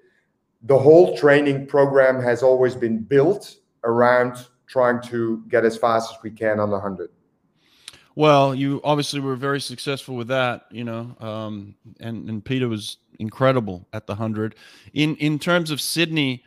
the 0.63 0.77
whole 0.77 1.17
training 1.17 1.65
program 1.65 2.21
has 2.21 2.43
always 2.43 2.75
been 2.75 2.99
built 2.99 3.57
around 3.83 4.47
trying 4.67 5.01
to 5.01 5.43
get 5.49 5.65
as 5.65 5.77
fast 5.77 6.13
as 6.13 6.23
we 6.23 6.31
can 6.31 6.59
on 6.59 6.69
the 6.69 6.75
100 6.75 7.09
well 8.15 8.53
you 8.53 8.79
obviously 8.83 9.19
were 9.19 9.35
very 9.35 9.59
successful 9.59 10.15
with 10.15 10.27
that 10.27 10.65
you 10.71 10.83
know 10.83 11.15
um, 11.19 11.75
and 11.99 12.29
and 12.29 12.45
peter 12.45 12.69
was 12.69 12.97
incredible 13.19 13.87
at 13.93 14.07
the 14.07 14.13
100 14.13 14.55
in 14.93 15.15
in 15.17 15.39
terms 15.39 15.71
of 15.71 15.81
sydney 15.81 16.43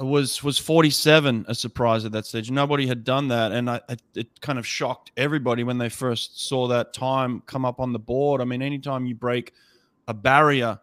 uh, 0.00 0.04
was 0.04 0.42
was 0.42 0.58
47 0.58 1.46
a 1.48 1.54
surprise 1.54 2.04
at 2.04 2.12
that 2.12 2.26
stage. 2.26 2.50
Nobody 2.50 2.86
had 2.86 3.04
done 3.04 3.28
that 3.28 3.52
and 3.52 3.70
I, 3.70 3.80
I, 3.88 3.96
it 4.14 4.40
kind 4.40 4.58
of 4.58 4.66
shocked 4.66 5.10
everybody 5.16 5.64
when 5.64 5.78
they 5.78 5.88
first 5.88 6.46
saw 6.46 6.68
that 6.68 6.92
time 6.92 7.42
come 7.46 7.64
up 7.64 7.80
on 7.80 7.92
the 7.92 7.98
board. 7.98 8.40
I 8.40 8.44
mean 8.44 8.62
anytime 8.62 9.06
you 9.06 9.14
break 9.14 9.54
a 10.08 10.14
barrier 10.14 10.78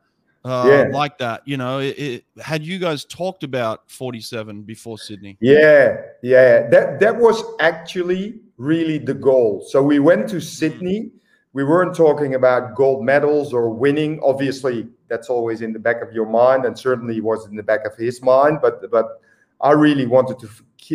uh, 0.46 0.66
yeah. 0.68 0.96
like 0.96 1.18
that. 1.20 1.42
You 1.46 1.58
know, 1.58 1.80
it, 1.80 1.98
it, 1.98 2.26
had 2.42 2.66
you 2.66 2.80
guys 2.80 3.06
talked 3.06 3.44
about 3.44 3.90
47 3.90 4.64
before 4.64 4.98
Sydney? 4.98 5.38
Yeah, 5.40 5.98
yeah. 6.22 6.68
That 6.70 7.00
that 7.00 7.16
was 7.16 7.44
actually 7.60 8.40
really 8.58 8.98
the 8.98 9.14
goal. 9.14 9.66
So 9.70 9.82
we 9.82 10.00
went 10.00 10.28
to 10.30 10.42
Sydney. 10.42 11.12
We 11.54 11.64
weren't 11.64 11.96
talking 11.96 12.36
about 12.36 12.76
gold 12.76 13.06
medals 13.06 13.54
or 13.54 13.70
winning. 13.70 14.20
Obviously, 14.24 14.88
that's 15.08 15.30
always 15.30 15.62
in 15.62 15.72
the 15.72 15.80
back 15.80 16.02
of 16.02 16.12
your 16.12 16.26
mind, 16.26 16.66
and 16.66 16.78
certainly 16.78 17.22
was 17.22 17.46
in 17.48 17.56
the 17.56 17.64
back 17.64 17.86
of 17.86 17.96
his 17.96 18.22
mind. 18.22 18.60
But 18.62 18.90
but 18.92 19.22
I 19.62 19.72
really 19.72 20.06
wanted 20.06 20.40
to 20.40 20.50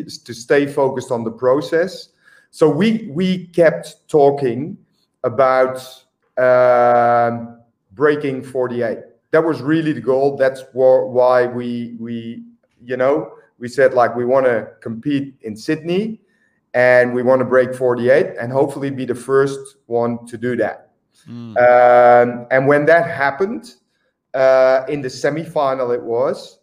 to 0.04 0.34
stay 0.34 0.66
focused 0.66 1.10
on 1.10 1.24
the 1.24 1.30
process. 1.30 2.08
So 2.50 2.68
we 2.68 3.08
we 3.12 3.46
kept 3.48 4.08
talking 4.08 4.76
about. 5.24 6.04
Um, 6.36 7.58
breaking 7.98 8.44
48. 8.44 8.98
That 9.30 9.44
was 9.44 9.60
really 9.60 9.92
the 9.92 10.00
goal. 10.00 10.36
That's 10.36 10.64
why 10.72 11.46
we 11.46 11.96
we 11.98 12.44
you 12.82 12.96
know 12.96 13.32
we 13.58 13.68
said 13.68 13.94
like 13.94 14.14
we 14.16 14.24
want 14.24 14.46
to 14.46 14.68
compete 14.80 15.34
in 15.42 15.56
Sydney 15.56 16.20
and 16.74 17.14
we 17.14 17.22
want 17.22 17.40
to 17.40 17.44
break 17.44 17.74
48 17.74 18.36
and 18.40 18.52
hopefully 18.52 18.90
be 18.90 19.04
the 19.04 19.14
first 19.14 19.76
one 19.86 20.24
to 20.26 20.36
do 20.38 20.56
that. 20.56 20.90
Mm. 21.28 21.56
Um, 21.58 22.46
and 22.50 22.66
when 22.66 22.84
that 22.86 23.10
happened 23.10 23.74
uh, 24.34 24.84
in 24.88 25.02
the 25.02 25.10
semi-final, 25.10 25.90
it 25.90 26.02
was 26.02 26.60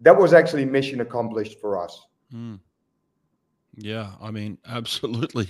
that 0.00 0.16
was 0.16 0.32
actually 0.32 0.64
mission 0.64 1.00
accomplished 1.00 1.60
for 1.60 1.82
us. 1.82 2.06
Mm. 2.32 2.60
Yeah, 3.76 4.12
I 4.20 4.30
mean, 4.30 4.58
absolutely. 4.66 5.48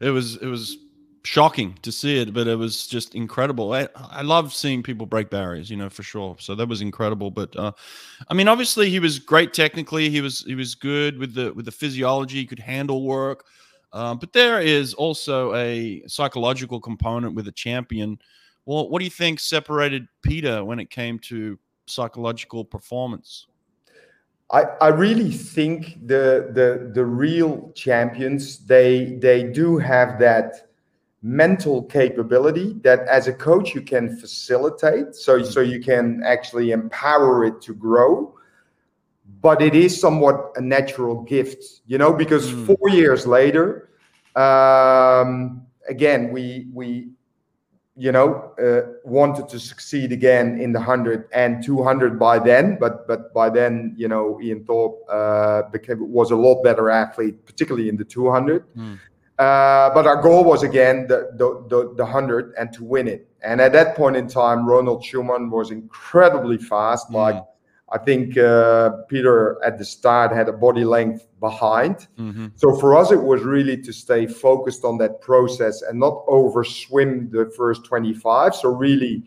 It 0.00 0.10
was 0.10 0.36
it 0.36 0.46
was 0.46 0.78
shocking 1.24 1.76
to 1.82 1.90
see 1.90 2.18
it, 2.18 2.34
but 2.34 2.46
it 2.46 2.56
was 2.56 2.86
just 2.86 3.14
incredible. 3.14 3.72
I, 3.72 3.88
I 3.96 4.22
love 4.22 4.54
seeing 4.54 4.82
people 4.82 5.06
break 5.06 5.30
barriers, 5.30 5.70
you 5.70 5.76
know, 5.76 5.88
for 5.88 6.02
sure. 6.02 6.36
So 6.38 6.54
that 6.54 6.68
was 6.68 6.82
incredible. 6.82 7.30
But 7.30 7.56
uh, 7.56 7.72
I 8.28 8.34
mean, 8.34 8.46
obviously, 8.46 8.90
he 8.90 9.00
was 9.00 9.18
great 9.18 9.52
technically. 9.52 10.10
He 10.10 10.20
was 10.20 10.44
he 10.46 10.54
was 10.54 10.74
good 10.74 11.18
with 11.18 11.34
the 11.34 11.52
with 11.54 11.64
the 11.64 11.72
physiology. 11.72 12.38
He 12.38 12.46
could 12.46 12.60
handle 12.60 13.04
work. 13.04 13.44
Um, 13.92 14.18
but 14.18 14.32
there 14.32 14.60
is 14.60 14.92
also 14.94 15.54
a 15.54 16.02
psychological 16.06 16.80
component 16.80 17.34
with 17.34 17.48
a 17.48 17.52
champion. 17.52 18.18
Well, 18.66 18.88
what 18.88 18.98
do 18.98 19.04
you 19.04 19.10
think 19.10 19.40
separated 19.40 20.06
Peter 20.22 20.64
when 20.64 20.80
it 20.80 20.90
came 20.90 21.18
to 21.20 21.58
psychological 21.86 22.64
performance? 22.64 23.46
I, 24.50 24.64
I 24.80 24.88
really 24.88 25.30
think 25.30 26.06
the 26.06 26.50
the 26.52 26.90
the 26.92 27.04
real 27.04 27.72
champions 27.74 28.58
they 28.58 29.16
they 29.20 29.44
do 29.44 29.78
have 29.78 30.18
that 30.18 30.73
mental 31.24 31.82
capability 31.82 32.74
that 32.82 33.00
as 33.08 33.28
a 33.28 33.32
coach 33.32 33.74
you 33.74 33.80
can 33.80 34.14
facilitate 34.14 35.14
so 35.14 35.42
so 35.42 35.60
you 35.60 35.80
can 35.80 36.22
actually 36.22 36.70
empower 36.70 37.46
it 37.46 37.62
to 37.62 37.72
grow 37.72 38.34
but 39.40 39.62
it 39.62 39.74
is 39.74 39.98
somewhat 39.98 40.52
a 40.56 40.60
natural 40.60 41.22
gift 41.22 41.80
you 41.86 41.96
know 41.96 42.12
because 42.12 42.52
mm. 42.52 42.66
four 42.66 42.90
years 42.90 43.26
later 43.26 43.88
um, 44.36 45.66
again 45.88 46.30
we 46.30 46.66
we 46.74 47.08
you 47.96 48.12
know 48.12 48.52
uh, 48.60 48.92
wanted 49.02 49.48
to 49.48 49.58
succeed 49.58 50.12
again 50.12 50.60
in 50.60 50.72
the 50.72 50.78
100 50.78 51.26
and 51.32 51.64
200 51.64 52.18
by 52.18 52.38
then 52.38 52.76
but 52.78 53.08
but 53.08 53.32
by 53.32 53.48
then 53.48 53.94
you 53.96 54.08
know 54.08 54.38
ian 54.42 54.62
thorpe 54.66 55.00
uh, 55.08 55.62
became 55.70 56.06
was 56.12 56.32
a 56.32 56.36
lot 56.36 56.62
better 56.62 56.90
athlete 56.90 57.46
particularly 57.46 57.88
in 57.88 57.96
the 57.96 58.04
200 58.04 58.66
mm. 58.76 58.98
Uh, 59.38 59.90
but 59.92 60.06
our 60.06 60.22
goal 60.22 60.44
was 60.44 60.62
again 60.62 61.08
the, 61.08 61.30
the, 61.34 61.66
the, 61.68 61.94
the 61.96 62.04
100 62.04 62.54
and 62.56 62.72
to 62.72 62.84
win 62.84 63.08
it. 63.08 63.28
And 63.42 63.60
at 63.60 63.72
that 63.72 63.96
point 63.96 64.16
in 64.16 64.28
time, 64.28 64.66
Roland 64.66 65.02
Schoeman 65.02 65.50
was 65.50 65.70
incredibly 65.72 66.56
fast. 66.56 67.10
Mm. 67.10 67.14
Like, 67.14 67.44
I 67.90 67.98
think 67.98 68.38
uh, 68.38 68.90
Peter 69.08 69.62
at 69.64 69.76
the 69.76 69.84
start 69.84 70.32
had 70.32 70.48
a 70.48 70.52
body 70.52 70.84
length 70.84 71.26
behind. 71.40 72.08
Mm-hmm. 72.18 72.48
So 72.54 72.76
for 72.76 72.96
us, 72.96 73.10
it 73.10 73.22
was 73.22 73.42
really 73.42 73.76
to 73.82 73.92
stay 73.92 74.26
focused 74.26 74.84
on 74.84 74.98
that 74.98 75.20
process 75.20 75.82
and 75.82 75.98
not 75.98 76.24
over 76.26 76.64
swim 76.64 77.28
the 77.30 77.52
first 77.56 77.84
25. 77.84 78.54
So 78.54 78.70
really, 78.70 79.24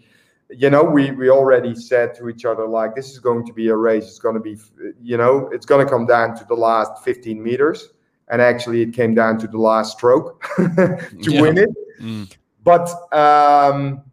you 0.49 0.69
know, 0.69 0.83
we, 0.83 1.11
we 1.11 1.29
already 1.29 1.75
said 1.75 2.15
to 2.15 2.29
each 2.29 2.45
other, 2.45 2.65
like, 2.65 2.95
this 2.95 3.11
is 3.11 3.19
going 3.19 3.45
to 3.45 3.53
be 3.53 3.67
a 3.67 3.75
race. 3.75 4.05
It's 4.05 4.19
going 4.19 4.35
to 4.35 4.41
be, 4.41 4.57
you 5.01 5.17
know, 5.17 5.49
it's 5.51 5.65
going 5.65 5.85
to 5.85 5.91
come 5.91 6.07
down 6.07 6.35
to 6.37 6.45
the 6.45 6.55
last 6.55 7.03
15 7.03 7.41
meters 7.41 7.89
and 8.30 8.41
actually 8.41 8.82
it 8.82 8.93
came 8.93 9.13
down 9.13 9.38
to 9.39 9.47
the 9.47 9.57
last 9.57 9.97
stroke 9.97 10.43
to 10.57 11.07
yeah. 11.17 11.41
win 11.41 11.57
it. 11.57 11.69
Mm. 12.01 12.32
But 12.63 12.89
um, 13.13 14.03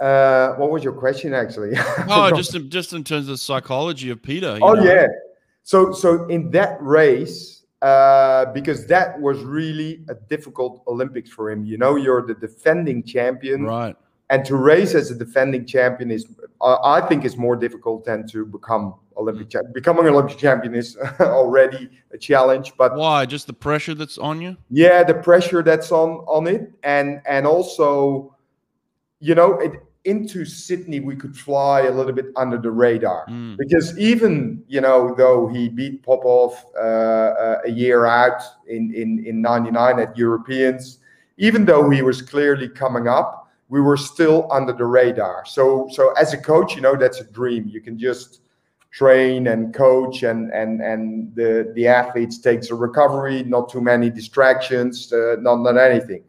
uh, 0.00 0.54
what 0.54 0.70
was 0.70 0.82
your 0.82 0.92
question 0.92 1.34
actually? 1.34 1.72
oh, 2.08 2.32
just 2.34 2.54
in, 2.54 2.70
just 2.70 2.92
in 2.92 3.04
terms 3.04 3.28
of 3.28 3.38
psychology 3.38 4.10
of 4.10 4.22
Peter. 4.22 4.58
Oh 4.60 4.72
know? 4.72 4.82
yeah. 4.82 5.06
So 5.62 5.92
so 5.92 6.26
in 6.26 6.50
that 6.50 6.78
race, 6.80 7.64
uh, 7.82 8.46
because 8.46 8.86
that 8.86 9.20
was 9.20 9.42
really 9.42 10.04
a 10.08 10.14
difficult 10.14 10.82
Olympics 10.88 11.30
for 11.30 11.50
him. 11.50 11.64
You 11.64 11.78
know, 11.78 11.96
you're 11.96 12.26
the 12.26 12.34
defending 12.34 13.02
champion, 13.02 13.64
right? 13.64 13.96
And 14.30 14.44
to 14.44 14.56
race 14.56 14.94
as 14.94 15.10
a 15.10 15.14
defending 15.16 15.66
champion 15.66 16.10
is, 16.10 16.24
uh, 16.60 16.78
I 16.84 17.00
think, 17.08 17.24
is 17.24 17.36
more 17.36 17.56
difficult 17.56 18.04
than 18.04 18.28
to 18.28 18.46
become 18.46 18.94
Olympic 19.20 19.48
mm. 19.48 19.52
champion. 19.52 19.72
Becoming 19.72 20.06
an 20.06 20.14
Olympic 20.14 20.38
champion 20.38 20.74
is 20.74 20.96
already 21.20 21.90
a 22.12 22.18
challenge. 22.18 22.72
But 22.76 22.96
why? 22.96 23.26
Just 23.26 23.46
the 23.46 23.52
pressure 23.52 23.94
that's 23.94 24.18
on 24.18 24.40
you? 24.40 24.56
Yeah, 24.70 25.04
the 25.04 25.14
pressure 25.14 25.62
that's 25.62 25.92
on 25.92 26.24
on 26.26 26.46
it, 26.46 26.72
and 26.82 27.20
and 27.26 27.46
also, 27.46 28.36
you 29.20 29.34
know, 29.34 29.58
it, 29.58 29.72
into 30.04 30.46
Sydney 30.46 31.00
we 31.00 31.14
could 31.14 31.36
fly 31.36 31.82
a 31.82 31.90
little 31.90 32.12
bit 32.12 32.26
under 32.34 32.56
the 32.56 32.70
radar 32.70 33.26
mm. 33.26 33.54
because 33.58 33.98
even 33.98 34.64
you 34.66 34.80
know 34.80 35.14
though 35.14 35.46
he 35.46 35.68
beat 35.68 36.02
Popov 36.02 36.54
uh, 36.74 36.80
uh, 36.80 37.58
a 37.66 37.70
year 37.70 38.06
out 38.06 38.42
in 38.66 38.94
in 38.94 39.24
in 39.26 39.42
'99 39.42 40.00
at 40.00 40.16
Europeans, 40.16 40.98
even 41.36 41.66
though 41.66 41.90
he 41.90 42.02
was 42.02 42.22
clearly 42.22 42.68
coming 42.68 43.08
up 43.08 43.40
we 43.70 43.80
were 43.80 43.96
still 43.96 44.48
under 44.50 44.72
the 44.72 44.84
radar. 44.84 45.44
So 45.46 45.88
so 45.92 46.12
as 46.12 46.34
a 46.34 46.36
coach, 46.36 46.74
you 46.74 46.82
know 46.82 46.96
that's 46.96 47.20
a 47.20 47.24
dream. 47.24 47.68
You 47.68 47.80
can 47.80 47.98
just 47.98 48.40
train 48.90 49.46
and 49.46 49.72
coach 49.72 50.22
and 50.22 50.50
and 50.52 50.80
and 50.80 51.34
the 51.34 51.72
the 51.74 51.86
athletes 51.86 52.38
takes 52.38 52.70
a 52.70 52.74
recovery, 52.74 53.42
not 53.44 53.68
too 53.68 53.80
many 53.80 54.10
distractions, 54.10 55.12
uh, 55.12 55.36
not 55.40 55.56
not 55.62 55.76
anything. 55.76 56.24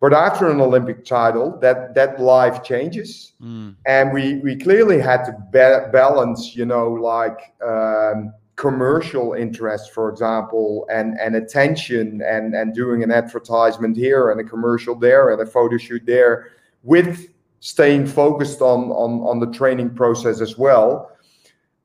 But 0.00 0.12
after 0.12 0.48
an 0.48 0.60
Olympic 0.60 1.04
title, 1.04 1.58
that 1.60 1.94
that 1.94 2.20
life 2.20 2.62
changes, 2.62 3.32
mm. 3.42 3.74
and 3.86 4.12
we 4.12 4.36
we 4.36 4.56
clearly 4.56 5.00
had 5.00 5.24
to 5.24 5.32
ba- 5.50 5.88
balance, 5.92 6.54
you 6.54 6.66
know, 6.66 6.92
like 6.92 7.38
um, 7.66 8.32
commercial 8.54 9.32
interest, 9.32 9.92
for 9.92 10.08
example, 10.08 10.86
and 10.92 11.18
and 11.18 11.34
attention, 11.34 12.22
and 12.22 12.54
and 12.54 12.74
doing 12.74 13.02
an 13.02 13.10
advertisement 13.10 13.96
here 13.96 14.30
and 14.30 14.40
a 14.40 14.44
commercial 14.44 14.94
there 14.94 15.30
and 15.30 15.40
a 15.40 15.46
photo 15.46 15.76
shoot 15.78 16.04
there, 16.06 16.52
with 16.84 17.28
staying 17.60 18.06
focused 18.06 18.60
on, 18.60 18.90
on, 18.90 19.20
on 19.26 19.40
the 19.40 19.50
training 19.56 19.90
process 19.94 20.40
as 20.40 20.56
well. 20.56 21.10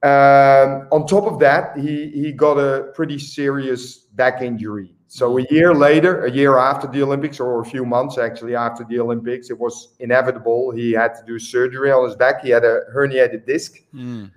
Um, 0.04 0.90
on 0.92 1.08
top 1.08 1.24
of 1.24 1.40
that, 1.40 1.78
he, 1.78 2.10
he 2.10 2.34
got 2.34 2.58
a 2.58 2.92
pretty 2.94 3.18
serious 3.18 3.98
back 3.98 4.42
injury. 4.42 4.94
So 5.08 5.38
a 5.38 5.46
year 5.50 5.74
later, 5.74 6.26
a 6.26 6.32
year 6.32 6.58
after 6.58 6.88
the 6.88 7.02
Olympics, 7.04 7.40
or 7.40 7.62
a 7.62 7.66
few 7.66 7.86
months 7.86 8.18
actually 8.18 8.56
after 8.56 8.84
the 8.84 9.00
Olympics, 9.00 9.50
it 9.50 9.58
was 9.58 9.96
inevitable. 10.00 10.72
He 10.72 10.92
had 10.92 11.14
to 11.16 11.24
do 11.26 11.40
surgery 11.40 11.92
on 11.92 12.06
his 12.06 12.16
back. 12.16 12.44
He 12.44 12.50
had 12.50 12.66
a 12.66 12.82
herniated 12.94 13.46
disc. 13.46 13.76
Mm. 13.94 14.32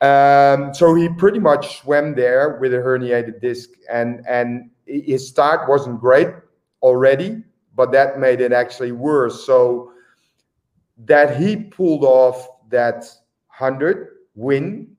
Um, 0.00 0.74
so 0.74 0.94
he 0.94 1.08
pretty 1.10 1.38
much 1.38 1.82
swam 1.82 2.14
there 2.14 2.58
with 2.60 2.74
a 2.74 2.78
herniated 2.78 3.40
disc, 3.40 3.68
and 3.88 4.26
and 4.26 4.70
his 4.86 5.28
start 5.28 5.68
wasn't 5.68 6.00
great 6.00 6.28
already, 6.82 7.44
but 7.76 7.92
that 7.92 8.18
made 8.18 8.40
it 8.40 8.52
actually 8.52 8.90
worse. 8.90 9.44
So 9.46 9.92
that 11.04 11.36
he 11.40 11.56
pulled 11.56 12.04
off 12.04 12.48
that 12.70 13.04
100 13.58 14.08
win 14.34 14.96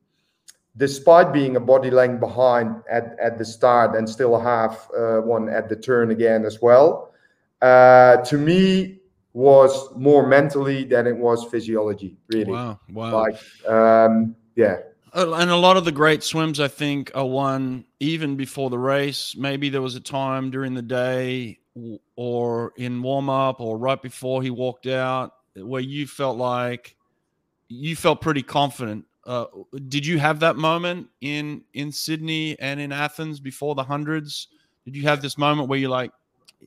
despite 0.77 1.31
being 1.31 1.55
a 1.55 1.59
body 1.59 1.91
length 1.91 2.19
behind 2.19 2.75
at, 2.89 3.15
at 3.19 3.37
the 3.37 3.45
start 3.45 3.95
and 3.95 4.09
still 4.09 4.39
have 4.39 4.89
uh, 4.97 5.17
one 5.19 5.49
at 5.49 5.69
the 5.69 5.75
turn 5.75 6.11
again 6.11 6.45
as 6.45 6.61
well 6.61 7.13
uh, 7.61 8.17
to 8.17 8.37
me 8.37 8.99
was 9.33 9.89
more 9.95 10.27
mentally 10.27 10.83
than 10.83 11.07
it 11.07 11.17
was 11.17 11.43
physiology 11.45 12.15
really. 12.27 12.51
Wow 12.51 12.79
wow. 12.91 13.23
Like 13.23 13.67
um, 13.67 14.35
yeah. 14.55 14.77
Uh, 15.15 15.33
and 15.33 15.49
a 15.49 15.55
lot 15.55 15.77
of 15.77 15.85
the 15.85 15.91
great 15.91 16.23
swims 16.23 16.59
i 16.59 16.67
think 16.67 17.11
are 17.13 17.25
won 17.25 17.85
even 17.99 18.35
before 18.35 18.69
the 18.69 18.77
race. 18.77 19.35
Maybe 19.37 19.69
there 19.69 19.81
was 19.81 19.95
a 19.95 20.01
time 20.01 20.51
during 20.51 20.73
the 20.73 20.81
day 20.81 21.59
or 22.15 22.73
in 22.77 23.01
warm 23.01 23.29
up 23.29 23.59
or 23.59 23.77
right 23.77 24.01
before 24.01 24.43
he 24.43 24.49
walked 24.49 24.85
out 24.85 25.33
where 25.55 25.81
you 25.81 26.05
felt 26.05 26.37
like 26.37 26.95
you 27.67 27.95
felt 27.95 28.21
pretty 28.21 28.43
confident. 28.43 29.05
Uh, 29.25 29.45
did 29.87 30.05
you 30.05 30.19
have 30.19 30.39
that 30.41 30.57
moment 30.57 31.07
in 31.21 31.63
in 31.73 31.91
Sydney 31.91 32.59
and 32.59 32.79
in 32.79 32.91
Athens 32.91 33.39
before 33.39 33.75
the 33.75 33.83
hundreds? 33.83 34.49
Did 34.85 34.95
you 34.95 35.03
have 35.03 35.21
this 35.21 35.37
moment 35.37 35.69
where 35.69 35.79
you're 35.79 35.89
like, 35.89 36.11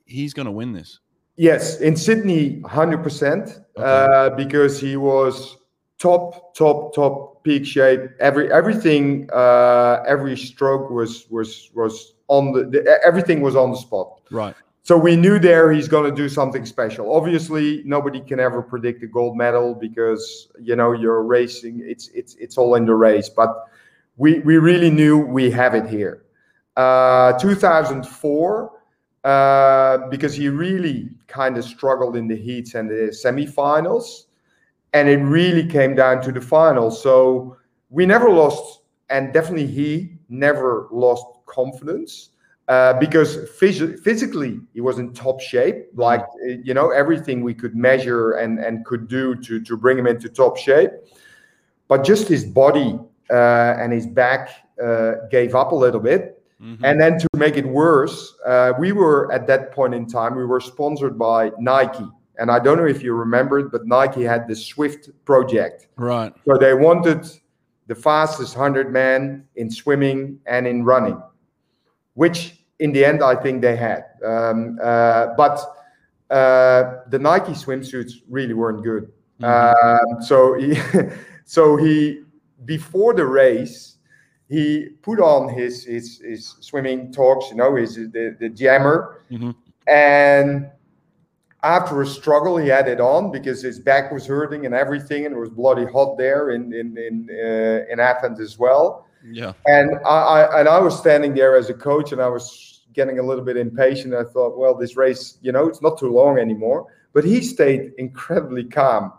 he's 0.05 0.33
going 0.33 0.47
to 0.47 0.51
win 0.51 0.73
this? 0.73 0.99
Yes, 1.35 1.81
in 1.81 1.95
Sydney, 1.95 2.61
hundred 2.65 2.95
okay. 2.95 3.03
percent, 3.03 3.59
uh, 3.77 4.31
because 4.31 4.79
he 4.79 4.97
was 4.97 5.57
top, 5.99 6.55
top, 6.55 6.95
top 6.95 7.43
peak 7.43 7.63
shape. 7.63 8.09
Every 8.19 8.51
everything, 8.51 9.29
uh, 9.31 10.03
every 10.07 10.35
stroke 10.35 10.89
was 10.89 11.29
was 11.29 11.69
was 11.75 12.15
on 12.27 12.53
the, 12.53 12.63
the 12.63 12.99
everything 13.05 13.41
was 13.41 13.55
on 13.55 13.69
the 13.69 13.77
spot. 13.77 14.21
Right. 14.31 14.55
So 14.87 14.97
we 14.97 15.17
knew 15.17 15.37
there 15.37 15.69
he's 15.73 15.89
going 15.89 16.09
to 16.09 16.15
do 16.15 16.29
something 16.29 16.65
special. 16.65 17.13
Obviously, 17.13 17.83
nobody 17.83 18.21
can 18.21 18.39
ever 18.39 18.61
predict 18.61 19.03
a 19.03 19.07
gold 19.07 19.35
medal 19.35 19.75
because 19.75 20.47
you 20.61 20.77
know 20.77 20.93
you're 20.93 21.23
racing. 21.23 21.81
It's 21.83 22.07
it's 22.13 22.35
it's 22.35 22.57
all 22.57 22.73
in 22.75 22.85
the 22.85 22.95
race. 22.95 23.27
But 23.27 23.53
we 24.15 24.39
we 24.39 24.55
really 24.55 24.89
knew 24.89 25.17
we 25.17 25.51
have 25.51 25.75
it 25.75 25.87
here. 25.87 26.23
Uh, 26.77 27.37
2004, 27.37 28.71
uh, 29.25 30.07
because 30.07 30.33
he 30.33 30.47
really 30.47 31.09
kind 31.27 31.57
of 31.57 31.65
struggled 31.65 32.15
in 32.15 32.29
the 32.29 32.37
heats 32.37 32.73
and 32.73 32.89
the 32.89 33.11
semifinals, 33.11 34.27
and 34.93 35.09
it 35.09 35.17
really 35.17 35.67
came 35.67 35.95
down 35.95 36.21
to 36.21 36.31
the 36.31 36.39
final. 36.39 36.91
So 36.91 37.57
we 37.89 38.05
never 38.05 38.29
lost, 38.29 38.83
and 39.09 39.33
definitely 39.33 39.67
he 39.67 40.13
never 40.29 40.87
lost 40.91 41.25
confidence. 41.45 42.29
Uh, 42.67 42.91
because 42.99 43.37
phys- 43.51 43.97
physically 43.99 44.59
he 44.73 44.81
was 44.81 44.99
in 44.99 45.13
top 45.13 45.39
shape, 45.39 45.87
like 45.95 46.25
you 46.65 46.73
know 46.73 46.89
everything 46.91 47.41
we 47.41 47.53
could 47.53 47.77
measure 47.77 48.33
and 48.33 48.59
and 48.59 48.85
could 48.85 49.07
do 49.07 49.35
to 49.35 49.61
to 49.61 49.77
bring 49.77 49.97
him 49.97 50.05
into 50.05 50.27
top 50.27 50.57
shape, 50.57 50.91
but 51.87 52.03
just 52.03 52.27
his 52.27 52.43
body 52.43 52.99
uh, 53.29 53.75
and 53.79 53.93
his 53.93 54.05
back 54.05 54.49
uh, 54.83 55.13
gave 55.31 55.55
up 55.55 55.71
a 55.71 55.75
little 55.75 56.01
bit. 56.01 56.43
Mm-hmm. 56.61 56.83
And 56.83 56.99
then 56.99 57.17
to 57.19 57.27
make 57.35 57.55
it 57.55 57.65
worse, 57.65 58.35
uh, 58.45 58.73
we 58.77 58.91
were 58.91 59.31
at 59.31 59.47
that 59.47 59.71
point 59.71 59.93
in 59.93 60.05
time 60.05 60.35
we 60.35 60.45
were 60.45 60.59
sponsored 60.59 61.17
by 61.17 61.51
Nike, 61.59 62.07
and 62.37 62.51
I 62.51 62.59
don't 62.59 62.77
know 62.77 62.85
if 62.85 63.01
you 63.01 63.13
remember 63.13 63.59
it, 63.59 63.71
but 63.71 63.85
Nike 63.85 64.23
had 64.23 64.45
the 64.45 64.55
Swift 64.55 65.09
project. 65.23 65.87
Right. 65.95 66.33
So 66.45 66.57
they 66.57 66.73
wanted 66.73 67.25
the 67.85 67.95
fastest 67.95 68.55
hundred 68.55 68.91
man 68.91 69.45
in 69.55 69.71
swimming 69.71 70.39
and 70.45 70.67
in 70.67 70.83
running, 70.83 71.21
which 72.15 72.56
in 72.79 72.91
the 72.91 73.03
end, 73.03 73.23
I 73.23 73.35
think 73.35 73.61
they 73.61 73.75
had. 73.75 74.05
Um, 74.23 74.77
uh, 74.81 75.27
but 75.35 75.59
uh, 76.29 77.01
the 77.09 77.19
Nike 77.19 77.53
swimsuits 77.53 78.13
really 78.29 78.53
weren't 78.53 78.83
good. 78.83 79.11
Mm-hmm. 79.41 80.15
Um, 80.15 80.21
so 80.21 80.53
he, 80.53 80.77
so 81.45 81.77
he 81.77 82.23
before 82.65 83.13
the 83.13 83.25
race, 83.25 83.97
he 84.49 84.89
put 85.01 85.19
on 85.19 85.49
his 85.49 85.83
his, 85.85 86.19
his 86.19 86.55
swimming 86.59 87.11
talks, 87.11 87.49
you 87.49 87.57
know, 87.57 87.75
his 87.75 87.95
the, 87.95 88.35
the 88.39 88.49
jammer, 88.49 89.21
mm-hmm. 89.31 89.51
and 89.87 90.69
after 91.63 92.01
a 92.01 92.07
struggle, 92.07 92.57
he 92.57 92.67
had 92.67 92.87
it 92.87 93.01
on 93.01 93.31
because 93.31 93.61
his 93.61 93.79
back 93.79 94.11
was 94.11 94.25
hurting 94.25 94.65
and 94.65 94.75
everything, 94.75 95.25
and 95.25 95.35
it 95.35 95.39
was 95.39 95.49
bloody 95.49 95.85
hot 95.85 96.17
there 96.17 96.51
in 96.51 96.73
in 96.73 96.97
in 96.97 97.29
uh, 97.31 97.91
in 97.91 97.99
Athens 97.99 98.39
as 98.39 98.57
well. 98.57 99.06
Yeah. 99.29 99.53
And 99.65 99.97
I, 100.05 100.09
I, 100.09 100.59
and 100.59 100.69
I 100.69 100.79
was 100.79 100.97
standing 100.97 101.33
there 101.33 101.55
as 101.55 101.69
a 101.69 101.73
coach, 101.73 102.11
and 102.11 102.21
I 102.21 102.27
was 102.27 102.81
getting 102.93 103.19
a 103.19 103.23
little 103.23 103.43
bit 103.43 103.57
impatient. 103.57 104.13
I 104.13 104.23
thought, 104.23 104.57
well, 104.57 104.75
this 104.75 104.97
race, 104.97 105.37
you 105.41 105.51
know, 105.51 105.67
it's 105.67 105.81
not 105.81 105.99
too 105.99 106.11
long 106.11 106.39
anymore. 106.39 106.87
But 107.13 107.23
he 107.23 107.41
stayed 107.41 107.93
incredibly 107.97 108.63
calm. 108.63 109.13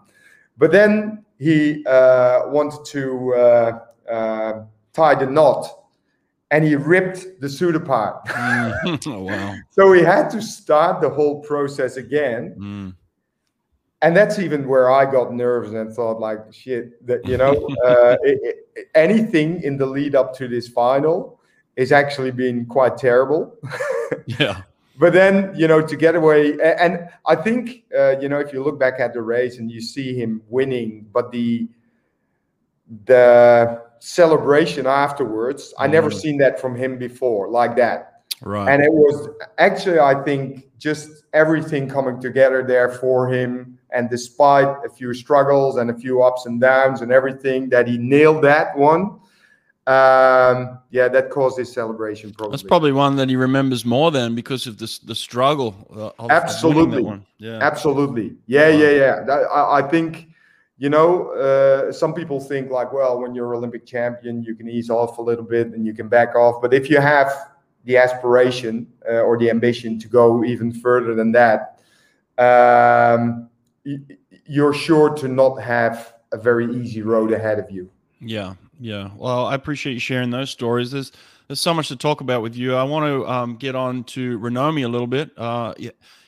But 0.56 0.72
then 0.72 1.24
he 1.38 1.84
uh, 1.86 2.42
wanted 2.46 2.84
to 2.86 3.34
uh, 3.34 3.78
uh, 4.11 4.64
tie 4.92 5.14
the 5.14 5.26
knot, 5.26 5.68
and 6.50 6.64
he 6.64 6.74
ripped 6.74 7.40
the 7.40 7.48
suit 7.48 7.76
apart. 7.76 8.22
oh, 8.30 8.98
wow! 9.22 9.54
so 9.70 9.92
he 9.92 10.02
had 10.02 10.28
to 10.30 10.42
start 10.42 11.00
the 11.00 11.09
whole 11.09 11.40
process 11.42 11.96
again. 11.96 12.54
Mm 12.59 12.94
and 14.03 14.16
that's 14.16 14.38
even 14.38 14.68
where 14.68 14.90
I 14.90 15.11
got 15.11 15.32
nervous 15.32 15.72
and 15.72 15.92
thought 15.92 16.20
like 16.20 16.53
shit 16.53 17.05
that 17.07 17.26
you 17.26 17.36
know 17.36 17.53
uh, 17.84 18.16
it, 18.22 18.59
it, 18.74 18.88
anything 18.94 19.62
in 19.62 19.76
the 19.76 19.86
lead 19.86 20.14
up 20.14 20.34
to 20.36 20.49
this 20.49 20.68
final 20.68 21.40
is 21.76 21.92
actually 21.92 22.30
been 22.30 22.66
quite 22.66 22.96
terrible. 22.96 23.57
yeah. 24.26 24.62
But 24.99 25.12
then 25.12 25.53
you 25.57 25.68
know 25.68 25.80
to 25.80 25.96
get 25.96 26.16
away, 26.16 26.59
and 26.61 27.09
I 27.26 27.36
think 27.36 27.84
uh, 27.96 28.18
you 28.18 28.28
know 28.28 28.38
if 28.38 28.53
you 28.53 28.62
look 28.62 28.78
back 28.78 28.99
at 28.99 29.12
the 29.12 29.22
race 29.22 29.59
and 29.59 29.70
you 29.70 29.80
see 29.80 30.14
him 30.14 30.42
winning, 30.49 31.07
but 31.12 31.30
the 31.30 31.68
the 33.05 33.82
celebration 34.01 34.86
afterwards, 34.86 35.74
I 35.78 35.86
never 35.86 36.11
mm. 36.11 36.14
seen 36.14 36.38
that 36.38 36.61
from 36.61 36.74
him 36.74 36.99
before 36.99 37.49
like 37.49 37.76
that. 37.76 38.22
Right. 38.40 38.72
And 38.72 38.82
it 38.82 38.92
was 38.92 39.28
actually, 39.59 39.99
I 39.99 40.22
think, 40.22 40.66
just 40.78 41.24
everything 41.32 41.88
coming 41.88 42.20
together 42.20 42.62
there 42.62 42.88
for 42.88 43.28
him 43.32 43.78
and 43.91 44.11
despite 44.11 44.68
a 44.84 44.89
few 44.89 45.14
struggles 45.14 45.76
and 45.76 45.91
a 45.91 45.95
few 45.95 46.22
ups 46.22 46.47
and 46.47 46.61
downs 46.61 47.01
and 47.01 47.12
everything, 47.12 47.68
that 47.70 47.89
he 47.89 47.99
nailed 47.99 48.43
that 48.45 48.76
one. 48.76 49.20
Um, 49.86 50.80
yeah, 50.91 51.09
that 51.09 51.30
caused 51.30 51.57
his 51.57 51.72
celebration. 51.72 52.30
Probably 52.34 52.53
that's 52.53 52.62
probably 52.62 52.93
one 52.93 53.16
that 53.16 53.30
he 53.30 53.36
remembers 53.36 53.86
more 53.86 54.11
than 54.11 54.34
because 54.34 54.66
of 54.66 54.76
this 54.76 54.99
the 54.99 55.14
struggle. 55.14 56.14
Uh, 56.20 56.26
absolutely, 56.28 57.22
yeah, 57.39 57.59
absolutely, 57.62 58.36
yeah, 58.47 58.68
yeah, 58.68 58.91
yeah. 58.91 59.22
That, 59.24 59.45
I, 59.51 59.78
I, 59.78 59.82
think 59.89 60.28
you 60.76 60.91
know 60.91 61.30
uh, 61.30 61.91
some 61.91 62.12
people 62.12 62.39
think 62.39 62.70
like, 62.70 62.93
well, 62.93 63.18
when 63.18 63.34
you're 63.34 63.55
Olympic 63.55 63.86
champion, 63.86 64.43
you 64.43 64.55
can 64.55 64.68
ease 64.68 64.91
off 64.91 65.16
a 65.16 65.22
little 65.22 65.45
bit 65.45 65.68
and 65.68 65.86
you 65.86 65.95
can 65.95 66.07
back 66.07 66.34
off. 66.34 66.61
But 66.61 66.74
if 66.74 66.91
you 66.91 67.01
have 67.01 67.32
the 67.86 67.97
aspiration 67.97 68.86
uh, 69.09 69.20
or 69.22 69.39
the 69.39 69.49
ambition 69.49 69.99
to 70.01 70.09
go 70.09 70.45
even 70.45 70.70
further 70.70 71.14
than 71.14 71.32
that, 71.32 71.80
um, 72.36 73.47
you're 74.47 74.74
sure 74.74 75.11
to 75.16 75.28
not 75.28 75.57
have 75.57 76.14
a 76.32 76.36
very 76.36 76.74
easy 76.74 77.03
road 77.03 77.32
ahead 77.32 77.59
of 77.59 77.70
you. 77.70 77.91
Yeah, 78.20 78.55
yeah. 78.80 79.11
Well, 79.16 79.47
I 79.47 79.55
appreciate 79.55 79.95
you 79.95 80.01
sharing 80.01 80.30
those 80.30 80.51
stories. 80.51 80.91
There's 80.91 81.12
there's 81.47 81.61
so 81.61 81.72
much 81.72 81.89
to 81.89 81.97
talk 81.97 82.20
about 82.20 82.43
with 82.43 82.55
you. 82.57 82.74
I 82.74 82.82
want 82.82 83.07
to 83.07 83.26
um, 83.26 83.57
get 83.57 83.74
on 83.74 84.05
to 84.05 84.39
Ranomi 84.39 84.84
a 84.84 84.89
little 84.89 85.07
bit. 85.07 85.30
Uh, 85.36 85.72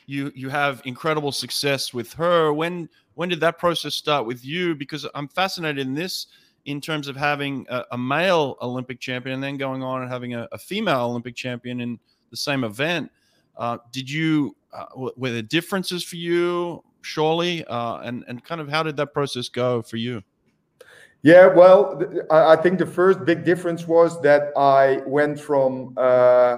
you 0.07 0.33
you 0.35 0.49
have 0.49 0.83
incredible 0.85 1.33
success 1.33 1.93
with 1.93 2.13
her. 2.15 2.53
When 2.53 2.89
when 3.15 3.29
did 3.29 3.41
that 3.41 3.59
process 3.59 3.95
start 3.95 4.27
with 4.27 4.45
you? 4.45 4.75
Because 4.75 5.07
I'm 5.15 5.29
fascinated 5.29 5.87
in 5.87 5.95
this 5.95 6.27
in 6.67 6.81
terms 6.81 7.09
of 7.09 7.17
having 7.17 7.67
a, 7.69 7.85
a 7.93 7.99
male 7.99 8.57
Olympic 8.61 9.01
champion 9.01 9.35
and 9.35 9.43
then 9.43 9.57
going 9.57 9.83
on 9.83 10.03
and 10.03 10.11
having 10.11 10.35
a, 10.35 10.49
a 10.53 10.59
female 10.59 11.03
Olympic 11.03 11.35
champion 11.35 11.81
in 11.81 11.99
the 12.31 12.37
same 12.37 12.65
event. 12.65 13.11
Uh, 13.57 13.79
did 13.93 14.11
you 14.11 14.57
uh, 14.73 14.87
were 14.95 15.31
there 15.31 15.43
differences 15.43 16.05
for 16.05 16.17
you? 16.17 16.83
Surely, 17.03 17.65
uh, 17.67 17.99
and 17.99 18.25
and 18.29 18.45
kind 18.45 18.61
of 18.61 18.69
how 18.69 18.83
did 18.83 18.97
that 18.97 19.13
process 19.13 19.49
go 19.49 19.83
for 19.83 19.97
you? 19.97 20.23
Yeah, 21.23 21.49
well, 21.49 22.03
I 22.31 22.57
think 22.57 22.79
the 22.79 22.87
first 22.87 23.25
big 23.27 23.45
difference 23.45 23.87
was 23.87 24.21
that 24.23 24.53
I 24.57 25.03
went 25.07 25.39
from 25.39 25.93
uh, 25.99 26.57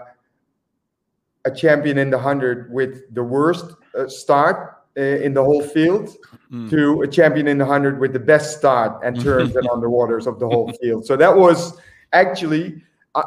a 1.45 1.51
champion 1.51 1.99
in 1.99 2.11
the 2.11 2.18
hundred 2.18 2.72
with 2.72 3.12
the 3.12 3.24
worst 3.24 3.74
uh, 3.99 4.07
start 4.07 4.84
uh, 4.97 5.01
in 5.01 5.34
the 5.34 5.43
whole 5.43 5.62
field 5.62 6.16
mm. 6.53 6.70
to 6.70 7.03
a 7.03 7.09
champion 7.09 7.49
in 7.49 7.59
the 7.59 7.66
hundred 7.66 7.99
with 7.99 8.12
the 8.12 8.20
best 8.20 8.57
start 8.57 9.01
and 9.03 9.20
turns 9.20 9.57
and 9.57 9.68
underwaters 9.68 10.28
of 10.28 10.38
the 10.38 10.47
whole 10.47 10.72
field. 10.80 11.05
So 11.05 11.16
that 11.16 11.36
was 11.36 11.76
actually, 12.12 12.82
uh, 13.16 13.22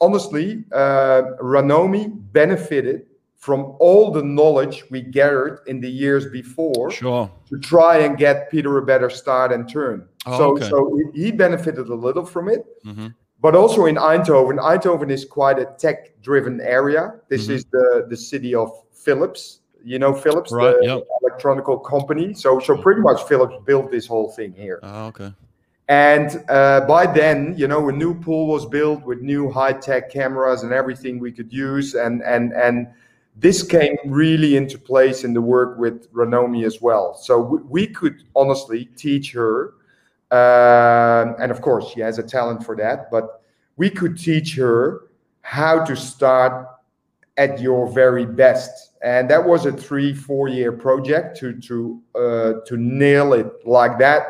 honestly, 0.00 0.64
uh, 0.70 1.22
Ranomi 1.42 2.12
benefited 2.32 3.06
from 3.40 3.74
all 3.80 4.10
the 4.10 4.22
knowledge 4.22 4.84
we 4.90 5.00
gathered 5.00 5.60
in 5.66 5.80
the 5.80 5.90
years 5.90 6.26
before 6.26 6.90
sure. 6.90 7.30
to 7.48 7.58
try 7.58 7.98
and 7.98 8.18
get 8.18 8.50
Peter 8.50 8.76
a 8.76 8.84
better 8.84 9.08
start 9.08 9.50
and 9.50 9.68
turn. 9.68 10.06
Oh, 10.26 10.38
so, 10.38 10.50
okay. 10.52 10.68
so 10.68 11.10
he 11.14 11.32
benefited 11.32 11.88
a 11.88 11.94
little 11.94 12.24
from 12.24 12.48
it. 12.48 12.64
Mm-hmm. 12.84 13.08
But 13.40 13.56
also 13.56 13.86
in 13.86 13.96
Eindhoven, 13.96 14.58
Eindhoven 14.58 15.10
is 15.10 15.24
quite 15.24 15.58
a 15.58 15.64
tech-driven 15.78 16.60
area. 16.60 17.14
This 17.28 17.44
mm-hmm. 17.44 17.52
is 17.52 17.64
the 17.72 18.06
the 18.10 18.16
city 18.16 18.54
of 18.54 18.70
Philips. 18.92 19.60
You 19.82 19.98
know 19.98 20.12
Philips, 20.12 20.52
right, 20.52 20.76
the 20.78 20.86
yep. 20.86 21.06
electronic 21.22 21.64
company. 21.88 22.34
So, 22.34 22.60
so 22.60 22.76
pretty 22.76 23.00
much 23.00 23.22
Philips 23.22 23.54
built 23.64 23.90
this 23.90 24.06
whole 24.06 24.28
thing 24.28 24.52
here. 24.52 24.78
Oh, 24.82 25.06
okay. 25.06 25.32
And 25.88 26.44
uh, 26.50 26.82
by 26.82 27.06
then, 27.06 27.54
you 27.56 27.66
know, 27.66 27.88
a 27.88 27.92
new 27.92 28.14
pool 28.14 28.46
was 28.46 28.66
built 28.66 29.02
with 29.06 29.22
new 29.22 29.50
high-tech 29.50 30.10
cameras 30.10 30.62
and 30.62 30.72
everything 30.74 31.18
we 31.18 31.32
could 31.32 31.50
use, 31.50 31.94
and 31.94 32.22
and 32.22 32.52
and 32.52 32.88
this 33.36 33.62
came 33.62 33.96
really 34.04 34.56
into 34.56 34.78
place 34.78 35.24
in 35.24 35.32
the 35.32 35.40
work 35.40 35.78
with 35.78 36.12
Ranomi 36.12 36.64
as 36.64 36.80
well. 36.82 37.14
So 37.14 37.40
we, 37.40 37.58
we 37.62 37.86
could 37.86 38.24
honestly 38.36 38.86
teach 38.96 39.32
her, 39.32 39.74
um, 40.30 41.36
and 41.40 41.50
of 41.50 41.60
course 41.62 41.90
she 41.90 42.00
has 42.00 42.18
a 42.18 42.22
talent 42.22 42.64
for 42.64 42.76
that, 42.76 43.10
but 43.10 43.42
we 43.76 43.88
could 43.88 44.18
teach 44.18 44.54
her 44.56 45.08
how 45.42 45.84
to 45.84 45.96
start 45.96 46.66
at 47.38 47.60
your 47.60 47.90
very 47.90 48.26
best. 48.26 48.92
And 49.02 49.30
that 49.30 49.42
was 49.42 49.64
a 49.64 49.72
three, 49.72 50.12
four 50.12 50.48
year 50.48 50.72
project 50.72 51.38
to 51.38 51.58
to 51.60 52.02
uh, 52.14 52.52
to 52.66 52.76
nail 52.76 53.32
it 53.32 53.66
like 53.66 53.98
that. 53.98 54.22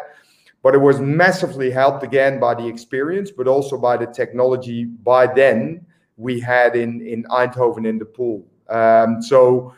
But 0.62 0.74
it 0.74 0.78
was 0.78 1.00
massively 1.00 1.70
helped 1.70 2.04
again 2.04 2.38
by 2.38 2.54
the 2.54 2.66
experience, 2.66 3.30
but 3.30 3.48
also 3.48 3.76
by 3.78 3.96
the 3.96 4.06
technology 4.06 4.84
by 4.84 5.26
then 5.26 5.84
we 6.16 6.38
had 6.38 6.76
in 6.76 7.00
in 7.00 7.24
Eindhoven 7.24 7.86
in 7.86 7.98
the 7.98 8.04
pool. 8.04 8.46
Um, 8.70 9.20
so 9.20 9.74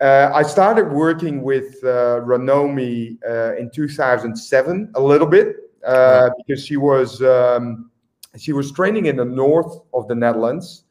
uh, 0.00 0.30
I 0.32 0.42
started 0.42 0.90
working 0.90 1.42
with 1.42 1.82
uh, 1.82 2.20
Ranomi 2.24 3.18
uh, 3.28 3.56
in 3.56 3.70
2007 3.70 4.92
a 4.94 5.00
little 5.00 5.26
bit 5.26 5.56
uh, 5.86 6.30
because 6.38 6.64
she 6.64 6.76
was 6.76 7.22
um, 7.22 7.90
she 8.38 8.52
was 8.52 8.72
training 8.72 9.06
in 9.06 9.16
the 9.16 9.24
north 9.24 9.80
of 9.92 10.08
the 10.08 10.14
Netherlands 10.14 10.84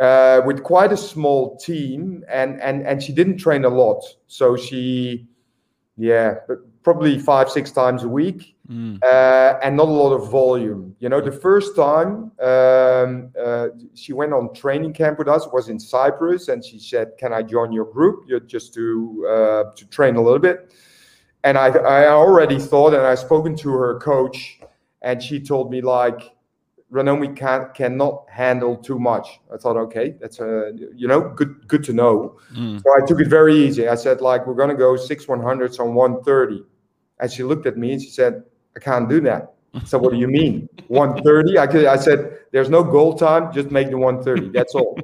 uh, 0.00 0.42
with 0.44 0.62
quite 0.62 0.92
a 0.92 0.96
small 0.96 1.56
team 1.56 2.24
and 2.28 2.60
and 2.60 2.86
and 2.86 3.02
she 3.02 3.12
didn't 3.12 3.38
train 3.38 3.64
a 3.64 3.68
lot. 3.68 4.04
So 4.26 4.56
she 4.56 5.26
yeah 5.96 6.34
probably 6.82 7.18
five 7.18 7.50
six 7.50 7.72
times 7.72 8.04
a 8.04 8.08
week 8.08 8.54
mm. 8.70 9.02
uh, 9.02 9.58
and 9.62 9.76
not 9.76 9.88
a 9.88 9.90
lot 9.90 10.12
of 10.12 10.30
volume 10.30 10.94
you 11.00 11.08
know 11.08 11.20
the 11.20 11.32
first 11.32 11.74
time 11.74 12.30
um, 12.40 13.30
uh, 13.40 13.68
she 13.94 14.12
went 14.12 14.32
on 14.32 14.52
training 14.54 14.92
camp 14.92 15.18
with 15.18 15.28
us 15.28 15.46
was 15.52 15.68
in 15.68 15.78
cyprus 15.78 16.48
and 16.48 16.64
she 16.64 16.78
said 16.78 17.12
can 17.18 17.32
i 17.32 17.42
join 17.42 17.72
your 17.72 17.86
group 17.86 18.28
just 18.46 18.74
to 18.74 19.26
uh, 19.28 19.74
to 19.74 19.86
train 19.86 20.16
a 20.16 20.22
little 20.22 20.38
bit 20.38 20.72
and 21.44 21.56
I, 21.56 21.68
I 21.68 22.08
already 22.08 22.58
thought, 22.58 22.94
and 22.94 23.02
I've 23.02 23.18
spoken 23.18 23.56
to 23.56 23.70
her 23.70 23.98
coach, 24.00 24.60
and 25.02 25.22
she 25.22 25.40
told 25.40 25.70
me 25.70 25.80
like, 25.80 26.32
Ranomi 26.90 27.36
can 27.36 27.68
cannot 27.74 28.24
handle 28.30 28.74
too 28.74 28.98
much. 28.98 29.40
I 29.52 29.58
thought, 29.58 29.76
okay, 29.76 30.14
that's 30.20 30.40
a 30.40 30.72
you 30.94 31.06
know 31.06 31.20
good 31.20 31.68
good 31.68 31.84
to 31.84 31.92
know. 31.92 32.38
Mm. 32.54 32.82
So 32.82 32.90
I 32.90 33.06
took 33.06 33.20
it 33.20 33.28
very 33.28 33.54
easy. 33.54 33.88
I 33.88 33.94
said 33.94 34.22
like, 34.22 34.46
we're 34.46 34.54
gonna 34.54 34.74
go 34.74 34.96
six 34.96 35.28
one 35.28 35.42
hundreds 35.42 35.78
on 35.78 35.94
one 35.94 36.22
thirty, 36.22 36.62
and 37.20 37.30
she 37.30 37.42
looked 37.42 37.66
at 37.66 37.76
me 37.76 37.92
and 37.92 38.00
she 38.00 38.08
said, 38.08 38.42
I 38.78 38.80
can't 38.80 39.08
do 39.08 39.20
that. 39.22 39.54
So 39.84 39.98
what 39.98 40.12
do 40.12 40.18
you 40.18 40.28
mean 40.28 40.68
130? 40.86 41.58
I 41.58 41.66
could, 41.66 41.86
I 41.86 41.96
said, 41.96 42.38
there's 42.52 42.70
no 42.70 42.84
goal 42.84 43.18
time, 43.18 43.52
just 43.52 43.70
make 43.70 43.90
the 43.90 43.98
130. 43.98 44.50
That's 44.56 44.74
all. 44.74 44.98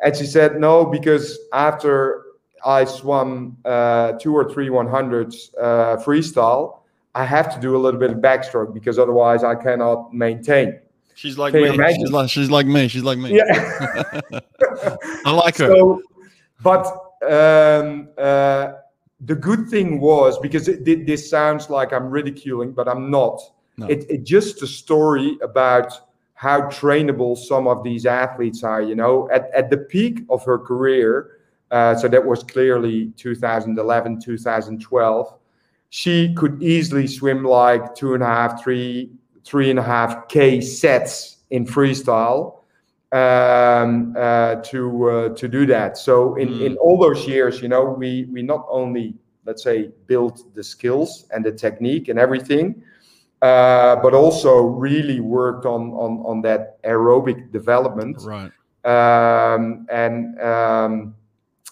and 0.00 0.16
she 0.16 0.26
said, 0.26 0.60
no, 0.60 0.84
because 0.84 1.38
after 1.52 2.22
I 2.64 2.84
swam 2.84 3.56
uh, 3.64 4.12
two 4.12 4.34
or 4.34 4.48
three 4.50 4.68
100s 4.68 5.50
uh, 5.60 5.96
freestyle, 5.96 6.78
I 7.16 7.24
have 7.24 7.52
to 7.54 7.60
do 7.60 7.76
a 7.76 7.78
little 7.78 7.98
bit 7.98 8.10
of 8.10 8.18
backstroke 8.18 8.72
because 8.72 8.98
otherwise 8.98 9.42
I 9.42 9.56
cannot 9.56 10.14
maintain. 10.14 10.78
She's 11.16 11.36
like 11.36 11.54
me. 11.54 11.70
She's 11.70 12.10
like, 12.10 12.30
she's 12.30 12.50
like 12.50 12.66
me. 12.66 12.88
She's 12.88 13.02
like 13.02 13.18
me. 13.18 13.36
Yeah. 13.36 14.20
I 15.24 15.30
like 15.32 15.56
her. 15.58 15.68
So, 15.68 16.02
but 16.62 16.86
um, 17.22 18.08
uh, 18.16 18.72
the 19.24 19.34
good 19.34 19.68
thing 19.68 20.00
was 20.00 20.38
because 20.38 20.68
it, 20.68 21.06
this 21.06 21.28
sounds 21.28 21.70
like 21.70 21.92
I'm 21.92 22.10
ridiculing, 22.10 22.72
but 22.72 22.88
I'm 22.88 23.10
not. 23.10 23.40
No. 23.76 23.86
It, 23.86 24.04
it 24.08 24.24
just 24.24 24.62
a 24.62 24.66
story 24.66 25.38
about 25.42 25.92
how 26.34 26.62
trainable 26.62 27.36
some 27.36 27.66
of 27.66 27.82
these 27.82 28.06
athletes 28.06 28.62
are. 28.62 28.82
You 28.82 28.94
know, 28.94 29.28
at, 29.32 29.50
at 29.54 29.70
the 29.70 29.78
peak 29.78 30.20
of 30.28 30.44
her 30.44 30.58
career, 30.58 31.38
uh, 31.70 31.94
so 31.96 32.08
that 32.08 32.24
was 32.24 32.42
clearly 32.42 33.12
2011, 33.16 34.20
2012. 34.20 35.34
She 35.90 36.34
could 36.34 36.62
easily 36.62 37.06
swim 37.06 37.44
like 37.44 37.94
two 37.94 38.14
and 38.14 38.22
a 38.22 38.26
half, 38.26 38.62
three, 38.62 39.10
three 39.44 39.70
and 39.70 39.78
a 39.78 39.82
half 39.82 40.28
k 40.28 40.60
sets 40.60 41.38
in 41.50 41.64
freestyle 41.64 42.58
um, 43.14 44.14
uh, 44.18 44.56
to 44.56 45.08
uh, 45.08 45.28
to 45.36 45.48
do 45.48 45.64
that. 45.66 45.96
So 45.96 46.34
in, 46.34 46.48
mm. 46.48 46.66
in 46.66 46.76
all 46.78 46.98
those 46.98 47.26
years, 47.28 47.62
you 47.62 47.68
know, 47.68 47.84
we 47.84 48.26
we 48.30 48.42
not 48.42 48.66
only 48.68 49.14
let's 49.46 49.62
say 49.62 49.90
built 50.06 50.54
the 50.54 50.64
skills 50.64 51.26
and 51.30 51.44
the 51.44 51.52
technique 51.52 52.08
and 52.08 52.18
everything, 52.18 52.82
uh, 53.42 53.96
but 53.96 54.14
also 54.14 54.62
really 54.62 55.20
worked 55.20 55.64
on 55.64 55.92
on 55.92 56.22
on 56.26 56.42
that 56.42 56.82
aerobic 56.82 57.52
development. 57.52 58.16
Right. 58.22 58.50
Um, 58.84 59.86
and 59.90 60.40
um, 60.40 61.14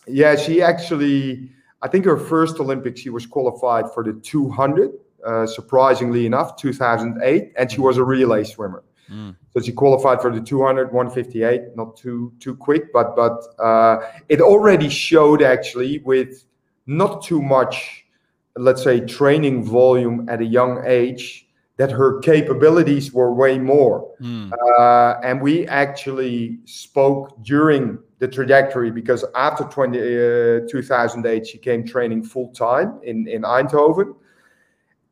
yeah, 0.06 0.36
she 0.36 0.62
actually, 0.62 1.50
I 1.82 1.88
think 1.88 2.04
her 2.04 2.16
first 2.16 2.58
Olympics, 2.60 3.00
she 3.00 3.10
was 3.10 3.26
qualified 3.26 3.92
for 3.92 4.02
the 4.02 4.14
200, 4.14 4.92
uh, 5.26 5.46
surprisingly 5.46 6.24
enough, 6.24 6.56
2008, 6.56 7.52
and 7.56 7.70
she 7.70 7.80
was 7.80 7.98
a 7.98 8.04
relay 8.04 8.44
swimmer. 8.44 8.82
Mm. 9.12 9.36
So 9.52 9.60
she 9.60 9.72
qualified 9.72 10.22
for 10.22 10.32
the 10.32 10.40
200, 10.40 10.92
158, 10.92 11.76
not 11.76 11.96
too 11.96 12.32
too 12.40 12.56
quick, 12.56 12.92
but 12.92 13.14
but 13.14 13.42
uh, 13.58 13.98
it 14.28 14.40
already 14.40 14.88
showed 14.88 15.42
actually 15.42 15.98
with 15.98 16.44
not 16.86 17.22
too 17.22 17.42
much, 17.42 18.04
let's 18.56 18.82
say, 18.82 19.00
training 19.00 19.64
volume 19.64 20.28
at 20.28 20.40
a 20.40 20.44
young 20.44 20.82
age 20.86 21.46
that 21.76 21.90
her 21.90 22.20
capabilities 22.20 23.12
were 23.12 23.34
way 23.34 23.58
more. 23.58 24.10
Mm. 24.20 24.52
Uh, 24.78 25.20
and 25.22 25.40
we 25.40 25.66
actually 25.66 26.58
spoke 26.64 27.42
during 27.42 27.98
the 28.18 28.28
trajectory 28.28 28.90
because 28.90 29.24
after 29.34 29.64
20, 29.64 29.98
uh, 29.98 30.68
2008 30.70 31.46
she 31.46 31.58
came 31.58 31.84
training 31.84 32.22
full 32.22 32.48
time 32.52 33.00
in 33.02 33.28
in 33.28 33.42
Eindhoven 33.42 34.14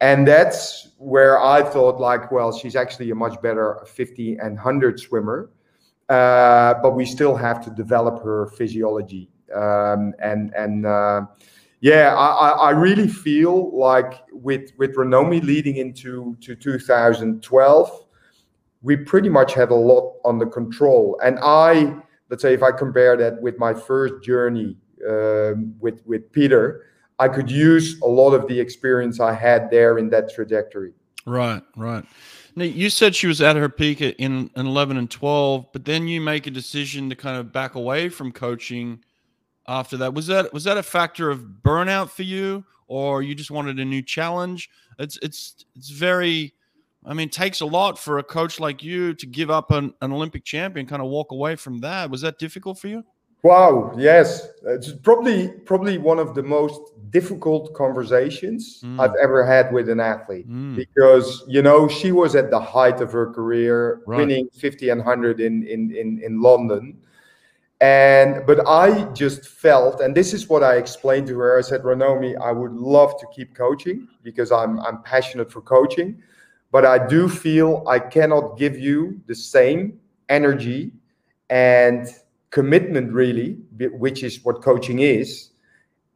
and 0.00 0.26
that's 0.26 0.88
where 0.98 1.40
I 1.40 1.62
thought 1.62 2.00
like 2.00 2.30
well 2.32 2.56
she's 2.56 2.76
actually 2.76 3.10
a 3.10 3.14
much 3.14 3.40
better 3.42 3.80
50 3.86 4.36
and 4.38 4.54
100 4.54 5.00
swimmer 5.00 5.50
uh, 6.10 6.74
but 6.82 6.96
we 6.96 7.06
still 7.06 7.36
have 7.36 7.64
to 7.64 7.70
develop 7.70 8.20
her 8.24 8.48
physiology. 8.48 9.30
Um, 9.54 10.12
and 10.20 10.52
and 10.54 10.84
uh, 10.86 11.22
yeah 11.80 12.14
I, 12.14 12.50
I 12.50 12.70
really 12.70 13.08
feel 13.08 13.76
like 13.76 14.24
with 14.32 14.72
with 14.76 14.94
Ranomi 14.96 15.42
leading 15.42 15.76
into 15.76 16.36
to 16.40 16.54
2012 16.54 18.06
we 18.82 18.96
pretty 18.96 19.28
much 19.28 19.54
had 19.54 19.70
a 19.70 19.74
lot 19.74 20.16
under 20.24 20.46
control. 20.46 21.18
And 21.22 21.38
I 21.42 21.96
let's 22.28 22.42
say 22.42 22.54
if 22.54 22.62
I 22.62 22.72
compare 22.72 23.16
that 23.16 23.40
with 23.40 23.58
my 23.58 23.74
first 23.74 24.22
journey 24.22 24.76
um, 25.08 25.74
with 25.80 26.02
with 26.06 26.30
Peter, 26.32 26.86
I 27.20 27.28
could 27.28 27.50
use 27.50 28.00
a 28.00 28.06
lot 28.06 28.32
of 28.32 28.48
the 28.48 28.58
experience 28.58 29.20
I 29.20 29.34
had 29.34 29.70
there 29.70 29.98
in 29.98 30.08
that 30.08 30.32
trajectory. 30.32 30.92
Right, 31.26 31.62
right. 31.76 32.04
Now 32.56 32.64
you 32.64 32.90
said 32.90 33.14
she 33.14 33.26
was 33.26 33.40
at 33.40 33.56
her 33.56 33.68
peak 33.68 34.00
in, 34.00 34.50
in 34.56 34.66
11 34.66 34.96
and 34.96 35.10
12, 35.10 35.66
but 35.72 35.84
then 35.84 36.08
you 36.08 36.20
make 36.20 36.46
a 36.46 36.50
decision 36.50 37.10
to 37.10 37.14
kind 37.14 37.36
of 37.36 37.52
back 37.52 37.74
away 37.74 38.08
from 38.08 38.32
coaching 38.32 39.04
after 39.68 39.98
that. 39.98 40.14
Was 40.14 40.26
that 40.28 40.52
was 40.52 40.64
that 40.64 40.78
a 40.78 40.82
factor 40.82 41.30
of 41.30 41.40
burnout 41.62 42.08
for 42.08 42.22
you, 42.22 42.64
or 42.88 43.22
you 43.22 43.34
just 43.34 43.50
wanted 43.50 43.78
a 43.78 43.84
new 43.84 44.02
challenge? 44.02 44.70
It's 44.98 45.18
it's 45.22 45.64
it's 45.76 45.90
very 45.90 46.54
I 47.04 47.14
mean, 47.14 47.30
takes 47.30 47.60
a 47.60 47.66
lot 47.66 47.98
for 47.98 48.18
a 48.18 48.22
coach 48.22 48.60
like 48.60 48.82
you 48.82 49.14
to 49.14 49.26
give 49.26 49.50
up 49.50 49.70
an, 49.70 49.94
an 50.02 50.12
Olympic 50.12 50.44
champion, 50.44 50.86
kind 50.86 51.00
of 51.00 51.08
walk 51.08 51.32
away 51.32 51.56
from 51.56 51.80
that. 51.80 52.10
Was 52.10 52.20
that 52.22 52.38
difficult 52.38 52.78
for 52.78 52.88
you? 52.88 53.04
Wow, 53.42 53.94
yes. 53.96 54.48
It's 54.64 54.92
probably 54.92 55.48
probably 55.48 55.98
one 55.98 56.18
of 56.18 56.34
the 56.34 56.42
most 56.42 56.80
difficult 57.10 57.72
conversations 57.74 58.82
mm. 58.84 59.00
I've 59.00 59.14
ever 59.20 59.44
had 59.44 59.72
with 59.72 59.88
an 59.88 59.98
athlete 59.98 60.48
mm. 60.48 60.76
because 60.76 61.42
you 61.48 61.62
know 61.62 61.88
she 61.88 62.12
was 62.12 62.34
at 62.34 62.50
the 62.50 62.60
height 62.60 63.00
of 63.00 63.10
her 63.12 63.32
career, 63.32 64.02
right. 64.06 64.18
winning 64.18 64.48
50 64.52 64.90
and 64.90 65.00
100 65.00 65.40
in, 65.40 65.66
in 65.66 65.94
in 65.96 66.22
in 66.22 66.40
London. 66.42 66.98
And 67.80 68.44
but 68.46 68.68
I 68.68 69.04
just 69.14 69.46
felt, 69.48 70.02
and 70.02 70.14
this 70.14 70.34
is 70.34 70.50
what 70.50 70.62
I 70.62 70.76
explained 70.76 71.26
to 71.28 71.38
her. 71.38 71.56
I 71.56 71.62
said, 71.62 71.82
Ranomi, 71.82 72.38
I 72.38 72.52
would 72.52 72.74
love 72.74 73.18
to 73.20 73.26
keep 73.34 73.54
coaching 73.54 74.06
because 74.22 74.52
I'm 74.52 74.78
I'm 74.80 75.02
passionate 75.02 75.50
for 75.50 75.62
coaching 75.62 76.22
but 76.72 76.84
I 76.84 77.04
do 77.06 77.28
feel 77.28 77.84
I 77.88 77.98
cannot 77.98 78.56
give 78.56 78.78
you 78.78 79.20
the 79.26 79.34
same 79.34 79.98
energy 80.28 80.92
and 81.48 82.08
commitment, 82.50 83.12
really, 83.12 83.58
which 83.78 84.22
is 84.22 84.44
what 84.44 84.62
coaching 84.62 85.00
is, 85.00 85.50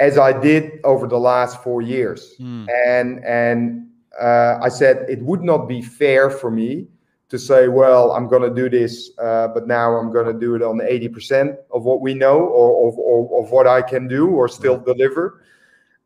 as 0.01 0.19
I 0.19 0.39
did 0.39 0.81
over 0.85 1.07
the 1.07 1.19
last 1.19 1.63
four 1.63 1.83
years. 1.83 2.35
Mm. 2.41 2.69
And 2.87 3.25
and 3.25 3.89
uh, 4.21 4.59
I 4.63 4.69
said 4.69 5.09
it 5.09 5.23
would 5.23 5.43
not 5.43 5.69
be 5.69 5.83
fair 5.83 6.31
for 6.31 6.51
me 6.51 6.89
to 7.31 7.39
say, 7.39 7.69
well, 7.69 8.13
I'm 8.13 8.29
going 8.29 8.43
to 8.43 8.55
do 8.55 8.69
this, 8.69 9.11
uh, 9.19 9.49
but 9.49 9.67
now 9.67 9.97
I'm 9.97 10.13
going 10.13 10.27
to 10.27 10.39
do 10.39 10.55
it 10.55 10.63
on 10.63 10.79
80% 10.79 11.57
of 11.73 11.85
what 11.85 12.01
we 12.01 12.15
know 12.15 12.39
or 12.39 12.89
of, 12.89 12.99
or, 12.99 13.43
of 13.43 13.51
what 13.51 13.67
I 13.67 13.83
can 13.83 14.07
do 14.07 14.29
or 14.29 14.47
still 14.47 14.79
deliver. 14.79 15.41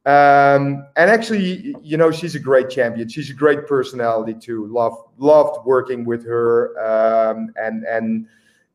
Um, 0.06 0.86
and 0.96 1.10
actually, 1.10 1.74
you 1.82 1.98
know, 1.98 2.10
she's 2.10 2.34
a 2.34 2.38
great 2.38 2.70
champion. 2.70 3.08
She's 3.08 3.28
a 3.28 3.34
great 3.34 3.66
personality 3.66 4.32
too. 4.32 4.68
Love, 4.68 4.96
loved 5.18 5.66
working 5.66 6.04
with 6.04 6.24
her. 6.24 6.72
Um, 6.78 7.52
and 7.56 7.84
and 7.84 8.26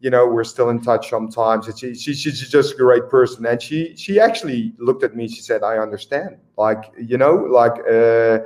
you 0.03 0.09
know, 0.09 0.27
we're 0.27 0.43
still 0.43 0.69
in 0.69 0.81
touch 0.81 1.09
sometimes. 1.09 1.65
She, 1.77 1.95
she, 1.95 2.13
she's 2.13 2.49
just 2.49 2.73
a 2.73 2.77
great 2.77 3.07
person. 3.09 3.45
And 3.45 3.61
she 3.61 3.95
she 3.95 4.19
actually 4.19 4.73
looked 4.77 5.01
at 5.01 5.15
me. 5.15 5.29
She 5.29 5.41
said, 5.41 5.63
"I 5.63 5.77
understand. 5.77 6.37
Like 6.57 6.91
you 6.99 7.17
know, 7.17 7.35
like 7.35 7.77
uh, 7.89 8.39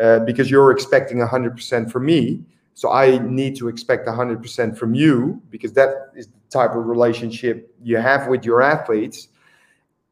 uh, 0.00 0.20
because 0.20 0.48
you're 0.48 0.70
expecting 0.70 1.18
hundred 1.20 1.56
percent 1.56 1.90
from 1.90 2.06
me." 2.06 2.44
So 2.74 2.90
I 2.90 3.18
need 3.18 3.54
to 3.56 3.68
expect 3.68 4.08
100% 4.08 4.78
from 4.78 4.94
you 4.94 5.42
because 5.50 5.74
that 5.74 6.10
is 6.16 6.28
the 6.28 6.40
type 6.50 6.70
of 6.70 6.86
relationship 6.86 7.70
you 7.82 7.98
have 7.98 8.28
with 8.28 8.46
your 8.46 8.62
athletes. 8.62 9.28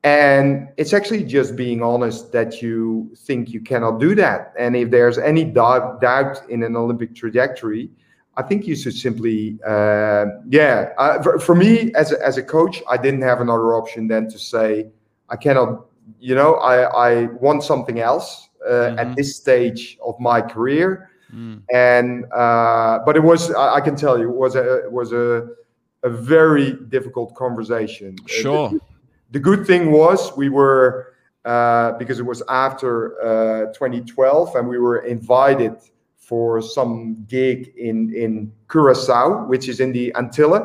And 0.04 0.68
it's 0.76 0.92
actually 0.92 1.24
just 1.24 1.56
being 1.56 1.82
honest 1.82 2.32
that 2.32 2.60
you 2.60 3.10
think 3.16 3.48
you 3.48 3.62
cannot 3.62 3.98
do 3.98 4.14
that. 4.16 4.52
And 4.58 4.76
if 4.76 4.90
there's 4.90 5.16
any 5.16 5.42
doubt, 5.42 6.02
doubt 6.02 6.42
in 6.50 6.62
an 6.62 6.76
Olympic 6.76 7.14
trajectory, 7.14 7.88
I 8.36 8.42
think 8.42 8.66
you 8.66 8.76
should 8.76 8.94
simply, 8.94 9.58
uh, 9.66 10.26
yeah. 10.48 10.92
Uh, 10.98 11.22
for, 11.22 11.38
for, 11.38 11.54
me 11.54 11.92
as 11.94 12.12
a, 12.12 12.26
as 12.26 12.36
a 12.38 12.42
coach, 12.42 12.82
I 12.88 12.96
didn't 12.96 13.22
have 13.22 13.40
another 13.40 13.74
option 13.74 14.08
than 14.08 14.30
to 14.30 14.38
say, 14.38 14.86
I 15.28 15.36
cannot, 15.36 15.86
you 16.20 16.34
know, 16.34 16.54
I, 16.54 17.10
I 17.10 17.24
want 17.26 17.64
something 17.64 18.00
else 18.00 18.48
uh, 18.64 18.70
mm-hmm. 18.70 18.98
at 18.98 19.16
this 19.16 19.36
stage 19.36 19.98
of 20.04 20.18
my 20.20 20.40
career. 20.40 21.10
Mm. 21.34 21.62
And 21.72 22.24
uh, 22.32 23.00
but 23.04 23.16
it 23.16 23.22
was, 23.22 23.52
I, 23.52 23.74
I, 23.74 23.80
can 23.80 23.94
tell 23.94 24.18
you, 24.18 24.28
it 24.30 24.36
was 24.36 24.56
a 24.56 24.84
it 24.84 24.90
was 24.90 25.12
a 25.12 25.48
a 26.02 26.10
very 26.10 26.72
difficult 26.88 27.36
conversation. 27.36 28.16
Sure 28.26 28.72
the 29.30 29.38
good 29.38 29.66
thing 29.66 29.92
was 29.92 30.36
we 30.36 30.48
were 30.48 31.14
uh, 31.44 31.92
because 31.92 32.18
it 32.18 32.26
was 32.26 32.42
after 32.48 33.20
uh, 33.22 33.72
2012 33.72 34.56
and 34.56 34.68
we 34.68 34.78
were 34.78 34.98
invited 34.98 35.76
for 36.30 36.62
some 36.62 37.26
gig 37.28 37.72
in 37.76 38.14
in 38.14 38.52
Curacao, 38.70 39.46
which 39.48 39.68
is 39.68 39.80
in 39.80 39.90
the 39.90 40.12
Antilla. 40.14 40.60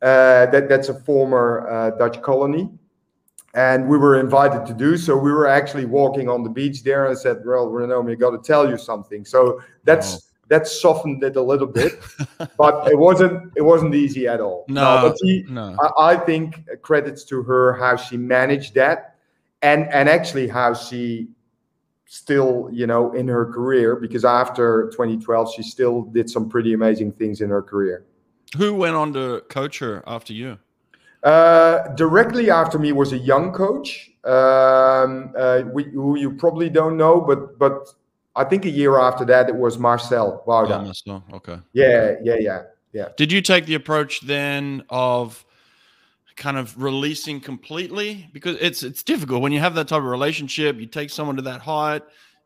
Uh, 0.00 0.46
that 0.52 0.64
that's 0.70 0.88
a 0.88 0.94
former 0.94 1.68
uh, 1.68 1.90
Dutch 1.98 2.22
colony, 2.22 2.70
and 3.52 3.86
we 3.86 3.98
were 3.98 4.18
invited 4.18 4.64
to 4.64 4.72
do 4.72 4.96
so. 4.96 5.14
We 5.14 5.30
were 5.30 5.46
actually 5.46 5.84
walking 5.84 6.26
on 6.30 6.42
the 6.42 6.48
beach 6.48 6.84
there, 6.84 7.04
and 7.04 7.12
I 7.14 7.20
said, 7.20 7.42
"Well, 7.44 7.68
Renaud, 7.68 8.00
we 8.00 8.16
got 8.16 8.30
to 8.30 8.42
tell 8.52 8.64
you 8.70 8.78
something." 8.78 9.26
So 9.26 9.60
that's 9.84 10.08
oh. 10.14 10.18
that 10.48 10.66
softened 10.66 11.22
it 11.22 11.36
a 11.36 11.42
little 11.42 11.66
bit, 11.80 11.92
but 12.56 12.90
it 12.90 12.98
wasn't 12.98 13.52
it 13.56 13.64
wasn't 13.72 13.94
easy 13.94 14.26
at 14.26 14.40
all. 14.40 14.64
No, 14.68 14.84
no 14.84 15.08
but 15.08 15.16
he, 15.20 15.44
no. 15.50 15.76
I, 15.82 16.12
I 16.12 16.16
think 16.16 16.64
credits 16.80 17.24
to 17.24 17.42
her 17.42 17.74
how 17.74 17.96
she 17.96 18.16
managed 18.16 18.72
that, 18.76 19.16
and 19.60 19.80
and 19.92 20.08
actually 20.08 20.48
how 20.48 20.72
she 20.72 21.28
still 22.10 22.68
you 22.72 22.86
know 22.86 23.12
in 23.12 23.28
her 23.28 23.46
career 23.46 23.94
because 23.94 24.24
after 24.24 24.88
2012 24.92 25.54
she 25.54 25.62
still 25.62 26.02
did 26.02 26.28
some 26.28 26.48
pretty 26.48 26.72
amazing 26.72 27.12
things 27.12 27.40
in 27.40 27.50
her 27.50 27.62
career 27.62 28.04
who 28.56 28.74
went 28.74 28.96
on 28.96 29.12
to 29.12 29.42
coach 29.48 29.78
her 29.78 30.02
after 30.06 30.32
you 30.32 30.58
uh, 31.24 31.88
directly 31.94 32.48
after 32.48 32.78
me 32.78 32.92
was 32.92 33.12
a 33.12 33.18
young 33.18 33.52
coach 33.52 34.08
um, 34.28 35.32
uh, 35.38 35.62
we, 35.72 35.84
who 35.84 36.18
you 36.18 36.32
probably 36.32 36.68
don't 36.68 36.98
know, 36.98 37.20
but 37.20 37.58
but 37.58 37.88
I 38.36 38.44
think 38.44 38.66
a 38.66 38.70
year 38.70 38.98
after 38.98 39.24
that 39.24 39.48
it 39.48 39.54
was 39.54 39.78
Marcel 39.78 40.42
Wouda. 40.46 40.80
Oh, 40.80 40.84
Marcel. 40.84 41.24
Okay. 41.32 41.58
Yeah, 41.72 42.16
yeah, 42.22 42.36
yeah, 42.38 42.62
yeah. 42.92 43.08
Did 43.16 43.32
you 43.32 43.40
take 43.40 43.64
the 43.64 43.74
approach 43.74 44.20
then 44.20 44.84
of 44.90 45.46
kind 46.38 46.56
of 46.56 46.80
releasing 46.80 47.40
completely 47.40 48.30
because 48.32 48.56
it's 48.60 48.82
it's 48.82 49.02
difficult 49.02 49.42
when 49.42 49.52
you 49.52 49.60
have 49.60 49.74
that 49.74 49.88
type 49.88 49.98
of 49.98 50.04
relationship. 50.04 50.78
You 50.78 50.86
take 50.86 51.10
someone 51.10 51.36
to 51.36 51.42
that 51.42 51.60
height, 51.60 52.02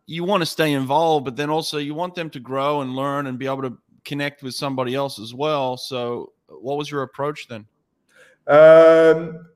you 0.06 0.24
want 0.24 0.40
to 0.42 0.46
stay 0.46 0.72
involved, 0.72 1.24
but 1.24 1.36
then 1.36 1.50
also 1.50 1.78
you 1.78 1.94
want 1.94 2.14
them 2.14 2.30
to 2.30 2.40
grow 2.40 2.80
and 2.80 2.96
learn 2.96 3.26
and 3.26 3.38
be 3.38 3.46
able 3.46 3.62
to 3.62 3.78
connect 4.04 4.42
with 4.42 4.54
somebody 4.54 4.94
else 4.94 5.18
as 5.18 5.34
well. 5.34 5.76
So, 5.76 6.32
what 6.48 6.76
was 6.76 6.90
your 6.90 7.02
approach 7.02 7.46
then? 7.48 7.66
Um, 8.48 9.46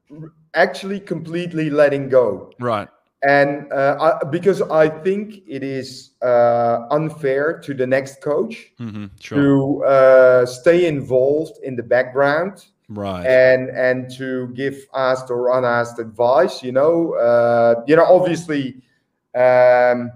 actually, 0.54 1.00
completely 1.00 1.70
letting 1.70 2.08
go. 2.08 2.52
Right. 2.60 2.88
And 3.22 3.72
uh, 3.72 3.96
I, 4.22 4.24
because 4.26 4.62
I 4.62 4.88
think 4.88 5.42
it 5.48 5.62
is 5.64 6.10
uh, 6.22 6.86
unfair 6.90 7.58
to 7.60 7.74
the 7.74 7.86
next 7.86 8.22
coach 8.22 8.72
mm-hmm, 8.78 9.06
sure. 9.18 9.38
to 9.38 9.84
uh, 9.84 10.46
stay 10.46 10.86
involved 10.86 11.58
in 11.64 11.74
the 11.74 11.82
background, 11.82 12.66
right? 12.88 13.24
And 13.26 13.70
and 13.70 14.10
to 14.16 14.48
give 14.48 14.86
asked 14.94 15.30
or 15.30 15.56
unasked 15.58 15.98
advice. 15.98 16.62
You 16.62 16.72
know, 16.72 17.14
uh, 17.14 17.82
you 17.86 17.96
know, 17.96 18.04
obviously. 18.04 18.82
Um, 19.34 20.10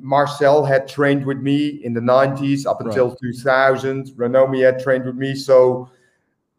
Marcel 0.00 0.64
had 0.64 0.88
trained 0.88 1.24
with 1.24 1.38
me 1.38 1.68
in 1.84 1.94
the 1.94 2.00
90s 2.00 2.66
up 2.66 2.80
until 2.80 3.10
right. 3.10 3.18
2000. 3.22 4.08
Ranomi 4.16 4.64
had 4.64 4.82
trained 4.82 5.04
with 5.04 5.14
me. 5.14 5.36
So 5.36 5.88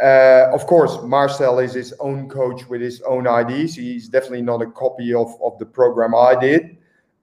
uh, 0.01 0.49
of 0.53 0.65
course, 0.65 0.97
Marcel 1.03 1.59
is 1.59 1.73
his 1.73 1.93
own 1.99 2.29
coach 2.29 2.67
with 2.69 2.81
his 2.81 3.01
own 3.01 3.27
ideas. 3.27 3.75
He's 3.75 4.07
definitely 4.07 4.41
not 4.41 4.61
a 4.61 4.67
copy 4.67 5.13
of, 5.13 5.27
of 5.43 5.59
the 5.59 5.65
program 5.65 6.15
I 6.15 6.39
did, 6.39 6.61
uh, 6.61 6.78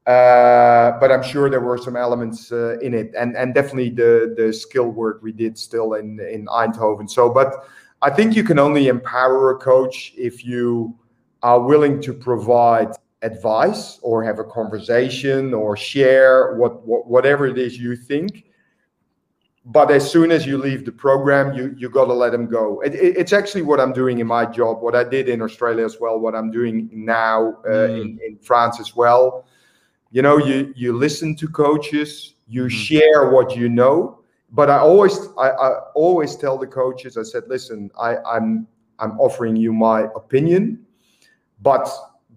but 0.07 1.11
I'm 1.11 1.23
sure 1.23 1.51
there 1.51 1.61
were 1.61 1.79
some 1.79 1.97
elements 1.97 2.53
uh, 2.53 2.79
in 2.81 2.95
it, 2.95 3.13
and 3.19 3.37
and 3.37 3.55
definitely 3.55 3.91
the 3.91 4.35
the 4.37 4.53
skill 4.53 4.89
work 4.89 5.21
we 5.23 5.33
did 5.33 5.59
still 5.59 5.95
in 5.95 6.21
in 6.21 6.47
Eindhoven. 6.47 7.11
So, 7.11 7.29
but 7.29 7.67
I 8.03 8.11
think 8.11 8.37
you 8.37 8.45
can 8.45 8.59
only 8.59 8.89
empower 8.89 9.51
a 9.51 9.57
coach 9.57 10.13
if 10.17 10.45
you 10.45 10.97
are 11.43 11.61
willing 11.61 12.01
to 12.03 12.13
provide 12.13 12.93
advice 13.23 13.99
or 14.03 14.23
have 14.23 14.39
a 14.39 14.45
conversation 14.45 15.55
or 15.55 15.77
share 15.77 16.55
what, 16.57 16.87
what 16.87 17.07
whatever 17.07 17.47
it 17.47 17.59
is 17.59 17.79
you 17.79 17.97
think 17.97 18.45
but 19.65 19.91
as 19.91 20.09
soon 20.09 20.31
as 20.31 20.47
you 20.47 20.59
leave 20.59 20.85
the 20.85 20.93
program 20.93 21.57
you 21.57 21.75
you 21.79 21.89
got 21.89 22.05
to 22.05 22.13
let 22.13 22.31
them 22.31 22.47
go 22.47 22.81
it, 22.83 22.95
it, 22.95 23.17
it's 23.17 23.33
actually 23.33 23.63
what 23.63 23.81
i'm 23.81 23.93
doing 23.93 24.19
in 24.19 24.27
my 24.27 24.45
job 24.45 24.83
what 24.83 24.95
i 24.95 25.03
did 25.03 25.31
in 25.31 25.41
australia 25.41 25.85
as 25.85 25.99
well 25.99 26.21
what 26.21 26.35
i'm 26.35 26.51
doing 26.51 26.91
now 26.93 27.55
uh, 27.65 27.89
mm. 27.89 28.01
in, 28.03 28.19
in 28.27 28.39
france 28.39 28.79
as 28.79 28.95
well 28.95 29.47
you 30.11 30.23
know 30.23 30.37
you 30.39 30.73
you 30.77 30.93
listen 30.93 31.35
to 31.37 31.49
coaches 31.49 32.35
you 32.47 32.65
mm. 32.65 32.71
share 32.71 33.31
what 33.31 33.57
you 33.57 33.69
know 33.69 34.21
but 34.53 34.71
i 34.71 34.79
always 34.79 35.19
I, 35.39 35.51
I 35.51 35.81
always 35.95 36.37
tell 36.37 36.59
the 36.59 36.67
coaches 36.67 37.17
i 37.17 37.23
said 37.23 37.45
listen 37.49 37.91
i 37.99 38.17
i'm 38.19 38.67
i'm 38.99 39.19
offering 39.21 39.57
you 39.57 39.73
my 39.73 40.03
opinion 40.15 40.85
but 41.63 41.89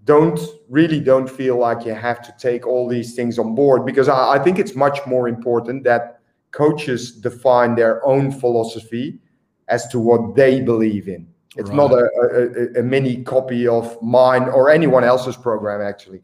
don't 0.06 0.40
really 0.70 1.00
don't 1.00 1.30
feel 1.30 1.58
like 1.58 1.86
you 1.86 1.94
have 1.94 2.22
to 2.22 2.34
take 2.40 2.66
all 2.66 2.88
these 2.88 3.14
things 3.14 3.38
on 3.38 3.54
board 3.54 3.86
because 3.86 4.08
I, 4.08 4.38
I 4.38 4.40
think 4.40 4.58
it's 4.58 4.76
much 4.76 5.06
more 5.06 5.28
important 5.28 5.84
that 5.84 6.20
coaches 6.52 7.12
define 7.12 7.76
their 7.76 8.04
own 8.06 8.32
philosophy 8.32 9.20
as 9.68 9.88
to 9.90 10.00
what 10.00 10.36
they 10.36 10.62
believe 10.62 11.08
in. 11.08 11.28
It's 11.56 11.70
right. 11.70 11.76
not 11.76 11.92
a, 11.92 12.10
a, 12.76 12.80
a, 12.80 12.84
mini 12.84 13.24
copy 13.24 13.68
of 13.68 14.02
mine 14.02 14.44
or 14.44 14.70
anyone 14.70 15.04
else's 15.04 15.36
program, 15.36 15.82
actually. 15.82 16.22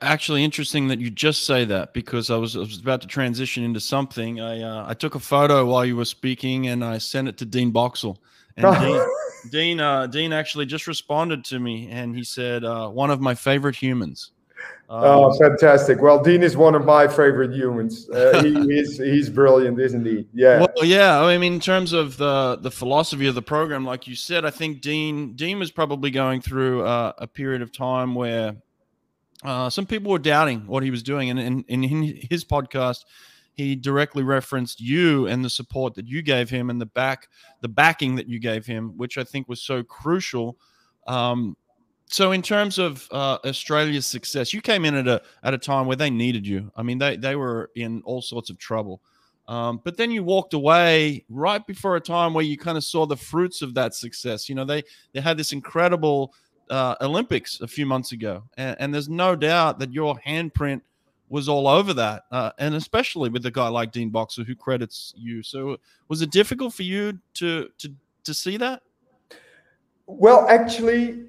Actually, 0.00 0.42
interesting 0.42 0.88
that 0.88 1.00
you 1.00 1.10
just 1.10 1.44
say 1.44 1.66
that 1.66 1.92
because 1.92 2.30
I 2.30 2.36
was, 2.36 2.56
I 2.56 2.60
was 2.60 2.80
about 2.80 3.02
to 3.02 3.06
transition 3.06 3.62
into 3.62 3.78
something. 3.78 4.40
I 4.40 4.62
uh, 4.62 4.86
I 4.88 4.94
took 4.94 5.14
a 5.14 5.20
photo 5.20 5.66
while 5.66 5.84
you 5.84 5.96
were 5.96 6.06
speaking 6.06 6.68
and 6.68 6.82
I 6.82 6.96
sent 6.96 7.28
it 7.28 7.36
to 7.38 7.44
Dean 7.44 7.72
Boxall. 7.72 8.18
And 8.56 8.74
Dean, 8.80 9.06
Dean, 9.52 9.80
uh, 9.80 10.06
Dean 10.06 10.32
actually 10.32 10.64
just 10.64 10.86
responded 10.86 11.44
to 11.46 11.58
me 11.58 11.90
and 11.90 12.16
he 12.16 12.24
said, 12.24 12.64
uh, 12.64 12.88
"One 12.88 13.10
of 13.10 13.20
my 13.20 13.34
favorite 13.34 13.76
humans." 13.76 14.30
Um, 14.88 15.02
oh, 15.04 15.38
fantastic! 15.38 16.00
Well, 16.00 16.22
Dean 16.22 16.42
is 16.42 16.56
one 16.56 16.74
of 16.74 16.86
my 16.86 17.06
favorite 17.06 17.52
humans. 17.52 18.08
Uh, 18.08 18.42
he, 18.42 18.54
he's 18.74 18.96
he's 18.96 19.28
brilliant, 19.28 19.78
isn't 19.78 20.06
he? 20.06 20.26
Yeah. 20.32 20.60
Well, 20.60 20.84
yeah. 20.84 21.20
I 21.20 21.36
mean, 21.36 21.54
in 21.54 21.60
terms 21.60 21.92
of 21.92 22.16
the 22.16 22.56
the 22.62 22.70
philosophy 22.70 23.26
of 23.26 23.34
the 23.34 23.42
program, 23.42 23.84
like 23.84 24.06
you 24.06 24.14
said, 24.14 24.46
I 24.46 24.50
think 24.50 24.80
Dean 24.80 25.34
Dean 25.34 25.58
was 25.58 25.70
probably 25.70 26.10
going 26.10 26.40
through 26.40 26.86
uh, 26.86 27.12
a 27.18 27.26
period 27.26 27.60
of 27.60 27.72
time 27.72 28.14
where 28.14 28.56
uh, 29.44 29.70
some 29.70 29.86
people 29.86 30.10
were 30.10 30.18
doubting 30.18 30.66
what 30.66 30.82
he 30.82 30.90
was 30.90 31.02
doing, 31.02 31.30
and 31.30 31.38
in, 31.38 31.64
in, 31.68 31.84
in 31.84 32.02
his 32.30 32.44
podcast, 32.44 33.04
he 33.56 33.74
directly 33.74 34.22
referenced 34.22 34.80
you 34.80 35.26
and 35.26 35.44
the 35.44 35.50
support 35.50 35.94
that 35.94 36.06
you 36.06 36.22
gave 36.22 36.50
him 36.50 36.68
and 36.68 36.80
the 36.80 36.86
back 36.86 37.28
the 37.62 37.68
backing 37.68 38.16
that 38.16 38.28
you 38.28 38.38
gave 38.38 38.66
him, 38.66 38.96
which 38.96 39.16
I 39.16 39.24
think 39.24 39.48
was 39.48 39.62
so 39.62 39.82
crucial. 39.82 40.58
Um, 41.06 41.56
so 42.08 42.32
in 42.32 42.42
terms 42.42 42.78
of 42.78 43.08
uh, 43.10 43.38
Australia's 43.44 44.06
success, 44.06 44.52
you 44.52 44.60
came 44.60 44.84
in 44.84 44.94
at 44.94 45.08
a 45.08 45.22
at 45.42 45.54
a 45.54 45.58
time 45.58 45.86
where 45.86 45.96
they 45.96 46.10
needed 46.10 46.46
you. 46.46 46.70
I 46.76 46.82
mean, 46.82 46.98
they 46.98 47.16
they 47.16 47.34
were 47.34 47.70
in 47.74 48.02
all 48.04 48.22
sorts 48.22 48.50
of 48.50 48.58
trouble. 48.58 49.00
Um, 49.48 49.80
but 49.84 49.96
then 49.96 50.10
you 50.10 50.24
walked 50.24 50.54
away 50.54 51.24
right 51.28 51.64
before 51.64 51.94
a 51.94 52.00
time 52.00 52.34
where 52.34 52.44
you 52.44 52.58
kind 52.58 52.76
of 52.76 52.82
saw 52.82 53.06
the 53.06 53.16
fruits 53.16 53.62
of 53.62 53.74
that 53.74 53.94
success. 53.94 54.48
You 54.48 54.54
know, 54.54 54.64
they 54.64 54.82
they 55.12 55.20
had 55.20 55.36
this 55.36 55.52
incredible 55.52 56.34
uh, 56.70 56.94
Olympics 57.00 57.60
a 57.60 57.68
few 57.68 57.86
months 57.86 58.12
ago, 58.12 58.42
and, 58.56 58.76
and, 58.78 58.94
there's 58.94 59.08
no 59.08 59.36
doubt 59.36 59.78
that 59.78 59.92
your 59.92 60.16
handprint 60.26 60.80
was 61.28 61.48
all 61.48 61.66
over 61.66 61.92
that, 61.94 62.24
uh, 62.30 62.50
and 62.58 62.74
especially 62.74 63.28
with 63.28 63.44
a 63.46 63.50
guy 63.50 63.68
like 63.68 63.92
Dean 63.92 64.10
Boxall 64.10 64.44
who 64.44 64.54
credits 64.54 65.12
you. 65.16 65.42
So, 65.42 65.76
was 66.08 66.22
it 66.22 66.30
difficult 66.30 66.74
for 66.74 66.82
you 66.82 67.18
to 67.34 67.68
to 67.78 67.94
to 68.24 68.34
see 68.34 68.56
that? 68.56 68.82
Well, 70.06 70.46
actually, 70.48 71.24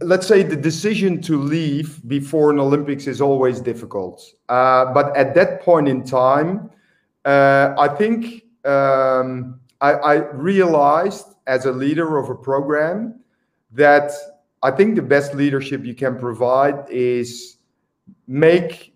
let's 0.00 0.26
say 0.26 0.42
the 0.42 0.56
decision 0.56 1.20
to 1.22 1.38
leave 1.38 2.06
before 2.08 2.50
an 2.50 2.58
Olympics 2.58 3.06
is 3.06 3.20
always 3.20 3.60
difficult. 3.60 4.22
Uh, 4.48 4.92
but 4.92 5.16
at 5.16 5.34
that 5.34 5.62
point 5.62 5.88
in 5.88 6.04
time, 6.04 6.70
uh, 7.24 7.74
I 7.78 7.88
think 7.88 8.44
um, 8.64 9.60
I, 9.80 9.92
I, 9.92 10.14
realized 10.32 11.34
as 11.46 11.64
a 11.64 11.72
leader 11.72 12.18
of 12.18 12.28
a 12.28 12.34
program 12.34 13.20
that 13.72 14.12
I 14.62 14.70
think 14.70 14.96
the 14.96 15.02
best 15.02 15.34
leadership 15.34 15.84
you 15.84 15.94
can 15.94 16.18
provide 16.18 16.88
is 16.88 17.56
make 18.26 18.94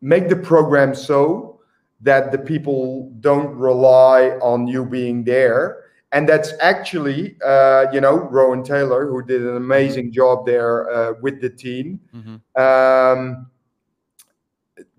make 0.00 0.28
the 0.28 0.36
program 0.36 0.94
so 0.94 1.60
that 2.00 2.32
the 2.32 2.38
people 2.38 3.12
don't 3.20 3.54
rely 3.54 4.30
on 4.40 4.66
you 4.66 4.84
being 4.84 5.22
there 5.24 5.82
and 6.12 6.28
that's 6.28 6.52
actually 6.60 7.36
uh, 7.44 7.86
you 7.92 8.00
know 8.00 8.28
Rohan 8.30 8.62
Taylor 8.62 9.08
who 9.08 9.22
did 9.22 9.42
an 9.42 9.56
amazing 9.56 10.12
job 10.12 10.46
there 10.46 10.90
uh, 10.90 11.14
with 11.20 11.40
the 11.40 11.50
team. 11.50 11.98
Mm-hmm. 12.14 12.62
Um, 12.62 13.46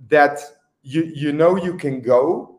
that 0.10 0.40
you 0.82 1.04
you 1.04 1.32
know 1.32 1.56
you 1.56 1.78
can 1.78 2.02
go 2.02 2.53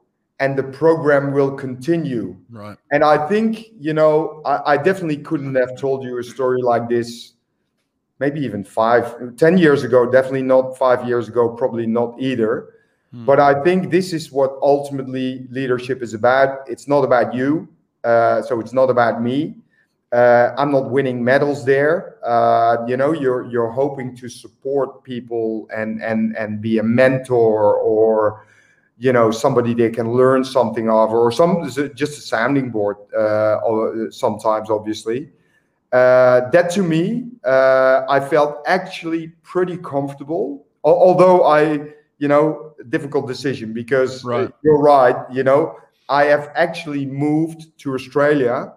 and 0.44 0.58
the 0.58 0.62
program 0.62 1.32
will 1.32 1.52
continue. 1.52 2.36
Right. 2.50 2.76
And 2.92 3.02
I 3.02 3.26
think 3.28 3.66
you 3.78 3.94
know 3.94 4.42
I, 4.44 4.74
I 4.74 4.76
definitely 4.76 5.18
couldn't 5.18 5.54
have 5.54 5.76
told 5.76 6.04
you 6.04 6.18
a 6.18 6.22
story 6.22 6.62
like 6.62 6.88
this. 6.88 7.32
Maybe 8.20 8.40
even 8.40 8.62
five, 8.64 9.36
ten 9.36 9.58
years 9.58 9.82
ago, 9.82 10.10
definitely 10.10 10.42
not 10.42 10.78
five 10.78 11.06
years 11.06 11.28
ago, 11.28 11.48
probably 11.48 11.86
not 11.86 12.14
either. 12.20 12.68
Hmm. 13.10 13.24
But 13.26 13.40
I 13.40 13.62
think 13.64 13.90
this 13.90 14.12
is 14.12 14.30
what 14.30 14.56
ultimately 14.62 15.46
leadership 15.50 16.02
is 16.02 16.14
about. 16.14 16.68
It's 16.68 16.86
not 16.86 17.02
about 17.04 17.34
you 17.34 17.68
uh, 18.04 18.42
so 18.42 18.60
it's 18.60 18.72
not 18.72 18.90
about 18.90 19.22
me. 19.22 19.56
Uh, 20.12 20.54
I'm 20.56 20.70
not 20.70 20.90
winning 20.90 21.24
medals 21.24 21.64
there. 21.64 22.18
Uh, 22.24 22.84
you 22.86 22.96
know, 22.96 23.12
you're 23.12 23.50
you're 23.50 23.70
hoping 23.70 24.14
to 24.16 24.28
support 24.28 25.02
people 25.02 25.66
and 25.74 26.00
and 26.02 26.36
and 26.36 26.60
be 26.60 26.78
a 26.78 26.82
mentor 26.82 27.74
or 27.76 28.46
you 28.98 29.12
know 29.12 29.30
somebody 29.30 29.74
they 29.74 29.90
can 29.90 30.12
learn 30.12 30.44
something 30.44 30.88
of 30.88 31.12
or 31.12 31.32
some 31.32 31.68
just 31.94 32.18
a 32.18 32.22
sounding 32.22 32.70
board 32.70 32.96
uh, 33.16 33.58
sometimes 34.10 34.70
obviously 34.70 35.30
Uh, 35.92 36.50
that 36.50 36.70
to 36.74 36.82
me, 36.82 37.22
uh, 37.44 38.02
I 38.16 38.18
felt 38.18 38.52
actually 38.66 39.28
pretty 39.52 39.76
comfortable. 39.78 40.66
Although 40.82 41.44
I, 41.46 41.62
you 42.18 42.26
know, 42.26 42.74
difficult 42.88 43.28
decision 43.28 43.72
because 43.72 44.24
uh, 44.24 44.28
Right. 44.28 44.50
you're 44.64 44.82
right. 44.82 45.14
You 45.30 45.44
know, 45.44 45.76
I 46.08 46.24
have 46.34 46.50
actually 46.56 47.06
moved 47.06 47.78
to 47.82 47.94
Australia 47.94 48.74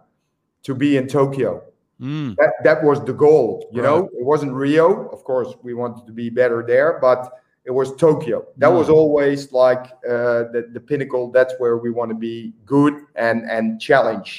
to 0.62 0.76
be 0.76 0.90
in 1.00 1.08
Tokyo. 1.08 1.64
Mm. 2.00 2.36
That 2.38 2.54
that 2.64 2.84
was 2.84 3.00
the 3.02 3.14
goal. 3.14 3.66
You 3.74 3.82
Right. 3.82 3.90
know, 3.90 3.98
it 4.14 4.26
wasn't 4.34 4.54
Rio. 4.54 5.10
Of 5.10 5.24
course, 5.24 5.50
we 5.66 5.74
wanted 5.74 6.06
to 6.06 6.14
be 6.14 6.30
better 6.30 6.62
there, 6.68 7.00
but 7.02 7.22
it 7.68 7.72
was 7.72 7.96
Tokyo. 7.96 8.46
That 8.58 8.72
was 8.80 8.88
Mm. 8.88 8.94
always 9.00 9.52
like 9.52 9.84
uh, 10.14 10.50
the 10.54 10.62
the 10.74 10.80
pinnacle. 10.80 11.24
That's 11.38 11.54
where 11.60 11.78
we 11.78 11.90
want 11.92 12.10
to 12.12 12.18
be 12.30 12.54
good 12.66 12.94
and 13.16 13.40
and 13.56 13.80
challenge 13.80 14.30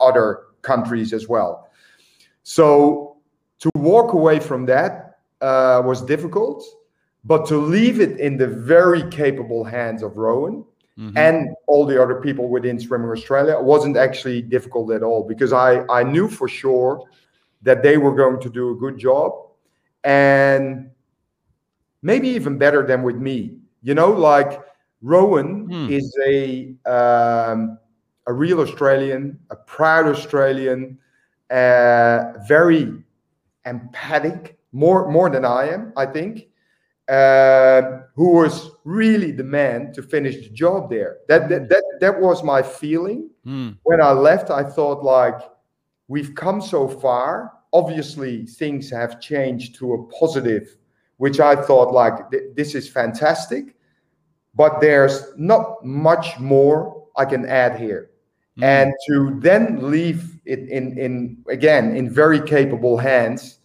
other 0.00 0.26
countries 0.62 1.12
as 1.12 1.28
well. 1.28 1.68
So 2.42 3.16
to 3.58 3.70
walk 3.74 4.12
away 4.14 4.38
from 4.40 4.66
that 4.66 5.18
uh, 5.40 5.82
was 5.84 6.00
difficult, 6.14 6.64
but 7.24 7.46
to 7.46 7.56
leave 7.76 8.00
it 8.00 8.18
in 8.20 8.36
the 8.38 8.46
very 8.46 9.02
capable 9.10 9.64
hands 9.64 10.02
of 10.02 10.16
Rohan 10.16 10.64
Mhm. 10.98 11.16
and 11.16 11.36
all 11.68 11.84
the 11.86 11.98
other 12.02 12.18
people 12.26 12.48
within 12.48 12.78
Swimming 12.80 13.10
Australia 13.10 13.56
wasn't 13.72 13.96
actually 13.96 14.42
difficult 14.42 14.90
at 14.90 15.02
all 15.02 15.22
because 15.32 15.52
I, 15.52 15.70
I 16.00 16.02
knew 16.02 16.26
for 16.28 16.48
sure 16.48 16.92
that 17.62 17.82
they 17.82 17.96
were 17.98 18.14
going 18.22 18.40
to 18.40 18.50
do 18.50 18.64
a 18.70 18.76
good 18.84 18.96
job 18.98 19.30
and 20.04 20.90
maybe 22.02 22.28
even 22.28 22.58
better 22.58 22.86
than 22.86 23.02
with 23.02 23.16
me. 23.16 23.58
You 23.82 23.94
know, 23.94 24.10
like 24.10 24.60
Rohan 25.02 25.66
Hmm. 25.66 25.88
is 25.88 26.16
a 26.26 26.74
um, 26.86 27.78
a 28.26 28.32
real 28.32 28.60
Australian, 28.60 29.38
a 29.50 29.56
proud 29.56 30.06
Australian, 30.06 30.98
uh, 31.50 32.32
very 32.46 33.02
empathic, 33.64 34.58
more 34.72 35.10
more 35.10 35.30
than 35.30 35.44
I 35.44 35.68
am, 35.68 35.92
I 35.96 36.06
think 36.06 36.48
uh, 37.08 38.00
who 38.14 38.32
was 38.34 38.70
really 38.84 39.32
the 39.32 39.44
man 39.44 39.92
to 39.94 40.02
finish 40.02 40.36
the 40.36 40.50
job 40.50 40.90
there. 40.90 41.18
That, 41.28 41.48
that 41.48 41.68
that 41.70 41.84
that 42.00 42.20
was 42.20 42.42
my 42.42 42.62
feeling 42.62 43.30
Mm. 43.46 43.78
when 43.84 44.00
I 44.02 44.12
left. 44.12 44.50
I 44.50 44.62
thought 44.62 45.02
like 45.02 45.40
we've 46.08 46.34
come 46.34 46.60
so 46.60 46.86
far. 46.88 47.52
Obviously, 47.72 48.44
things 48.46 48.90
have 48.90 49.20
changed 49.20 49.76
to 49.76 49.94
a 49.94 50.06
positive, 50.20 50.76
which 51.18 51.38
I 51.38 51.54
thought 51.54 51.92
like 51.92 52.30
th- 52.30 52.54
this 52.56 52.74
is 52.74 52.88
fantastic. 52.88 53.76
But 54.54 54.80
there's 54.80 55.22
not 55.36 55.84
much 55.84 56.38
more 56.40 57.04
I 57.16 57.24
can 57.26 57.46
add 57.46 57.78
here 57.78 58.10
Mm. 58.58 58.64
and 58.64 58.92
to 59.06 59.40
then 59.40 59.90
leave 59.90 60.40
it 60.44 60.68
in 60.68 60.98
in 60.98 61.36
again 61.48 61.94
in 61.94 62.10
very 62.10 62.40
capable 62.40 62.96
hands 62.96 63.58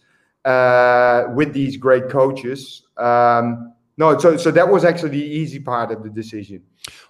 uh, 0.44 1.24
with 1.34 1.52
these 1.52 1.76
great 1.76 2.08
coaches. 2.08 2.82
Um, 2.96 3.72
no, 3.96 4.16
so 4.18 4.36
so 4.36 4.50
that 4.52 4.68
was 4.68 4.84
actually 4.84 5.10
the 5.10 5.24
easy 5.24 5.58
part 5.58 5.90
of 5.90 6.02
the 6.04 6.10
decision. 6.10 6.62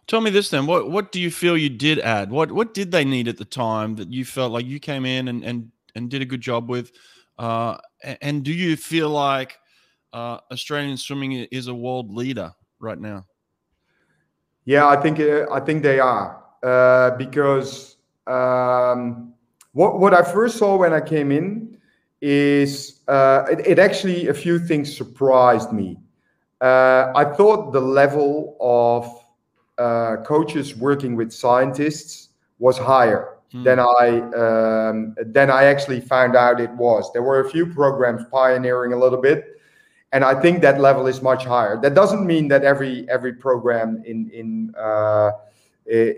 Tell 0.06 0.22
me 0.22 0.30
this 0.30 0.48
then. 0.48 0.66
What 0.66 0.90
what 0.90 1.12
do 1.12 1.20
you 1.20 1.30
feel 1.30 1.58
you 1.58 1.68
did 1.68 1.98
add? 1.98 2.30
What 2.30 2.52
what 2.52 2.72
did 2.72 2.90
they 2.90 3.04
need 3.04 3.28
at 3.28 3.36
the 3.36 3.44
time 3.44 3.96
that 3.96 4.10
you 4.10 4.24
felt 4.24 4.52
like 4.52 4.64
you 4.64 4.80
came 4.80 5.04
in 5.04 5.28
and 5.28 5.44
and, 5.44 5.70
and 5.94 6.08
did 6.08 6.22
a 6.22 6.26
good 6.26 6.40
job 6.40 6.70
with? 6.70 6.90
Uh, 7.38 7.76
and 8.22 8.44
do 8.44 8.52
you 8.52 8.76
feel 8.76 9.10
like 9.10 9.58
uh, 10.14 10.38
Australian 10.50 10.96
swimming 10.96 11.32
is 11.32 11.66
a 11.66 11.74
world 11.74 12.10
leader 12.14 12.52
right 12.78 12.98
now? 12.98 13.26
Yeah, 14.64 14.86
I 14.88 14.96
think 14.96 15.20
uh, 15.20 15.46
I 15.52 15.60
think 15.60 15.82
they 15.82 16.00
are 16.00 16.42
uh, 16.62 17.10
because 17.18 17.96
um, 18.26 19.34
what 19.72 19.98
what 19.98 20.14
I 20.14 20.22
first 20.22 20.56
saw 20.56 20.76
when 20.76 20.92
I 20.94 21.00
came 21.00 21.30
in 21.30 21.76
is 22.22 23.00
uh, 23.08 23.44
it, 23.50 23.66
it 23.66 23.78
actually 23.78 24.28
a 24.28 24.34
few 24.34 24.58
things 24.58 24.96
surprised 24.96 25.72
me. 25.72 25.98
Uh, 26.62 27.12
I 27.14 27.24
thought 27.24 27.72
the 27.72 27.80
level 27.80 28.56
of 28.60 29.06
uh, 29.76 30.22
coaches 30.24 30.76
working 30.76 31.16
with 31.16 31.32
scientists 31.32 32.30
was 32.58 32.78
higher 32.78 33.30
Hmm. 33.52 33.64
than 33.64 33.78
I 33.80 34.20
um, 34.32 35.14
than 35.26 35.50
I 35.50 35.64
actually 35.64 36.00
found 36.00 36.34
out 36.36 36.60
it 36.60 36.70
was. 36.70 37.12
There 37.12 37.22
were 37.22 37.40
a 37.40 37.50
few 37.50 37.66
programs 37.66 38.22
pioneering 38.30 38.92
a 38.94 38.98
little 38.98 39.20
bit, 39.20 39.53
and 40.14 40.24
I 40.24 40.40
think 40.40 40.62
that 40.62 40.80
level 40.80 41.06
is 41.08 41.20
much 41.20 41.44
higher. 41.44 41.76
That 41.84 41.94
doesn't 41.94 42.24
mean 42.24 42.46
that 42.48 42.62
every 42.62 42.94
every 43.10 43.34
program 43.46 43.88
in 44.06 44.30
in 44.40 44.72
uh, 44.78 45.32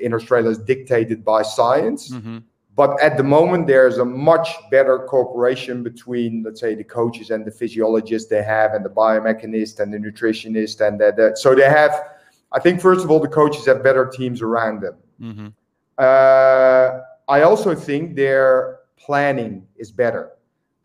in 0.07 0.12
Australia 0.14 0.51
is 0.51 0.59
dictated 0.59 1.24
by 1.24 1.40
science, 1.42 2.12
Mhm. 2.12 2.42
but 2.76 2.90
at 3.09 3.16
the 3.16 3.24
moment 3.36 3.66
there's 3.66 3.99
a 3.99 4.05
much 4.05 4.49
better 4.70 4.97
cooperation 5.12 5.82
between, 5.82 6.30
let's 6.44 6.61
say, 6.61 6.72
the 6.76 6.84
coaches 6.99 7.30
and 7.34 7.44
the 7.49 7.51
physiologists 7.61 8.28
they 8.28 8.42
have, 8.57 8.74
and 8.74 8.84
the 8.84 8.94
biomechanist 9.03 9.80
and 9.80 9.88
the 9.94 9.99
nutritionist, 10.07 10.76
and 10.86 11.01
that. 11.01 11.16
that- 11.16 11.38
So 11.38 11.49
they 11.55 11.68
have. 11.80 11.92
I 12.53 12.61
think 12.64 12.80
first 12.80 13.03
of 13.05 13.11
all, 13.11 13.18
the 13.28 13.34
coaches 13.42 13.64
have 13.66 13.82
better 13.82 14.05
teams 14.18 14.38
around 14.49 14.76
them. 14.84 14.97
Mhm. 15.20 15.49
Uh, 16.07 17.01
I 17.36 17.38
also 17.42 17.74
think 17.74 18.14
their 18.14 18.78
planning 19.05 19.66
is 19.82 19.90
better. 19.90 20.24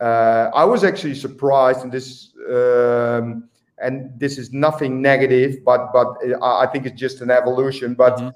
Uh, 0.01 0.49
I 0.53 0.65
was 0.65 0.83
actually 0.83 1.15
surprised, 1.15 1.81
and 1.83 1.91
this 1.91 2.33
um, 2.49 3.47
and 3.77 4.11
this 4.19 4.37
is 4.37 4.51
nothing 4.51 5.01
negative, 5.01 5.63
but 5.63 5.93
but 5.93 6.07
I 6.41 6.65
think 6.71 6.85
it's 6.87 6.99
just 6.99 7.21
an 7.21 7.29
evolution. 7.31 7.93
But 7.93 8.17
Mhm. 8.17 8.33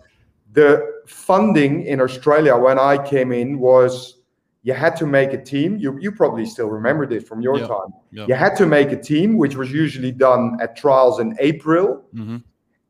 the 0.53 0.69
funding 1.07 1.73
in 1.85 1.99
Australia 2.01 2.55
when 2.55 2.77
I 2.77 2.95
came 3.13 3.31
in 3.41 3.59
was 3.59 4.21
you 4.63 4.73
had 4.73 4.95
to 4.97 5.05
make 5.05 5.33
a 5.33 5.41
team. 5.53 5.77
You 5.77 5.97
you 5.99 6.11
probably 6.11 6.45
still 6.45 6.69
remember 6.69 7.05
this 7.07 7.23
from 7.29 7.41
your 7.41 7.57
Yeah. 7.59 7.67
time. 7.67 7.91
Yeah. 8.11 8.27
You 8.29 8.35
had 8.35 8.55
to 8.57 8.65
make 8.65 8.91
a 8.91 9.01
team, 9.11 9.37
which 9.37 9.55
was 9.55 9.69
usually 9.71 10.11
done 10.11 10.43
at 10.61 10.75
trials 10.75 11.19
in 11.19 11.35
April 11.39 11.87
Mhm. 12.13 12.43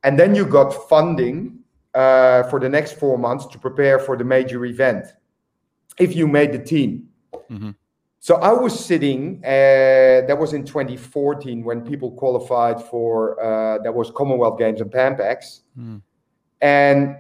and 0.03 0.19
then 0.19 0.36
you 0.36 0.45
got 0.45 0.69
funding 0.89 1.38
uh, 1.95 2.43
for 2.49 2.59
the 2.59 2.67
next 2.69 2.91
four 2.99 3.17
months 3.17 3.45
to 3.53 3.57
prepare 3.57 3.97
for 3.99 4.17
the 4.17 4.23
major 4.23 4.65
event 4.65 5.05
if 5.97 6.13
you 6.13 6.28
made 6.28 6.51
the 6.51 6.59
team 6.73 7.07
Mhm. 7.49 7.73
So 8.26 8.38
i 8.38 8.51
was 8.51 8.73
sitting 8.91 9.39
uh, 9.45 10.26
that 10.28 10.36
was 10.39 10.53
in 10.53 10.65
2014 10.65 11.63
when 11.63 11.82
people 11.82 12.09
qualified 12.09 12.82
for 12.82 13.39
uh, 13.39 13.78
that 13.84 13.93
was 13.93 14.09
commonwealth 14.09 14.57
games 14.57 14.82
and 14.82 14.91
Pan 14.91 15.15
Pacs. 15.15 15.61
Mm. 15.78 16.01
and 16.59 17.17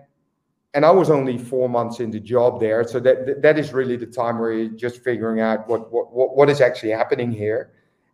and 0.73 0.83
i 0.83 0.89
was 0.89 1.11
only 1.11 1.37
four 1.37 1.69
months 1.69 1.99
in 1.99 2.09
the 2.09 2.19
job 2.19 2.59
there. 2.59 2.83
So 2.87 2.99
that 3.01 3.27
that- 3.27 3.41
that 3.43 3.59
is 3.59 3.71
really 3.71 3.97
the 3.97 4.07
time 4.21 4.39
where 4.39 4.51
you're 4.51 4.79
just 4.85 5.03
figuring 5.03 5.41
out 5.41 5.67
what 5.69 5.81
what 5.93 6.11
what, 6.11 6.35
what 6.37 6.49
is 6.49 6.59
actually 6.59 6.93
happening 7.01 7.31
here. 7.31 7.61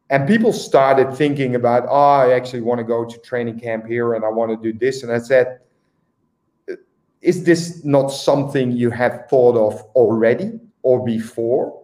And 0.09 0.27
people 0.27 0.51
started 0.51 1.15
thinking 1.15 1.55
about 1.55 1.81
oh 1.87 2.19
i 2.25 2.33
actually 2.39 2.63
want 2.69 2.79
to 2.83 2.87
go 2.95 2.99
to 3.05 3.17
training 3.29 3.57
camp 3.67 3.83
here 3.87 4.15
and 4.15 4.25
i 4.25 4.31
want 4.39 4.49
to 4.51 4.57
do 4.67 4.77
this. 4.77 5.03
And 5.03 5.13
i 5.13 5.19
said 5.31 5.47
is 7.21 7.45
this 7.45 7.85
not 7.85 8.07
something 8.09 8.65
you 8.83 8.89
have 8.89 9.13
thought 9.29 9.55
of 9.67 9.73
already 9.95 10.59
or 10.83 11.05
before 11.05 11.80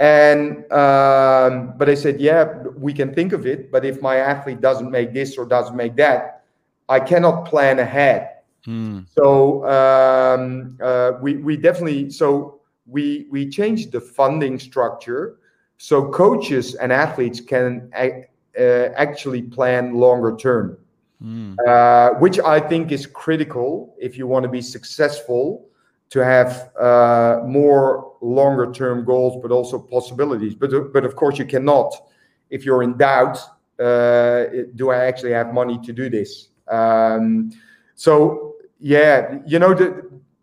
and 0.00 0.70
um, 0.72 1.74
but 1.76 1.88
I 1.88 1.94
said 1.94 2.20
yeah 2.20 2.44
we 2.76 2.92
can 2.92 3.12
think 3.14 3.32
of 3.32 3.46
it 3.46 3.70
but 3.70 3.84
if 3.84 4.00
my 4.02 4.16
athlete 4.16 4.60
doesn't 4.60 4.90
make 4.90 5.12
this 5.12 5.36
or 5.38 5.44
doesn't 5.46 5.76
make 5.76 5.96
that 5.96 6.44
i 6.88 6.98
cannot 7.00 7.44
plan 7.46 7.78
ahead 7.78 8.28
Mm. 8.66 9.06
so 9.12 9.66
um, 9.66 10.78
uh, 10.80 11.12
we 11.20 11.36
we 11.38 11.56
definitely 11.56 12.10
so 12.10 12.60
we 12.86 13.26
we 13.28 13.50
changed 13.50 13.90
the 13.90 14.00
funding 14.00 14.56
structure 14.56 15.38
so 15.78 16.08
coaches 16.10 16.76
and 16.76 16.92
athletes 16.92 17.40
can 17.40 17.90
ac- 17.96 18.26
uh, 18.56 18.88
actually 18.94 19.42
plan 19.42 19.94
longer 19.94 20.36
term, 20.36 20.78
Mm. 21.20 21.56
uh, 21.66 22.18
which 22.20 22.38
I 22.38 22.60
think 22.60 22.92
is 22.92 23.04
critical 23.04 23.96
if 23.98 24.16
you 24.16 24.28
want 24.28 24.44
to 24.44 24.48
be 24.48 24.62
successful 24.62 25.66
to 26.12 26.22
have 26.22 26.70
uh, 26.78 27.40
more 27.46 28.16
longer 28.20 28.70
term 28.70 29.02
goals, 29.02 29.40
but 29.40 29.50
also 29.50 29.78
possibilities. 29.78 30.54
But 30.54 30.92
but 30.92 31.06
of 31.06 31.16
course 31.16 31.38
you 31.38 31.46
cannot 31.46 31.90
if 32.50 32.66
you're 32.66 32.82
in 32.82 32.98
doubt. 32.98 33.38
Uh, 33.80 34.44
do 34.76 34.90
I 34.90 35.06
actually 35.06 35.32
have 35.32 35.54
money 35.54 35.78
to 35.84 35.92
do 35.92 36.10
this? 36.10 36.48
Um, 36.68 37.50
so 37.94 38.56
yeah, 38.78 39.38
you 39.46 39.58
know, 39.58 39.72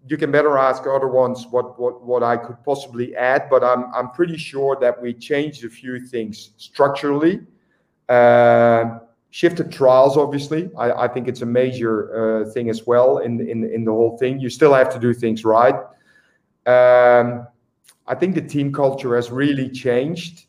you 0.07 0.17
can 0.17 0.31
better 0.31 0.57
ask 0.57 0.87
other 0.87 1.07
ones 1.07 1.45
what, 1.51 1.79
what, 1.79 2.03
what 2.03 2.23
I 2.23 2.35
could 2.35 2.63
possibly 2.65 3.15
add, 3.15 3.47
but 3.47 3.63
I'm, 3.63 3.93
I'm 3.93 4.09
pretty 4.09 4.37
sure 4.37 4.75
that 4.81 4.99
we 4.99 5.13
changed 5.13 5.63
a 5.63 5.69
few 5.69 5.99
things 5.99 6.51
structurally. 6.57 7.41
Shifted 9.31 9.71
trials, 9.71 10.17
obviously. 10.17 10.71
I, 10.77 10.91
I 11.03 11.07
think 11.07 11.27
it's 11.27 11.41
a 11.41 11.45
major 11.45 11.93
uh, 12.45 12.51
thing 12.51 12.69
as 12.69 12.87
well 12.87 13.19
in, 13.19 13.39
in, 13.47 13.63
in 13.63 13.85
the 13.85 13.91
whole 13.91 14.17
thing. 14.17 14.39
You 14.39 14.49
still 14.49 14.73
have 14.73 14.91
to 14.93 14.99
do 14.99 15.13
things 15.13 15.45
right. 15.45 15.75
Um, 16.65 17.47
I 18.07 18.15
think 18.15 18.33
the 18.33 18.41
team 18.41 18.73
culture 18.73 19.15
has 19.15 19.29
really 19.29 19.69
changed 19.69 20.45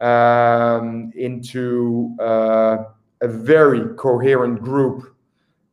um, 0.00 1.12
into 1.16 2.14
uh, 2.20 2.84
a 3.22 3.28
very 3.28 3.94
coherent 3.96 4.62
group 4.62 5.14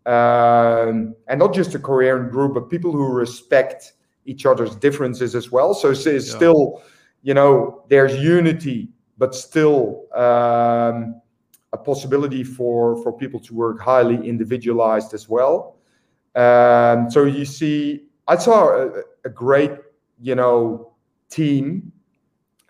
um, 0.05 1.13
and 1.27 1.39
not 1.39 1.53
just 1.53 1.75
a 1.75 1.79
coherent 1.79 2.31
group, 2.31 2.53
but 2.53 2.69
people 2.69 2.93
who 2.93 3.11
respect 3.11 3.93
each 4.25 4.45
other's 4.45 4.73
differences 4.75 5.35
as 5.35 5.51
well. 5.51 5.73
So 5.73 5.91
it's, 5.91 6.05
it's 6.05 6.29
Yeah. 6.29 6.35
still, 6.35 6.81
you 7.23 7.33
know 7.33 7.83
there's 7.89 8.15
unity, 8.15 8.87
but 9.17 9.35
still 9.35 10.05
um, 10.15 11.21
a 11.77 11.83
possibility 11.83 12.43
for 12.43 13.01
for 13.03 13.11
people 13.11 13.39
to 13.39 13.53
work 13.53 13.79
highly 13.79 14.17
individualized 14.27 15.13
as 15.13 15.29
well. 15.29 15.77
Um, 16.35 17.09
so 17.09 17.23
you 17.23 17.45
see, 17.45 18.03
I 18.27 18.37
saw 18.37 18.69
a, 18.69 19.01
a 19.25 19.29
great 19.29 19.71
you 20.21 20.35
know 20.35 20.93
team. 21.29 21.91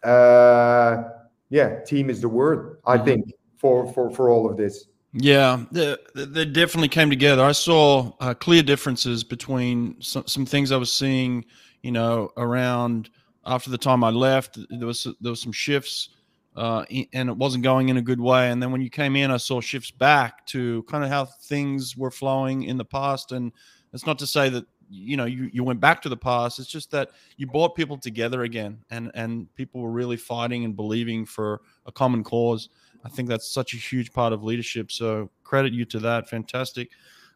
Uh, 0.03 1.03
yeah, 1.49 1.79
team 1.83 2.09
is 2.09 2.21
the 2.21 2.29
word 2.29 2.79
I 2.85 2.95
mm-hmm. 2.95 3.05
think 3.05 3.33
for 3.57 3.91
for 3.93 4.09
for 4.11 4.29
all 4.29 4.49
of 4.49 4.57
this. 4.57 4.87
Yeah, 5.13 5.63
they, 5.71 5.95
they 6.13 6.45
definitely 6.45 6.89
came 6.89 7.09
together. 7.09 7.43
I 7.43 7.53
saw 7.53 8.11
uh, 8.19 8.33
clear 8.33 8.61
differences 8.61 9.23
between 9.23 9.99
some, 10.01 10.27
some 10.27 10.45
things 10.45 10.71
I 10.71 10.77
was 10.77 10.93
seeing, 10.93 11.45
you 11.81 11.91
know, 11.91 12.29
around 12.37 13.09
after 13.45 13.71
the 13.71 13.77
time 13.77 14.03
I 14.03 14.09
left. 14.09 14.59
There 14.69 14.85
was 14.85 15.07
there 15.21 15.31
was 15.31 15.41
some 15.41 15.51
shifts, 15.53 16.09
uh, 16.57 16.83
and 17.13 17.29
it 17.29 17.37
wasn't 17.37 17.63
going 17.63 17.89
in 17.89 17.97
a 17.97 18.01
good 18.01 18.19
way. 18.19 18.49
And 18.49 18.61
then 18.61 18.71
when 18.71 18.81
you 18.81 18.89
came 18.89 19.15
in, 19.15 19.29
I 19.29 19.37
saw 19.37 19.61
shifts 19.61 19.91
back 19.91 20.43
to 20.47 20.81
kind 20.83 21.03
of 21.03 21.09
how 21.11 21.25
things 21.25 21.95
were 21.95 22.09
flowing 22.09 22.63
in 22.63 22.77
the 22.77 22.83
past. 22.83 23.31
And 23.31 23.51
it's 23.93 24.07
not 24.07 24.17
to 24.19 24.27
say 24.27 24.49
that 24.49 24.65
you 24.89 25.17
know 25.17 25.25
you, 25.25 25.49
you 25.53 25.63
went 25.63 25.79
back 25.79 26.01
to 26.01 26.09
the 26.09 26.17
past. 26.17 26.57
It's 26.57 26.67
just 26.67 26.89
that 26.91 27.11
you 27.35 27.45
brought 27.45 27.75
people 27.75 27.97
together 27.97 28.41
again, 28.41 28.79
and 28.89 29.11
and 29.13 29.53
people 29.53 29.81
were 29.81 29.91
really 29.91 30.17
fighting 30.17 30.65
and 30.65 30.75
believing 30.75 31.25
for 31.25 31.61
a 31.85 31.91
common 31.91 32.23
cause. 32.23 32.69
I 33.05 33.09
think 33.09 33.29
that's 33.29 33.47
such 33.47 33.75
a 33.75 33.77
huge 33.77 34.11
part 34.11 34.33
of 34.33 34.43
leadership. 34.43 34.91
So 34.91 35.29
credit 35.43 35.73
you 35.73 35.85
to 35.85 35.99
that. 35.99 36.27
Fantastic. 36.27 36.89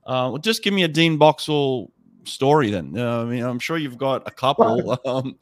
Uh, 0.04 0.32
well, 0.32 0.38
just 0.38 0.64
give 0.64 0.74
me 0.74 0.84
a 0.84 0.88
Dean 0.88 1.18
Boxall 1.18 1.92
story 2.24 2.72
then. 2.72 2.98
Uh, 2.98 3.22
I 3.22 3.26
mean, 3.26 3.44
I'm 3.44 3.60
sure 3.60 3.78
you've 3.78 4.00
got 4.00 4.28
a 4.28 4.32
couple. 4.32 4.98
Um, 5.06 5.38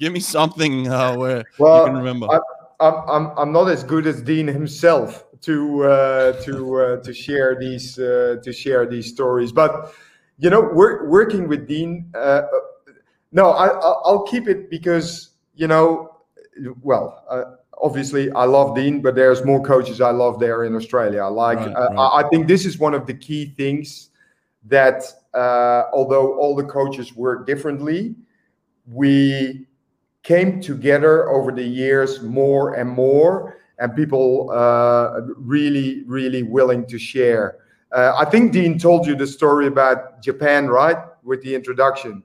give 0.00 0.12
me 0.12 0.18
something 0.18 0.88
uh, 0.88 1.14
where 1.14 1.44
well, 1.58 1.78
you 1.78 1.86
can 1.86 1.96
remember. 1.96 2.26
I, 2.30 2.40
I'm, 2.80 2.94
I'm, 3.08 3.38
I'm 3.38 3.52
not 3.52 3.68
as 3.68 3.82
good 3.82 4.06
as 4.06 4.22
Dean 4.22 4.46
himself 4.46 5.24
to 5.42 5.84
uh, 5.84 6.32
to 6.42 6.80
uh, 6.80 6.96
to 7.02 7.14
share 7.14 7.58
these 7.58 7.98
uh, 7.98 8.36
to 8.42 8.52
share 8.52 8.86
these 8.86 9.08
stories, 9.08 9.52
but 9.52 9.94
you 10.38 10.50
know, 10.50 10.60
we're 10.72 11.08
working 11.08 11.48
with 11.48 11.66
Dean. 11.66 12.10
Uh, 12.14 12.42
no, 13.32 13.50
I, 13.50 13.68
I'll 13.68 14.24
keep 14.24 14.48
it 14.48 14.70
because 14.70 15.30
you 15.54 15.66
know, 15.66 16.16
well, 16.82 17.58
obviously 17.80 18.30
I 18.32 18.44
love 18.44 18.74
Dean, 18.74 19.00
but 19.00 19.14
there's 19.14 19.44
more 19.44 19.62
coaches 19.62 20.00
I 20.00 20.10
love 20.10 20.38
there 20.38 20.64
in 20.64 20.74
Australia. 20.74 21.24
Like 21.26 21.58
right, 21.58 21.68
uh, 21.68 21.88
right. 21.92 22.24
I 22.24 22.28
think 22.28 22.46
this 22.46 22.64
is 22.64 22.78
one 22.78 22.94
of 22.94 23.06
the 23.06 23.14
key 23.14 23.46
things 23.46 24.10
that 24.64 25.04
uh, 25.34 25.84
although 25.92 26.38
all 26.38 26.56
the 26.56 26.64
coaches 26.64 27.14
work 27.14 27.46
differently, 27.46 28.14
we 28.86 29.66
came 30.26 30.60
together 30.60 31.30
over 31.30 31.52
the 31.52 31.62
years 31.62 32.20
more 32.20 32.74
and 32.74 32.90
more, 32.90 33.58
and 33.78 33.94
people 33.94 34.50
uh, 34.50 35.20
really, 35.36 36.02
really 36.06 36.42
willing 36.42 36.84
to 36.86 36.98
share. 36.98 37.58
Uh, 37.92 38.12
I 38.18 38.24
think 38.28 38.50
Dean 38.50 38.76
told 38.76 39.06
you 39.06 39.14
the 39.14 39.26
story 39.26 39.68
about 39.68 40.20
Japan, 40.20 40.66
right, 40.66 40.96
with 41.22 41.42
the 41.42 41.54
introduction. 41.54 42.24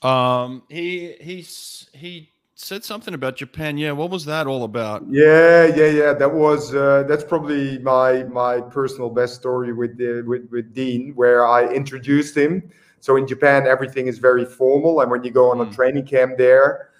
Um, 0.00 0.62
he 0.70 1.16
he's 1.20 1.90
he 1.92 2.30
said 2.54 2.82
something 2.82 3.12
about 3.12 3.36
Japan. 3.36 3.76
Yeah, 3.76 3.92
what 3.92 4.08
was 4.08 4.24
that 4.24 4.46
all 4.46 4.64
about? 4.64 5.04
Yeah, 5.10 5.66
yeah, 5.66 5.88
yeah. 5.88 6.12
That 6.14 6.32
was 6.32 6.74
uh, 6.74 7.04
that's 7.06 7.24
probably 7.24 7.78
my 7.80 8.24
my 8.24 8.62
personal 8.62 9.10
best 9.10 9.34
story 9.34 9.74
with 9.74 9.98
the 9.98 10.22
with 10.26 10.48
with 10.50 10.72
Dean, 10.72 11.12
where 11.14 11.46
I 11.46 11.66
introduced 11.68 12.34
him. 12.34 12.70
So 13.06 13.14
in 13.14 13.24
Japan, 13.24 13.68
everything 13.68 14.08
is 14.08 14.18
very 14.18 14.44
formal, 14.44 15.00
and 15.00 15.08
when 15.08 15.22
you 15.22 15.30
go 15.30 15.52
on 15.52 15.58
mm. 15.58 15.70
a 15.70 15.72
training 15.72 16.06
camp 16.06 16.36
there, 16.36 16.90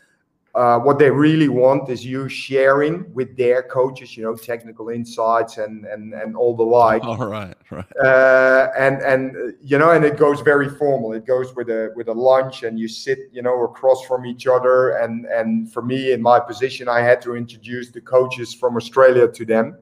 uh, 0.54 0.78
what 0.78 1.00
they 1.00 1.10
really 1.10 1.48
want 1.48 1.90
is 1.90 2.06
you 2.06 2.28
sharing 2.28 3.12
with 3.12 3.36
their 3.36 3.64
coaches, 3.64 4.16
you 4.16 4.22
know, 4.22 4.36
technical 4.36 4.88
insights 4.88 5.58
and 5.58 5.84
and 5.84 6.14
and 6.14 6.36
all 6.36 6.54
the 6.54 6.62
like. 6.80 7.02
All 7.02 7.16
right, 7.16 7.56
right. 7.72 7.96
Uh, 7.96 8.68
and 8.78 9.02
and 9.02 9.54
you 9.60 9.78
know, 9.78 9.90
and 9.90 10.04
it 10.04 10.16
goes 10.16 10.40
very 10.42 10.68
formal. 10.68 11.12
It 11.12 11.26
goes 11.26 11.52
with 11.56 11.70
a 11.70 11.92
with 11.96 12.06
a 12.06 12.14
lunch, 12.30 12.62
and 12.62 12.78
you 12.78 12.86
sit, 12.86 13.18
you 13.32 13.42
know, 13.42 13.64
across 13.64 14.06
from 14.06 14.26
each 14.26 14.46
other. 14.46 14.98
And 14.98 15.24
and 15.26 15.72
for 15.72 15.82
me, 15.82 16.12
in 16.12 16.22
my 16.22 16.38
position, 16.38 16.88
I 16.88 17.00
had 17.00 17.20
to 17.22 17.34
introduce 17.34 17.90
the 17.90 18.00
coaches 18.00 18.54
from 18.54 18.76
Australia 18.76 19.26
to 19.26 19.44
them. 19.44 19.76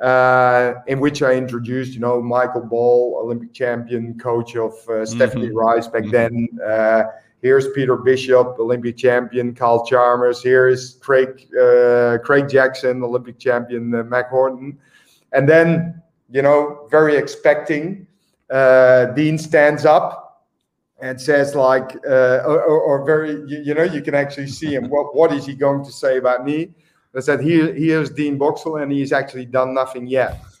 Uh, 0.00 0.80
in 0.86 0.98
which 0.98 1.22
I 1.22 1.34
introduced, 1.34 1.92
you 1.92 2.00
know, 2.00 2.22
Michael 2.22 2.62
Bohl, 2.62 3.22
Olympic 3.22 3.52
champion, 3.52 4.18
coach 4.18 4.56
of 4.56 4.72
uh, 4.72 4.92
mm-hmm. 4.92 5.04
Stephanie 5.04 5.50
Rice 5.50 5.88
back 5.88 6.04
mm-hmm. 6.04 6.10
then 6.10 6.48
uh, 6.66 7.02
Here's 7.42 7.70
Peter 7.70 7.96
Bishop, 7.96 8.58
Olympic 8.58 8.98
champion, 8.98 9.54
Kyle 9.54 9.84
Chalmers. 9.86 10.42
Here 10.42 10.68
is 10.68 10.98
Craig 11.00 11.48
uh, 11.58 12.18
Craig 12.18 12.50
Jackson, 12.50 13.02
Olympic 13.02 13.38
champion, 13.38 13.94
uh, 13.94 14.02
Mack 14.04 14.28
Horton. 14.28 14.78
And 15.32 15.48
then, 15.48 16.02
you 16.30 16.42
know, 16.42 16.86
very 16.90 17.16
expecting, 17.16 18.06
uh, 18.50 19.06
Dean 19.06 19.38
stands 19.38 19.86
up 19.86 20.44
and 21.00 21.18
says 21.18 21.54
like, 21.54 21.96
uh, 22.06 22.42
or, 22.44 22.60
or, 22.60 23.04
very, 23.06 23.30
you, 23.46 23.62
you, 23.64 23.74
know, 23.74 23.84
you 23.84 24.02
can 24.02 24.14
actually 24.14 24.48
see 24.48 24.74
him. 24.74 24.90
what, 24.90 25.14
what 25.14 25.32
is 25.32 25.46
he 25.46 25.54
going 25.54 25.82
to 25.84 25.92
say 25.92 26.18
about 26.18 26.44
me? 26.44 26.74
I 27.14 27.20
said, 27.20 27.40
here, 27.40 27.72
here's 27.74 28.10
Dean 28.10 28.38
Boxall, 28.38 28.76
and 28.76 28.92
he's 28.92 29.12
actually 29.12 29.46
done 29.46 29.74
nothing 29.74 30.06
yet. 30.06 30.40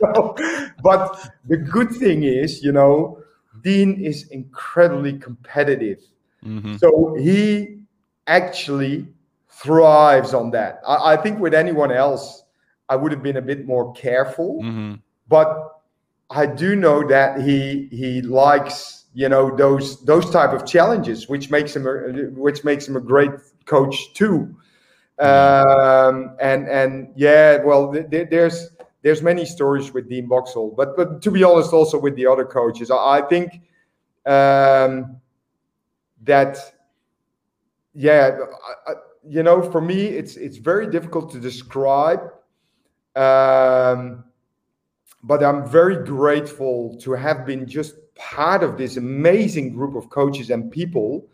so, 0.00 0.36
but 0.82 1.30
the 1.46 1.56
good 1.56 1.92
thing 1.92 2.24
is, 2.24 2.62
you 2.62 2.72
know, 2.72 3.22
Dean 3.62 4.00
is 4.02 4.28
incredibly 4.28 5.18
competitive. 5.18 6.00
Mm-hmm. 6.44 6.76
So 6.76 7.14
he 7.14 7.78
actually 8.26 9.06
thrives 9.48 10.34
on 10.34 10.50
that. 10.50 10.80
I, 10.86 11.14
I, 11.14 11.16
think 11.16 11.40
with 11.40 11.54
anyone 11.54 11.90
else, 11.90 12.44
I 12.88 12.96
would 12.96 13.12
have 13.12 13.22
been 13.22 13.36
a 13.36 13.42
bit 13.42 13.66
more 13.66 13.92
careful. 13.94 14.60
Mm-hmm. 14.62 14.94
But 15.28 15.80
I 16.30 16.46
do 16.46 16.76
know 16.76 17.06
that 17.08 17.40
he 17.40 17.88
he 17.90 18.22
likes 18.22 19.04
you 19.14 19.28
know 19.28 19.54
those 19.56 20.04
those 20.04 20.30
type 20.30 20.52
of 20.52 20.66
challenges, 20.66 21.28
which 21.28 21.50
makes 21.50 21.74
him 21.74 21.86
a, 21.86 22.30
which 22.30 22.64
makes 22.64 22.86
him 22.86 22.96
a 22.96 23.00
great 23.00 23.30
coach 23.64 24.12
too. 24.14 24.54
Um, 25.18 26.36
and 26.40 26.68
and 26.68 27.12
yeah, 27.16 27.62
well, 27.64 27.92
th- 27.92 28.28
there's 28.30 28.70
there's 29.02 29.22
many 29.22 29.46
stories 29.46 29.92
with 29.92 30.08
Dean 30.08 30.28
Boxall, 30.28 30.74
but 30.76 30.96
but 30.96 31.22
to 31.22 31.30
be 31.30 31.42
honest, 31.42 31.72
also 31.72 31.98
with 31.98 32.16
the 32.16 32.26
other 32.26 32.44
coaches, 32.44 32.90
I, 32.90 32.96
I 32.96 33.22
think 33.22 33.60
um, 34.26 35.18
that 36.24 36.58
yeah, 37.94 38.36
I, 38.86 38.92
you 39.26 39.42
know, 39.42 39.62
for 39.62 39.80
me, 39.80 40.04
it's 40.04 40.36
it's 40.36 40.58
very 40.58 40.90
difficult 40.90 41.32
to 41.32 41.40
describe. 41.40 42.20
Um, 43.14 44.24
but 45.22 45.42
I'm 45.42 45.66
very 45.66 46.04
grateful 46.04 46.96
to 47.00 47.12
have 47.12 47.46
been 47.46 47.66
just 47.66 47.94
part 48.14 48.62
of 48.62 48.76
this 48.76 48.96
amazing 48.96 49.72
group 49.72 49.96
of 49.96 50.10
coaches 50.10 50.50
and 50.50 50.70
people 50.70 51.26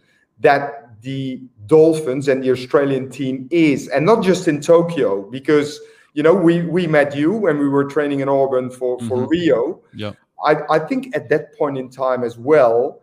that 0.42 1.00
the 1.02 1.42
Dolphins 1.66 2.28
and 2.28 2.42
the 2.42 2.50
Australian 2.50 3.10
team 3.10 3.48
is, 3.50 3.88
and 3.88 4.06
not 4.06 4.22
just 4.22 4.46
in 4.46 4.60
Tokyo, 4.60 5.22
because 5.30 5.80
you 6.14 6.22
know, 6.22 6.34
we 6.34 6.62
we 6.62 6.86
met 6.86 7.16
you 7.16 7.32
when 7.32 7.58
we 7.58 7.68
were 7.68 7.84
training 7.84 8.20
in 8.20 8.28
Auburn 8.28 8.70
for 8.70 8.98
for 9.00 9.18
mm-hmm. 9.18 9.28
Rio. 9.28 9.82
Yeah, 9.94 10.12
I 10.44 10.56
I 10.68 10.78
think 10.78 11.16
at 11.16 11.28
that 11.30 11.56
point 11.56 11.78
in 11.78 11.88
time 11.88 12.22
as 12.22 12.36
well, 12.38 13.02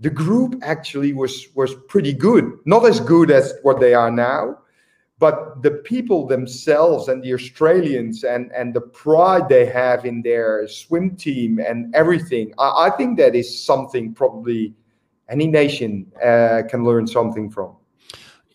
the 0.00 0.10
group 0.10 0.60
actually 0.62 1.12
was 1.12 1.48
was 1.54 1.74
pretty 1.88 2.12
good. 2.12 2.44
Not 2.64 2.86
as 2.86 3.00
good 3.00 3.30
as 3.30 3.54
what 3.62 3.80
they 3.80 3.94
are 3.94 4.10
now, 4.10 4.58
but 5.18 5.62
the 5.62 5.72
people 5.72 6.26
themselves 6.26 7.08
and 7.08 7.22
the 7.24 7.34
Australians 7.34 8.22
and 8.22 8.52
and 8.52 8.72
the 8.72 8.82
pride 8.82 9.48
they 9.48 9.66
have 9.66 10.04
in 10.04 10.22
their 10.22 10.68
swim 10.68 11.16
team 11.16 11.58
and 11.58 11.92
everything. 11.94 12.54
I, 12.58 12.86
I 12.86 12.90
think 12.90 13.18
that 13.18 13.34
is 13.34 13.64
something 13.64 14.14
probably 14.14 14.74
any 15.28 15.46
nation 15.46 16.10
uh, 16.22 16.62
can 16.68 16.84
learn 16.84 17.06
something 17.06 17.50
from. 17.50 17.76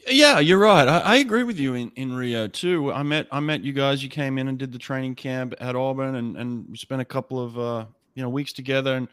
Yeah, 0.08 0.40
you're 0.40 0.60
right. 0.60 0.88
I, 0.88 1.00
I, 1.00 1.16
agree 1.18 1.44
with 1.44 1.60
you 1.60 1.76
in, 1.76 1.92
in 1.96 2.14
Rio 2.14 2.48
too. 2.48 2.92
I 2.92 3.04
met 3.04 3.28
I 3.32 3.40
met 3.40 3.64
you 3.64 3.74
guys. 3.74 4.02
You 4.04 4.10
came 4.10 4.38
in 4.38 4.48
and 4.48 4.58
did 4.58 4.72
the 4.72 4.80
training 4.80 5.16
camp 5.16 5.54
at 5.60 5.76
Auburn, 5.76 6.16
and 6.16 6.36
and 6.36 6.66
we 6.70 6.78
spent 6.78 7.02
a 7.02 7.06
couple 7.06 7.44
of 7.44 7.60
uh, 7.60 7.86
you 8.16 8.24
know 8.24 8.30
weeks 8.30 8.54
together. 8.54 8.96
And 8.96 9.08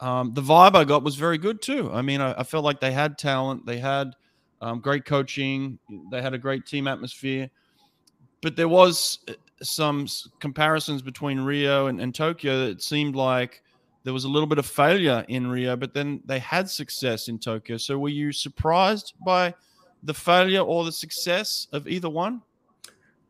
um, 0.00 0.32
the 0.32 0.40
vibe 0.40 0.76
I 0.76 0.84
got 0.84 1.02
was 1.02 1.16
very 1.16 1.36
good 1.36 1.60
too. 1.60 1.90
I 1.92 2.00
mean, 2.00 2.20
I, 2.20 2.40
I 2.40 2.42
felt 2.42 2.64
like 2.64 2.80
they 2.80 2.92
had 2.92 3.18
talent, 3.18 3.66
they 3.66 3.78
had 3.78 4.14
um, 4.62 4.80
great 4.80 5.04
coaching, 5.04 5.78
they 6.10 6.22
had 6.22 6.32
a 6.32 6.38
great 6.38 6.64
team 6.64 6.88
atmosphere. 6.88 7.50
But 8.40 8.56
there 8.56 8.68
was 8.68 9.18
uh, 9.28 9.34
some 9.62 10.06
comparisons 10.38 11.02
between 11.02 11.40
Rio 11.40 11.88
and, 11.88 12.00
and 12.00 12.14
Tokyo. 12.14 12.66
It 12.66 12.82
seemed 12.82 13.14
like 13.14 13.62
there 14.04 14.12
was 14.12 14.24
a 14.24 14.28
little 14.28 14.48
bit 14.48 14.58
of 14.58 14.66
failure 14.66 15.24
in 15.28 15.46
Rio, 15.48 15.76
but 15.76 15.94
then 15.94 16.20
they 16.24 16.38
had 16.38 16.70
success 16.70 17.28
in 17.28 17.38
Tokyo. 17.38 17.76
So 17.76 17.98
were 17.98 18.08
you 18.08 18.32
surprised 18.32 19.14
by? 19.24 19.54
the 20.02 20.14
failure 20.14 20.60
or 20.60 20.84
the 20.84 20.92
success 20.92 21.68
of 21.72 21.86
either 21.86 22.08
one? 22.08 22.42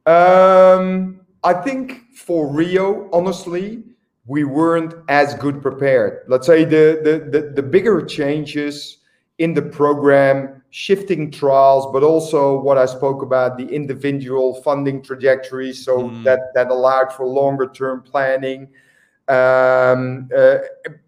Um, 0.07 1.21
I 1.45 1.55
think 1.55 2.15
for 2.15 2.53
Rio, 2.53 3.09
honestly, 3.13 3.83
we 4.27 4.45
weren't 4.45 4.95
as 5.09 5.35
good 5.35 5.61
prepared. 5.63 6.25
Let's 6.29 6.47
say 6.47 6.65
the 6.65 7.01
the 7.03 7.41
the, 7.41 7.49
the 7.51 7.63
bigger 7.63 8.05
changes 8.05 8.99
in 9.39 9.55
the 9.55 9.63
program, 9.63 10.63
shifting 10.71 11.31
trials, 11.31 11.91
but 11.93 12.03
also 12.03 12.61
what 12.61 12.77
I 12.77 12.87
spoke 12.87 13.23
about 13.23 13.57
the 13.57 13.67
individual 13.67 14.61
funding 14.63 15.03
trajectory. 15.03 15.73
So 15.73 16.11
mm. 16.11 16.25
that 16.25 16.55
that 16.55 16.69
allowed 16.69 17.13
for 17.13 17.27
longer 17.27 17.69
term 17.69 18.03
planning. 18.03 18.69
Um, 19.31 20.28
uh, 20.36 20.59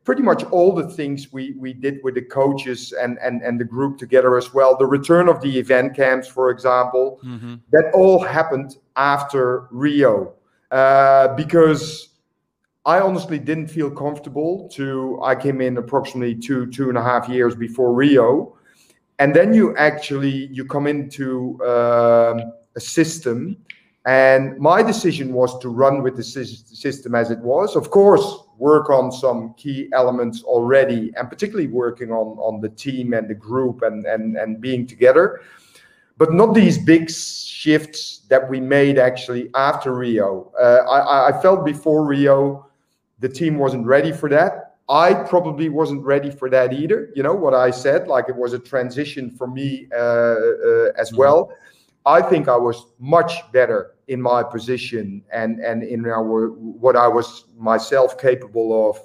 pretty 0.04 0.22
much 0.22 0.44
all 0.44 0.72
the 0.72 0.88
things 0.88 1.32
we 1.32 1.54
we 1.58 1.72
did 1.72 1.98
with 2.04 2.14
the 2.14 2.22
coaches 2.22 2.92
and 2.92 3.18
and 3.20 3.42
and 3.42 3.58
the 3.58 3.64
group 3.64 3.98
together 3.98 4.36
as 4.36 4.54
well. 4.54 4.76
The 4.76 4.86
return 4.86 5.28
of 5.28 5.40
the 5.40 5.58
event 5.58 5.96
camps, 5.96 6.28
for 6.28 6.50
example, 6.50 7.18
mm-hmm. 7.24 7.56
that 7.72 7.90
all 7.94 8.20
happened 8.20 8.76
after 8.94 9.66
Rio 9.72 10.34
uh, 10.70 11.34
because 11.34 12.08
I 12.84 13.00
honestly 13.00 13.38
didn't 13.38 13.68
feel 13.68 13.90
comfortable 13.90 14.68
to. 14.70 15.20
I 15.22 15.34
came 15.34 15.60
in 15.60 15.76
approximately 15.76 16.34
two 16.34 16.66
two 16.66 16.88
and 16.88 16.98
a 16.98 17.02
half 17.02 17.28
years 17.28 17.54
before 17.54 17.92
Rio, 17.92 18.56
and 19.18 19.34
then 19.34 19.54
you 19.54 19.76
actually 19.76 20.46
you 20.50 20.64
come 20.64 20.86
into 20.86 21.58
um, 21.62 22.52
a 22.74 22.80
system, 22.80 23.56
and 24.04 24.58
my 24.58 24.82
decision 24.82 25.32
was 25.32 25.58
to 25.60 25.68
run 25.68 26.02
with 26.02 26.16
the 26.16 26.24
system 26.24 27.14
as 27.14 27.30
it 27.30 27.38
was. 27.38 27.76
Of 27.76 27.90
course, 27.90 28.38
work 28.58 28.90
on 28.90 29.12
some 29.12 29.54
key 29.54 29.88
elements 29.92 30.42
already, 30.42 31.12
and 31.16 31.28
particularly 31.28 31.68
working 31.68 32.10
on 32.10 32.38
on 32.38 32.60
the 32.60 32.68
team 32.68 33.14
and 33.14 33.28
the 33.28 33.34
group 33.34 33.82
and 33.82 34.04
and 34.06 34.36
and 34.36 34.60
being 34.60 34.86
together 34.86 35.40
but 36.18 36.32
not 36.32 36.54
these 36.54 36.78
big 36.78 37.10
shifts 37.10 38.20
that 38.28 38.48
we 38.48 38.60
made 38.60 38.96
actually 38.96 39.50
after 39.54 39.92
Rio. 39.92 40.52
Uh, 40.56 40.88
I, 40.88 41.36
I, 41.36 41.42
felt 41.42 41.64
before 41.64 42.04
Rio 42.04 42.66
the 43.18 43.28
team 43.28 43.58
wasn't 43.58 43.86
ready 43.86 44.12
for 44.12 44.28
that. 44.28 44.76
I 44.88 45.14
probably 45.14 45.68
wasn't 45.68 46.04
ready 46.04 46.30
for 46.30 46.50
that 46.50 46.72
either. 46.72 47.10
You 47.14 47.22
know 47.22 47.34
what 47.34 47.54
I 47.54 47.70
said, 47.70 48.08
like 48.08 48.28
it 48.28 48.36
was 48.36 48.52
a 48.52 48.58
transition 48.58 49.30
for 49.30 49.46
me 49.46 49.88
uh, 49.92 49.96
uh, 49.96 50.92
as 50.98 51.10
mm-hmm. 51.10 51.16
I 52.04 52.20
think 52.22 52.48
I 52.48 52.56
was 52.56 52.86
much 52.98 53.32
better 53.52 53.94
in 54.08 54.20
my 54.20 54.42
position 54.42 55.22
and 55.32 55.60
and 55.60 55.82
in 55.82 56.04
our 56.06 56.48
what 56.50 56.96
I 56.96 57.08
was 57.08 57.44
myself 57.56 58.18
capable 58.18 58.90
of 58.90 58.98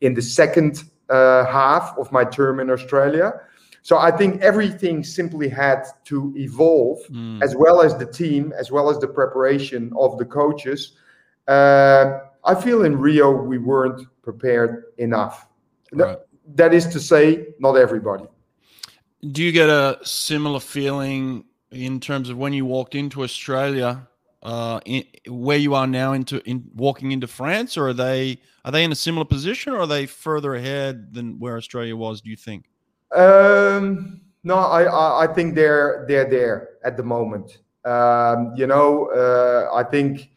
in 0.00 0.14
the 0.14 0.22
second 0.22 0.84
uh, 1.08 1.44
half 1.46 1.94
of 1.96 2.10
my 2.10 2.24
term 2.24 2.60
in 2.60 2.70
Australia. 2.70 3.32
So 3.82 3.98
I 3.98 4.12
think 4.12 4.40
everything 4.40 5.02
simply 5.02 5.48
had 5.48 5.84
to 6.04 6.32
evolve, 6.36 6.98
mm. 7.10 7.42
as 7.42 7.56
well 7.56 7.82
as 7.82 7.96
the 7.96 8.06
team, 8.06 8.52
as 8.56 8.70
well 8.70 8.88
as 8.88 8.98
the 8.98 9.08
preparation 9.08 9.92
of 9.98 10.18
the 10.18 10.24
coaches. 10.24 10.92
Uh, 11.48 12.20
I 12.44 12.54
feel 12.54 12.84
in 12.84 12.96
Rio 12.96 13.32
we 13.32 13.58
weren't 13.58 14.06
prepared 14.22 14.84
enough. 14.98 15.46
Right. 15.92 16.16
That 16.54 16.72
is 16.72 16.86
to 16.88 17.00
say, 17.00 17.48
not 17.58 17.76
everybody. 17.76 18.24
Do 19.30 19.42
you 19.42 19.52
get 19.52 19.68
a 19.68 19.98
similar 20.02 20.60
feeling 20.60 21.44
in 21.72 22.00
terms 22.00 22.28
of 22.28 22.36
when 22.36 22.52
you 22.52 22.64
walked 22.64 22.94
into 22.94 23.22
Australia, 23.22 24.08
uh, 24.42 24.80
in, 24.84 25.04
where 25.28 25.58
you 25.58 25.74
are 25.74 25.86
now 25.86 26.12
into 26.12 26.40
in 26.48 26.68
walking 26.74 27.12
into 27.12 27.26
France, 27.26 27.76
or 27.76 27.88
are 27.88 27.92
they 27.92 28.38
are 28.64 28.72
they 28.72 28.84
in 28.84 28.92
a 28.92 28.96
similar 28.96 29.24
position, 29.24 29.72
or 29.72 29.80
are 29.80 29.86
they 29.86 30.06
further 30.06 30.54
ahead 30.54 31.14
than 31.14 31.38
where 31.38 31.56
Australia 31.56 31.96
was? 31.96 32.20
Do 32.20 32.30
you 32.30 32.36
think? 32.36 32.66
Um, 33.14 34.20
no, 34.44 34.56
I, 34.56 35.24
I 35.24 35.32
think 35.32 35.54
they're 35.54 36.04
they're 36.08 36.28
there 36.28 36.70
at 36.84 36.96
the 36.96 37.02
moment. 37.02 37.58
Um, 37.84 38.52
you 38.56 38.66
know, 38.66 39.06
uh, 39.06 39.74
I 39.74 39.82
think 39.84 40.30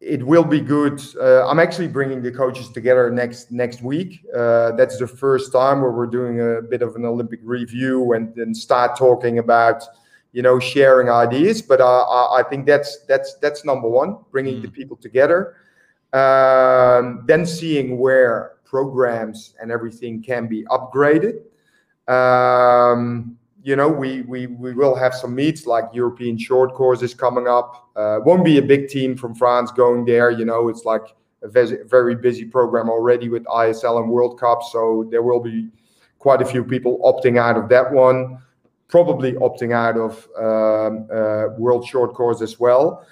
it 0.00 0.24
will 0.26 0.44
be 0.44 0.60
good. 0.60 1.00
Uh, 1.20 1.46
I'm 1.48 1.60
actually 1.60 1.86
bringing 1.86 2.22
the 2.22 2.32
coaches 2.32 2.70
together 2.70 3.10
next 3.10 3.52
next 3.52 3.82
week. 3.82 4.24
Uh, 4.34 4.72
that's 4.72 4.98
the 4.98 5.06
first 5.06 5.52
time 5.52 5.80
where 5.80 5.92
we're 5.92 6.06
doing 6.06 6.40
a 6.40 6.60
bit 6.60 6.82
of 6.82 6.96
an 6.96 7.04
Olympic 7.04 7.40
review 7.44 8.12
and 8.14 8.34
then 8.34 8.52
start 8.52 8.98
talking 8.98 9.38
about, 9.38 9.84
you 10.32 10.42
know, 10.42 10.58
sharing 10.58 11.08
ideas. 11.08 11.62
But 11.62 11.80
uh, 11.80 12.04
I 12.32 12.42
think 12.48 12.66
that's 12.66 13.04
that's 13.06 13.34
that's 13.36 13.64
number 13.64 13.88
one, 13.88 14.18
bringing 14.30 14.56
mm. 14.56 14.62
the 14.62 14.70
people 14.70 14.96
together. 14.96 15.56
Um, 16.12 17.24
then 17.26 17.46
seeing 17.46 17.98
where 17.98 18.56
programs 18.64 19.54
and 19.60 19.70
everything 19.70 20.22
can 20.22 20.46
be 20.46 20.64
upgraded. 20.64 21.40
Um, 22.08 23.38
you 23.62 23.76
know, 23.76 23.88
we, 23.88 24.22
we 24.22 24.46
we 24.48 24.72
will 24.74 24.94
have 24.94 25.14
some 25.14 25.34
meets 25.34 25.66
like 25.66 25.84
European 25.92 26.36
short 26.36 26.74
courses 26.74 27.14
coming 27.14 27.46
up. 27.46 27.90
Uh, 27.94 28.18
won't 28.24 28.44
be 28.44 28.58
a 28.58 28.62
big 28.62 28.88
team 28.88 29.16
from 29.16 29.34
France 29.34 29.70
going 29.70 30.04
there. 30.04 30.30
You 30.30 30.44
know, 30.44 30.68
it's 30.68 30.84
like 30.84 31.14
a 31.42 31.48
very, 31.48 31.78
very 31.86 32.16
busy 32.16 32.44
program 32.44 32.88
already 32.88 33.28
with 33.28 33.44
ISL 33.44 34.00
and 34.00 34.10
World 34.10 34.38
Cup. 34.38 34.62
So 34.62 35.06
there 35.10 35.22
will 35.22 35.40
be 35.40 35.68
quite 36.18 36.40
a 36.42 36.44
few 36.44 36.64
people 36.64 36.98
opting 37.04 37.38
out 37.38 37.56
of 37.56 37.68
that 37.68 37.92
one. 37.92 38.38
Probably 38.92 39.32
opting 39.32 39.72
out 39.72 39.96
of 39.96 40.28
um, 40.36 41.08
uh, 41.10 41.54
World 41.56 41.86
Short 41.88 42.12
Course 42.12 42.42
as 42.42 42.60
well. 42.60 43.06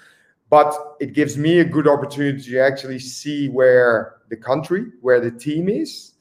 But 0.51 0.75
it 0.99 1.13
gives 1.13 1.37
me 1.37 1.59
a 1.59 1.65
good 1.65 1.87
opportunity 1.87 2.51
to 2.51 2.59
actually 2.59 2.99
see 2.99 3.49
where 3.49 4.17
the 4.29 4.37
country, 4.37 4.85
where 5.01 5.19
the 5.19 5.31
team 5.31 5.67
is, 5.69 6.11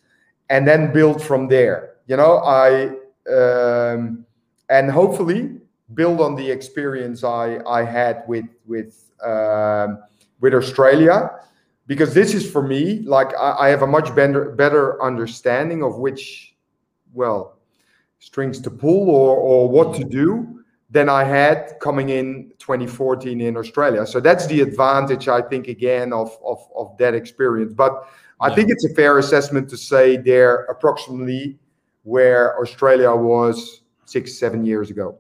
and 0.49 0.67
then 0.67 0.95
build 0.95 1.23
from 1.23 1.47
there. 1.47 1.97
You 2.07 2.17
know, 2.17 2.39
I 2.39 2.97
um, 3.31 4.25
and 4.71 4.91
hopefully 4.91 5.61
build 5.93 6.23
on 6.23 6.37
the 6.37 6.51
experience 6.51 7.23
I, 7.23 7.59
I 7.67 7.85
had 7.85 8.25
with 8.27 8.47
with 8.67 9.11
um, 9.23 9.99
with 10.41 10.55
Australia 10.55 11.31
because 11.87 12.15
this 12.15 12.33
is 12.33 12.51
for 12.51 12.63
me 12.63 13.01
like 13.01 13.35
I, 13.39 13.67
I, 13.67 13.69
have 13.69 13.83
a 13.83 13.87
much 13.87 14.15
better 14.15 14.53
better 14.53 15.03
understanding 15.03 15.83
of 15.83 15.99
which 15.99 16.55
well 17.13 17.59
strings 18.21 18.61
to 18.61 18.71
pull 18.71 19.11
or 19.11 19.37
or 19.37 19.69
what 19.69 19.97
to 19.97 20.05
do 20.05 20.63
than 20.91 21.09
I 21.09 21.25
had 21.25 21.79
coming 21.81 22.09
in 22.09 22.53
2014 22.59 23.41
in 23.41 23.57
Australia. 23.57 24.07
So 24.07 24.21
that's 24.21 24.47
the 24.47 24.61
advantage 24.61 25.29
I 25.29 25.43
think 25.43 25.67
again 25.67 26.13
of 26.13 26.31
of, 26.45 26.59
of 26.77 26.97
that 26.99 27.15
experience. 27.15 27.73
But 27.73 28.09
I 28.41 28.49
yeah. 28.49 28.55
think 28.55 28.71
it's 28.71 28.85
a 28.85 28.95
fair 28.95 29.19
assessment 29.19 29.69
to 29.71 29.77
say 29.77 30.17
they're 30.17 30.65
approximately 30.65 31.59
where 32.05 32.59
Australia 32.61 33.15
was 33.15 33.83
six, 34.07 34.39
seven 34.39 34.65
years 34.65 34.91
ago. 34.91 35.19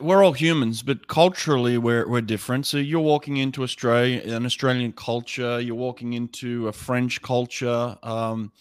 We're 0.00 0.22
all 0.22 0.32
humans, 0.32 0.82
but 0.82 1.08
culturally 1.08 1.78
we're, 1.78 2.08
we're 2.08 2.20
different. 2.20 2.66
So 2.66 2.78
you're 2.78 3.00
walking 3.00 3.38
into 3.38 3.62
Australia, 3.62 4.20
an 4.34 4.46
Australian 4.46 4.92
culture. 4.92 5.60
You're 5.60 5.74
walking 5.74 6.12
into 6.12 6.68
a 6.68 6.72
French 6.72 7.20
culture. 7.22 7.96
Um, 8.02 8.52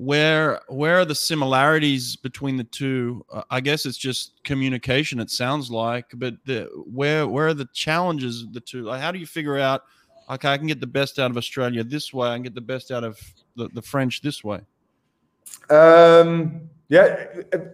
where 0.00 0.62
where 0.68 0.98
are 1.00 1.04
the 1.04 1.14
similarities 1.14 2.16
between 2.16 2.56
the 2.56 2.64
two? 2.64 3.24
Uh, 3.30 3.42
I 3.50 3.60
guess 3.60 3.84
it's 3.84 3.98
just 3.98 4.42
communication. 4.44 5.20
It 5.20 5.30
sounds 5.30 5.70
like, 5.70 6.06
but 6.14 6.36
the, 6.46 6.70
where 6.90 7.28
where 7.28 7.48
are 7.48 7.54
the 7.54 7.68
challenges? 7.74 8.46
The 8.52 8.60
two. 8.60 8.84
Like, 8.84 9.02
how 9.02 9.12
do 9.12 9.18
you 9.18 9.26
figure 9.26 9.58
out? 9.58 9.82
Okay, 10.30 10.48
I 10.48 10.56
can 10.56 10.68
get 10.68 10.80
the 10.80 10.86
best 10.86 11.18
out 11.18 11.30
of 11.30 11.36
Australia 11.36 11.84
this 11.84 12.14
way. 12.14 12.28
I 12.28 12.34
can 12.34 12.42
get 12.42 12.54
the 12.54 12.62
best 12.62 12.90
out 12.90 13.04
of 13.04 13.20
the, 13.56 13.68
the 13.74 13.82
French 13.82 14.22
this 14.22 14.42
way. 14.42 14.60
Um, 15.68 16.70
yeah, 16.88 17.26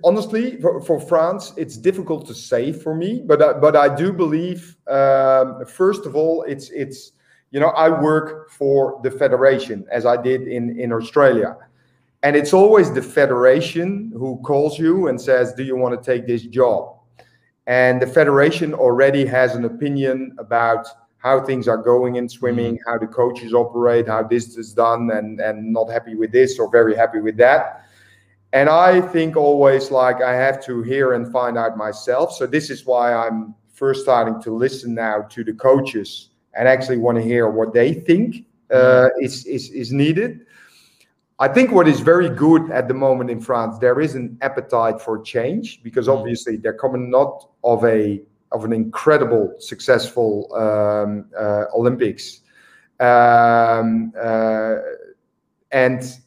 honestly, 0.02 0.60
for, 0.60 0.80
for, 0.80 0.98
France, 0.98 1.52
it's 1.56 1.76
difficult 1.76 2.26
to 2.26 2.34
say 2.34 2.72
for 2.72 2.94
me, 2.94 3.22
but 3.24 3.40
I, 3.40 3.52
but 3.52 3.76
I 3.76 3.94
do 3.94 4.12
believe 4.12 4.76
um, 4.88 5.64
first 5.64 6.06
of 6.06 6.16
all, 6.16 6.42
it's 6.42 6.70
it's 6.70 7.12
you 7.52 7.60
know 7.60 7.68
I 7.68 7.88
work 7.88 8.50
for 8.50 8.98
the 9.04 9.12
federation 9.12 9.86
as 9.92 10.06
I 10.06 10.20
did 10.20 10.48
in 10.48 10.80
in 10.80 10.92
Australia, 10.92 11.56
and 12.22 12.36
it's 12.36 12.52
always 12.52 12.92
the 12.92 13.02
federation 13.02 14.12
who 14.14 14.40
calls 14.44 14.78
you 14.78 15.08
and 15.08 15.20
says, 15.20 15.52
"Do 15.54 15.62
you 15.62 15.76
want 15.76 16.00
to 16.00 16.12
take 16.12 16.26
this 16.26 16.42
job?" 16.42 16.98
And 17.66 18.00
the 18.00 18.06
federation 18.06 18.74
already 18.74 19.26
has 19.26 19.54
an 19.54 19.64
opinion 19.64 20.36
about 20.38 20.86
how 21.18 21.40
things 21.40 21.66
are 21.66 21.76
going 21.76 22.16
in 22.16 22.28
swimming, 22.28 22.74
mm-hmm. 22.74 22.90
how 22.90 22.98
the 22.98 23.06
coaches 23.06 23.52
operate, 23.52 24.06
how 24.06 24.22
this 24.22 24.56
is 24.56 24.72
done, 24.72 25.10
and 25.10 25.40
and 25.40 25.72
not 25.72 25.90
happy 25.90 26.14
with 26.14 26.32
this 26.32 26.58
or 26.58 26.70
very 26.70 26.94
happy 26.94 27.20
with 27.20 27.36
that. 27.36 27.82
And 28.52 28.68
I 28.68 29.00
think 29.00 29.36
always 29.36 29.90
like 29.90 30.22
I 30.22 30.34
have 30.34 30.64
to 30.64 30.82
hear 30.82 31.12
and 31.12 31.30
find 31.30 31.58
out 31.58 31.76
myself. 31.76 32.32
So 32.32 32.46
this 32.46 32.70
is 32.70 32.86
why 32.86 33.12
I'm 33.12 33.54
first 33.72 34.02
starting 34.02 34.40
to 34.42 34.54
listen 34.54 34.94
now 34.94 35.22
to 35.30 35.44
the 35.44 35.52
coaches 35.52 36.30
and 36.54 36.66
actually 36.66 36.96
want 36.96 37.18
to 37.18 37.22
hear 37.22 37.50
what 37.50 37.74
they 37.74 37.92
think 37.92 38.46
uh, 38.70 38.76
mm-hmm. 38.76 39.24
is, 39.24 39.44
is 39.46 39.70
is 39.70 39.92
needed. 39.92 40.45
I 41.38 41.48
think 41.48 41.70
what 41.70 41.86
is 41.86 42.00
very 42.00 42.30
good 42.30 42.70
at 42.70 42.88
the 42.88 42.94
moment 42.94 43.30
in 43.30 43.40
France, 43.40 43.78
there 43.78 44.00
is 44.00 44.14
an 44.14 44.38
appetite 44.40 45.00
for 45.00 45.20
change 45.20 45.82
because 45.82 46.06
mm-hmm. 46.06 46.18
obviously 46.18 46.56
they're 46.56 46.72
coming 46.72 47.10
not 47.10 47.48
of 47.62 47.84
a 47.84 48.22
of 48.52 48.64
an 48.64 48.72
incredible 48.72 49.54
successful 49.58 50.48
um, 50.54 51.26
uh, 51.38 51.64
Olympics, 51.74 52.40
um, 53.00 54.12
uh, 54.18 54.76
and 55.72 56.18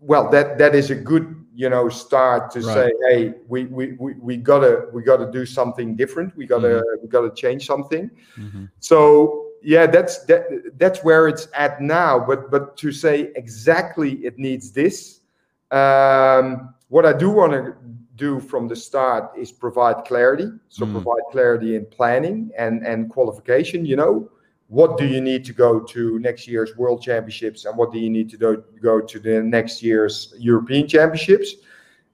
well, 0.00 0.28
that 0.30 0.58
that 0.58 0.74
is 0.74 0.90
a 0.90 0.94
good 0.94 1.36
you 1.54 1.70
know 1.70 1.88
start 1.88 2.50
to 2.50 2.60
right. 2.60 2.74
say, 2.74 2.92
hey, 3.08 3.34
we, 3.48 3.64
we 3.66 3.92
we 3.92 4.14
we 4.14 4.36
gotta 4.36 4.88
we 4.92 5.02
gotta 5.02 5.30
do 5.30 5.46
something 5.46 5.96
different. 5.96 6.36
We 6.36 6.46
gotta 6.46 6.68
mm-hmm. 6.68 7.02
we 7.02 7.08
gotta 7.08 7.32
change 7.34 7.66
something. 7.66 8.10
Mm-hmm. 8.36 8.64
So 8.80 9.49
yeah, 9.62 9.86
that's 9.86 10.24
that 10.24 10.44
that's 10.78 11.02
where 11.04 11.28
it's 11.28 11.48
at 11.54 11.80
now. 11.80 12.18
But 12.18 12.50
but 12.50 12.76
to 12.78 12.92
say 12.92 13.32
exactly 13.36 14.12
it 14.24 14.38
needs 14.38 14.72
this. 14.72 15.20
Um, 15.70 16.74
what 16.88 17.06
I 17.06 17.12
do 17.12 17.30
want 17.30 17.52
to 17.52 17.74
do 18.16 18.40
from 18.40 18.68
the 18.68 18.76
start 18.76 19.30
is 19.36 19.52
provide 19.52 20.04
clarity. 20.04 20.50
So 20.68 20.84
Mm. 20.84 20.92
provide 20.92 21.22
clarity 21.30 21.76
in 21.76 21.86
planning 21.86 22.50
and 22.56 22.86
and 22.86 23.08
qualification. 23.10 23.86
You 23.86 23.96
know, 23.96 24.30
what 24.68 24.98
do 24.98 25.04
you 25.06 25.20
need 25.20 25.44
to 25.46 25.52
go 25.52 25.80
to 25.80 26.18
next 26.18 26.46
year's 26.46 26.76
World 26.76 27.02
Championships, 27.02 27.64
and 27.64 27.76
what 27.76 27.92
do 27.92 27.98
you 27.98 28.10
need 28.10 28.28
to 28.30 28.36
do, 28.36 28.62
go 28.82 29.00
to 29.00 29.18
the 29.18 29.42
next 29.42 29.82
year's 29.82 30.34
European 30.38 30.86
Championships? 30.86 31.56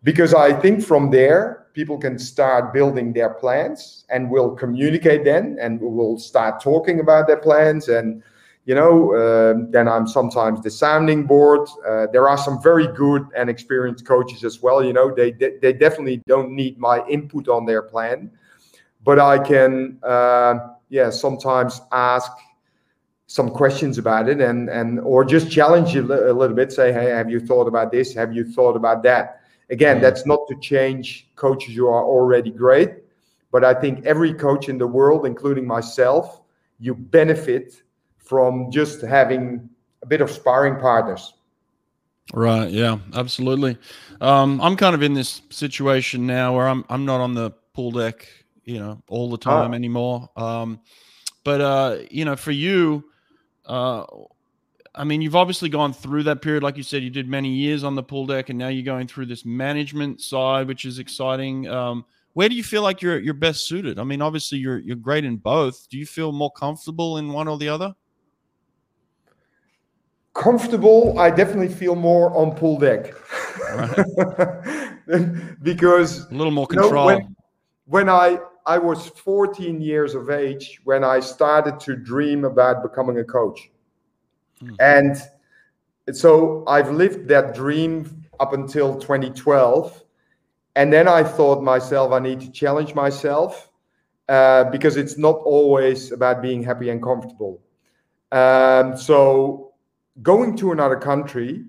Because 0.02 0.34
I 0.34 0.52
think 0.52 0.82
from 0.82 1.10
there 1.10 1.65
people 1.76 1.98
can 1.98 2.18
start 2.18 2.72
building 2.72 3.12
their 3.12 3.34
plans, 3.34 4.06
and 4.08 4.30
we'll 4.30 4.56
communicate 4.56 5.24
then, 5.24 5.58
and 5.60 5.78
we 5.78 5.88
will 5.88 6.18
start 6.18 6.60
talking 6.62 7.00
about 7.00 7.26
their 7.26 7.36
plans 7.36 7.88
and 7.88 8.22
you 8.64 8.74
know 8.74 9.14
um, 9.14 9.70
then 9.70 9.86
i'm 9.86 10.08
sometimes 10.08 10.60
the 10.60 10.70
sounding 10.70 11.24
board. 11.24 11.68
Uh, 11.86 12.06
there 12.12 12.28
are 12.28 12.36
some 12.36 12.60
very 12.60 12.88
good 12.88 13.22
and 13.36 13.48
experienced 13.48 14.04
coaches 14.04 14.42
as 14.42 14.60
well 14.60 14.82
you 14.82 14.92
know 14.92 15.14
they 15.14 15.30
they, 15.30 15.52
they 15.62 15.72
definitely 15.72 16.20
don't 16.26 16.50
need 16.50 16.76
my 16.78 17.06
input 17.06 17.46
on 17.46 17.64
their 17.64 17.82
plan 17.82 18.28
but 19.04 19.20
i 19.20 19.38
can 19.38 19.96
uh, 20.02 20.54
yeah 20.88 21.10
sometimes 21.10 21.80
ask 21.92 22.32
some 23.28 23.50
questions 23.50 23.98
about 23.98 24.28
it 24.28 24.40
and 24.40 24.68
and 24.68 24.98
or 25.00 25.24
just 25.24 25.48
challenge 25.48 25.94
you 25.94 26.02
a 26.32 26.34
little 26.40 26.56
bit 26.56 26.72
say 26.72 26.92
hey 26.92 27.08
have 27.10 27.30
you 27.30 27.38
thought 27.38 27.68
about 27.68 27.92
this? 27.92 28.14
Have 28.14 28.32
you 28.32 28.44
thought 28.44 28.76
about 28.76 29.04
that 29.04 29.35
again 29.70 29.98
Mm. 29.98 30.02
that's 30.02 30.24
not 30.26 30.40
to 30.48 30.54
change 30.60 31.28
coaches 31.36 31.74
who 31.74 31.86
are 31.86 32.04
already 32.04 32.50
great 32.50 32.90
but 33.52 33.64
i 33.64 33.74
think 33.74 34.04
every 34.04 34.32
coach 34.34 34.68
in 34.68 34.78
the 34.78 34.86
world 34.86 35.26
including 35.26 35.66
myself 35.66 36.42
you 36.78 36.94
benefit 36.94 37.82
from 38.18 38.70
just 38.70 39.00
having 39.02 39.68
a 40.02 40.06
bit 40.06 40.20
of 40.20 40.30
sparring 40.30 40.76
partners. 40.80 41.32
Right. 42.34 42.70
Yeah. 42.70 42.98
Absolutely. 43.14 43.78
Um, 44.20 44.60
I'm 44.60 44.76
kind 44.76 44.94
of 44.94 45.02
in 45.02 45.14
this 45.14 45.42
situation 45.50 46.26
now 46.26 46.54
where 46.56 46.68
I'm 46.68 46.84
I'm 46.90 47.04
not 47.06 47.20
on 47.20 47.34
the 47.34 47.52
pool 47.72 47.92
deck, 47.92 48.26
you 48.64 48.78
know, 48.78 49.00
all 49.08 49.30
the 49.30 49.38
time 49.38 49.70
Ah. 49.72 49.74
anymore. 49.74 50.28
Um, 50.36 50.80
but 51.44 51.60
uh, 51.60 51.98
you 52.10 52.24
know, 52.24 52.36
for 52.36 52.50
you, 52.50 53.04
uh, 53.64 54.04
I 54.96 55.04
mean, 55.04 55.20
you've 55.20 55.36
obviously 55.36 55.68
gone 55.68 55.92
through 55.92 56.22
that 56.24 56.40
period, 56.40 56.62
like 56.62 56.76
you 56.78 56.82
said, 56.82 57.02
you 57.02 57.10
did 57.10 57.28
many 57.28 57.50
years 57.50 57.84
on 57.84 57.94
the 57.94 58.02
pool 58.02 58.26
deck, 58.26 58.48
and 58.48 58.58
now 58.58 58.68
you're 58.68 58.84
going 58.84 59.06
through 59.06 59.26
this 59.26 59.44
management 59.44 60.22
side, 60.22 60.66
which 60.66 60.86
is 60.86 60.98
exciting. 60.98 61.68
Um, 61.68 62.06
where 62.32 62.48
do 62.48 62.54
you 62.54 62.64
feel 62.64 62.82
like 62.82 63.02
you're 63.02 63.18
you're 63.18 63.34
best 63.34 63.66
suited? 63.66 63.98
I 63.98 64.04
mean, 64.04 64.22
obviously 64.22 64.58
you're 64.58 64.78
you're 64.78 64.96
great 64.96 65.24
in 65.24 65.36
both. 65.36 65.86
Do 65.90 65.98
you 65.98 66.06
feel 66.06 66.32
more 66.32 66.50
comfortable 66.50 67.18
in 67.18 67.32
one 67.32 67.48
or 67.48 67.58
the 67.58 67.68
other? 67.68 67.94
Comfortable, 70.34 71.18
I 71.18 71.30
definitely 71.30 71.74
feel 71.74 71.94
more 71.94 72.34
on 72.36 72.54
pool 72.54 72.78
deck. 72.78 73.14
because 75.62 76.30
A 76.30 76.34
little 76.34 76.50
more 76.50 76.66
you 76.70 76.76
know, 76.76 76.82
control. 76.82 77.06
when, 77.06 77.36
when 77.86 78.08
I 78.10 78.38
I 78.66 78.78
was 78.78 79.08
14 79.08 79.80
years 79.80 80.14
of 80.14 80.28
age 80.28 80.80
when 80.84 81.04
I 81.04 81.20
started 81.20 81.80
to 81.80 81.96
dream 81.96 82.44
about 82.44 82.82
becoming 82.82 83.18
a 83.18 83.24
coach. 83.24 83.70
Hmm. 84.60 84.74
And 84.80 85.16
so 86.12 86.64
I've 86.66 86.90
lived 86.90 87.28
that 87.28 87.54
dream 87.54 88.24
up 88.40 88.52
until 88.52 88.98
2012. 88.98 90.02
And 90.76 90.92
then 90.92 91.08
I 91.08 91.22
thought 91.22 91.62
myself, 91.62 92.12
I 92.12 92.18
need 92.18 92.40
to 92.40 92.50
challenge 92.50 92.94
myself 92.94 93.70
uh, 94.28 94.64
because 94.64 94.96
it's 94.96 95.16
not 95.16 95.36
always 95.44 96.12
about 96.12 96.42
being 96.42 96.62
happy 96.62 96.90
and 96.90 97.02
comfortable. 97.02 97.62
Um, 98.32 98.96
so 98.96 99.72
going 100.22 100.56
to 100.58 100.72
another 100.72 100.96
country, 100.96 101.64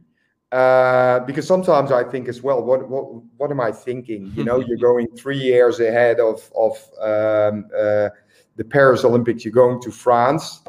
uh, 0.52 1.20
because 1.22 1.48
sometimes 1.48 1.92
I 1.92 2.04
think 2.04 2.28
as 2.28 2.42
well, 2.42 2.64
what 2.64 2.90
what 2.90 3.24
what 3.38 3.52
am 3.52 3.60
I 3.60 3.72
thinking? 3.72 4.32
You 4.36 4.44
know, 4.44 4.60
you're 4.60 4.78
going 4.90 5.08
three 5.16 5.38
years 5.38 5.80
ahead 5.80 6.20
of 6.20 6.52
of 6.56 6.78
um, 7.00 7.70
uh, 7.78 8.10
the 8.56 8.66
Paris 8.68 9.04
Olympics. 9.04 9.46
You're 9.46 9.54
going 9.54 9.82
to 9.82 9.92
France, 9.92 10.62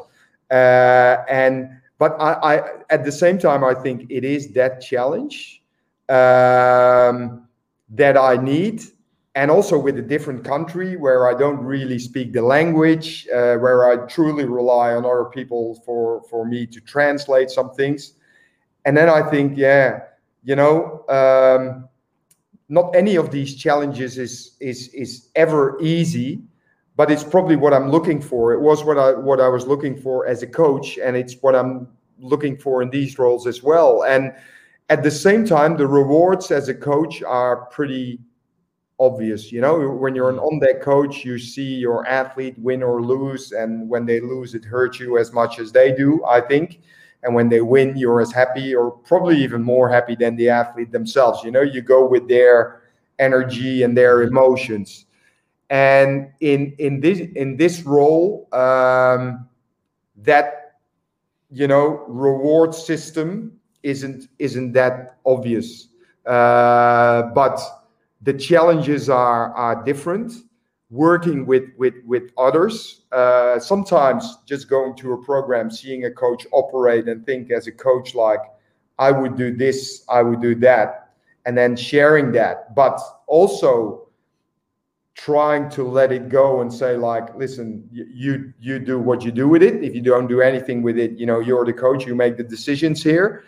uh, 0.51 1.17
and 1.29 1.69
but 1.99 2.15
I, 2.19 2.33
I 2.55 2.61
at 2.89 3.05
the 3.05 3.11
same 3.11 3.37
time 3.37 3.63
I 3.63 3.75
think 3.75 4.07
it 4.09 4.23
is 4.23 4.51
that 4.53 4.81
challenge 4.81 5.61
um, 6.09 7.47
that 7.89 8.17
I 8.17 8.37
need, 8.37 8.81
and 9.35 9.51
also 9.51 9.77
with 9.77 9.99
a 9.99 10.01
different 10.01 10.43
country 10.43 10.95
where 10.95 11.29
I 11.29 11.37
don't 11.37 11.59
really 11.59 11.99
speak 11.99 12.33
the 12.33 12.41
language, 12.41 13.27
uh, 13.27 13.57
where 13.57 13.91
I 13.91 14.07
truly 14.07 14.45
rely 14.45 14.93
on 14.93 15.05
other 15.05 15.25
people 15.25 15.75
for 15.85 16.23
for 16.23 16.45
me 16.45 16.65
to 16.65 16.81
translate 16.81 17.51
some 17.51 17.71
things. 17.75 18.13
And 18.85 18.97
then 18.97 19.09
I 19.09 19.21
think, 19.29 19.57
yeah, 19.57 19.99
you 20.43 20.55
know, 20.55 21.05
um, 21.09 21.89
not 22.69 22.95
any 22.95 23.17
of 23.17 23.29
these 23.29 23.55
challenges 23.55 24.17
is 24.17 24.55
is 24.59 24.87
is 24.93 25.29
ever 25.35 25.77
easy, 25.81 26.41
but 26.99 27.09
it's 27.09 27.23
probably 27.23 27.55
what 27.55 27.73
I'm 27.73 27.89
looking 27.89 28.21
for. 28.21 28.51
It 28.51 28.59
was 28.59 28.83
what 28.83 28.97
I 28.97 29.13
what 29.13 29.39
I 29.39 29.47
was 29.47 29.65
looking 29.65 29.95
for 29.95 30.27
as 30.27 30.43
a 30.43 30.47
coach, 30.47 30.97
and 30.97 31.15
it's 31.15 31.35
what 31.39 31.55
I'm 31.55 31.87
looking 32.19 32.57
for 32.57 32.81
in 32.81 32.89
these 32.89 33.17
roles 33.17 33.47
as 33.47 33.63
well. 33.63 34.03
And 34.03 34.33
at 34.89 35.01
the 35.01 35.09
same 35.09 35.45
time, 35.45 35.77
the 35.77 35.87
rewards 35.87 36.51
as 36.51 36.67
a 36.67 36.73
coach 36.73 37.23
are 37.23 37.67
pretty 37.67 38.19
obvious. 38.99 39.49
You 39.49 39.61
know, 39.61 39.89
when 39.91 40.13
you're 40.13 40.29
an 40.29 40.39
mm. 40.39 40.51
on-deck 40.51 40.81
coach, 40.81 41.23
you 41.23 41.39
see 41.39 41.75
your 41.75 42.05
athlete 42.05 42.59
win 42.59 42.83
or 42.83 43.01
lose, 43.01 43.53
and 43.53 43.87
when 43.87 44.05
they 44.05 44.19
lose, 44.19 44.53
it 44.53 44.65
hurts 44.65 44.99
you 44.99 45.17
as 45.17 45.31
much 45.31 45.57
as 45.57 45.71
they 45.71 45.93
do. 45.93 46.21
I 46.25 46.41
think 46.41 46.81
and 47.23 47.33
when 47.33 47.47
they 47.47 47.61
win 47.61 47.95
you're 47.95 48.19
as 48.19 48.33
happy 48.33 48.75
or 48.75 48.91
probably 48.91 49.37
even 49.41 49.63
more 49.63 49.87
happy 49.89 50.15
than 50.15 50.35
the 50.37 50.47
athlete 50.47 50.89
themselves 50.89 51.43
you 51.43 51.51
know 51.51 51.61
you 51.61 51.81
go 51.81 52.07
with 52.07 52.29
their 52.29 52.83
energy 53.19 53.83
and 53.83 53.97
their 53.97 54.19
mm-hmm. 54.19 54.37
emotions 54.37 55.05
and 55.69 56.31
in 56.39 56.73
in 56.79 56.99
this 56.99 57.19
in 57.35 57.57
this 57.57 57.83
role 57.83 58.47
um 58.53 59.47
that 60.17 60.75
you 61.51 61.67
know 61.67 62.03
reward 62.07 62.73
system 62.73 63.59
isn't 63.83 64.27
isn't 64.39 64.73
that 64.73 65.17
obvious. 65.25 65.87
Uh 66.25 67.23
but 67.33 67.59
the 68.21 68.33
challenges 68.33 69.09
are 69.09 69.53
are 69.53 69.83
different. 69.83 70.33
Working 70.91 71.45
with 71.45 71.65
with 71.77 71.93
with 72.03 72.31
others 72.35 73.01
uh, 73.11 73.59
sometimes 73.59 74.39
just 74.47 74.67
going 74.67 74.95
to 74.95 75.13
a 75.13 75.23
program 75.23 75.69
seeing 75.69 76.05
a 76.05 76.11
coach 76.11 76.47
operate 76.51 77.07
and 77.07 77.23
think 77.27 77.51
as 77.51 77.67
a 77.67 77.71
coach 77.71 78.15
like 78.15 78.39
i 78.97 79.11
would 79.11 79.37
do 79.37 79.55
this 79.55 80.03
i 80.09 80.23
would 80.23 80.41
do 80.41 80.55
that 80.55 81.09
and 81.49 81.57
then 81.57 81.75
sharing 81.75 82.31
that. 82.33 82.75
But 82.75 82.99
also 83.27 84.08
trying 85.15 85.69
to 85.69 85.83
let 85.83 86.11
it 86.11 86.29
go 86.29 86.61
and 86.61 86.73
say 86.73 86.95
like 86.95 87.35
listen 87.35 87.87
you 87.91 88.53
you 88.59 88.79
do 88.79 88.99
what 88.99 89.23
you 89.23 89.31
do 89.31 89.47
with 89.47 89.61
it. 89.61 89.83
If 89.83 89.93
you 89.93 90.01
don't 90.01 90.27
do 90.27 90.41
anything 90.41 90.81
with 90.81 90.97
it 90.97 91.11
you 91.17 91.25
know 91.25 91.39
you're 91.39 91.65
the 91.65 91.73
coach 91.73 92.05
you 92.05 92.15
make 92.15 92.37
the 92.37 92.43
decisions 92.43 93.03
here. 93.03 93.43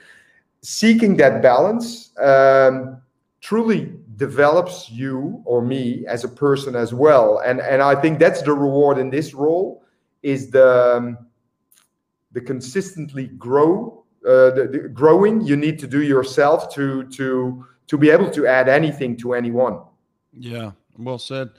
Seeking 0.62 1.18
that 1.18 1.42
balance 1.42 2.12
um, 2.20 3.02
truly 3.40 3.94
develops 4.18 4.92
you 4.92 5.42
or 5.46 5.62
me 5.62 6.06
as 6.08 6.24
a 6.24 6.30
person 6.30 6.76
as 6.76 6.94
well. 6.94 7.42
And 7.46 7.62
and 7.62 7.82
i 7.82 7.96
think 8.00 8.20
that's 8.20 8.42
the 8.42 8.54
reward 8.54 8.98
in 8.98 9.10
this 9.10 9.34
role 9.34 9.84
is 10.24 10.52
the 10.52 10.98
um, 10.98 11.18
the 12.34 12.42
consistently 12.42 13.28
grow 13.28 14.02
uh, 14.26 14.52
the, 14.52 14.68
the 14.72 14.80
growing 14.90 15.42
you 15.42 15.56
need 15.56 15.80
to 15.80 15.88
do 15.88 16.04
yourself 16.04 16.72
to 16.76 17.04
to 17.06 17.66
to 17.88 17.98
be 17.98 18.10
able 18.10 18.30
to 18.30 18.46
add 18.46 18.70
anything 18.70 19.18
to 19.18 19.34
anyone. 19.34 19.82
Yeah, 20.38 20.72
well 21.04 21.20
said. 21.20 21.50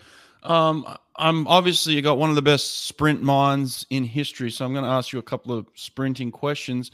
Um, 0.43 0.87
I'm 1.17 1.47
obviously 1.47 1.95
you 1.95 2.03
got 2.03 2.19
one 2.19 2.31
of 2.31 2.37
the 2.37 2.43
best 2.43 2.87
sprint 2.87 3.23
minds 3.23 3.87
in 3.91 4.05
history, 4.05 4.51
so 4.51 4.65
I'm 4.65 4.73
going 4.73 4.85
to 4.85 4.91
ask 4.91 5.13
you 5.13 5.19
a 5.19 5.23
couple 5.23 5.57
of 5.57 5.67
sprinting 5.75 6.31
questions. 6.31 6.91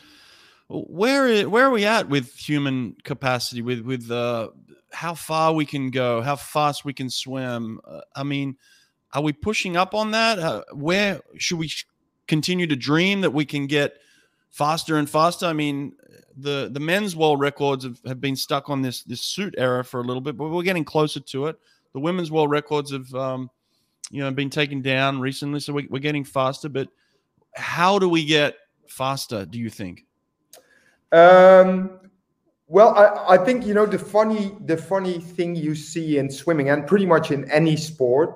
Where 0.69 1.49
where 1.49 1.67
are 1.67 1.71
we 1.71 1.87
at 1.87 2.09
with 2.09 2.35
human 2.35 2.97
capacity? 3.05 3.63
With 3.63 3.81
with 3.81 4.11
uh, 4.11 4.51
how 4.93 5.15
far 5.15 5.55
we 5.55 5.65
can 5.65 5.91
go, 5.91 6.21
how 6.21 6.37
fast 6.37 6.85
we 6.85 6.93
can 6.93 7.09
swim? 7.09 7.81
Uh, 7.85 8.01
I 8.15 8.23
mean, 8.23 8.57
are 9.15 9.23
we 9.23 9.33
pushing 9.33 9.77
up 9.77 9.95
on 9.95 10.11
that? 10.11 10.39
Uh, 10.39 10.65
where 10.73 11.23
should 11.39 11.59
we 11.59 11.71
continue 12.27 12.67
to 12.67 12.77
dream 12.77 13.23
that 13.23 13.33
we 13.33 13.47
can 13.47 13.67
get 13.67 13.95
faster 14.51 14.97
and 14.97 15.09
faster? 15.09 15.47
I 15.47 15.55
mean, 15.55 15.95
the 16.37 16.69
the 16.71 16.81
men's 16.81 17.17
world 17.17 17.41
records 17.41 17.85
have, 17.85 18.01
have 18.07 18.21
been 18.21 18.37
stuck 18.37 18.69
on 18.69 18.83
this 18.83 19.03
this 19.05 19.23
suit 19.23 19.55
era 19.57 19.85
for 19.85 20.01
a 20.01 20.05
little 20.05 20.21
bit, 20.21 20.37
but 20.37 20.49
we're 20.49 20.63
getting 20.63 20.85
closer 20.85 21.21
to 21.21 21.47
it. 21.47 21.59
The 21.95 22.01
women's 22.01 22.31
world 22.31 22.51
records 22.51 22.93
have 22.93 23.13
um, 23.15 23.51
you 24.11 24.23
know 24.23 24.31
been 24.31 24.51
taken 24.51 24.83
down 24.83 25.21
recently, 25.21 25.61
so 25.61 25.73
we, 25.73 25.87
we're 25.91 25.99
getting 25.99 26.25
faster. 26.25 26.69
But 26.69 26.89
how 27.55 27.99
do 27.99 28.09
we 28.09 28.25
get 28.25 28.55
faster? 28.89 29.45
Do 29.47 29.59
you 29.59 29.71
think? 29.71 30.05
Um, 31.13 31.99
well, 32.67 32.95
I, 32.95 33.35
I 33.35 33.45
think 33.45 33.67
you 33.67 33.75
know 33.75 33.87
the 33.87 33.99
funny 33.99 34.53
the 34.67 34.77
funny 34.77 35.19
thing 35.19 35.57
you 35.57 35.75
see 35.75 36.19
in 36.19 36.31
swimming 36.31 36.71
and 36.71 36.87
pretty 36.87 37.07
much 37.07 37.31
in 37.31 37.51
any 37.51 37.77
sport 37.77 38.35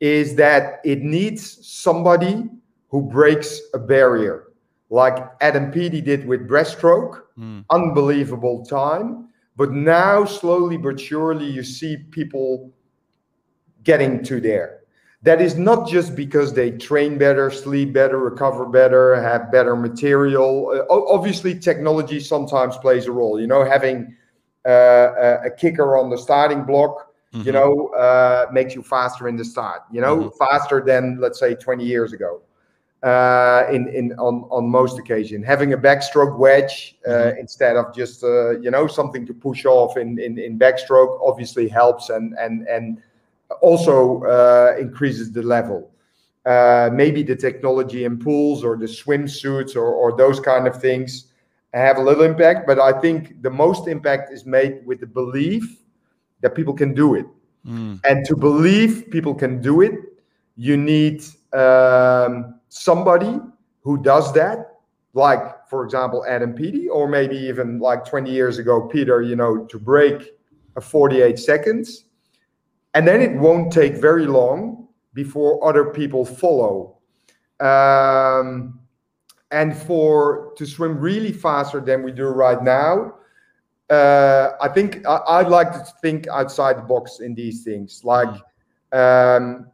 is 0.00 0.36
that 0.36 0.80
it 0.84 1.02
needs 1.02 1.66
somebody 1.66 2.48
who 2.88 3.02
breaks 3.02 3.60
a 3.74 3.78
barrier, 3.78 4.44
like 4.90 5.18
Adam 5.40 5.70
Peaty 5.70 6.00
did 6.00 6.26
with 6.26 6.48
breaststroke. 6.48 7.22
Mm. 7.38 7.64
Unbelievable 7.70 8.64
time, 8.64 9.28
But 9.56 9.72
now, 9.72 10.24
slowly 10.24 10.76
but 10.76 10.98
surely, 10.98 11.46
you 11.46 11.62
see 11.62 11.96
people 12.10 12.72
getting 13.84 14.22
to 14.24 14.40
there. 14.40 14.78
That 15.22 15.40
is 15.40 15.56
not 15.56 15.88
just 15.88 16.14
because 16.14 16.52
they 16.52 16.70
train 16.70 17.18
better, 17.18 17.50
sleep 17.50 17.92
better, 17.92 18.18
recover 18.18 18.66
better, 18.66 19.20
have 19.20 19.50
better 19.50 19.74
material. 19.74 20.84
Uh, 20.88 20.94
obviously, 21.12 21.58
technology 21.58 22.20
sometimes 22.20 22.76
plays 22.76 23.06
a 23.06 23.12
role. 23.12 23.40
You 23.40 23.48
know, 23.48 23.64
having 23.64 24.14
uh, 24.64 25.38
a 25.44 25.50
kicker 25.50 25.96
on 25.96 26.08
the 26.08 26.18
starting 26.18 26.62
block, 26.62 27.12
mm-hmm. 27.34 27.44
you 27.46 27.52
know, 27.52 27.88
uh, 27.88 28.46
makes 28.52 28.76
you 28.76 28.82
faster 28.82 29.26
in 29.26 29.36
the 29.36 29.44
start. 29.44 29.82
You 29.90 30.00
know, 30.02 30.16
mm-hmm. 30.18 30.36
faster 30.38 30.84
than 30.86 31.18
let's 31.20 31.40
say 31.40 31.54
20 31.56 31.84
years 31.84 32.12
ago. 32.12 32.42
Uh, 33.02 33.64
in 33.72 33.86
in 33.88 34.12
on 34.18 34.42
on 34.50 34.68
most 34.68 34.98
occasion, 34.98 35.40
having 35.40 35.72
a 35.72 35.78
backstroke 35.78 36.36
wedge 36.36 36.96
uh, 37.06 37.10
mm-hmm. 37.10 37.38
instead 37.38 37.76
of 37.76 37.94
just 37.94 38.24
uh, 38.24 38.58
you 38.58 38.72
know 38.72 38.88
something 38.88 39.24
to 39.24 39.32
push 39.32 39.64
off 39.64 39.96
in 39.96 40.18
in 40.18 40.36
in 40.36 40.58
backstroke 40.58 41.16
obviously 41.24 41.68
helps 41.68 42.08
and 42.08 42.34
and 42.40 42.66
and 42.66 43.00
also 43.60 44.22
uh, 44.22 44.76
increases 44.78 45.32
the 45.32 45.42
level. 45.42 45.90
Uh, 46.46 46.88
maybe 46.92 47.22
the 47.22 47.36
technology 47.36 48.04
in 48.04 48.18
pools 48.18 48.64
or 48.64 48.76
the 48.76 48.86
swimsuits 48.86 49.76
or, 49.76 49.86
or 49.86 50.16
those 50.16 50.40
kind 50.40 50.66
of 50.66 50.80
things 50.80 51.26
have 51.74 51.98
a 51.98 52.00
little 52.00 52.24
impact, 52.24 52.66
but 52.66 52.78
I 52.78 52.98
think 53.00 53.42
the 53.42 53.50
most 53.50 53.88
impact 53.88 54.32
is 54.32 54.46
made 54.46 54.86
with 54.86 55.00
the 55.00 55.06
belief 55.06 55.82
that 56.40 56.54
people 56.54 56.72
can 56.72 56.94
do 56.94 57.14
it. 57.14 57.26
Mm. 57.66 58.00
And 58.04 58.24
to 58.26 58.36
believe 58.36 59.10
people 59.10 59.34
can 59.34 59.60
do 59.60 59.82
it, 59.82 59.92
you 60.56 60.76
need 60.76 61.22
um, 61.52 62.58
somebody 62.68 63.40
who 63.82 63.98
does 63.98 64.32
that, 64.32 64.76
like, 65.12 65.68
for 65.68 65.84
example, 65.84 66.24
Adam 66.26 66.54
Peaty, 66.54 66.88
or 66.88 67.08
maybe 67.08 67.36
even 67.36 67.78
like 67.78 68.04
20 68.06 68.30
years 68.30 68.58
ago, 68.58 68.88
Peter, 68.88 69.20
you 69.20 69.36
know, 69.36 69.66
to 69.66 69.78
break 69.78 70.32
a 70.76 70.80
48 70.80 71.38
seconds 71.38 72.04
and 72.98 73.06
then 73.06 73.22
it 73.22 73.32
won't 73.32 73.72
take 73.72 73.94
very 73.94 74.26
long 74.26 74.88
before 75.14 75.64
other 75.64 75.84
people 75.92 76.24
follow. 76.24 76.98
Um, 77.60 78.80
and 79.52 79.76
for 79.76 80.52
to 80.56 80.66
swim 80.66 80.98
really 80.98 81.30
faster 81.30 81.80
than 81.80 82.02
we 82.02 82.10
do 82.10 82.26
right 82.26 82.62
now 82.62 83.14
uh, 83.88 84.50
i 84.60 84.68
think 84.68 85.06
I, 85.06 85.42
would 85.42 85.50
like 85.50 85.72
to 85.72 85.84
think 86.02 86.26
outside 86.28 86.76
the 86.76 86.82
box 86.82 87.20
in 87.20 87.34
these 87.34 87.64
things. 87.64 88.02
Like 88.04 88.34
um, 88.92 89.70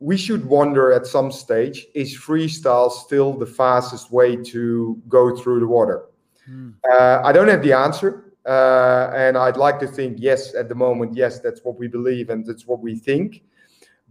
we 0.00 0.16
should 0.16 0.44
wonder 0.44 0.92
at 0.92 1.06
some 1.06 1.32
stage 1.32 1.86
is 1.94 2.18
freestyle 2.18 2.90
still 2.90 3.32
the 3.32 3.46
fastest 3.46 4.12
way 4.12 4.36
to 4.52 5.00
go 5.08 5.34
through 5.36 5.60
the 5.60 5.68
water? 5.68 6.06
Mm. 6.50 6.74
uh, 6.92 7.22
i 7.24 7.32
don't 7.32 7.48
have 7.48 7.62
the 7.62 7.72
answer 7.72 8.23
and 8.46 9.36
I'd 9.36 9.56
like 9.56 9.78
to 9.80 9.86
think, 9.86 10.18
yes, 10.20 10.54
at 10.54 10.68
the 10.68 10.74
moment, 10.74 11.16
yes, 11.16 11.40
that's 11.40 11.64
what 11.64 11.78
we 11.78 11.88
believe 11.88 12.30
and 12.30 12.44
that's 12.44 12.66
what 12.66 12.80
we 12.80 12.94
think. 12.96 13.42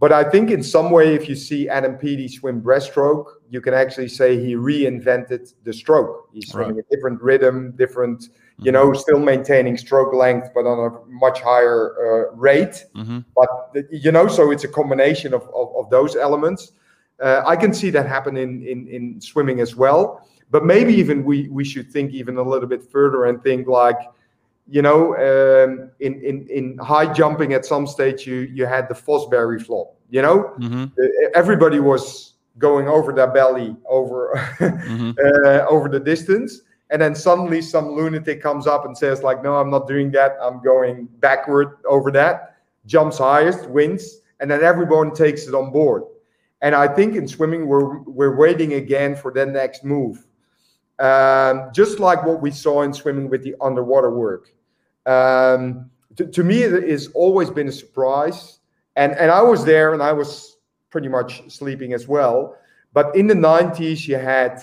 But 0.00 0.12
I 0.12 0.24
think 0.24 0.50
in 0.50 0.62
some 0.62 0.90
way, 0.90 1.14
if 1.14 1.28
you 1.28 1.36
see 1.36 1.68
Adam 1.68 1.96
Peaty 1.96 2.26
swim 2.26 2.60
breaststroke, 2.60 3.26
you 3.48 3.60
can 3.60 3.74
actually 3.74 4.08
say 4.08 4.44
he 4.44 4.56
reinvented 4.56 5.54
the 5.62 5.72
stroke. 5.72 6.28
He's 6.32 6.50
swimming 6.50 6.76
right. 6.76 6.84
a 6.90 6.94
different 6.96 7.22
rhythm, 7.22 7.72
different, 7.76 8.28
you 8.58 8.72
know, 8.72 8.88
mm-hmm. 8.88 8.98
still 8.98 9.20
maintaining 9.20 9.78
stroke 9.78 10.12
length, 10.12 10.48
but 10.52 10.66
on 10.66 10.92
a 10.92 11.08
much 11.08 11.40
higher 11.40 11.94
uh, 12.32 12.34
rate. 12.34 12.84
Mm-hmm. 12.96 13.20
But, 13.36 13.84
you 13.92 14.10
know, 14.10 14.26
so 14.26 14.50
it's 14.50 14.64
a 14.64 14.68
combination 14.68 15.32
of, 15.32 15.42
of, 15.54 15.74
of 15.76 15.90
those 15.90 16.16
elements. 16.16 16.72
Uh, 17.22 17.42
I 17.46 17.54
can 17.54 17.72
see 17.72 17.90
that 17.90 18.06
happen 18.06 18.36
in, 18.36 18.66
in, 18.66 18.88
in 18.88 19.20
swimming 19.20 19.60
as 19.60 19.76
well. 19.76 20.28
But 20.50 20.64
maybe 20.64 20.92
even 20.94 21.24
we, 21.24 21.48
we 21.48 21.64
should 21.64 21.90
think 21.90 22.12
even 22.12 22.36
a 22.36 22.42
little 22.42 22.68
bit 22.68 22.82
further 22.90 23.26
and 23.26 23.40
think 23.44 23.68
like, 23.68 23.98
you 24.66 24.82
know, 24.82 25.14
um, 25.16 25.90
in, 26.00 26.20
in, 26.22 26.46
in 26.48 26.78
high 26.78 27.12
jumping 27.12 27.52
at 27.52 27.64
some 27.64 27.86
stage, 27.86 28.26
you, 28.26 28.48
you 28.52 28.66
had 28.66 28.88
the 28.88 28.94
Fosbury 28.94 29.62
flop, 29.62 29.96
you 30.10 30.22
know, 30.22 30.54
mm-hmm. 30.58 30.84
Uh, 30.84 31.28
everybody 31.34 31.80
was 31.80 32.34
going 32.58 32.88
over 32.88 33.12
their 33.12 33.30
belly 33.30 33.76
over, 33.88 34.32
mm-hmm. 34.58 35.10
uh, 35.44 35.66
over 35.68 35.88
the 35.88 36.00
distance. 36.00 36.62
And 36.90 37.02
then 37.02 37.14
suddenly 37.14 37.60
some 37.60 37.92
lunatic 37.92 38.42
comes 38.42 38.66
up 38.66 38.84
and 38.84 38.96
says 38.96 39.22
like, 39.22 39.42
no, 39.42 39.56
I'm 39.56 39.70
not 39.70 39.88
doing 39.88 40.10
that. 40.12 40.36
I'm 40.40 40.62
going 40.62 41.08
backward 41.18 41.78
over 41.88 42.10
that 42.12 42.54
jumps 42.86 43.18
highest 43.18 43.68
wins. 43.68 44.20
And 44.40 44.50
then 44.50 44.62
everyone 44.62 45.14
takes 45.14 45.46
it 45.46 45.54
on 45.54 45.70
board. 45.70 46.04
And 46.60 46.74
I 46.74 46.88
think 46.88 47.14
in 47.14 47.28
swimming, 47.28 47.66
we're, 47.66 47.98
we're 48.00 48.36
waiting 48.36 48.74
again 48.74 49.16
for 49.16 49.32
the 49.32 49.44
next 49.44 49.84
move. 49.84 50.24
Um, 50.98 51.70
just 51.74 51.98
like 51.98 52.24
what 52.24 52.40
we 52.40 52.50
saw 52.50 52.82
in 52.82 52.92
swimming 52.92 53.28
with 53.28 53.42
the 53.42 53.54
underwater 53.60 54.10
work. 54.10 54.53
Um, 55.06 55.90
to, 56.16 56.26
to, 56.26 56.44
me, 56.44 56.62
it 56.62 56.88
has 56.88 57.08
always 57.08 57.50
been 57.50 57.68
a 57.68 57.72
surprise. 57.72 58.60
And, 58.96 59.12
and 59.12 59.30
I 59.30 59.42
was 59.42 59.64
there 59.64 59.92
and 59.92 60.02
I 60.02 60.12
was 60.12 60.56
pretty 60.90 61.08
much 61.08 61.42
sleeping 61.50 61.92
as 61.92 62.06
well. 62.06 62.56
But 62.92 63.14
in 63.16 63.26
the 63.26 63.34
90s, 63.34 64.06
you 64.06 64.16
had 64.16 64.62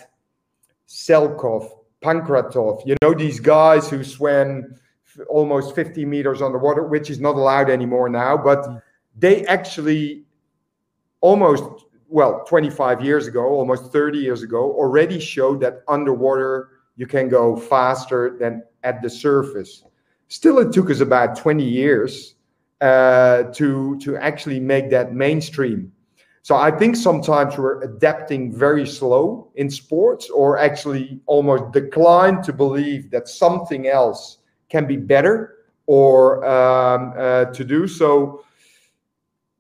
Selkov, 0.88 1.70
Pankratov, 2.02 2.86
you 2.86 2.96
know, 3.02 3.14
these 3.14 3.40
guys 3.40 3.90
who 3.90 4.04
swam 4.04 4.76
almost 5.28 5.76
50 5.76 6.06
meters 6.06 6.42
underwater, 6.42 6.84
which 6.84 7.10
is 7.10 7.20
not 7.20 7.36
allowed 7.36 7.70
anymore 7.70 8.08
now. 8.08 8.38
But 8.38 8.66
they 9.18 9.46
actually 9.46 10.24
almost, 11.20 11.64
well, 12.08 12.44
25 12.46 13.04
years 13.04 13.28
ago, 13.28 13.44
almost 13.44 13.92
30 13.92 14.18
years 14.20 14.42
ago, 14.44 14.72
already 14.74 15.20
showed 15.20 15.60
that 15.62 15.84
underwater 15.88 16.70
you 16.96 17.08
can 17.08 17.30
go 17.30 17.56
faster 17.56 18.38
than 18.40 18.64
at 18.84 19.02
the 19.02 19.10
surface. 19.10 19.84
Still, 20.32 20.60
it 20.60 20.72
took 20.72 20.90
us 20.90 21.02
about 21.02 21.36
20 21.36 21.62
years 21.62 22.36
uh, 22.80 23.44
to, 23.52 24.00
to 24.00 24.16
actually 24.16 24.62
make 24.62 24.90
that 24.90 25.14
mainstream. 25.14 25.92
So 26.42 26.56
I 26.56 26.72
think 26.72 26.96
sometimes 26.96 27.58
we're 27.58 27.82
adapting 27.82 28.56
very 28.56 28.88
slow 28.88 29.52
in 29.56 29.70
sports 29.70 30.30
or 30.30 30.58
actually 30.58 31.20
almost 31.26 31.74
decline 31.74 32.42
to 32.44 32.54
believe 32.54 33.12
that 33.12 33.28
something 33.28 33.88
else 33.88 34.38
can 34.70 34.88
be 34.88 34.96
better 34.96 35.66
or 35.86 36.46
um, 36.46 37.14
uh, 37.18 37.46
to 37.52 37.66
do. 37.66 37.86
So 37.86 38.46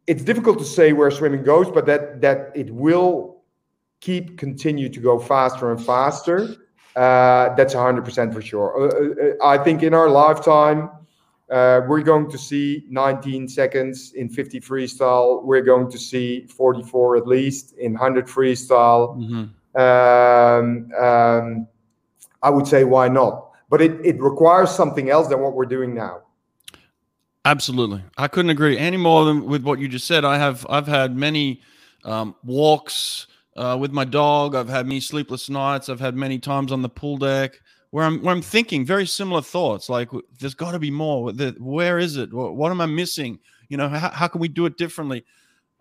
it's 0.07 0.23
difficult 0.23 0.57
to 0.59 0.65
say 0.65 0.93
where 0.93 1.11
swimming 1.11 1.43
goes, 1.43 1.69
but 1.69 1.85
that, 1.87 2.21
that 2.21 2.53
it 2.55 2.71
will 2.71 3.41
keep 3.99 4.37
continue 4.37 4.87
to 4.87 5.01
go 5.01 5.19
faster 5.19 5.69
and 5.69 5.85
faster. 5.85 6.55
Uh, 6.95 7.53
that's 7.55 7.73
100% 7.73 8.33
for 8.33 8.41
sure. 8.41 8.75
Uh, 8.77 9.45
uh, 9.45 9.47
I 9.47 9.57
think 9.63 9.83
in 9.83 9.93
our 9.93 10.09
lifetime, 10.09 10.89
uh, 11.49 11.81
we're 11.87 12.01
going 12.01 12.29
to 12.29 12.37
see 12.37 12.85
19 12.89 13.47
seconds 13.47 14.13
in 14.13 14.29
50 14.29 14.59
freestyle. 14.61 15.43
We're 15.43 15.61
going 15.61 15.89
to 15.91 15.97
see 15.97 16.47
44 16.47 17.17
at 17.17 17.27
least 17.27 17.73
in 17.73 17.93
100 17.93 18.27
freestyle. 18.27 19.17
Mm-hmm. 19.17 19.79
Um, 19.79 20.91
um, 21.01 21.67
I 22.41 22.49
would 22.49 22.67
say, 22.67 22.83
why 22.83 23.07
not? 23.07 23.51
But 23.69 23.81
it, 23.81 24.05
it 24.05 24.21
requires 24.21 24.71
something 24.71 25.09
else 25.09 25.27
than 25.27 25.39
what 25.39 25.53
we're 25.53 25.65
doing 25.65 25.93
now. 25.93 26.23
Absolutely, 27.43 28.03
I 28.17 28.27
couldn't 28.27 28.51
agree 28.51 28.77
any 28.77 28.97
more 28.97 29.25
than 29.25 29.45
with 29.45 29.63
what 29.63 29.79
you 29.79 29.87
just 29.87 30.05
said. 30.05 30.23
I 30.23 30.37
have 30.37 30.65
I've 30.69 30.87
had 30.87 31.15
many 31.15 31.61
um, 32.03 32.35
walks 32.43 33.25
uh, 33.55 33.77
with 33.79 33.91
my 33.91 34.05
dog. 34.05 34.55
I've 34.55 34.69
had 34.69 34.87
many 34.87 34.99
sleepless 34.99 35.49
nights. 35.49 35.89
I've 35.89 35.99
had 35.99 36.15
many 36.15 36.39
times 36.39 36.71
on 36.71 36.81
the 36.81 36.89
pool 36.89 37.17
deck 37.17 37.59
where 37.91 38.05
I'm 38.05 38.21
where 38.23 38.33
I'm 38.33 38.41
thinking 38.41 38.85
very 38.85 39.05
similar 39.05 39.41
thoughts. 39.41 39.89
Like, 39.89 40.09
there's 40.39 40.55
got 40.55 40.71
to 40.71 40.79
be 40.79 40.91
more. 40.91 41.31
Where 41.59 41.99
is 41.99 42.17
it? 42.17 42.33
What 42.33 42.71
am 42.71 42.81
I 42.81 42.85
missing? 42.85 43.39
You 43.69 43.77
know, 43.77 43.89
how, 43.89 44.09
how 44.09 44.27
can 44.27 44.41
we 44.41 44.47
do 44.47 44.65
it 44.65 44.77
differently? 44.77 45.25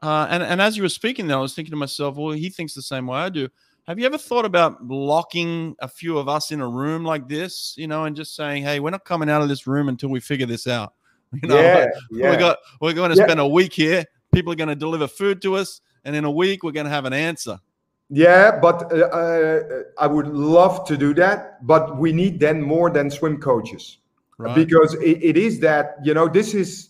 Uh, 0.03 0.27
and 0.31 0.43
and 0.43 0.61
as 0.61 0.77
you 0.77 0.83
were 0.83 0.89
speaking, 0.89 1.27
there, 1.27 1.39
I 1.39 1.41
was 1.41 1.55
thinking 1.55 1.73
to 1.73 1.77
myself, 1.77 2.17
well, 2.17 2.33
he 2.33 2.51
thinks 2.51 2.75
the 2.75 2.83
same 2.83 3.07
way 3.07 3.19
I 3.19 3.29
do. 3.29 3.49
Have 3.87 3.99
you 3.99 4.07
ever 4.07 4.19
thought 4.19 4.45
about 4.45 4.87
locking 4.87 5.75
a 5.81 5.89
few 5.89 6.19
of 6.19 6.29
us 6.29 6.53
in 6.53 6.61
a 6.61 6.69
room 6.69 7.05
like 7.05 7.29
this, 7.29 7.75
you 7.77 7.87
know, 7.87 8.05
and 8.05 8.15
just 8.15 8.37
saying, 8.37 8.63
"Hey, 8.63 8.81
we're 8.81 8.91
not 8.91 9.05
coming 9.05 9.29
out 9.31 9.43
of 9.43 9.49
this 9.49 9.67
room 9.67 9.89
until 9.89 10.11
we 10.11 10.21
figure 10.21 10.47
this 10.47 10.67
out." 10.67 10.95
You 11.43 11.49
know, 11.49 11.61
yeah, 11.61 11.87
yeah. 12.11 12.31
we 12.33 12.37
got 12.37 12.59
we're 12.81 12.93
going 12.93 13.13
to 13.13 13.17
yeah. 13.17 13.25
spend 13.25 13.39
a 13.39 13.47
week 13.47 13.73
here. 13.73 14.05
People 14.35 14.53
are 14.53 14.57
going 14.57 14.69
to 14.69 14.75
deliver 14.75 15.07
food 15.07 15.41
to 15.43 15.55
us 15.55 15.81
and 16.05 16.17
in 16.17 16.25
a 16.25 16.31
week 16.31 16.63
we're 16.63 16.73
going 16.73 16.87
to 16.87 16.91
have 16.91 17.05
an 17.05 17.13
answer. 17.13 17.59
Yeah, 18.11 18.59
but 18.59 18.93
uh, 18.93 19.07
uh, 19.07 19.83
I 19.99 20.07
would 20.09 20.27
love 20.27 20.85
to 20.89 20.97
do 20.97 21.15
that, 21.15 21.65
but 21.65 21.97
we 21.97 22.13
need 22.13 22.41
then 22.41 22.61
more 22.61 22.91
than 22.91 23.09
swim 23.09 23.39
coaches 23.41 23.99
right. 24.39 24.55
because 24.55 24.95
it, 24.95 25.23
it 25.23 25.37
is 25.37 25.61
that 25.61 25.97
you 26.03 26.13
know 26.13 26.27
this 26.27 26.53
is 26.53 26.89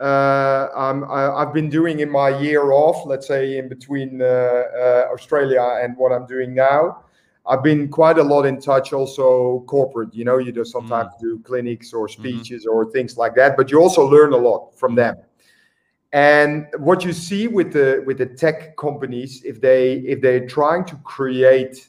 uh, 0.00 0.68
i 0.74 1.44
have 1.44 1.52
been 1.52 1.68
doing 1.68 2.00
in 2.00 2.10
my 2.10 2.30
year 2.40 2.72
off, 2.72 3.06
let's 3.06 3.26
say 3.26 3.58
in 3.58 3.68
between 3.68 4.22
uh, 4.22 4.24
uh, 4.24 5.08
Australia 5.12 5.78
and 5.82 5.96
what 5.96 6.10
I'm 6.10 6.26
doing 6.26 6.54
now. 6.54 7.04
I've 7.44 7.62
been 7.62 7.88
quite 7.88 8.18
a 8.18 8.22
lot 8.22 8.46
in 8.46 8.60
touch, 8.60 8.92
also 8.92 9.64
corporate. 9.66 10.14
You 10.14 10.24
know, 10.24 10.38
you 10.38 10.52
do 10.52 10.64
sometimes 10.64 11.10
mm. 11.16 11.20
do 11.20 11.38
clinics 11.40 11.92
or 11.92 12.06
mm-hmm. 12.06 12.20
speeches 12.20 12.64
mm-hmm. 12.64 12.74
or 12.74 12.90
things 12.90 13.18
like 13.18 13.34
that, 13.34 13.56
but 13.56 13.70
you 13.70 13.80
also 13.80 14.06
learn 14.06 14.32
a 14.32 14.36
lot 14.36 14.78
from 14.78 14.94
them 14.94 15.16
and 16.12 16.66
what 16.78 17.04
you 17.04 17.12
see 17.12 17.48
with 17.48 17.72
the 17.72 18.02
with 18.06 18.18
the 18.18 18.26
tech 18.26 18.76
companies 18.76 19.42
if 19.44 19.60
they 19.60 19.94
if 20.12 20.20
they're 20.20 20.46
trying 20.46 20.84
to 20.84 20.96
create 20.98 21.88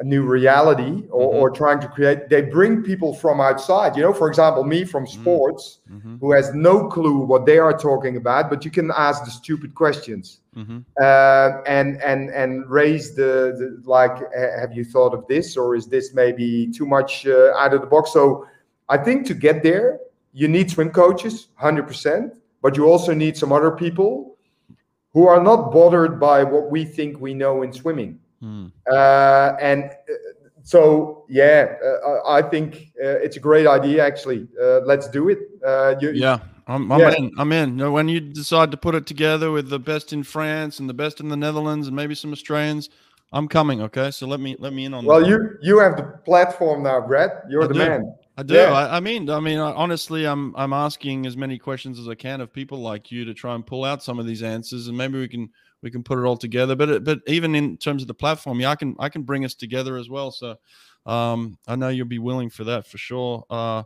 a 0.00 0.04
new 0.04 0.22
reality 0.22 1.04
or, 1.10 1.30
Mhm. 1.32 1.34
or 1.40 1.50
trying 1.50 1.78
to 1.80 1.88
create 1.88 2.28
they 2.30 2.40
bring 2.42 2.82
people 2.82 3.12
from 3.14 3.40
outside 3.42 3.94
you 3.96 4.02
know 4.02 4.12
for 4.12 4.26
example 4.28 4.64
me 4.64 4.84
from 4.84 5.06
sports 5.06 5.80
Mm-hmm. 5.90 6.16
who 6.20 6.32
has 6.32 6.54
no 6.54 6.88
clue 6.88 7.18
what 7.32 7.44
they 7.44 7.58
are 7.58 7.76
talking 7.76 8.16
about 8.16 8.48
but 8.50 8.64
you 8.64 8.70
can 8.70 8.90
ask 9.08 9.24
the 9.24 9.30
stupid 9.30 9.74
questions 9.74 10.40
Mm-hmm. 10.56 10.78
uh, 11.00 11.48
and 11.66 12.00
and 12.02 12.28
and 12.30 12.68
raise 12.70 13.14
the, 13.14 13.32
the 13.58 13.66
like 13.84 14.16
have 14.62 14.72
you 14.76 14.84
thought 14.84 15.14
of 15.14 15.26
this 15.26 15.56
or 15.56 15.74
is 15.74 15.86
this 15.86 16.12
maybe 16.14 16.66
too 16.78 16.84
much 16.86 17.26
uh, 17.26 17.52
out 17.62 17.72
of 17.74 17.80
the 17.80 17.86
box 17.86 18.12
so 18.12 18.46
i 18.90 18.96
think 18.98 19.26
to 19.26 19.34
get 19.34 19.62
there 19.62 19.98
you 20.34 20.48
need 20.48 20.70
swim 20.70 20.90
coaches 20.90 21.48
100% 21.60 22.32
but 22.62 22.76
you 22.76 22.84
also 22.86 23.12
need 23.14 23.36
some 23.36 23.52
other 23.52 23.70
people 23.70 24.36
who 25.12 25.26
are 25.26 25.42
not 25.42 25.70
bothered 25.72 26.18
by 26.18 26.42
what 26.42 26.70
we 26.70 26.84
think 26.84 27.20
we 27.20 27.34
know 27.34 27.62
in 27.62 27.72
swimming 27.72 28.18
Mm. 28.42 28.72
uh, 28.90 29.54
and 29.60 29.84
uh, 29.84 30.14
so 30.64 31.24
yeah 31.28 31.74
uh, 31.84 32.38
i 32.38 32.42
think 32.42 32.90
uh, 33.00 33.24
it's 33.24 33.36
a 33.36 33.40
great 33.40 33.68
idea 33.68 34.04
actually 34.04 34.48
uh, 34.60 34.80
let's 34.84 35.06
do 35.08 35.28
it 35.28 35.38
uh, 35.64 35.94
you, 36.00 36.10
Yeah, 36.10 36.38
I'm, 36.66 36.90
I'm 36.90 36.98
Yeah. 37.00 37.14
in. 37.18 37.30
I'm 37.38 37.52
in. 37.52 37.68
You 37.70 37.84
know, 37.84 37.92
when 37.92 38.08
you 38.08 38.18
decide 38.20 38.70
to 38.72 38.76
put 38.76 38.94
it 38.96 39.06
together 39.06 39.52
with 39.52 39.68
the 39.68 39.78
best 39.78 40.12
in 40.12 40.24
France 40.24 40.80
and 40.80 40.88
the 40.88 40.94
best 41.04 41.20
in 41.20 41.28
the 41.28 41.36
Netherlands 41.36 41.86
and 41.86 41.94
maybe 41.94 42.14
some 42.16 42.32
Australians, 42.32 42.90
I'm 43.32 43.46
coming. 43.48 43.80
Okay, 43.82 44.10
so 44.10 44.26
let 44.26 44.40
me 44.40 44.56
let 44.58 44.72
me 44.72 44.84
in 44.86 44.92
on 44.94 45.04
well 45.04 45.20
that. 45.20 45.28
you 45.30 45.38
you 45.68 45.78
have 45.78 45.94
the 45.96 46.02
platform 46.24 46.82
now 46.82 47.00
Brett. 47.00 47.30
you're 47.48 47.64
I 47.64 47.68
the 47.68 47.74
do. 47.74 47.78
man 47.86 48.00
I 48.42 48.44
do. 48.44 48.54
Yeah. 48.54 48.72
I, 48.72 48.96
I 48.96 49.00
mean, 49.00 49.30
I 49.30 49.38
mean, 49.38 49.58
I, 49.58 49.72
honestly, 49.72 50.26
I'm 50.26 50.54
I'm 50.56 50.72
asking 50.72 51.26
as 51.26 51.36
many 51.36 51.58
questions 51.58 51.98
as 51.98 52.08
I 52.08 52.16
can 52.16 52.40
of 52.40 52.52
people 52.52 52.78
like 52.78 53.12
you 53.12 53.24
to 53.24 53.34
try 53.34 53.54
and 53.54 53.64
pull 53.64 53.84
out 53.84 54.02
some 54.02 54.18
of 54.18 54.26
these 54.26 54.42
answers, 54.42 54.88
and 54.88 54.98
maybe 54.98 55.18
we 55.18 55.28
can 55.28 55.48
we 55.80 55.92
can 55.92 56.02
put 56.02 56.18
it 56.18 56.24
all 56.24 56.36
together. 56.36 56.74
But 56.74 56.88
it, 56.88 57.04
but 57.04 57.20
even 57.28 57.54
in 57.54 57.76
terms 57.76 58.02
of 58.02 58.08
the 58.08 58.14
platform, 58.14 58.58
yeah, 58.58 58.70
I 58.70 58.74
can 58.74 58.96
I 58.98 59.08
can 59.08 59.22
bring 59.22 59.44
us 59.44 59.54
together 59.54 59.96
as 59.96 60.10
well. 60.10 60.32
So 60.32 60.56
um, 61.06 61.56
I 61.68 61.76
know 61.76 61.88
you'll 61.88 62.06
be 62.06 62.18
willing 62.18 62.50
for 62.50 62.64
that 62.64 62.84
for 62.84 62.98
sure. 62.98 63.44
Uh, 63.48 63.84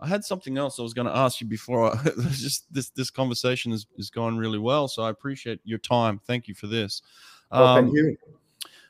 I 0.00 0.06
had 0.06 0.24
something 0.24 0.56
else 0.56 0.78
I 0.78 0.82
was 0.82 0.94
going 0.94 1.08
to 1.08 1.16
ask 1.16 1.40
you 1.42 1.46
before. 1.46 1.94
I, 1.94 2.02
just 2.30 2.72
this 2.72 2.88
this 2.90 3.10
conversation 3.10 3.72
is 3.72 3.86
is 3.98 4.08
going 4.08 4.38
really 4.38 4.58
well, 4.58 4.88
so 4.88 5.02
I 5.02 5.10
appreciate 5.10 5.60
your 5.64 5.80
time. 5.80 6.18
Thank 6.26 6.48
you 6.48 6.54
for 6.54 6.66
this. 6.66 7.02
well, 7.50 7.66
Um, 7.66 7.84
thank 7.84 7.94
you 7.94 8.16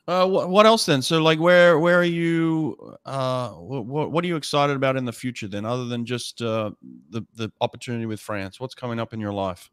uh, 0.08 0.26
what, 0.26 0.48
what 0.48 0.64
else 0.64 0.86
then? 0.86 1.02
So, 1.02 1.22
like, 1.22 1.38
where 1.38 1.78
where 1.78 2.00
are 2.00 2.02
you? 2.02 2.96
Uh, 3.04 3.50
what 3.50 4.10
what 4.10 4.24
are 4.24 4.26
you 4.26 4.36
excited 4.36 4.74
about 4.74 4.96
in 4.96 5.04
the 5.04 5.12
future 5.12 5.46
then, 5.46 5.66
other 5.66 5.84
than 5.84 6.06
just 6.06 6.40
uh, 6.40 6.70
the 7.10 7.22
the 7.34 7.52
opportunity 7.60 8.06
with 8.06 8.18
France? 8.18 8.58
What's 8.58 8.74
coming 8.74 8.98
up 8.98 9.12
in 9.12 9.20
your 9.20 9.34
life? 9.34 9.70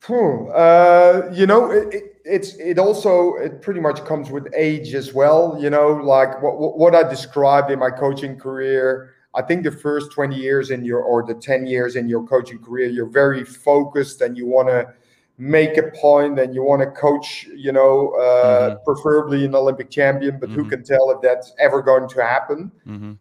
Phew, 0.00 0.48
uh, 0.48 1.30
you 1.34 1.46
know, 1.46 1.70
it, 1.70 1.92
it, 1.92 2.04
it's 2.24 2.54
it 2.54 2.78
also 2.78 3.34
it 3.34 3.60
pretty 3.60 3.80
much 3.80 4.02
comes 4.06 4.30
with 4.30 4.48
age 4.56 4.94
as 4.94 5.12
well. 5.12 5.58
You 5.60 5.68
know, 5.68 5.90
like 5.90 6.42
what 6.42 6.58
what 6.58 6.78
what 6.78 6.94
I 6.94 7.02
described 7.02 7.70
in 7.70 7.78
my 7.78 7.90
coaching 7.90 8.38
career. 8.38 9.12
I 9.34 9.42
think 9.42 9.64
the 9.64 9.70
first 9.70 10.12
twenty 10.12 10.36
years 10.36 10.70
in 10.70 10.82
your 10.82 11.02
or 11.02 11.26
the 11.26 11.34
ten 11.34 11.66
years 11.66 11.96
in 11.96 12.08
your 12.08 12.26
coaching 12.26 12.58
career, 12.58 12.88
you're 12.88 13.10
very 13.10 13.44
focused 13.44 14.22
and 14.22 14.34
you 14.34 14.46
want 14.46 14.68
to 14.68 14.94
make 15.40 15.78
a 15.78 15.84
point 15.98 16.38
and 16.38 16.54
you 16.54 16.62
want 16.62 16.82
to 16.82 16.90
coach. 16.90 17.48
You 17.54 17.72
know, 17.72 18.10
uh, 18.10 18.76
preferably 18.84 19.46
an 19.46 19.54
Olympic 19.54 19.90
champion, 19.90 20.38
but 20.38 20.50
who 20.50 20.64
Mhm. 20.64 20.70
can 20.70 20.82
tell 20.84 21.10
if 21.10 21.22
that's 21.22 21.54
ever 21.58 21.80
going 21.80 22.08
to 22.08 22.22
happen? 22.22 22.70
Mm-hmm. 22.86 23.12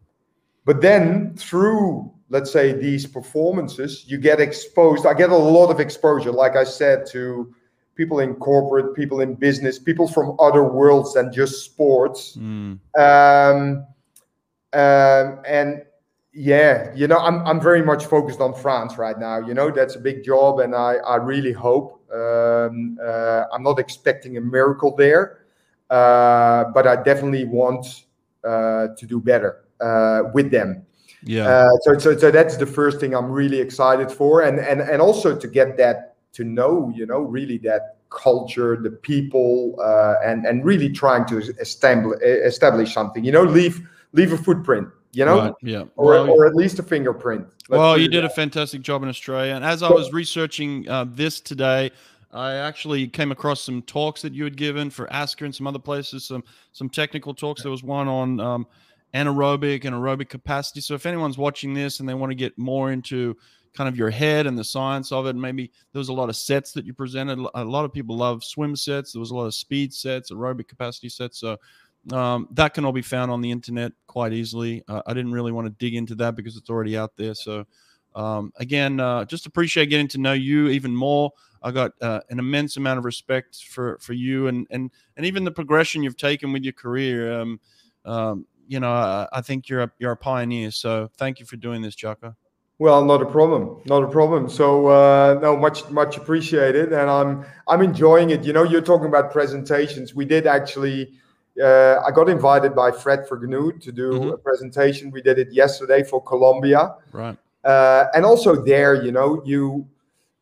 But 0.65 0.81
then 0.81 1.33
through, 1.35 2.11
let's 2.29 2.51
say, 2.51 2.73
these 2.73 3.07
performances, 3.07 4.03
you 4.05 4.17
get 4.17 4.41
exposed. 4.41 5.05
I 5.05 5.13
get 5.13 5.29
a 5.29 5.37
lot 5.37 5.71
of 5.71 5.79
exposure, 5.79 6.31
like 6.31 6.57
I 6.57 6.65
said, 6.65 7.05
to 7.11 7.53
people 7.95 8.19
in 8.19 8.35
corporate, 8.35 8.93
people 8.95 9.21
in 9.21 9.35
business, 9.35 9.79
people 9.79 10.07
from 10.07 10.35
other 10.39 10.63
worlds 10.63 11.13
than 11.13 11.31
just 11.31 11.63
sports. 11.63 12.37
Mm. 12.37 12.79
Um, 12.97 13.85
um, 14.73 15.39
and 15.45 15.83
yeah, 16.33 16.91
you 16.93 17.07
know, 17.07 17.17
I'm, 17.17 17.45
I'm 17.47 17.59
very 17.59 17.81
much 17.81 18.05
focused 18.05 18.41
on 18.41 18.53
France 18.53 18.97
right 18.97 19.17
now. 19.17 19.39
You 19.39 19.53
know, 19.53 19.71
that's 19.71 19.95
a 19.95 19.99
big 19.99 20.23
job, 20.23 20.59
and 20.59 20.75
I, 20.75 20.95
I 20.95 21.15
really 21.15 21.53
hope. 21.53 21.98
Um, 22.13 22.97
uh, 23.03 23.43
I'm 23.53 23.63
not 23.63 23.79
expecting 23.79 24.37
a 24.37 24.41
miracle 24.41 24.95
there, 24.95 25.45
uh, 25.89 26.65
but 26.73 26.87
I 26.87 27.01
definitely 27.03 27.45
want 27.45 28.05
uh, 28.43 28.87
to 28.97 29.05
do 29.05 29.19
better 29.19 29.65
uh, 29.79 30.23
with 30.33 30.51
them. 30.51 30.85
Yeah. 31.23 31.47
Uh, 31.47 31.69
so, 31.81 31.97
so, 31.97 32.17
so 32.17 32.31
that's 32.31 32.57
the 32.57 32.65
first 32.65 32.99
thing 32.99 33.13
I'm 33.13 33.29
really 33.29 33.59
excited 33.59 34.11
for, 34.11 34.41
and 34.41 34.59
and 34.59 34.81
and 34.81 35.01
also 35.01 35.37
to 35.37 35.47
get 35.47 35.77
that 35.77 36.15
to 36.33 36.43
know, 36.43 36.91
you 36.95 37.05
know, 37.05 37.19
really 37.19 37.57
that 37.59 37.97
culture, 38.09 38.77
the 38.77 38.91
people, 38.91 39.75
uh, 39.81 40.15
and 40.23 40.45
and 40.45 40.63
really 40.63 40.89
trying 40.89 41.25
to 41.25 41.39
establish 41.59 42.19
establish 42.21 42.93
something. 42.93 43.25
You 43.25 43.33
know, 43.33 43.43
leave 43.43 43.87
leave 44.13 44.31
a 44.31 44.37
footprint. 44.37 44.87
You 45.11 45.25
know, 45.25 45.39
right. 45.39 45.53
Yeah. 45.61 45.83
or 45.95 46.11
Well, 46.11 46.29
or 46.29 46.45
at 46.45 46.55
least 46.55 46.79
a 46.79 46.83
fingerprint. 46.83 47.47
Let's 47.67 47.79
well, 47.79 47.97
you 47.97 48.07
did 48.07 48.25
a 48.25 48.29
fantastic 48.29 48.81
job 48.81 49.03
in 49.03 49.09
Australia. 49.09 49.53
And 49.53 49.63
as 49.63 49.83
I 49.83 49.89
was 49.89 50.11
researching 50.13 50.87
uh, 50.87 51.05
this 51.07 51.39
today, 51.39 51.91
I 52.31 52.53
actually 52.55 53.07
came 53.07 53.31
across 53.31 53.61
some 53.61 53.81
talks 53.83 54.21
that 54.21 54.33
you 54.33 54.43
had 54.43 54.55
given 54.55 54.89
for 54.89 55.07
ASCTA 55.07 55.45
and 55.45 55.55
some 55.55 55.67
other 55.67 55.79
places, 55.79 56.25
some 56.25 56.43
some 56.73 56.89
technical 56.89 57.33
talks. 57.33 57.63
There 57.63 57.71
was 57.71 57.83
one 57.83 58.07
on 58.07 58.39
um, 58.39 58.67
anaerobic 59.13 59.85
and 59.85 59.95
aerobic 59.95 60.29
capacity. 60.29 60.81
So 60.81 60.93
if 60.93 61.05
anyone's 61.05 61.37
watching 61.37 61.73
this 61.73 61.99
and 61.99 62.07
they 62.07 62.13
want 62.13 62.31
to 62.31 62.35
get 62.35 62.57
more 62.57 62.91
into 62.91 63.35
kind 63.73 63.87
of 63.87 63.97
your 63.97 64.09
head 64.09 64.45
and 64.45 64.57
the 64.57 64.63
science 64.63 65.11
of 65.11 65.25
it, 65.25 65.35
maybe 65.35 65.71
there 65.91 65.99
was 65.99 66.09
a 66.09 66.13
lot 66.13 66.29
of 66.29 66.35
sets 66.35 66.71
that 66.73 66.85
you 66.85 66.93
presented. 66.93 67.39
A 67.55 67.63
lot 67.63 67.85
of 67.85 67.93
people 67.93 68.15
love 68.15 68.43
swim 68.43 68.75
sets. 68.75 69.13
There 69.13 69.19
was 69.19 69.31
a 69.31 69.35
lot 69.35 69.45
of 69.45 69.55
speed 69.55 69.93
sets, 69.93 70.31
aerobic 70.31 70.67
capacity 70.67 71.09
sets. 71.09 71.39
So 71.39 71.57
um, 72.13 72.47
that 72.51 72.73
can 72.73 72.85
all 72.85 72.91
be 72.91 73.01
found 73.01 73.31
on 73.31 73.41
the 73.41 73.51
internet 73.51 73.91
quite 74.07 74.33
easily. 74.33 74.83
Uh, 74.87 75.01
I 75.05 75.13
didn't 75.13 75.31
really 75.31 75.51
want 75.51 75.67
to 75.67 75.73
dig 75.77 75.95
into 75.95 76.15
that 76.15 76.35
because 76.35 76.57
it's 76.57 76.69
already 76.69 76.97
out 76.97 77.15
there. 77.15 77.33
So 77.33 77.65
um, 78.15 78.51
again, 78.57 78.99
uh, 78.99 79.25
just 79.25 79.45
appreciate 79.45 79.87
getting 79.87 80.07
to 80.09 80.17
know 80.17 80.33
you 80.33 80.69
even 80.69 80.95
more. 80.95 81.31
I 81.61 81.71
got 81.71 81.91
uh, 82.01 82.21
an 82.29 82.39
immense 82.39 82.77
amount 82.77 82.99
of 82.99 83.05
respect 83.05 83.63
for 83.63 83.97
for 83.99 84.13
you 84.13 84.47
and 84.47 84.65
and 84.71 84.91
and 85.17 85.25
even 85.25 85.43
the 85.43 85.51
progression 85.51 86.03
you've 86.03 86.17
taken 86.17 86.53
with 86.53 86.63
your 86.63 86.73
career. 86.73 87.39
Um, 87.39 87.59
um, 88.05 88.45
you 88.67 88.79
know, 88.79 88.91
I, 88.91 89.27
I 89.33 89.41
think 89.41 89.67
you're 89.67 89.81
a 89.81 89.91
you're 89.99 90.11
a 90.11 90.17
pioneer. 90.17 90.71
So 90.71 91.09
thank 91.17 91.39
you 91.39 91.45
for 91.45 91.57
doing 91.57 91.81
this, 91.81 91.95
Jacco. 91.95 92.35
Well, 92.77 93.03
not 93.03 93.21
a 93.21 93.25
problem, 93.25 93.81
not 93.85 94.03
a 94.03 94.07
problem. 94.07 94.49
So 94.49 94.87
uh, 94.87 95.37
no, 95.41 95.57
much 95.57 95.89
much 95.89 96.15
appreciated, 96.15 96.93
and 96.93 97.09
I'm 97.09 97.45
I'm 97.67 97.81
enjoying 97.81 98.29
it. 98.29 98.45
You 98.45 98.53
know, 98.53 98.63
you're 98.63 98.81
talking 98.81 99.07
about 99.07 99.31
presentations. 99.31 100.15
We 100.15 100.25
did 100.25 100.47
actually. 100.47 101.13
Uh, 101.61 102.01
I 102.05 102.11
got 102.11 102.29
invited 102.29 102.73
by 102.75 102.91
Fred 102.91 103.27
Vergnoux 103.27 103.79
to 103.81 103.91
do 103.91 104.11
Mhm. 104.11 104.33
a 104.33 104.37
presentation. 104.37 105.11
We 105.11 105.21
did 105.21 105.37
it 105.39 105.51
yesterday 105.51 106.03
for 106.03 106.21
Colombia, 106.23 106.95
Right. 107.11 107.37
uh, 107.65 108.05
and 108.13 108.25
also 108.25 108.55
there, 108.55 108.95
you 109.03 109.11
know, 109.11 109.41
you. 109.45 109.85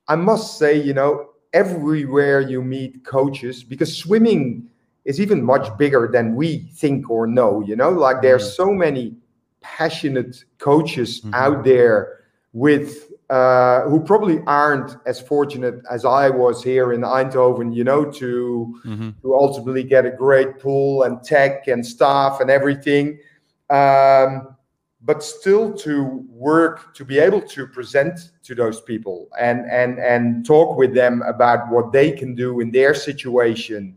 I 0.10 0.16
must 0.16 0.58
say, 0.58 0.76
you 0.76 0.94
know, 0.94 1.30
everywhere 1.54 2.40
you 2.40 2.62
meet 2.62 3.04
coaches, 3.04 3.64
because 3.64 3.94
swimming 3.98 4.64
is 5.04 5.20
even 5.20 5.44
much 5.44 5.76
bigger 5.78 6.08
than 6.12 6.36
we 6.36 6.70
think 6.76 7.10
or 7.10 7.28
know. 7.28 7.62
You 7.62 7.76
know, 7.76 7.90
like 7.90 8.22
there's 8.22 8.54
so 8.56 8.72
many 8.74 9.16
passionate 9.62 10.46
coaches 10.60 11.22
Mhm. 11.22 11.34
out 11.34 11.64
there 11.66 12.17
with 12.54 13.12
uh, 13.30 13.82
who 13.82 14.00
probably 14.00 14.40
aren't 14.48 14.96
as 15.06 15.20
fortunate 15.20 15.82
as 15.92 16.06
I 16.06 16.30
was 16.30 16.64
here 16.64 16.94
in 16.94 17.02
Eindhoven, 17.02 17.76
you 17.76 17.84
know, 17.84 18.06
to 18.12 18.82
Mm-hmm. 18.86 19.10
to 19.22 19.36
ultimately 19.36 19.84
get 19.84 20.06
a 20.06 20.12
great 20.12 20.60
pool 20.60 21.04
and 21.04 21.22
tech 21.24 21.68
and 21.68 21.86
staff 21.86 22.40
and 22.40 22.50
everything. 22.50 23.20
Um, 23.70 24.56
but 25.02 25.24
still 25.24 25.74
to 25.74 26.26
work 26.30 26.94
to 26.96 27.06
be 27.06 27.20
able 27.20 27.42
to 27.42 27.68
present 27.68 28.32
to 28.44 28.56
those 28.56 28.82
people 28.82 29.30
and 29.40 29.66
and 29.70 30.00
and 30.00 30.46
talk 30.46 30.78
with 30.78 30.94
them 30.94 31.22
about 31.28 31.70
what 31.70 31.92
they 31.92 32.12
can 32.12 32.34
do 32.34 32.60
in 32.62 32.72
their 32.72 32.94
situation 32.94 33.96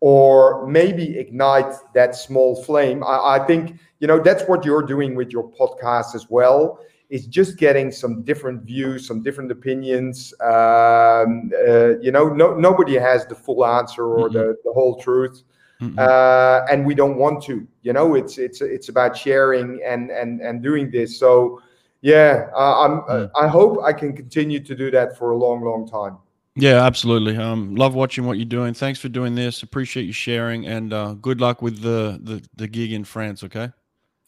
or 0.00 0.66
maybe 0.66 1.18
ignite 1.18 1.74
that 1.94 2.14
small 2.14 2.62
flame 2.62 3.02
I, 3.02 3.36
I 3.36 3.46
think 3.46 3.78
you 3.98 4.06
know 4.06 4.20
that's 4.20 4.44
what 4.44 4.64
you're 4.64 4.82
doing 4.82 5.14
with 5.16 5.30
your 5.30 5.50
podcast 5.50 6.14
as 6.14 6.30
well 6.30 6.78
is 7.08 7.26
just 7.26 7.56
getting 7.56 7.90
some 7.90 8.22
different 8.22 8.62
views 8.62 9.06
some 9.06 9.22
different 9.22 9.50
opinions 9.50 10.34
um, 10.40 11.52
uh, 11.68 11.98
you 12.00 12.10
know 12.10 12.28
no, 12.28 12.54
nobody 12.54 12.94
has 12.94 13.26
the 13.26 13.34
full 13.34 13.64
answer 13.64 14.04
or 14.04 14.28
the, 14.28 14.56
the 14.64 14.72
whole 14.72 14.96
truth 14.96 15.42
Mm-hmm. 15.82 15.98
uh, 15.98 16.64
and 16.72 16.86
we 16.86 16.94
don't 16.94 17.18
want 17.18 17.42
to 17.42 17.68
you 17.82 17.92
know 17.92 18.14
it's 18.14 18.38
it's 18.38 18.62
it's 18.62 18.88
about 18.88 19.14
sharing 19.14 19.78
and 19.84 20.10
and 20.10 20.40
and 20.40 20.62
doing 20.62 20.90
this 20.90 21.18
so 21.18 21.60
yeah 22.00 22.48
uh, 22.56 22.80
i'm 22.80 23.02
uh, 23.06 23.26
i 23.38 23.46
hope 23.46 23.84
i 23.84 23.92
can 23.92 24.16
continue 24.16 24.58
to 24.58 24.74
do 24.74 24.90
that 24.90 25.18
for 25.18 25.32
a 25.32 25.36
long 25.36 25.62
long 25.62 25.86
time 25.86 26.16
Yeah, 26.56 26.82
absolutely. 26.82 27.36
Um, 27.36 27.76
love 27.76 27.94
watching 27.94 28.24
what 28.24 28.38
you're 28.38 28.46
doing. 28.46 28.72
Thanks 28.72 28.98
for 28.98 29.10
doing 29.10 29.34
this. 29.34 29.62
Appreciate 29.62 30.04
you 30.04 30.12
sharing, 30.12 30.66
and 30.66 30.90
uh, 30.90 31.12
good 31.20 31.38
luck 31.38 31.60
with 31.60 31.82
the, 31.82 32.18
the 32.22 32.42
the 32.56 32.66
gig 32.66 32.92
in 32.92 33.04
France. 33.04 33.44
Okay. 33.44 33.70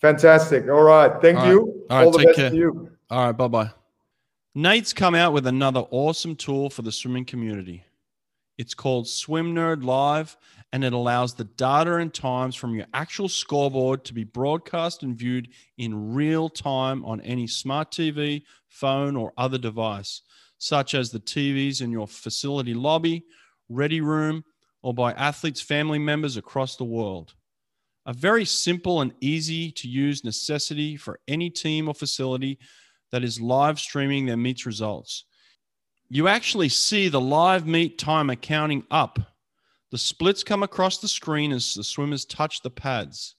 Fantastic 0.01 0.69
all 0.69 0.83
right 0.83 1.21
thank 1.21 1.39
All 1.39 1.45
right. 1.45 1.51
you 1.53 1.87
All 1.91 2.05
right, 2.05 2.13
the 2.13 2.19
take 2.19 2.27
best 2.29 2.37
care. 2.39 2.51
to 2.51 2.57
you 2.57 2.91
All 3.11 3.27
right. 3.27 3.33
Bye 3.37 3.49
bye. 3.49 3.71
Nate's 4.55 4.93
come 4.93 5.15
out 5.15 5.33
with 5.33 5.47
another 5.47 5.85
awesome 5.91 6.35
tool 6.35 6.69
for 6.69 6.83
the 6.83 6.91
swimming 6.93 7.25
community. 7.25 7.85
It's 8.59 8.75
called 8.75 9.07
Swim 9.07 9.55
Nerd 9.55 9.85
Live, 9.85 10.37
and 10.73 10.83
it 10.83 10.93
allows 10.93 11.33
the 11.33 11.45
data 11.45 11.95
and 11.97 12.13
times 12.13 12.57
from 12.57 12.75
your 12.75 12.87
actual 12.93 13.29
scoreboard 13.29 14.05
to 14.05 14.13
be 14.13 14.25
broadcast 14.25 15.05
and 15.05 15.17
viewed 15.17 15.49
in 15.77 16.13
real 16.13 16.49
time 16.49 17.05
on 17.05 17.21
any 17.21 17.47
smart 17.47 17.93
TV, 17.93 18.43
phone, 18.69 19.15
or 19.17 19.33
other 19.39 19.59
device, 19.59 20.23
such 20.59 20.95
as 20.95 21.11
the 21.11 21.21
TVs 21.21 21.81
in 21.81 21.93
your 21.93 22.09
facility 22.09 22.75
lobby, 22.75 23.25
ready 23.69 24.01
room, 24.01 24.45
or 24.83 24.93
by 24.93 25.13
athletes' 25.13 25.61
family 25.61 26.01
members 26.01 26.37
across 26.37 26.75
the 26.75 26.85
world. 26.85 27.35
A 28.09 28.15
very 28.15 28.47
simple 28.47 29.03
and 29.03 29.13
easy 29.21 29.71
to 29.73 29.87
use 29.87 30.25
necessity 30.25 30.97
for 30.97 31.21
any 31.29 31.51
team 31.51 31.89
or 31.89 31.95
facility 31.95 32.59
that 33.13 33.23
is 33.23 33.39
live 33.39 33.79
streaming 33.79 34.25
their 34.25 34.39
meets 34.39 34.65
results. 34.65 35.27
You 36.09 36.27
actually 36.27 36.71
see 36.71 37.09
the 37.09 37.21
live 37.21 37.67
meet 37.67 37.99
timer 37.99 38.35
counting 38.35 38.85
up. 38.91 39.19
The 39.91 39.99
splits 39.99 40.43
come 40.43 40.63
across 40.63 40.97
the 40.97 41.07
screen 41.07 41.53
as 41.53 41.75
the 41.75 41.85
swimmers 41.85 42.25
touch 42.25 42.63
the 42.63 42.71
pads. 42.71 43.35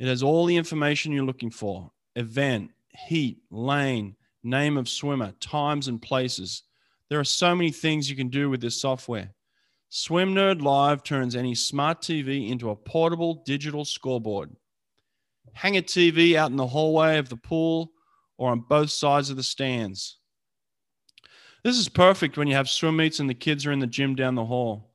It 0.00 0.08
has 0.08 0.24
all 0.24 0.44
the 0.44 0.56
information 0.56 1.12
you're 1.12 1.22
looking 1.22 1.52
for 1.52 1.92
event, 2.16 2.72
heat, 3.06 3.42
lane, 3.48 4.16
name 4.42 4.76
of 4.76 4.88
swimmer, 4.88 5.34
times, 5.38 5.86
and 5.86 6.02
places. 6.02 6.64
There 7.10 7.20
are 7.20 7.24
so 7.24 7.54
many 7.54 7.70
things 7.70 8.10
you 8.10 8.16
can 8.16 8.28
do 8.28 8.50
with 8.50 8.60
this 8.60 8.80
software. 8.80 9.30
Swim 9.90 10.34
Nerd 10.34 10.60
Live 10.60 11.02
turns 11.02 11.34
any 11.34 11.54
smart 11.54 12.02
TV 12.02 12.50
into 12.50 12.68
a 12.68 12.76
portable 12.76 13.42
digital 13.46 13.86
scoreboard. 13.86 14.54
Hang 15.54 15.78
a 15.78 15.82
TV 15.82 16.34
out 16.34 16.50
in 16.50 16.56
the 16.56 16.66
hallway 16.66 17.16
of 17.16 17.30
the 17.30 17.36
pool 17.36 17.92
or 18.36 18.50
on 18.50 18.60
both 18.60 18.90
sides 18.90 19.30
of 19.30 19.36
the 19.36 19.42
stands. 19.42 20.18
This 21.64 21.78
is 21.78 21.88
perfect 21.88 22.36
when 22.36 22.48
you 22.48 22.54
have 22.54 22.68
swim 22.68 22.96
meets 22.96 23.18
and 23.18 23.30
the 23.30 23.34
kids 23.34 23.64
are 23.64 23.72
in 23.72 23.78
the 23.78 23.86
gym 23.86 24.14
down 24.14 24.34
the 24.34 24.44
hall. 24.44 24.92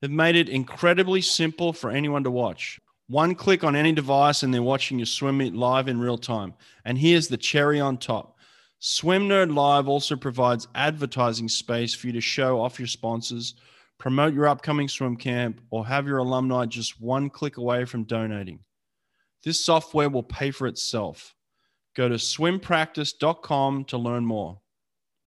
They've 0.00 0.10
made 0.10 0.36
it 0.36 0.50
incredibly 0.50 1.22
simple 1.22 1.72
for 1.72 1.90
anyone 1.90 2.22
to 2.24 2.30
watch. 2.30 2.78
One 3.08 3.34
click 3.34 3.64
on 3.64 3.74
any 3.74 3.92
device 3.92 4.42
and 4.42 4.52
they're 4.52 4.62
watching 4.62 4.98
your 4.98 5.06
swim 5.06 5.38
meet 5.38 5.54
live 5.54 5.88
in 5.88 5.98
real 5.98 6.18
time. 6.18 6.52
And 6.84 6.98
here's 6.98 7.28
the 7.28 7.38
cherry 7.38 7.80
on 7.80 7.96
top. 7.96 8.36
Swim 8.78 9.26
Nerd 9.26 9.54
Live 9.54 9.88
also 9.88 10.14
provides 10.14 10.68
advertising 10.74 11.48
space 11.48 11.94
for 11.94 12.06
you 12.08 12.12
to 12.12 12.20
show 12.20 12.60
off 12.60 12.78
your 12.78 12.86
sponsors 12.86 13.54
promote 13.98 14.32
your 14.32 14.46
upcoming 14.46 14.88
swim 14.88 15.16
camp, 15.16 15.60
or 15.70 15.86
have 15.86 16.06
your 16.06 16.18
alumni 16.18 16.66
just 16.66 17.00
one 17.00 17.28
click 17.28 17.56
away 17.56 17.84
from 17.84 18.04
donating. 18.04 18.60
This 19.44 19.64
software 19.64 20.08
will 20.08 20.22
pay 20.22 20.50
for 20.50 20.66
itself. 20.66 21.34
Go 21.94 22.08
to 22.08 22.14
swimpractice.com 22.14 23.84
to 23.86 23.98
learn 23.98 24.24
more. 24.24 24.60